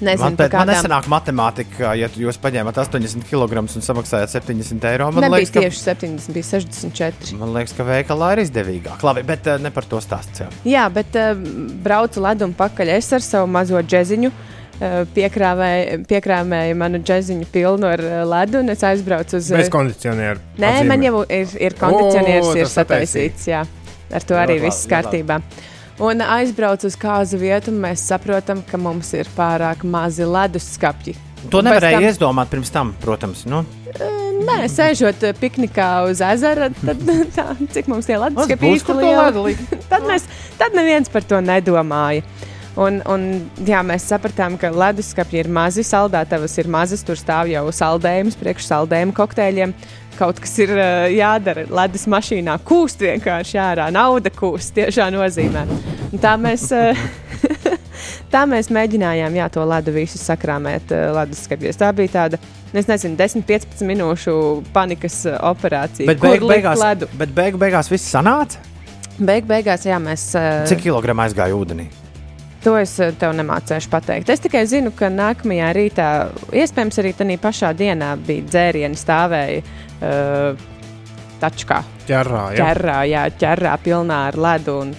Nezinu, 0.01 0.37
pēc, 0.37 0.49
man 0.49 0.53
kādām- 0.53 0.71
nesanāk 0.73 1.09
matemātika, 1.13 1.95
ja 1.99 2.09
tu- 2.09 2.21
jūs 2.25 2.39
paņēmat 2.41 2.79
80 2.81 3.25
kg 3.29 3.59
un 3.61 3.69
samaksājat 3.69 4.33
70 4.33 4.85
eiro. 4.91 5.11
Man 5.13 5.25
Nebija 5.27 5.41
liekas, 5.43 5.53
ka, 5.53 5.61
tieši 5.61 5.83
70, 5.85 6.33
bija 6.33 6.49
64. 6.53 7.39
man 7.39 7.53
liekas, 7.55 7.75
ka 7.77 7.85
veikalā 7.85 8.33
ir 8.37 8.45
izdevīgāk. 8.47 9.03
Labi, 9.03 9.23
bet 9.29 9.47
uh, 9.47 9.59
ne 9.59 9.71
par 9.71 9.85
to 9.85 10.01
stāstīt. 10.01 10.47
Jā, 10.65 10.87
bet 10.93 11.15
uh, 11.21 11.35
braucu 11.85 12.21
ledumu 12.25 12.55
pakaļ 12.57 12.95
es 12.97 13.13
ar 13.13 13.21
savu 13.21 13.47
mazo 13.51 13.83
džeziņu. 13.83 14.33
Uh, 14.81 15.03
piekrāvēju, 15.13 16.07
piekrāvēju 16.09 16.77
manu 16.81 17.03
džeziņu 17.05 17.47
pilnu 17.53 17.85
ar 17.91 18.01
ledu, 18.25 18.63
un 18.65 18.71
es 18.73 18.81
aizbraucu 18.81 19.37
uz. 19.37 19.51
Bez 19.53 19.69
kondicionieru. 19.69 20.41
Nē, 20.57 20.71
atzīmē. 20.81 20.87
man 20.89 21.03
jau 21.05 21.21
ir, 21.29 21.53
ir 21.61 21.77
kondicionieris, 21.77 22.49
O, 22.49 22.55
ir 22.57 22.71
sataisīts. 22.73 23.45
Jā. 23.53 23.67
Ar 24.11 24.25
to 24.27 24.35
arī 24.41 24.57
viss 24.63 24.87
labi, 24.87 24.95
kārtībā. 24.95 25.37
Un 26.01 26.23
aizbraucu 26.25 26.89
uz 26.89 26.97
kāzu 26.97 27.37
vietu, 27.41 27.73
mēs 27.77 28.07
saprotam, 28.09 28.63
ka 28.65 28.79
mums 28.81 29.13
ir 29.19 29.29
pārāk 29.37 29.83
mazi 29.85 30.25
leduskapji. 30.25 31.17
To 31.53 31.61
nevarēja 31.65 31.99
tam- 31.99 32.07
iedomāt 32.09 32.51
pirms 32.53 32.71
tam, 32.73 32.95
protams. 33.03 33.45
Nu, 33.49 33.65
Nē, 34.41 34.65
sēžot 34.73 35.21
piknikā 35.37 35.89
uz 36.09 36.23
ezera, 36.25 36.71
tad 36.81 37.03
tā, 37.37 37.45
cik 37.75 37.91
mums 37.93 38.07
tie 38.09 38.17
leduskapi 38.17 38.71
ledu 38.97 39.43
likt. 39.51 39.75
tad, 39.91 40.07
mēs, 40.09 40.25
tad 40.57 40.73
neviens 40.73 41.13
par 41.13 41.27
to 41.29 41.43
nedomāja. 41.45 42.25
Un, 42.81 43.03
un, 43.11 43.25
jā, 43.67 43.83
mēs 43.85 44.07
sapratām, 44.09 44.55
ka 44.57 44.71
leduskapji 44.73 45.43
ir 45.43 45.49
mazi, 45.53 45.85
saldētavas 45.85 46.55
ir 46.63 46.71
mazas, 46.73 47.03
tur 47.05 47.19
stāv 47.21 47.51
jau 47.53 47.67
saldējums, 47.75 48.39
priekš 48.41 48.69
saldējuma 48.71 49.13
kokteļiem. 49.17 49.75
Kaut 50.21 50.41
kas 50.43 50.53
ir 50.61 50.75
uh, 50.77 51.07
jādara. 51.09 51.65
Ledus 51.73 52.05
mašīnā 52.13 52.59
kūst 52.69 53.01
vienkārši 53.01 53.57
ārā, 53.57 53.87
nauda 53.95 54.29
kūst 54.35 54.75
tiešā 54.77 55.07
nozīmē. 55.15 55.63
Un 56.11 56.21
Tā 56.21 56.35
mēs, 56.37 56.67
eh, 56.77 56.99
tā 58.35 58.43
mēs 58.51 58.69
mēģinājām 58.75 59.39
jā, 59.39 59.47
to 59.55 59.65
ledu 59.65 59.95
visu 59.95 60.21
sakrāmēt 60.21 60.93
eh, 60.93 61.07
leduskapjos. 61.17 61.79
Tā 61.81 61.89
bija 61.97 62.13
tāda, 62.19 62.41
es 62.77 62.91
nezinu, 62.91 63.17
10-15 63.17 63.87
minūšu 63.89 64.35
panikas 64.75 65.23
operācija. 65.39 66.11
Bet 66.11 66.21
likt 66.27 66.45
beigās, 66.51 66.85
bet 67.17 67.33
beigu 67.37 67.63
beigās 67.63 67.89
viss 67.93 68.13
sanāca. 68.13 68.61
Beig 69.21 69.49
beigās, 69.49 69.89
jā, 69.89 69.97
mēs. 70.03 70.31
eh, 70.37 70.67
Cik 70.69 70.85
kilogramu 70.89 71.25
aizgāja 71.25 71.57
ūdenī? 71.57 71.89
To 72.61 72.75
es 72.77 72.93
tev 73.17 73.33
nemācīšu 73.39 73.89
pateikt. 73.89 74.29
Es 74.29 74.43
tikai 74.45 74.67
zinu, 74.69 74.91
ka 74.93 75.09
nākamajā 75.09 75.71
rītā, 75.73 76.09
iespējams, 76.53 76.99
arī 77.01 77.15
tajā 77.17 77.39
pašā 77.41 77.71
dienā 77.73 78.11
bija 78.21 78.45
dzērieni 78.51 79.01
stāvēja 79.01 79.63
uh, 80.01 80.69
tačkā. 81.41 81.83
Ķerrā, 82.09 82.45
jā. 82.55 82.65
ķerrā, 82.65 82.99
jā, 83.11 83.27
ķerrā 83.41 83.77
pilnā 83.85 84.23
ar 84.31 84.41
ledu. 84.41 84.79
Un, 84.85 84.95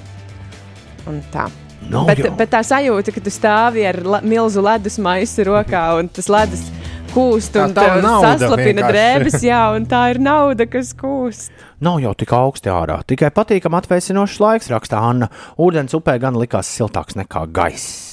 un 1.11 1.19
tā. 1.33 1.49
Nav 1.91 2.11
bet, 2.11 2.21
jau. 2.21 2.35
bet 2.37 2.51
tā 2.53 2.61
sajūta, 2.65 3.13
ka 3.15 3.23
tu 3.25 3.33
stāvi 3.33 3.87
ar 3.89 3.97
la, 4.05 4.21
milzu 4.21 4.61
ledus 4.63 4.99
maisu 5.01 5.47
rokā 5.47 5.81
un 5.97 6.11
tas 6.13 6.29
ledus 6.29 6.67
kūst 7.11 7.55
Tā 7.57 7.65
un 7.67 7.73
tev 7.75 7.97
nauda 8.03 8.35
saslapina 8.37 8.85
drēbes, 8.87 9.39
jā, 9.43 9.63
un 9.75 9.87
tā 9.89 10.03
ir 10.13 10.21
nauda, 10.23 10.67
kas 10.69 10.93
kūst. 10.97 11.51
Nav 11.83 11.99
jau 12.03 12.13
tik 12.17 12.31
augsti 12.37 12.71
ārā. 12.71 13.01
Tikai 13.07 13.33
patīkami 13.35 13.81
atvēsinošs 13.81 14.39
laiks, 14.43 14.71
rakstā 14.71 15.01
Anna. 15.09 15.31
Ūdens 15.59 15.97
upē 15.97 16.17
gan 16.21 16.37
likās 16.39 16.71
siltāks 16.71 17.17
nekā 17.19 17.47
gaiss. 17.51 18.10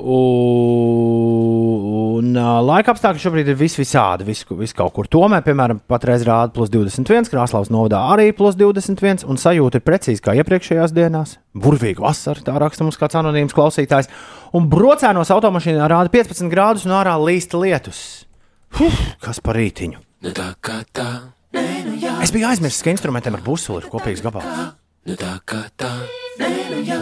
Un 0.00 1.42
ā, 2.38 2.60
laika 2.64 2.94
apstākļi 2.94 3.20
šobrīd 3.22 3.48
ir 3.52 3.56
vis 3.60 3.76
visādi, 3.76 4.24
vis, 4.24 4.40
vis 4.56 4.72
kaut 4.76 4.92
kur. 4.96 5.06
Tomēr, 5.10 5.42
piemēram, 5.44 5.80
patreiz 5.90 6.24
rāda 6.26 6.52
plus 6.54 6.70
21, 6.72 7.28
Krāslaus 7.32 7.70
novadā 7.72 8.00
arī 8.14 8.32
plus 8.36 8.56
21, 8.58 9.26
un 9.28 9.36
sajūta 9.40 9.78
ir 9.78 9.84
precīzi 9.86 10.24
kā 10.24 10.32
iepriekšējās 10.40 10.94
dienās. 10.96 11.36
Burvīga 11.52 12.00
vasara, 12.06 12.40
tā 12.46 12.52
raksta 12.62 12.84
mums 12.86 12.98
kāds 13.00 13.18
anonīms 13.20 13.56
klausītājs. 13.56 14.08
Un 14.56 14.62
brocēnos 14.72 15.32
automašīnā 15.36 15.84
rāda 15.92 16.08
15 16.12 16.52
grādus 16.52 16.86
un 16.88 16.96
ārā 16.96 17.14
līst 17.20 17.52
lietus. 17.58 17.98
Huh, 18.78 18.96
kas 19.20 19.38
par 19.44 19.54
rītiņu? 19.60 19.98
Es 22.22 22.32
biju 22.32 22.48
aizmirsis, 22.48 22.80
ka 22.84 22.94
instrumentiem 22.94 23.36
ar 23.36 23.44
busuli 23.44 23.82
ir 23.82 23.90
kopīgs 23.92 24.24
gabals. 24.24 24.48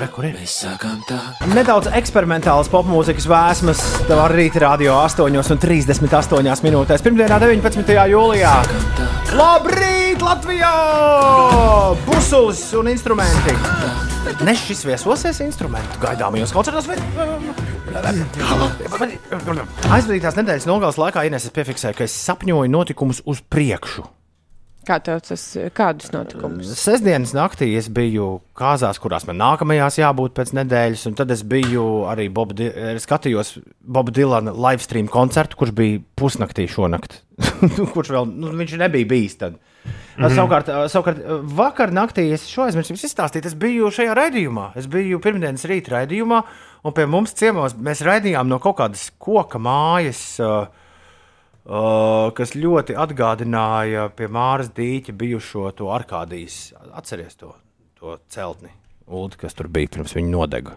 Re, 0.00 0.06
kur 0.08 0.24
ir? 0.24 0.36
Nedaudz 1.52 1.90
eksperimentāls 1.98 2.70
popmūzikas 2.72 3.26
vēsmas. 3.28 3.82
Tev 4.08 4.22
arī 4.22 4.46
rīta 4.46 4.62
radio 4.64 4.94
8,38 5.02 6.64
minūtēs. 6.64 7.04
Pirmdienā, 7.04 7.36
19. 7.42 7.92
jūlijā. 8.14 8.52
Labrīt, 9.36 10.24
Latvijā! 10.24 10.70
Busulis 12.06 12.62
un 12.80 12.88
instrumenti. 12.88 13.52
Ne 14.48 14.54
šis 14.56 14.80
viesosies 14.88 15.42
instrumentu 15.44 16.00
gaidāmajos 16.00 16.54
koncertos. 16.56 16.88
Aizvadītās 19.90 20.40
nedēļas 20.40 20.70
nogales 20.72 21.00
laikā 21.04 21.26
Ines 21.28 21.50
es 21.50 21.52
piefiksēju, 21.52 22.00
ka 22.00 22.08
es 22.08 22.16
sapņoju 22.24 22.72
notikumus 22.72 23.20
uz 23.28 23.44
priekšu. 23.44 24.06
Kā 24.88 24.96
tev 25.04 25.18
tas, 25.20 25.42
kādus 25.76 26.08
notikumus? 26.14 26.70
Sestdienas 26.80 27.34
naktī 27.36 27.68
es 27.76 27.90
biju 27.92 28.38
kāzās, 28.56 28.96
kurās 29.02 29.26
man 29.28 29.36
nākamajās 29.42 29.98
jābūt 30.00 30.32
pēc 30.38 30.54
nedēļas, 30.56 31.02
un 31.10 31.16
tad 31.18 31.34
es 31.34 31.42
biju 31.44 31.84
arī 32.08 32.30
Bob 32.32 32.54
Di 32.56 32.70
skatījos 33.04 33.58
Boba 33.80 34.14
Dilana 34.16 34.54
live 34.56 34.80
stream 34.80 35.10
koncertu, 35.12 35.60
kurš 35.60 35.74
bija 35.76 36.00
pusnaktī 36.16 36.64
šonakt. 36.70 37.20
kurš 37.94 38.14
vēl, 38.16 38.32
nu, 38.32 38.54
viņš 38.56 38.78
nebija 38.80 39.10
bijis 39.12 39.36
tad. 39.42 39.60
Mm. 39.60 40.24
-hmm. 40.24 40.34
savukārt, 40.36 40.72
savukārt, 40.92 41.22
vakar 41.56 41.92
naktī 41.92 42.30
es 42.32 42.48
šo 42.48 42.64
aizmirsu 42.64 42.94
jums 42.94 43.04
izstāstīt. 43.04 43.46
Es 43.46 43.54
biju 43.54 43.92
šajā 43.92 44.16
raidījumā. 44.16 44.70
Es 44.76 44.88
biju 44.88 45.20
pirmdienas 45.20 45.64
rīta 45.68 45.98
raidījumā, 45.98 46.42
un 46.84 46.92
pie 46.96 47.06
mums 47.06 47.36
ciemos 47.36 47.76
mēs 47.76 48.00
raidījām 48.00 48.48
no 48.48 48.58
kaut 48.58 48.80
kādas 48.80 49.10
koka 49.18 49.58
mājas. 49.58 50.40
Uh, 50.40 50.68
kas 52.34 52.54
ļoti 52.58 52.96
atgādināja 52.98 54.08
pie 54.18 54.26
Māras 54.32 54.72
dīķa 54.74 55.12
bijušo 55.14 55.68
to 55.78 55.90
Arkādijas. 55.94 56.72
Atcerieties 56.98 57.36
to, 57.38 57.52
to 58.00 58.16
celtni, 58.32 58.72
Ulu, 59.10 59.30
kas 59.38 59.54
tur 59.58 59.68
bija 59.70 59.90
pirms 59.96 60.14
viņa 60.16 60.30
nodega. 60.34 60.76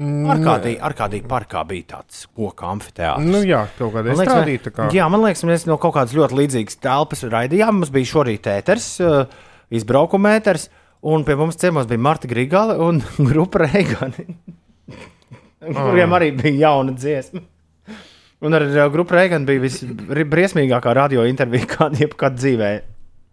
Arkādija, 0.00 0.80
Arkādija 0.88 1.22
parkā 1.30 1.60
bija 1.68 1.84
tāds 1.92 2.24
koka 2.34 2.66
amfiteātris. 2.72 3.28
Nu, 3.30 3.42
jā, 3.46 3.60
kaut 3.78 3.94
liekas, 3.94 4.24
izstādīta. 4.24 4.70
mēs- 4.72 4.74
Kā. 4.74 4.88
Jā, 4.96 5.06
man 5.12 5.22
liekas, 5.22 5.44
mēs 5.46 5.66
no 5.70 5.76
kaut 5.78 5.94
kādas 5.94 6.16
ļoti 6.18 6.34
līdzīgas 6.40 6.80
telpas 6.82 7.22
raidījām. 7.30 7.78
Mums 7.78 7.92
bija 7.94 8.10
šorīt 8.10 8.48
ēters, 8.56 8.88
uh, 9.04 9.26
izbraukuma 9.70 10.32
ēters, 10.40 10.66
un 11.04 11.22
pie 11.24 11.36
mums 11.38 11.56
ciemos 11.62 11.86
bija 11.86 12.02
Marta 12.08 12.26
Grigale 12.26 12.74
un 12.82 12.98
grupa 13.30 13.62
Reigani, 13.68 14.26
kuriem 15.60 16.16
arī 16.18 16.32
bija 16.42 16.56
jauna 16.66 16.96
dziesma. 16.98 17.40
Un 18.44 18.54
ar 18.56 18.64
grupu 18.92 19.14
Reigani 19.14 19.46
bija 19.48 19.62
visbriesmīgākā 19.62 20.94
radio 20.96 21.24
intervija, 21.28 21.68
kāda 21.76 22.02
jebkad 22.02 22.36
dzīvē 22.40 22.70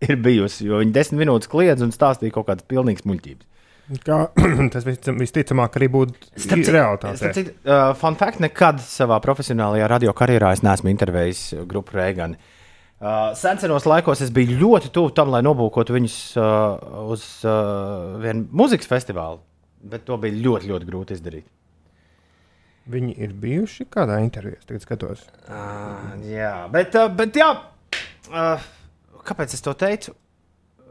ir 0.08 0.20
bijusi. 0.22 0.68
Jo 0.70 0.82
viņi 0.82 0.94
desmit 0.96 1.24
minūtes 1.26 1.50
kliedz 1.52 1.84
un 1.86 1.92
stāstīja 1.96 2.34
kaut 2.38 2.48
kādas 2.52 2.68
pilnīgas 2.70 3.08
muļķības. 3.10 3.48
Kā, 4.06 4.22
tas 4.74 4.86
vis- 4.88 5.12
visticamāk 5.20 5.76
arī 5.80 5.90
būtu 5.92 6.14
realitāte. 6.72 7.44
Uh, 7.66 7.92
fun 8.00 8.16
fact, 8.20 8.40
nekad 8.44 8.80
savā 8.86 9.18
profesionālajā 9.24 9.90
radio 9.92 10.14
karjerā 10.16 10.54
es 10.56 10.64
neesmu 10.64 10.94
intervējis 10.94 11.42
uh, 11.58 11.64
grupu 11.68 11.98
Reigani. 12.00 12.38
Uh, 13.02 13.32
senos 13.36 13.88
laikos 13.90 14.22
es 14.22 14.30
biju 14.32 14.60
ļoti 14.62 14.92
tuvu 14.94 15.10
tam, 15.18 15.32
lai 15.34 15.42
nobūkotu 15.44 15.96
viņus 15.98 16.18
uh, 16.38 17.02
uz 17.10 17.24
uh, 17.50 18.14
vienu 18.22 18.46
mūzikas 18.62 18.88
festivālu, 18.88 19.42
bet 19.90 20.06
to 20.06 20.16
bija 20.22 20.38
ļoti, 20.38 20.70
ļoti 20.70 20.88
grūti 20.88 21.18
izdarīt. 21.18 21.48
Viņi 22.92 23.14
ir 23.24 23.36
bijuši 23.40 23.86
kādā 23.92 24.20
intervijā, 24.24 24.60
tagad 24.68 24.84
skatos. 24.84 25.24
Uh, 25.48 26.18
jā, 26.28 26.56
bet, 26.74 26.98
uh, 27.00 27.08
bet 27.16 27.38
jā, 27.40 27.52
uh, 28.32 28.66
kāpēc 29.28 29.56
es 29.56 29.64
to 29.64 29.74
teicu? 29.80 30.16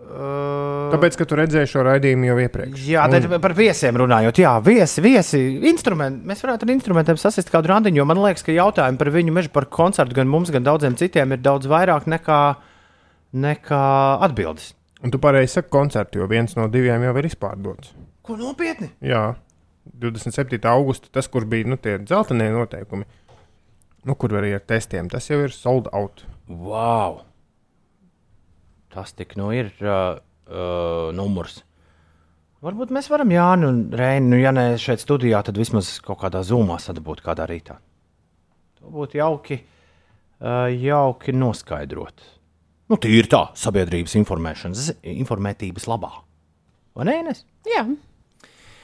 Uh, 0.01 0.89
Tāpēc, 0.91 1.15
ka 1.21 1.27
tu 1.29 1.37
redzēji 1.39 1.69
šo 1.71 1.83
raidījumu 1.87 2.31
jau 2.31 2.37
iepriekš. 2.43 2.87
Jā, 2.89 3.05
tad 3.13 3.27
par 3.43 3.53
viesiem 3.55 3.99
runājot, 4.01 4.41
jā, 4.43 4.55
viesi, 4.65 5.03
viesi, 5.05 5.41
instrumenti. 5.71 6.25
Mēs 6.27 6.41
varētu 6.43 6.67
ar 6.67 6.73
instrumentiem 6.75 7.21
sasist 7.21 7.53
kādu 7.53 7.71
randiņu, 7.71 8.01
jo 8.01 8.07
man 8.09 8.23
liekas, 8.25 8.43
ka 8.47 8.55
jautājumi 8.57 8.99
par 8.99 9.13
viņu 9.15 9.35
mežu, 9.37 9.53
par 9.55 9.69
koncertu, 9.71 10.17
gan 10.17 10.31
mums, 10.33 10.51
gan 10.55 10.67
daudziem 10.67 10.97
citiem 10.99 11.37
ir 11.37 11.45
daudz 11.45 11.69
vairāk 11.71 12.09
nekā, 12.11 12.41
nekā 13.45 13.85
atbildes. 14.27 14.73
Un 15.05 15.13
tu 15.13 15.21
pareizi 15.23 15.59
saki 15.59 15.71
koncertu, 15.73 16.25
jo 16.25 16.27
viens 16.33 16.57
no 16.59 16.67
diviem 16.73 17.05
jau 17.07 17.15
ir 17.21 17.31
izpārdots. 17.31 17.95
Ko 18.27 18.41
nopietni? 18.41 18.91
Jā, 19.05 19.29
27. 19.93 20.61
augusta, 20.71 21.11
tas, 21.13 21.29
kur 21.31 21.47
bija 21.49 21.69
nu, 21.69 21.79
tie 21.81 21.99
dzeltenie 22.03 22.51
noteikumi, 22.55 23.07
nu, 24.07 24.17
kur 24.17 24.35
arī 24.39 24.55
ar 24.57 24.65
testiem, 24.65 25.11
tas 25.13 25.29
jau 25.31 25.41
ir 25.45 25.55
sold 25.55 25.91
out. 25.97 26.25
Wow! 26.49 27.23
Tas 28.91 29.13
tik 29.15 29.37
nu 29.39 29.53
ir 29.55 29.71
uh, 29.85 30.19
uh, 30.51 31.11
numurs. 31.15 31.61
Varbūt 32.61 32.91
mēs 32.93 33.07
varam 33.09 33.31
Jānu 33.33 33.69
un 33.73 33.79
Reinu, 33.97 34.35
nu, 34.35 34.41
ja 34.43 34.51
ne 34.53 34.75
šeit 34.81 35.01
studijā, 35.01 35.41
tad 35.47 35.57
vismaz 35.57 35.95
kaut 36.05 36.21
kādā 36.21 36.43
zūmā 36.45 36.77
sadabūt 36.83 37.23
kādā 37.25 37.47
rītā. 37.49 37.79
To 38.81 38.91
būtu 38.93 39.21
jauki, 39.21 39.61
uh, 40.43 40.67
jauki 40.69 41.33
noskaidrot. 41.37 42.27
Nu, 42.91 42.99
tīri 42.99 43.31
tā, 43.31 43.45
sabiedrības 43.55 44.17
informēšanas, 44.19 44.91
informētības 45.23 45.87
labā. 45.89 46.11
Vai 46.99 47.07
ne? 47.07 47.17
Ines? 47.23 47.45
Jā, 47.71 47.85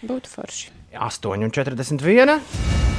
būtu 0.07 0.31
forši. 0.31 0.70
8,41. 0.97 2.40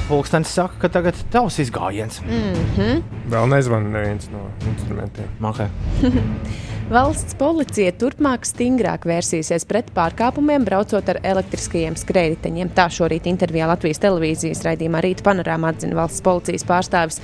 Pulkstenis 0.08 0.54
saka, 0.56 0.80
ka 0.80 0.90
tagad 0.90 1.18
tavs 1.34 1.60
izgājiens. 1.60 2.22
Mm 2.24 2.54
-hmm. 2.78 3.04
Vēl 3.30 3.50
nezvanīja 3.52 3.92
neviens 3.92 4.30
no 4.32 4.48
instrumentiem. 4.70 5.28
Okay. 5.42 5.68
Valsts 6.88 7.36
policija 7.36 7.92
turpmāk 8.00 8.46
stingrāk 8.48 9.04
vērsīsies 9.10 9.66
pret 9.68 9.90
pārkāpumiem, 9.92 10.64
braucot 10.64 11.10
ar 11.12 11.18
elektriskajiem 11.20 11.98
skrējējiņiem. 12.00 12.70
Tā 12.78 12.86
šorīt 12.96 13.26
intervijā 13.28 13.66
Latvijas 13.68 14.00
televīzijas 14.06 14.62
raidījumā 14.64 15.02
Rīta 15.04 15.26
panorāmā 15.26 15.74
atzina 15.74 15.98
valsts 15.98 16.24
policijas 16.24 16.64
pārstāvis. 16.70 17.18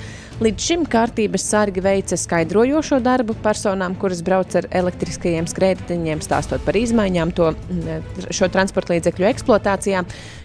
Līdz 0.44 0.66
šim 0.68 0.84
kārtības 0.92 1.46
sargi 1.48 1.80
veica 1.80 2.18
skaidrojošo 2.20 2.98
darbu 3.06 3.38
personām, 3.40 3.96
kuras 3.96 4.20
brauc 4.26 4.52
ar 4.60 4.68
elektriskajiem 4.68 5.48
skrējējiņiem, 5.48 6.20
stāstot 6.26 6.60
par 6.66 6.76
izmaiņām 6.76 7.32
to, 7.38 7.54
mm, 7.54 8.26
šo 8.36 8.50
transporta 8.52 8.92
līdzekļu 8.98 9.30
eksploatācijā. 9.30 10.02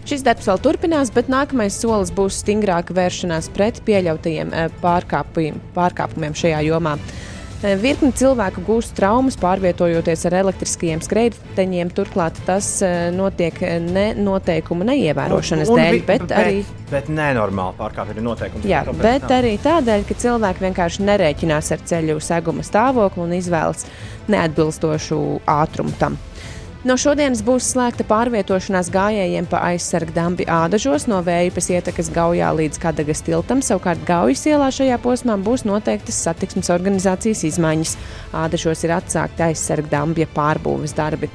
Šis 0.08 0.24
darbs 0.24 0.48
vēl 0.48 0.62
turpinās, 0.64 1.12
bet 1.12 1.28
nākamais 1.28 1.76
solis 1.76 2.08
būs 2.08 2.40
stingrāka 2.40 2.96
vēršanās 2.96 3.52
pret 3.52 3.82
pieļautajiem 3.84 4.54
eh, 4.54 4.72
pārkāpumiem 4.80 6.40
šajā 6.40 6.62
jomā. 6.70 6.96
Eh, 7.60 7.74
Virkni 7.76 8.08
cilvēku 8.16 8.62
gūst 8.64 8.94
traumas, 8.96 9.34
pārvietojoties 9.36 10.22
ar 10.30 10.38
elektriskajiem 10.38 11.02
skrejteņiem. 11.04 11.90
Turklāt 11.92 12.38
tas 12.46 12.68
eh, 12.86 13.10
notiek 13.12 13.58
eh, 13.60 13.74
ne 13.84 14.06
noteikumu 14.16 14.86
neievērošanas 14.88 15.68
Un- 15.68 15.76
un 15.76 15.82
dēļ, 15.82 15.98
bet, 16.08 16.24
bet 16.24 16.32
arī. 16.38 16.62
Bet 16.88 17.10
nenormāli 17.12 17.76
pārkāpja 17.76 18.24
noteikumi. 18.24 18.64
Jā, 18.70 18.80
Kāpēc 18.88 19.04
bet 19.04 19.28
tā? 19.28 19.42
arī 19.42 19.52
tādēļ, 19.60 20.06
ka 20.08 20.16
cilvēki 20.24 20.66
vienkārši 20.70 21.04
nerēķinās 21.10 21.70
ar 21.76 21.84
ceļu 21.92 22.16
seguma 22.24 22.64
stāvokli 22.64 23.26
un 23.26 23.36
izvēlas 23.36 23.84
neatbilstošu 24.32 25.20
ātrumu 25.60 25.92
tam. 26.00 26.16
No 26.80 26.94
šodienas 26.96 27.42
būs 27.44 27.66
slēgta 27.74 28.06
pārvietošanās 28.08 28.88
gājējiem 28.94 29.44
pa 29.50 29.58
aizsargu 29.66 30.14
dambi 30.16 30.46
ādažos 30.48 31.04
no 31.12 31.18
Vējas 31.26 31.68
ietekas 31.74 32.08
Gaujā 32.14 32.48
līdz 32.56 32.80
Kadagas 32.80 33.20
tiltam. 33.26 33.60
Savukārt 33.60 34.00
Gaujas 34.08 34.46
ielā 34.48 34.70
šajā 34.72 34.96
posmā 35.04 35.36
būs 35.44 35.66
noteiktas 35.68 36.22
satiksmes 36.24 36.72
organizācijas 36.72 37.44
izmaiņas. 37.50 37.92
Ādažos 38.32 38.86
ir 38.86 38.94
atsākti 38.96 39.44
aizsargu 39.50 39.92
dambja 39.92 40.24
pārbūves 40.32 40.96
darbi. 40.96 41.28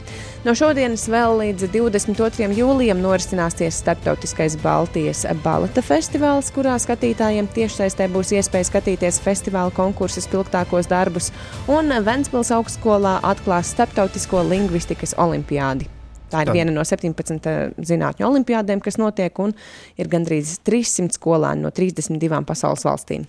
No 0.45 0.53
šodienas 0.53 1.07
vēl 1.09 1.39
līdz 1.39 1.72
22. 1.73 2.51
jūlijam 2.53 2.99
norisināsies 3.01 3.80
starptautiskais 3.81 4.53
Baltijas 4.61 5.23
baleta 5.41 5.81
festivāls, 5.81 6.51
kurā 6.53 6.76
skatītājiem 6.84 7.47
tiešsaistē 7.55 8.05
būs 8.13 8.30
iespēja 8.38 8.67
skatīties 8.67 9.17
festivāla 9.26 9.73
konkursu 9.73 10.22
spilgtākos 10.22 10.85
darbus, 10.91 11.31
un 11.65 11.89
Ventspils 12.05 12.51
augstskolā 12.53 13.15
atklās 13.26 13.72
starptautisko 13.73 14.43
lingvistikas 14.45 15.15
olimpiādi. 15.17 15.89
Tā 16.30 16.43
ir 16.43 16.51
Tad- 16.51 16.53
viena 16.53 16.76
no 16.76 16.85
17 16.85 17.81
zinātņu 17.81 18.30
olimpiādēm, 18.30 18.84
kas 18.85 19.01
notiek, 19.01 19.34
un 19.41 19.55
ir 19.97 20.13
gandrīz 20.13 20.59
300 20.61 21.17
skolēni 21.17 21.65
no 21.65 21.73
32 21.73 22.45
pasaules 22.45 22.85
valstīm. 22.85 23.26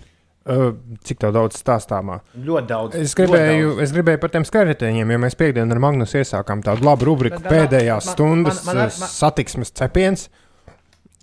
Cik 0.47 1.19
tev 1.19 1.33
daudz 1.35 1.59
stāstāmā? 1.59 2.21
Ļoti 2.39 2.69
daudz. 2.71 2.95
Es 3.01 3.15
gribēju, 3.19 3.73
daudz. 3.73 3.83
es 3.83 3.93
gribēju 3.97 4.21
par 4.23 4.31
tiem 4.31 4.45
skaitļiem, 4.47 5.11
jo 5.11 5.19
mēs 5.25 5.35
piekdienas 5.39 5.75
ar 5.75 5.81
Magnusu 5.83 6.21
iesākām 6.21 6.63
tādu 6.63 6.87
labu 6.87 7.09
rubriku 7.09 7.41
Bet, 7.41 7.49
bet, 7.49 7.55
pēdējās 7.57 8.07
man- 8.07 8.15
stundas 8.15 8.65
man- 8.65 8.77
man- 8.77 8.93
man- 8.95 9.11
satiksmes 9.17 9.73
cepiens. 9.75 10.29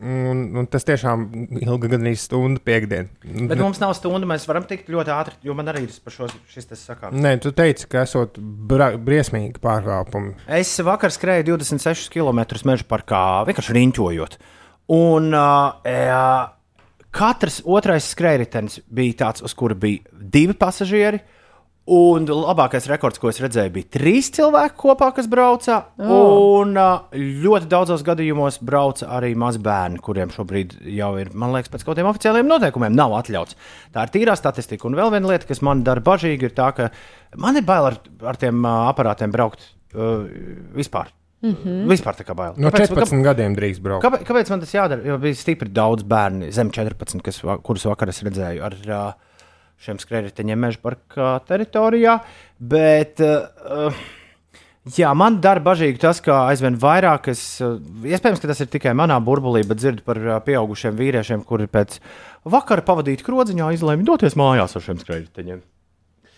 Un, 0.04 0.40
un 0.58 0.66
tas 0.68 0.84
tiešām 0.84 1.22
ilga 1.62 1.88
gandrīz 1.94 2.26
stundu 2.26 2.60
piekdienu. 2.66 3.08
Bet 3.48 3.60
mums 3.62 3.80
nav 3.80 3.94
stunda, 3.96 4.28
mēs 4.28 4.44
varam 4.50 4.66
tikt 4.68 4.90
ļoti 4.92 5.14
ātri, 5.14 5.36
jo 5.46 5.54
man 5.56 5.70
arī 5.72 5.84
ir 5.86 5.94
par 6.04 6.12
šo 6.12 6.28
šis 6.52 6.68
tas 6.68 6.82
sakāms. 6.90 7.14
Nē, 7.16 7.40
tu 7.40 7.54
teici, 7.56 7.88
ka 7.88 8.02
esot 8.04 8.36
briesmīgi 8.36 9.62
pārkāpumi. 9.64 10.34
Es 10.50 10.74
vakar 10.84 11.14
skrēju 11.14 11.46
26 11.54 12.10
km 12.12 12.42
meža 12.68 12.84
parkā, 12.90 13.46
vienkārši 13.48 13.78
riņķojot. 13.80 14.38
Un 14.98 15.32
uh, 15.32 15.80
e, 15.88 15.96
katrs 17.14 17.62
otrais 17.66 18.10
skrējējs 18.14 18.82
bija 18.90 19.20
tāds, 19.26 19.46
uz 19.46 19.56
kura 19.58 19.78
bija 19.78 20.04
divi 20.14 20.58
pasažieri. 20.58 21.22
Un 21.84 22.24
labākais 22.24 22.86
rekords, 22.88 23.20
ko 23.20 23.28
es 23.28 23.42
redzēju, 23.44 23.74
bija 23.76 23.90
trīs 23.98 24.30
cilvēki 24.32 24.78
kopā, 24.80 25.10
kas 25.18 25.26
brauca. 25.28 25.82
Oh. 26.00 26.62
Un 26.62 26.78
ļoti 27.20 27.68
daudzos 27.68 28.06
gadījumos 28.08 28.62
brauca 28.64 29.10
arī 29.18 29.34
mazbērni, 29.36 30.00
kuriem 30.06 30.32
šobrīd 30.32 30.78
jau 30.96 31.10
ir, 31.20 31.34
man 31.36 31.52
liekas, 31.52 31.74
pēc 31.74 31.84
kaut 31.84 31.98
kādiem 31.98 32.08
oficiāliem 32.08 32.48
noteikumiem 32.48 32.96
nav 32.96 33.18
atļauts. 33.18 33.58
Tā 33.92 34.06
ir 34.08 34.14
tīrā 34.16 34.38
statistika. 34.40 34.88
Un 34.88 34.96
vēl 34.96 35.12
viena 35.12 35.34
lieta, 35.34 35.50
kas 35.50 35.60
man 35.60 35.84
dara 35.84 36.04
bažīgi, 36.08 36.48
ir 36.48 36.56
tā, 36.56 36.70
ka 36.78 36.88
man 37.44 37.60
ir 37.60 37.68
bail 37.68 37.90
ar, 37.90 38.00
ar 38.32 38.40
tiem 38.40 38.64
aparātiem 38.64 39.36
braukt 39.36 39.68
uh, 39.92 40.24
vispār. 40.80 41.12
Mhm. 41.44 41.90
Vispār 41.92 42.16
tā 42.16 42.24
kā 42.24 42.36
bail. 42.38 42.54
No 42.56 42.70
Kāpēc- 42.72 42.94
14 42.94 43.24
gadiem 43.26 43.56
drīkst 43.58 43.82
braukt. 43.84 44.06
Kāpēc, 44.06 44.24
kāpēc 44.30 44.50
man 44.54 44.62
tas 44.64 44.72
jādara? 44.72 45.04
Jo 45.04 45.18
bija 45.20 45.36
stipri 45.36 45.68
daudz 45.70 46.06
bērnu, 46.08 46.50
zem 46.56 46.72
14, 46.72 47.22
kas, 47.22 47.42
kurus 47.64 47.84
vakar 47.90 48.08
es 48.14 48.22
redzēju 48.24 48.64
ar 48.64 48.78
šiem 49.84 50.00
skrējējiem 50.00 50.58
meža 50.58 50.80
parka 50.80 51.42
teritorijā. 51.50 52.22
Bet, 52.64 53.20
uh, 53.20 53.92
jā, 54.88 55.12
man 55.14 55.42
dara 55.44 55.60
bažīgi 55.60 56.00
tas, 56.00 56.22
ka 56.24 56.46
aizvien 56.48 56.78
vairāk 56.80 57.28
es, 57.34 57.44
iespējams, 57.60 58.40
ka 58.40 58.48
tas 58.48 58.64
ir 58.64 58.72
tikai 58.72 58.96
manā 58.96 59.20
burbulī, 59.20 59.66
bet 59.68 59.82
dzirdu 59.84 60.06
par 60.08 60.16
pieaugušiem 60.48 60.96
vīriešiem, 60.96 61.44
kuri 61.44 61.68
pēc 61.68 62.00
vakara 62.48 62.86
pavadīt 62.88 63.26
krodziņā 63.28 63.74
izlēma 63.76 64.08
doties 64.08 64.40
mājās 64.40 64.78
ar 64.80 64.88
šiem 64.88 65.04
skrējējiem. 65.04 65.62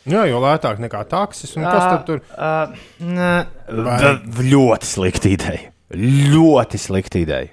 Jā, 0.06 0.26
jo 0.30 0.40
lētāk 0.44 0.82
nekā 0.84 1.02
taksis. 1.10 1.56
un 1.58 1.66
Kas 1.66 1.86
tad 1.90 2.06
tur? 2.08 2.24
Uh, 2.38 2.76
uh, 3.02 4.26
ļoti 4.42 4.90
slikta 4.90 5.32
ideja. 5.34 5.72
Ļoti 5.96 6.82
slikta 6.82 7.22
ideja. 7.22 7.52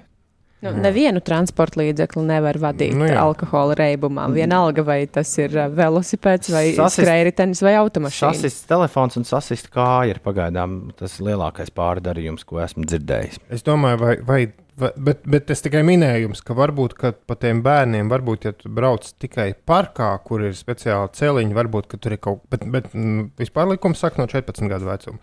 Nu, 0.63 0.71
nevienu 0.79 1.19
transporta 1.19 1.81
līdzekli 1.81 2.21
nevar 2.23 2.55
vadīt 2.61 2.93
Nu 2.95 3.09
jā. 3.09 3.17
alkohola 3.19 3.75
reibumā. 3.75 4.29
Vienalga, 4.31 4.85
vai 4.87 5.01
tas 5.11 5.27
ir 5.41 5.57
velosipēds, 5.75 6.53
vai 6.53 6.63
skrējritenis, 6.71 7.59
vai 7.65 7.73
automašīna. 7.81 8.31
Sasists 8.31 8.69
telefons 8.69 9.19
un 9.19 9.27
sasist 9.27 9.67
kāja 9.73 10.15
ir 10.15 10.21
pagaidām 10.23 10.93
tas 10.99 11.17
lielākais 11.19 11.73
pārdarījums, 11.75 12.47
ko 12.47 12.61
esmu 12.63 12.87
dzirdējis. 12.87 13.41
Es 13.51 13.67
domāju, 13.67 13.99
vai, 14.05 14.15
vai, 14.23 14.45
vai 14.47 14.62
bet, 14.77 15.23
bet 15.29 15.45
tas 15.49 15.61
tikai 15.63 15.83
minējums, 15.87 16.41
ka 16.45 16.55
varbūt 16.57 16.95
ka 16.97 17.13
pa 17.13 17.37
tiem 17.39 17.61
bērniem, 17.65 18.09
varbūt, 18.11 18.47
ja 18.47 18.53
tu 18.57 18.71
brauc 18.73 19.05
tikai 19.21 19.51
parkā, 19.69 20.11
kur 20.25 20.43
ir 20.47 20.57
speciāli 20.57 21.11
celiņi, 21.17 21.57
varbūt, 21.57 21.93
tur 21.97 22.15
ir 22.15 22.21
kaut 22.23 22.41
kas, 22.43 22.51
bet, 22.55 22.67
bet 22.75 22.91
mm, 22.93 23.33
vispār 23.41 23.69
likums 23.73 24.03
saka 24.03 24.21
no 24.21 24.27
14 24.31 24.69
gadu 24.71 24.89
vecuma. 24.89 25.21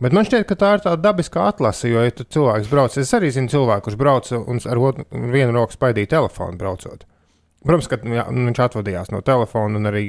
Bet 0.00 0.12
man 0.12 0.26
šķiet, 0.28 0.44
ka 0.44 0.58
tā 0.60 0.70
ir 0.76 0.82
tāda 0.84 1.00
dabiska 1.08 1.46
atlase, 1.48 1.88
jo, 1.88 2.02
ja 2.04 2.12
tu 2.12 2.26
cilvēks 2.28 2.68
brauc, 2.68 2.96
es 3.00 3.12
arī 3.16 3.30
zinu 3.32 3.48
cilvēku, 3.52 3.86
kurš 3.86 4.00
brauc 4.00 4.32
un 4.36 4.60
ar 4.68 4.80
vienu 5.32 5.54
roku 5.56 5.72
spaidīja 5.72 6.18
telefonu 6.18 6.60
braucot. 6.60 7.06
Protams, 7.66 7.88
ka 7.90 7.98
jā, 8.04 8.26
viņš 8.30 8.60
atvadījās 8.62 9.08
no 9.10 9.22
telefona 9.26 9.80
un 9.80 9.88
arī 9.88 10.04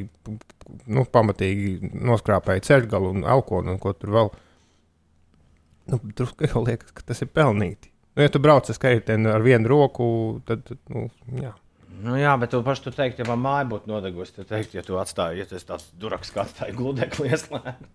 nu, 0.91 1.05
pamatīgi 1.07 1.93
noskrāpēja 1.95 2.65
ceļgalu 2.67 3.13
un 3.15 3.23
alkoholu 3.25 3.73
un 3.73 3.79
ko 3.81 3.95
tur 3.97 4.11
vēl. 4.13 4.33
Nu, 5.87 6.01
Drusku 6.19 6.49
jau 6.51 6.65
liekas, 6.67 6.91
ka 6.91 7.07
tas 7.07 7.23
ir 7.23 7.31
pelnīti. 7.31 7.93
Nu, 8.17 8.25
ja 8.25 8.33
tu 8.33 8.41
brauc 8.41 8.65
ar 8.65 8.73
skaitlienu 8.73 9.29
ar 9.29 9.43
vienu 9.45 9.69
roku, 9.69 10.07
tad, 10.49 10.63
tad 10.65 10.79
nu, 10.89 11.05
jā. 11.37 11.51
Nu, 12.01 12.15
jā, 12.17 12.31
bet 12.41 12.51
tu 12.53 12.59
pašai 12.65 12.87
tur 12.87 12.95
teikt, 12.97 13.19
ja 13.21 13.25
man 13.29 13.41
māja 13.41 13.67
būtu 13.69 13.89
nodegusi, 13.89 14.33
tad 14.39 14.49
teikt, 14.49 14.73
ja 14.77 14.83
tu 14.85 14.97
atstāji, 15.01 15.43
ja 15.43 15.47
tas 15.49 15.65
tāds 15.65 15.85
duraks 16.01 16.33
kā 16.33 16.43
atstāji 16.43 16.75
gludekli 16.77 17.29
ieslēgt. 17.33 17.87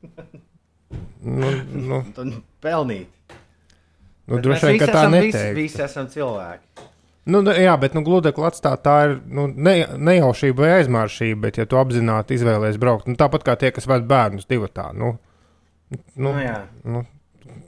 Nu, 1.23 1.51
nu, 1.75 2.01
tad 2.17 2.33
pelnīt. 2.63 3.11
Nu, 4.27 4.37
Bet 4.37 4.45
droši 4.47 4.71
vien, 4.71 4.79
ka 4.79 4.89
tā 4.95 5.05
neteikt. 5.11 5.35
Visi, 5.35 5.55
visi 5.59 5.83
esam 5.83 6.07
cilvēki. 6.11 6.87
Nu, 7.31 7.39
ne- 7.47 7.55
jā, 7.63 7.75
bet 7.79 7.95
nu, 7.95 8.03
gludekli 8.07 8.47
atstāt 8.49 8.83
tā 8.87 8.97
ir 9.07 9.17
nu, 9.31 9.49
ne, 9.51 9.75
nejaušība 9.99 10.65
vai 10.65 10.71
aizmāršība, 10.81 11.41
bet 11.45 11.59
ja 11.63 11.67
tu 11.71 11.79
apzināti 11.79 12.35
izvēlējies 12.39 12.79
braukt, 12.83 13.07
nu, 13.11 13.15
tāpat 13.19 13.45
kā 13.47 13.55
tie, 13.59 13.71
kas 13.75 13.87
ved 13.91 14.07
bērnus 14.11 14.47
divu 14.51 14.67
tā, 14.71 14.89
nu, 14.95 15.13
nu, 15.93 16.01
Nu, 16.31 16.33
jā. 16.43 16.57
nu, 16.89 17.05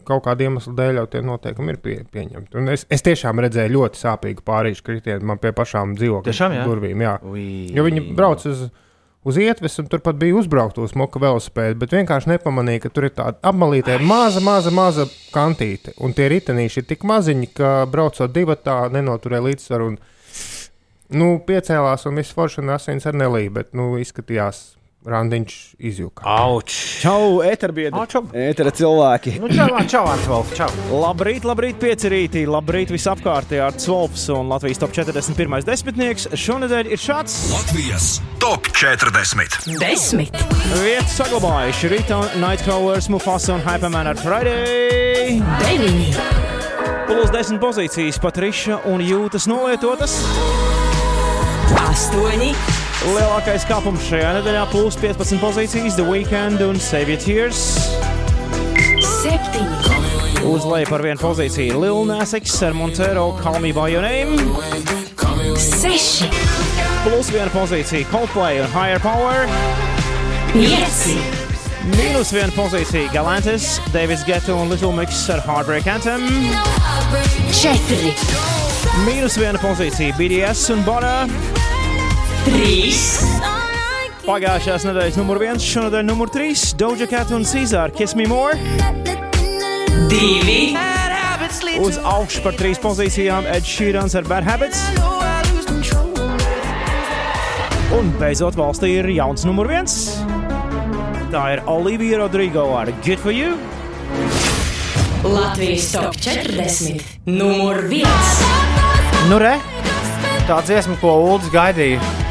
kaut 0.08 0.24
kāda 0.26 0.46
iemesla 0.46 0.74
dēļ 0.78 1.00
jau 1.00 1.04
tie 1.10 1.20
noteikumi 1.24 1.74
ir 1.74 1.80
pie, 1.82 1.96
pieņemti. 2.12 2.56
Un 2.60 2.72
es, 2.74 2.86
es 2.92 3.04
tiešām 3.04 3.42
redzēju 3.44 3.74
ļoti 3.74 4.00
sāpīgu 4.00 4.44
pārīšu 4.46 4.84
kritienu 4.86 5.30
man 5.30 5.40
pie 5.42 5.54
pašām 5.56 5.94
dzīvokļu 5.98 6.64
durvīm. 6.64 7.04
Jā. 7.04 7.18
Ui. 7.28 7.44
Jo 7.74 7.86
viņi 7.86 8.04
brauc 8.16 8.44
uz, 8.50 8.66
uz 9.24 9.40
ietves, 9.40 9.78
un 9.82 9.88
turpat 9.92 10.18
bija 10.20 10.36
uzbraukta 10.40 10.84
uz 10.84 10.94
moka 10.98 11.22
velosipēdu, 11.22 11.78
bet 11.80 11.96
vienkārši 11.96 12.34
nepamanīja, 12.34 12.84
ka 12.84 12.92
tur 12.94 13.08
ir 13.08 13.16
tāda 13.16 13.40
apmalīta 13.50 13.98
maza, 14.02 14.42
maza, 14.44 14.72
maza 14.74 15.08
kantīte. 15.34 15.96
Un 16.04 16.16
tie 16.16 16.28
ritenīši 16.32 16.82
ir 16.82 16.88
tik 16.92 17.08
maziņi, 17.08 17.50
ka 17.56 17.74
braucot 17.90 18.32
divi 18.34 18.58
tā 18.60 18.84
nenoturēja 18.94 19.48
līdzsvaru. 19.48 19.90
Un, 19.92 20.00
nu, 21.16 21.34
piecēlās 21.48 22.08
un 22.10 22.20
viss 22.20 22.36
forši 22.36 22.62
un 22.64 22.76
asins 22.76 23.08
ar 23.08 23.16
nelī, 23.16 23.46
bet 23.52 23.72
nu, 23.76 23.94
izskatījās 24.02 24.66
randiņš 25.04 25.54
izjuka. 25.78 26.24
Auč! 26.24 26.74
Čau, 27.02 27.42
eterbiedri! 27.44 28.00
Etera 28.46 28.72
cilvēki! 28.74 29.36
Nu, 29.42 29.50
čau, 29.52 29.68
čau, 29.90 30.04
Artsvalf, 30.08 30.52
čau! 30.56 30.68
Labrīt, 30.92 31.44
labrīt, 31.48 31.78
piecerītī, 31.82 32.44
labrīt 32.48 32.92
visapkārtē 32.94 33.60
ar 33.66 33.76
Cvolfs 33.76 34.26
un 34.34 34.48
Latvijas 34.52 34.80
top 34.80 34.94
41. 34.96 35.66
desmitnieks. 35.68 36.28
Šonadēļ 36.44 36.92
ir 36.94 37.02
šāds 37.02 37.36
Latvijas 37.52 38.08
top 38.42 38.70
40. 38.72 39.76
Desmit. 39.82 40.40
vietas 40.80 41.18
saglabājuši 41.20 41.92
Rīta, 41.92 42.22
Nightcrawlers, 42.40 43.10
Mufasa 43.12 43.58
un 43.58 43.64
Hyperman 43.66 44.08
ar 44.14 44.20
Friday. 44.24 45.40
Deviņi. 45.64 46.08
Plus 47.04 47.28
10 47.34 47.60
pozīcijas 47.60 48.20
Patriša 48.22 48.80
un 48.88 49.04
Jūtas 49.04 49.48
nolietotas. 49.50 50.16
Astoņi. 51.84 52.54
Lielākais 53.04 53.66
kāpums 53.68 54.06
šajā 54.08 54.30
nedēļā- 54.38 54.64
plus 54.72 54.96
15 54.96 55.36
pozīcijas, 55.42 55.96
The 55.98 56.04
Weekend 56.08 56.62
un 56.64 56.78
Save 56.80 57.12
It 57.12 57.26
Years. 57.28 57.60
Uz 60.44 60.64
leju 60.64 60.88
par 60.88 61.02
vienu 61.04 61.20
pozīciju 61.20 61.80
Lil 61.80 62.04
Nas 62.08 62.32
X 62.32 62.62
ar 62.62 62.72
Montero 62.72 63.32
Call 63.42 63.60
Me 63.60 63.72
By 63.72 63.92
Your 63.92 64.02
Name. 64.02 64.38
Seši. 65.56 66.30
Plus 67.04 67.28
viena 67.28 67.50
pozīcija 67.52 68.08
Coldplay 68.08 68.60
un 68.60 68.72
Higher 68.72 69.00
Power. 69.00 69.48
Pieci. 70.52 71.18
Minus 71.98 72.32
viena 72.32 72.52
pozīcija 72.56 73.12
Galantis, 73.12 73.80
Davis 73.92 74.24
Geto 74.24 74.56
un 74.56 74.70
Little 74.72 74.92
Mix 74.96 75.28
ar 75.28 75.44
Heartbreak 75.44 75.86
Anthem. 75.86 76.24
Četri. 77.52 78.14
Minus 79.04 79.36
viena 79.36 79.60
pozīcija 79.60 80.16
BDS 80.16 80.70
un 80.72 80.84
Bora. 80.88 81.26
3. 82.44 84.24
Pagājušās 84.24 84.84
nedēļas 84.84 85.16
numur 85.20 85.40
1, 85.40 85.60
šonadēļ 85.64 86.04
numur 86.04 86.28
3, 86.32 86.74
Doja 86.80 87.06
Cat 87.08 87.30
un 87.32 87.44
Cīzāra 87.48 87.92
Kiss 87.96 88.16
Me 88.18 88.26
More. 88.28 88.56
2. 90.12 90.74
Uz 91.80 91.96
augšu 92.04 92.42
par 92.44 92.56
3 92.60 92.80
pozīcijām 92.82 93.48
Ed 93.48 93.64
Sheerans 93.68 94.16
ar 94.18 94.28
Bad 94.28 94.44
Habits. 94.48 94.80
Un 97.96 98.10
beidzot 98.20 98.56
valstī 98.58 98.94
ir 98.98 99.08
jauns 99.16 99.46
numur 99.48 99.70
1. 99.72 99.88
Tā 101.32 101.44
ir 101.54 101.64
Olivija 101.70 102.20
Rodrigo 102.20 102.66
ar 102.76 102.92
Good 103.06 103.24
For 103.24 103.32
You. 103.32 103.56
Latvijas 105.24 105.88
top 105.94 106.20
40 106.20 107.00
numur 107.24 107.86
1. 107.88 108.04
Nu 109.30 109.40
re, 109.40 109.54
tā 110.44 110.60
dziesma, 110.68 110.98
ko 111.00 111.16
Uldis 111.30 111.48
gaidīja 111.54 112.23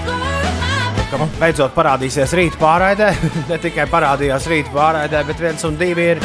ka 1.14 1.27
beidzot 1.38 1.76
parādīsies 1.76 2.31
rīta 2.38 2.57
pārraidē. 2.61 3.10
ne 3.52 3.57
tikai 3.61 3.85
parādījās 3.91 4.48
rīta 4.49 4.72
pārraidē, 4.73 5.19
bet 5.27 5.38
viens 5.44 5.64
un 5.68 5.73
divi 5.77 6.03
ir 6.15 6.19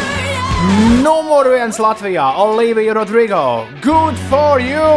numur 1.05 1.51
viens 1.53 1.79
Latvijā- 1.83 2.27
Olivija 2.45 2.93
Rodrigo. 2.97 3.67
Good 3.85 4.17
for 4.31 4.61
you! 4.61 4.89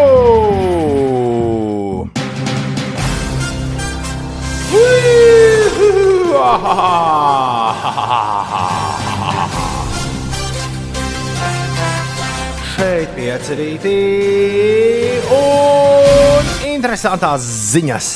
Šeit 12.71 13.11
pieci 13.13 13.53
rītī 13.59 13.97
un 15.35 16.43
interesantās 16.71 17.43
ziņas. 17.75 18.07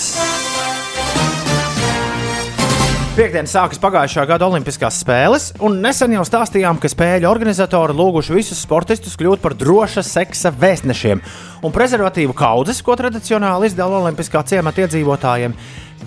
Piektdien 3.16 3.48
sākas 3.48 3.80
pagājušā 3.80 4.26
gada 4.28 4.44
Olimpiskās 4.50 4.98
spēles, 5.00 5.46
un 5.64 5.78
nesen 5.80 6.12
jau 6.12 6.24
stāstījām, 6.28 6.76
ka 6.84 6.90
spēļu 6.92 7.30
organizatori 7.30 7.94
lūguši 7.96 8.34
visus 8.36 8.60
sportistus 8.66 9.16
kļūt 9.16 9.40
par 9.40 9.54
droša 9.56 10.04
seksa 10.04 10.52
vēstnešiem. 10.52 11.22
Un 11.64 11.72
prezervatīvu 11.76 12.36
kaudzes, 12.36 12.82
ko 12.84 12.98
tradicionāli 13.00 13.70
izdala 13.72 14.02
Olimpiskā 14.04 14.42
ciemata 14.52 14.84
iedzīvotājiem, 14.84 15.56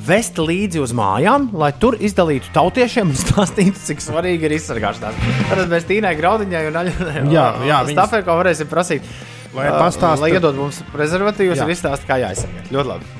vest 0.05 0.36
līdzi 0.36 0.82
uz 0.85 0.93
mājām, 0.97 1.48
lai 1.56 1.70
tur 1.80 1.97
izdalītu 1.97 2.52
tautiešiem 2.52 3.09
un 3.14 3.16
stāstītu, 3.24 3.80
cik 3.89 4.05
svarīgi 4.05 4.44
ir 4.51 4.59
izsargāšanās. 4.59 5.16
Tad 5.48 5.64
mēs 5.72 5.89
Tīnai 5.89 6.12
Graudiņai 6.20 6.64
un 6.68 6.76
Aļonai 6.82 7.22
viņas- 7.24 7.94
Stafē, 7.97 8.20
ko 8.28 8.36
varēsim 8.43 8.68
prasīt. 8.68 9.09
Lai 9.56 9.70
uh, 9.72 9.78
pastāsta- 9.80 10.26
Lai 10.26 10.35
iedod 10.36 10.60
mums 10.60 10.82
prezervatīvus 10.93 11.56
Jā. 11.56 11.64
un 11.64 11.72
izstāsta, 11.72 12.05
kā 12.05 12.20
jāizsargā. 12.20 12.68
Ļoti 12.68 12.93
labi. 12.93 13.14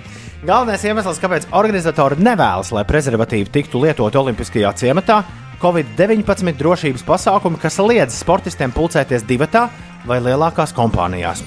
Galvenais 0.47 0.85
iemesls, 0.87 1.19
kāpēc 1.19 1.49
organizatori 1.59 2.21
nevēlas, 2.23 2.69
lai 2.71 2.85
prezervatīvi 2.87 3.51
tiktu 3.51 3.81
lietoti 3.83 4.21
Olimpiskajā 4.21 4.71
ciematā, 4.79 5.17
Covid-19 5.59 6.55
drošības 6.61 7.03
pasākumi, 7.03 7.59
kas 7.59 7.81
liedz 7.83 8.21
sportistiem 8.21 8.71
pulcēties 8.71 9.27
divatā 9.27 9.65
vai 10.07 10.21
lielākās 10.23 10.71
kompānijās. 10.77 11.43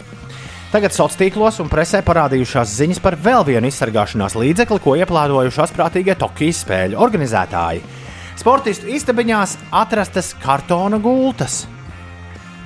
Tagad 0.73 0.91
sociālos 0.91 1.15
tīklos 1.22 1.61
un 1.63 1.72
presē 1.72 2.03
parādījušās 2.03 2.76
ziņas 2.81 2.99
par 3.03 3.15
vēl 3.15 3.47
vienu 3.47 3.72
izsargāšanās 3.72 4.35
līdzekli, 4.35 4.81
ko 4.84 4.97
ieplānojuši 4.99 5.63
astprātīgie 5.69 6.19
Tokijas 6.19 6.59
spēļu 6.65 6.99
organizētāji. 6.99 7.88
Sportistu 8.43 8.91
istabiņās 8.91 9.55
atrastas 9.72 10.35
kartona 10.43 10.99
gultas. 10.99 11.61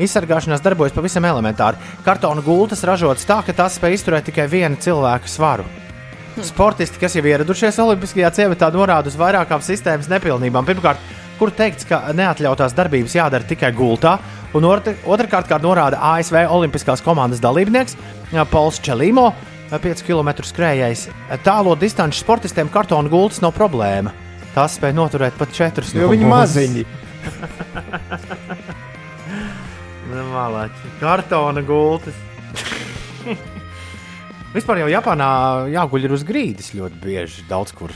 Izsargāšanās 0.01 0.65
darbojas 0.65 0.97
pavisam 0.97 1.29
elementāri. 1.29 1.77
Kartona 2.05 2.41
gultas 2.41 2.81
ražotas 2.81 3.29
tā, 3.29 3.43
ka 3.45 3.53
tās 3.53 3.77
spēj 3.77 4.01
izturēt 4.01 4.31
tikai 4.33 4.49
viena 4.49 4.81
cilvēka 4.81 5.29
svaru. 5.29 5.84
Sportisti, 6.43 6.99
kas 6.99 7.15
jau 7.15 7.23
ieradušies 7.23 7.77
Olimpiskajā 7.79 8.31
ciematā, 8.35 8.67
norāda 8.73 9.07
uz 9.07 9.15
vairākām 9.19 9.61
sistēmas 9.63 10.09
nepilnībām. 10.11 10.65
Pirmkārt, 10.67 10.99
kur 11.39 11.51
teikts, 11.55 11.87
ka 11.87 12.01
neatļautās 12.15 12.75
darbības 12.75 13.15
jādara 13.15 13.47
tikai 13.47 13.71
gultā, 13.75 14.17
un 14.55 14.67
otr- 14.67 14.97
otrkārt, 15.07 15.47
kā 15.47 15.59
norāda 15.63 16.01
ASV 16.13 16.41
Olimpiskās 16.51 17.03
komandas 17.05 17.39
dalībnieks 17.43 17.95
Pauls 18.51 18.81
Čelīmo, 18.83 19.29
5 19.71 20.03
km 20.07 20.29
skrējējs. 20.43 21.07
Tālo 21.43 21.75
distanču 21.79 22.19
sportistiem 22.19 22.69
kartona 22.71 23.09
gultas 23.09 23.41
nav 23.43 23.55
problēma. 23.55 24.11
Tās 24.55 24.75
spēj 24.77 24.93
noturēt 24.95 25.35
pat 25.39 25.49
4 25.55 25.95
Jo 25.95 26.11
viņi 26.11 26.25
maziņi. 26.31 26.85
Malāči. 30.35 30.95
Kartona 30.99 31.61
gultas. 31.65 32.15
Vispār 34.55 34.79
jau 34.79 34.87
Japānā 34.87 35.29
jāguļ 35.67 36.05
ir 36.07 36.13
uz 36.15 36.21
grīdas 36.23 36.69
ļoti 36.77 36.99
bieži, 37.03 37.41
daudz 37.49 37.73
kur. 37.75 37.91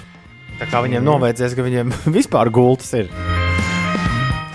Tā 0.59 0.67
kā 0.67 0.81
viņiem 0.83 1.05
novērsies, 1.07 1.55
ka 1.55 1.63
viņiem 1.63 1.93
vispār 2.17 2.51
gultas 2.51 2.91
ir. 2.99 3.07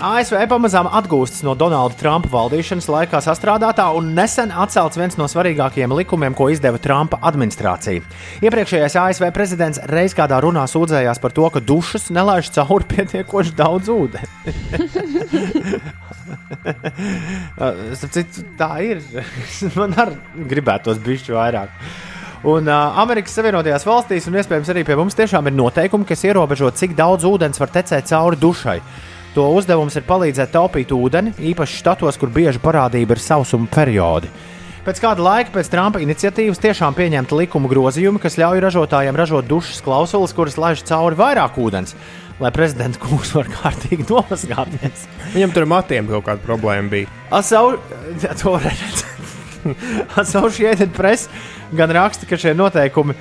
ASV 0.05 0.43
pamazām 0.51 0.85
atgūstas 0.99 1.41
no 1.47 1.55
Donalda 1.57 1.97
Trumpa 1.97 2.29
valdīšanas 2.29 2.85
laikā 2.93 3.23
sastrādātā 3.25 3.87
un 3.97 4.11
nesen 4.13 4.53
atcelts 4.53 4.99
viens 5.01 5.17
no 5.17 5.25
svarīgākajiem 5.31 5.97
likumiem, 5.97 6.37
ko 6.37 6.51
izdeva 6.53 6.77
Trumpa 6.77 7.17
administrācija. 7.25 8.05
Iepriekšējais 8.45 8.99
ASV 9.01 9.31
prezidents 9.33 9.81
reiz 9.89 10.13
kādā 10.13 10.37
runā 10.45 10.67
sūdzējās 10.69 11.23
par 11.23 11.33
to, 11.33 11.49
ka 11.49 11.63
dušas 11.73 12.11
nelaiž 12.13 12.53
cauri 12.53 12.85
pietiekoši 12.93 13.57
daudz 13.57 13.89
ūdeni. 13.97 14.29
Citu, 18.15 18.43
tā 18.59 18.71
ir. 18.85 19.01
Man 19.77 19.95
arī 20.01 20.45
gribētos 20.49 21.01
bišķi 21.03 21.35
vairāk. 21.35 21.73
Un 22.45 22.67
uh, 22.69 22.99
Amerikas 23.01 23.33
Savienotajās 23.33 23.87
valstīs, 23.87 24.27
un 24.29 24.37
iespējams 24.37 24.69
arī 24.69 24.83
pie 24.85 24.97
mums, 24.99 25.17
tiešām 25.17 25.49
ir 25.49 25.55
noteikumi, 25.57 26.05
kas 26.05 26.25
ierobežo, 26.27 26.69
cik 26.77 26.93
daudz 26.97 27.25
ūdens 27.25 27.61
var 27.61 27.71
tecēt 27.73 28.11
cauri 28.11 28.37
dušai. 28.37 28.79
To 29.35 29.47
uzdevums 29.57 29.97
ir 29.97 30.05
palīdzēt 30.07 30.53
taupīt 30.53 30.93
ūdeni, 30.95 31.33
īpaši 31.51 31.81
štatos, 31.81 32.19
kur 32.21 32.29
bieži 32.31 32.61
parādība 32.63 33.17
ir 33.17 33.23
sausuma 33.23 33.67
periodi. 33.71 34.29
Pēc 34.85 35.01
kāda 35.01 35.23
laika 35.25 35.49
pēc 35.49 35.71
Trumpa 35.73 35.97
iniciatīvas 36.03 36.61
tiešām 36.61 36.93
pieņemta 36.93 37.33
likuma 37.33 37.65
grozījumi, 37.71 38.21
kas 38.21 38.37
ļauj 38.37 38.61
ražotājiem 38.61 39.17
ražot 39.17 39.47
dušas 39.49 39.81
klausulas, 39.81 40.35
kuras 40.37 40.59
laiž 40.61 40.83
cauri 40.85 41.17
vairāk 41.17 41.57
ūdens, 41.57 41.95
lai 42.39 42.51
prezidenta 42.55 42.99
kungs 43.01 43.31
var 43.35 43.49
kārtīgi 43.51 44.07
nomazgāties. 44.09 45.07
Viņam 45.35 45.55
tur 45.55 45.67
matiem 45.71 46.09
kaut 46.09 46.27
kāda 46.27 46.43
problēma 46.45 46.91
bija. 46.91 47.11
Asau, 47.33 47.75
to 48.41 48.55
redzēt. 48.59 49.05
Associated 50.21 50.93
Press 50.93 51.29
gan 51.75 51.91
raksta, 51.95 52.27
ka 52.29 52.37
šie 52.37 52.53
noteikumi 52.57 53.15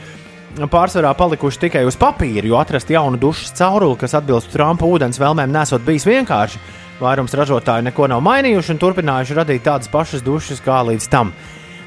pārsvarā 0.71 1.11
palikuši 1.19 1.65
tikai 1.67 1.83
uz 1.89 1.97
papīra, 1.99 2.47
jo 2.47 2.59
atrast 2.61 2.91
jaunu 2.93 3.19
dušas 3.21 3.55
cauruli, 3.59 3.99
kas 3.99 4.15
atbilst 4.19 4.53
Trumpa 4.53 4.87
ūdens 4.87 5.19
vēlmēm, 5.19 5.51
nesot 5.55 5.83
bijis 5.87 6.07
vienkārši. 6.07 6.61
Vairums 7.01 7.35
ražotāju 7.35 7.89
neko 7.89 8.07
nav 8.13 8.23
mainījuši 8.23 8.75
un 8.75 8.81
turpinājuši 8.83 9.39
radīt 9.41 9.65
tādas 9.67 9.91
pašas 9.91 10.23
dušas 10.23 10.63
kā 10.63 10.79
līdz 10.87 11.09
tam. 11.11 11.33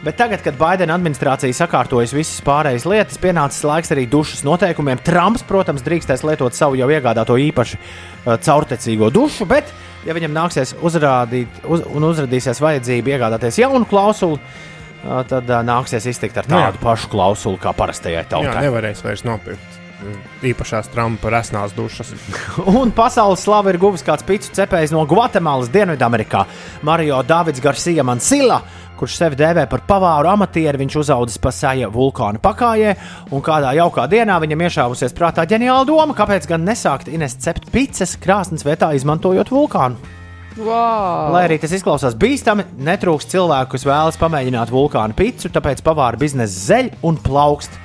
Bet 0.06 0.16
tagad, 0.20 0.44
kad 0.46 0.54
Baidena 0.60 0.94
administrācija 0.94 1.56
sakārtojas 1.58 2.14
visas 2.14 2.38
pārējās 2.46 2.86
lietas, 2.86 3.18
pienācis 3.22 3.64
laiks 3.66 3.90
arī 3.96 4.04
dušas 4.10 4.44
noteikumiem. 4.46 5.00
Trumps, 5.04 5.42
protams, 5.48 5.82
drīkstēs 5.86 6.22
lietot 6.28 6.54
savu 6.54 6.78
jau 6.78 6.86
iegādāto 6.94 7.34
īpaši 7.42 7.80
uh, 7.80 8.36
caurtecīgo 8.46 9.10
dušu, 9.14 9.48
bet, 9.50 9.74
ja 10.06 10.14
viņam 10.16 10.36
nāksies 10.38 10.76
uzrādīt 10.86 11.66
uz, 11.66 11.82
un 11.90 12.06
uzrādīsies 12.12 12.62
vajadzība 12.62 13.16
iegādāties 13.16 13.58
jaunu 13.64 13.90
klausuli, 13.90 14.38
uh, 14.38 15.24
tad 15.28 15.50
uh, 15.50 15.64
nāksies 15.66 16.06
iztikt 16.14 16.38
ar 16.44 16.48
Nu 16.54 16.62
jā. 16.62 16.70
tādu 16.70 16.84
pašu 16.86 17.10
klausuli 17.12 17.60
kā 17.66 17.74
parastajai 17.76 18.22
Jā, 18.22 18.30
tautai. 18.38 18.64
nevarēs 18.70 19.02
vairs 19.04 19.26
nopirkt 19.26 19.82
mm, 20.06 20.24
īpašās 20.54 20.94
Trumpa 20.94 21.34
resnās 21.34 21.74
dušas. 21.76 22.14
Un 22.80 22.94
pasaules 22.96 23.42
slavu 23.50 23.74
ir 23.74 23.82
guvis 23.82 24.06
kāds 24.06 24.24
picu 24.30 24.54
cepējs 24.62 24.94
no 24.94 25.08
Gvatemalas, 25.10 25.74
Dienvidamerikā. 25.74 26.46
Mario 26.86 27.24
Davids 27.26 27.66
Garcia 27.66 28.06
Mansilla, 28.06 28.62
kurš 28.98 29.16
sevi 29.20 29.40
dēvē 29.40 29.68
par 29.70 29.86
pavāru 29.88 30.32
amatieri, 30.34 30.82
viņš 30.82 31.00
uzaudzis 31.04 31.42
Pasaja 31.42 31.90
vulkāna 31.94 32.42
pakājē, 32.44 32.96
un 33.32 33.44
kādā 33.46 33.74
jaukā 33.78 34.08
dienā 34.12 34.38
viņam 34.44 34.68
iešāvusies 34.68 35.16
prātā 35.18 35.48
ģeniāla 35.50 35.88
doma, 35.88 36.18
kāpēc 36.18 36.50
gan 36.50 36.66
nesākt 36.68 37.12
Ines 37.14 37.38
cept 37.44 37.70
pizzas 37.74 38.18
krāsnes 38.22 38.66
vietā, 38.68 38.92
izmantojot 38.98 39.54
vulkānu. 39.54 40.16
Wow. 40.58 41.30
Lai 41.36 41.44
arī 41.46 41.60
tas 41.62 41.74
izklausās 41.78 42.16
bīstami, 42.18 42.66
netrūks 42.82 43.30
cilvēku, 43.30 43.76
kas 43.76 43.86
vēlas 43.86 44.18
pamēģināt 44.18 44.72
vulkāna 44.74 45.14
pizzu, 45.18 45.52
tāpēc 45.54 45.84
pavāra 45.86 46.18
biznesa 46.18 46.64
zeļ 46.72 46.90
un 47.06 47.20
plaukst. 47.22 47.78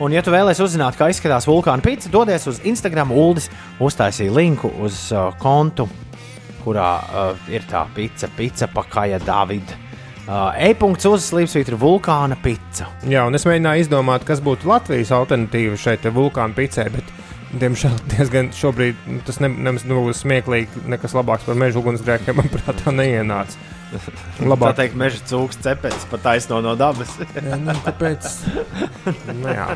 Un, 0.00 0.12
ja 0.12 0.20
tu 0.24 0.32
vēlēsies 0.32 0.64
uzzināt, 0.64 0.96
kā 0.96 1.10
izskatās 1.12 1.46
vulkāna 1.48 1.84
pizza, 1.84 2.10
dodies 2.12 2.48
uz 2.48 2.60
Instagram. 2.68 3.12
Uldis 3.16 3.50
uztaisīja 3.80 4.32
linku 4.36 4.72
uz 4.84 5.06
uh, 5.12 5.30
kontu, 5.40 5.88
kurā 6.64 6.90
uh, 7.00 7.48
ir 7.52 7.64
tā 7.68 7.84
pizza, 7.96 8.28
pizza 8.36 8.68
pakaļa 8.72 9.20
Davida. 9.24 9.85
Uh, 10.26 10.50
E-punkts 10.58 11.06
uz 11.06 11.28
slīpsvītra 11.28 11.76
vulkāna 11.78 12.34
pizza. 12.42 12.88
Jā, 13.06 13.22
un 13.28 13.38
es 13.38 13.44
mēģināju 13.46 13.84
izdomāt, 13.84 14.24
kas 14.26 14.40
būtu 14.42 14.66
Latvijas 14.66 15.12
alternatīva 15.14 15.78
šai 15.78 15.94
te 16.02 16.10
vulkāna 16.10 16.56
picē, 16.56 16.88
bet, 16.90 17.12
diemžēl, 17.62 17.94
diezgan 18.16 18.50
šobrīd 18.56 19.06
nu, 19.06 19.20
tas 19.26 19.38
ne, 19.38 19.52
nemaz 19.54 19.84
nebūs 19.86 20.24
smieklīgi. 20.24 20.82
Nekas 20.90 21.14
labāks 21.14 21.46
par 21.46 21.58
meža 21.62 21.78
ugunsgrēkiem, 21.78 22.34
manuprāt, 22.40 22.82
tā 22.82 22.94
neienāca. 22.94 23.62
Tā 24.36 24.48
Labāk, 24.50 24.74
teikt, 24.80 24.96
meža 24.98 25.20
cūks 25.30 25.60
cepets 25.62 26.08
pat 26.10 26.24
taisno 26.24 26.58
no 26.58 26.72
dabas. 26.76 27.12
Jā, 27.38 27.54
nu, 27.62 27.70
tāpēc. 27.86 28.26
Nu, 29.30 29.46
jā. 29.54 29.68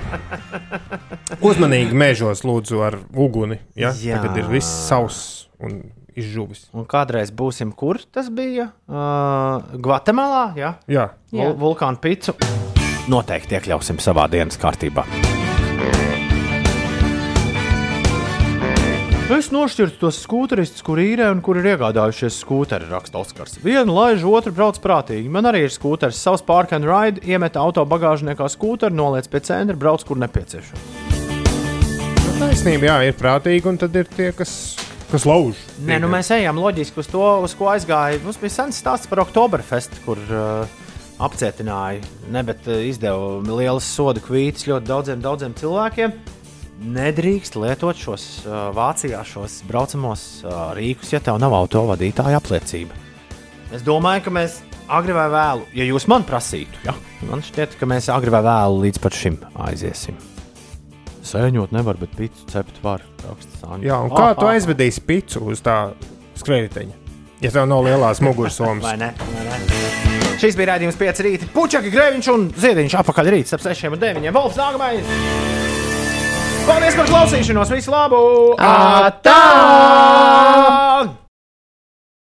Uzmanīgi 1.38 1.94
mežos, 1.94 2.42
lūdzu, 2.42 2.82
ar 2.88 2.98
uguni. 3.14 3.60
Ja? 3.78 3.94
Jā. 3.94 4.18
Tagad 4.18 4.42
ir 4.42 4.50
viss 4.50 4.88
sauss 4.90 5.46
un 5.62 5.78
izžuvis. 6.18 6.66
Un 6.76 6.86
kādreiz 6.90 7.32
būsim, 7.34 7.74
kur 7.76 8.00
tas 8.12 8.30
bija? 8.32 8.70
Uh, 8.88 9.76
Gvatemalā, 9.78 10.44
jā. 10.58 10.74
Jā, 10.90 11.10
Vul 11.34 11.54
vulkāna 11.60 12.00
pizzu. 12.02 12.36
Noteikti 13.10 13.58
iekļausim 13.58 14.00
savā 14.02 14.28
dienas 14.30 14.58
kārtībā. 14.60 15.06
Es 19.30 19.46
nošķirtu 19.54 20.00
tos 20.00 20.16
skūteristus, 20.24 20.82
kur 20.82 20.98
īrē 20.98 21.28
un 21.30 21.38
kur 21.38 21.60
ir 21.60 21.68
iegādājušies 21.70 22.40
skūteri, 22.42 22.88
raksta 22.90 23.20
Oskars. 23.20 23.60
Vienu 23.62 23.94
laiž, 23.94 24.24
otru 24.26 24.50
brauc 24.56 24.80
prātīgi. 24.82 25.30
Man 25.30 25.46
arī 25.46 25.60
ir 25.68 25.70
skūteris, 25.70 26.18
savs 26.18 26.42
park 26.42 26.74
and 26.74 26.88
ride, 26.88 27.22
iemet 27.22 27.54
auto 27.54 27.84
bagāžniekā 27.86 28.48
skūteri, 28.50 28.90
noliec 28.98 29.30
pie 29.30 29.38
centra, 29.46 29.78
brauc, 29.78 30.02
kur 30.08 30.18
nepieciešams. 30.18 30.82
Nu, 32.26 32.34
taisnība, 32.40 32.90
jā, 32.90 32.96
ir 33.06 33.16
prātīgi, 33.22 33.70
un 33.70 33.78
tad 33.78 33.94
ir 34.02 34.10
tie, 34.10 34.32
kas, 34.34 34.52
kas 35.12 35.26
lauž. 35.28 35.58
Nē, 35.86 35.98
nu 36.02 36.10
mēs 36.10 36.30
ejam 36.34 36.60
loģiski 36.62 37.02
uz 37.02 37.08
to, 37.10 37.24
uz 37.44 37.54
ko 37.58 37.70
aizgāja. 37.72 38.20
Mums 38.24 38.38
bija 38.40 38.54
sens 38.60 38.78
stāsts 38.80 39.10
par 39.10 39.22
Oktoberfest, 39.24 40.00
kur 40.04 40.20
uh, 40.30 40.70
apcietināja, 41.22 42.04
ne, 42.32 42.44
bet 42.46 42.68
uh, 42.70 42.80
izdeva 42.86 43.40
lielas 43.44 43.88
sodu 43.90 44.22
kvītas 44.24 44.68
ļoti 44.70 44.90
daudziem, 44.90 45.24
daudziem 45.24 45.56
cilvēkiem. 45.58 46.16
Nedrīkst 46.94 47.58
lietot 47.60 47.98
šos 48.00 48.26
uh, 48.46 48.70
Vācijā 48.76 49.20
šos 49.28 49.60
braucamos 49.68 50.24
uh, 50.46 50.70
rīkus, 50.78 51.12
ja 51.12 51.20
tev 51.24 51.40
nav 51.42 51.56
autovadītāja 51.58 52.40
apliecība. 52.40 52.96
Es 53.74 53.84
domāju, 53.86 54.24
ka 54.26 54.34
mēs 54.34 54.60
agri 54.90 55.14
vai 55.14 55.28
vēlu, 55.30 55.68
ja 55.76 55.86
jūs 55.86 56.08
man 56.10 56.24
prasītu, 56.26 56.86
ja, 56.88 56.96
man 57.28 57.44
šķiet, 57.46 57.78
ka 57.78 57.90
mēs 57.90 58.10
agri 58.10 58.32
vai 58.34 58.42
vēlu 58.46 58.84
līdz 58.86 59.02
pat 59.04 59.18
šim 59.18 59.38
aiziesim. 59.68 60.29
Sēņot 61.26 61.74
nevar, 61.76 61.98
bet 62.00 62.14
pīcis 62.16 62.48
cept 62.50 62.80
var. 62.84 63.04
Jā, 63.84 64.00
un 64.00 64.10
kā 64.14 64.32
tu 64.38 64.48
aizvedīsi 64.48 65.04
picu 65.06 65.44
uz 65.52 65.60
tā 65.64 65.92
skrējēju? 66.40 66.96
Ja 67.40 67.52
tev 67.52 67.68
nav 67.68 67.84
lielās 67.86 68.20
mugursomas, 68.24 68.84
Vai 68.84 68.96
ne? 69.00 69.14
Vai 69.16 69.60
ne? 69.60 69.80
Šis 70.40 70.56
bija 70.56 70.70
raidījums 70.72 70.96
5 70.96 71.18
rīta. 71.26 71.46
Puķaki, 71.52 71.90
grēviņš 71.92 72.28
un 72.32 72.46
ziediņš 72.56 72.96
apakaļ 73.02 73.28
rīt 73.34 73.50
starp 73.50 73.66
6 73.66 73.92
un 73.92 74.00
9. 74.00 74.30
Volfs 74.32 74.56
nākamais! 74.56 75.04
Paldies 76.64 76.96
par 76.96 77.12
klausīšanos! 77.12 77.72
Visu 77.76 77.92
labu! 77.92 78.20
Atā! 78.56 79.40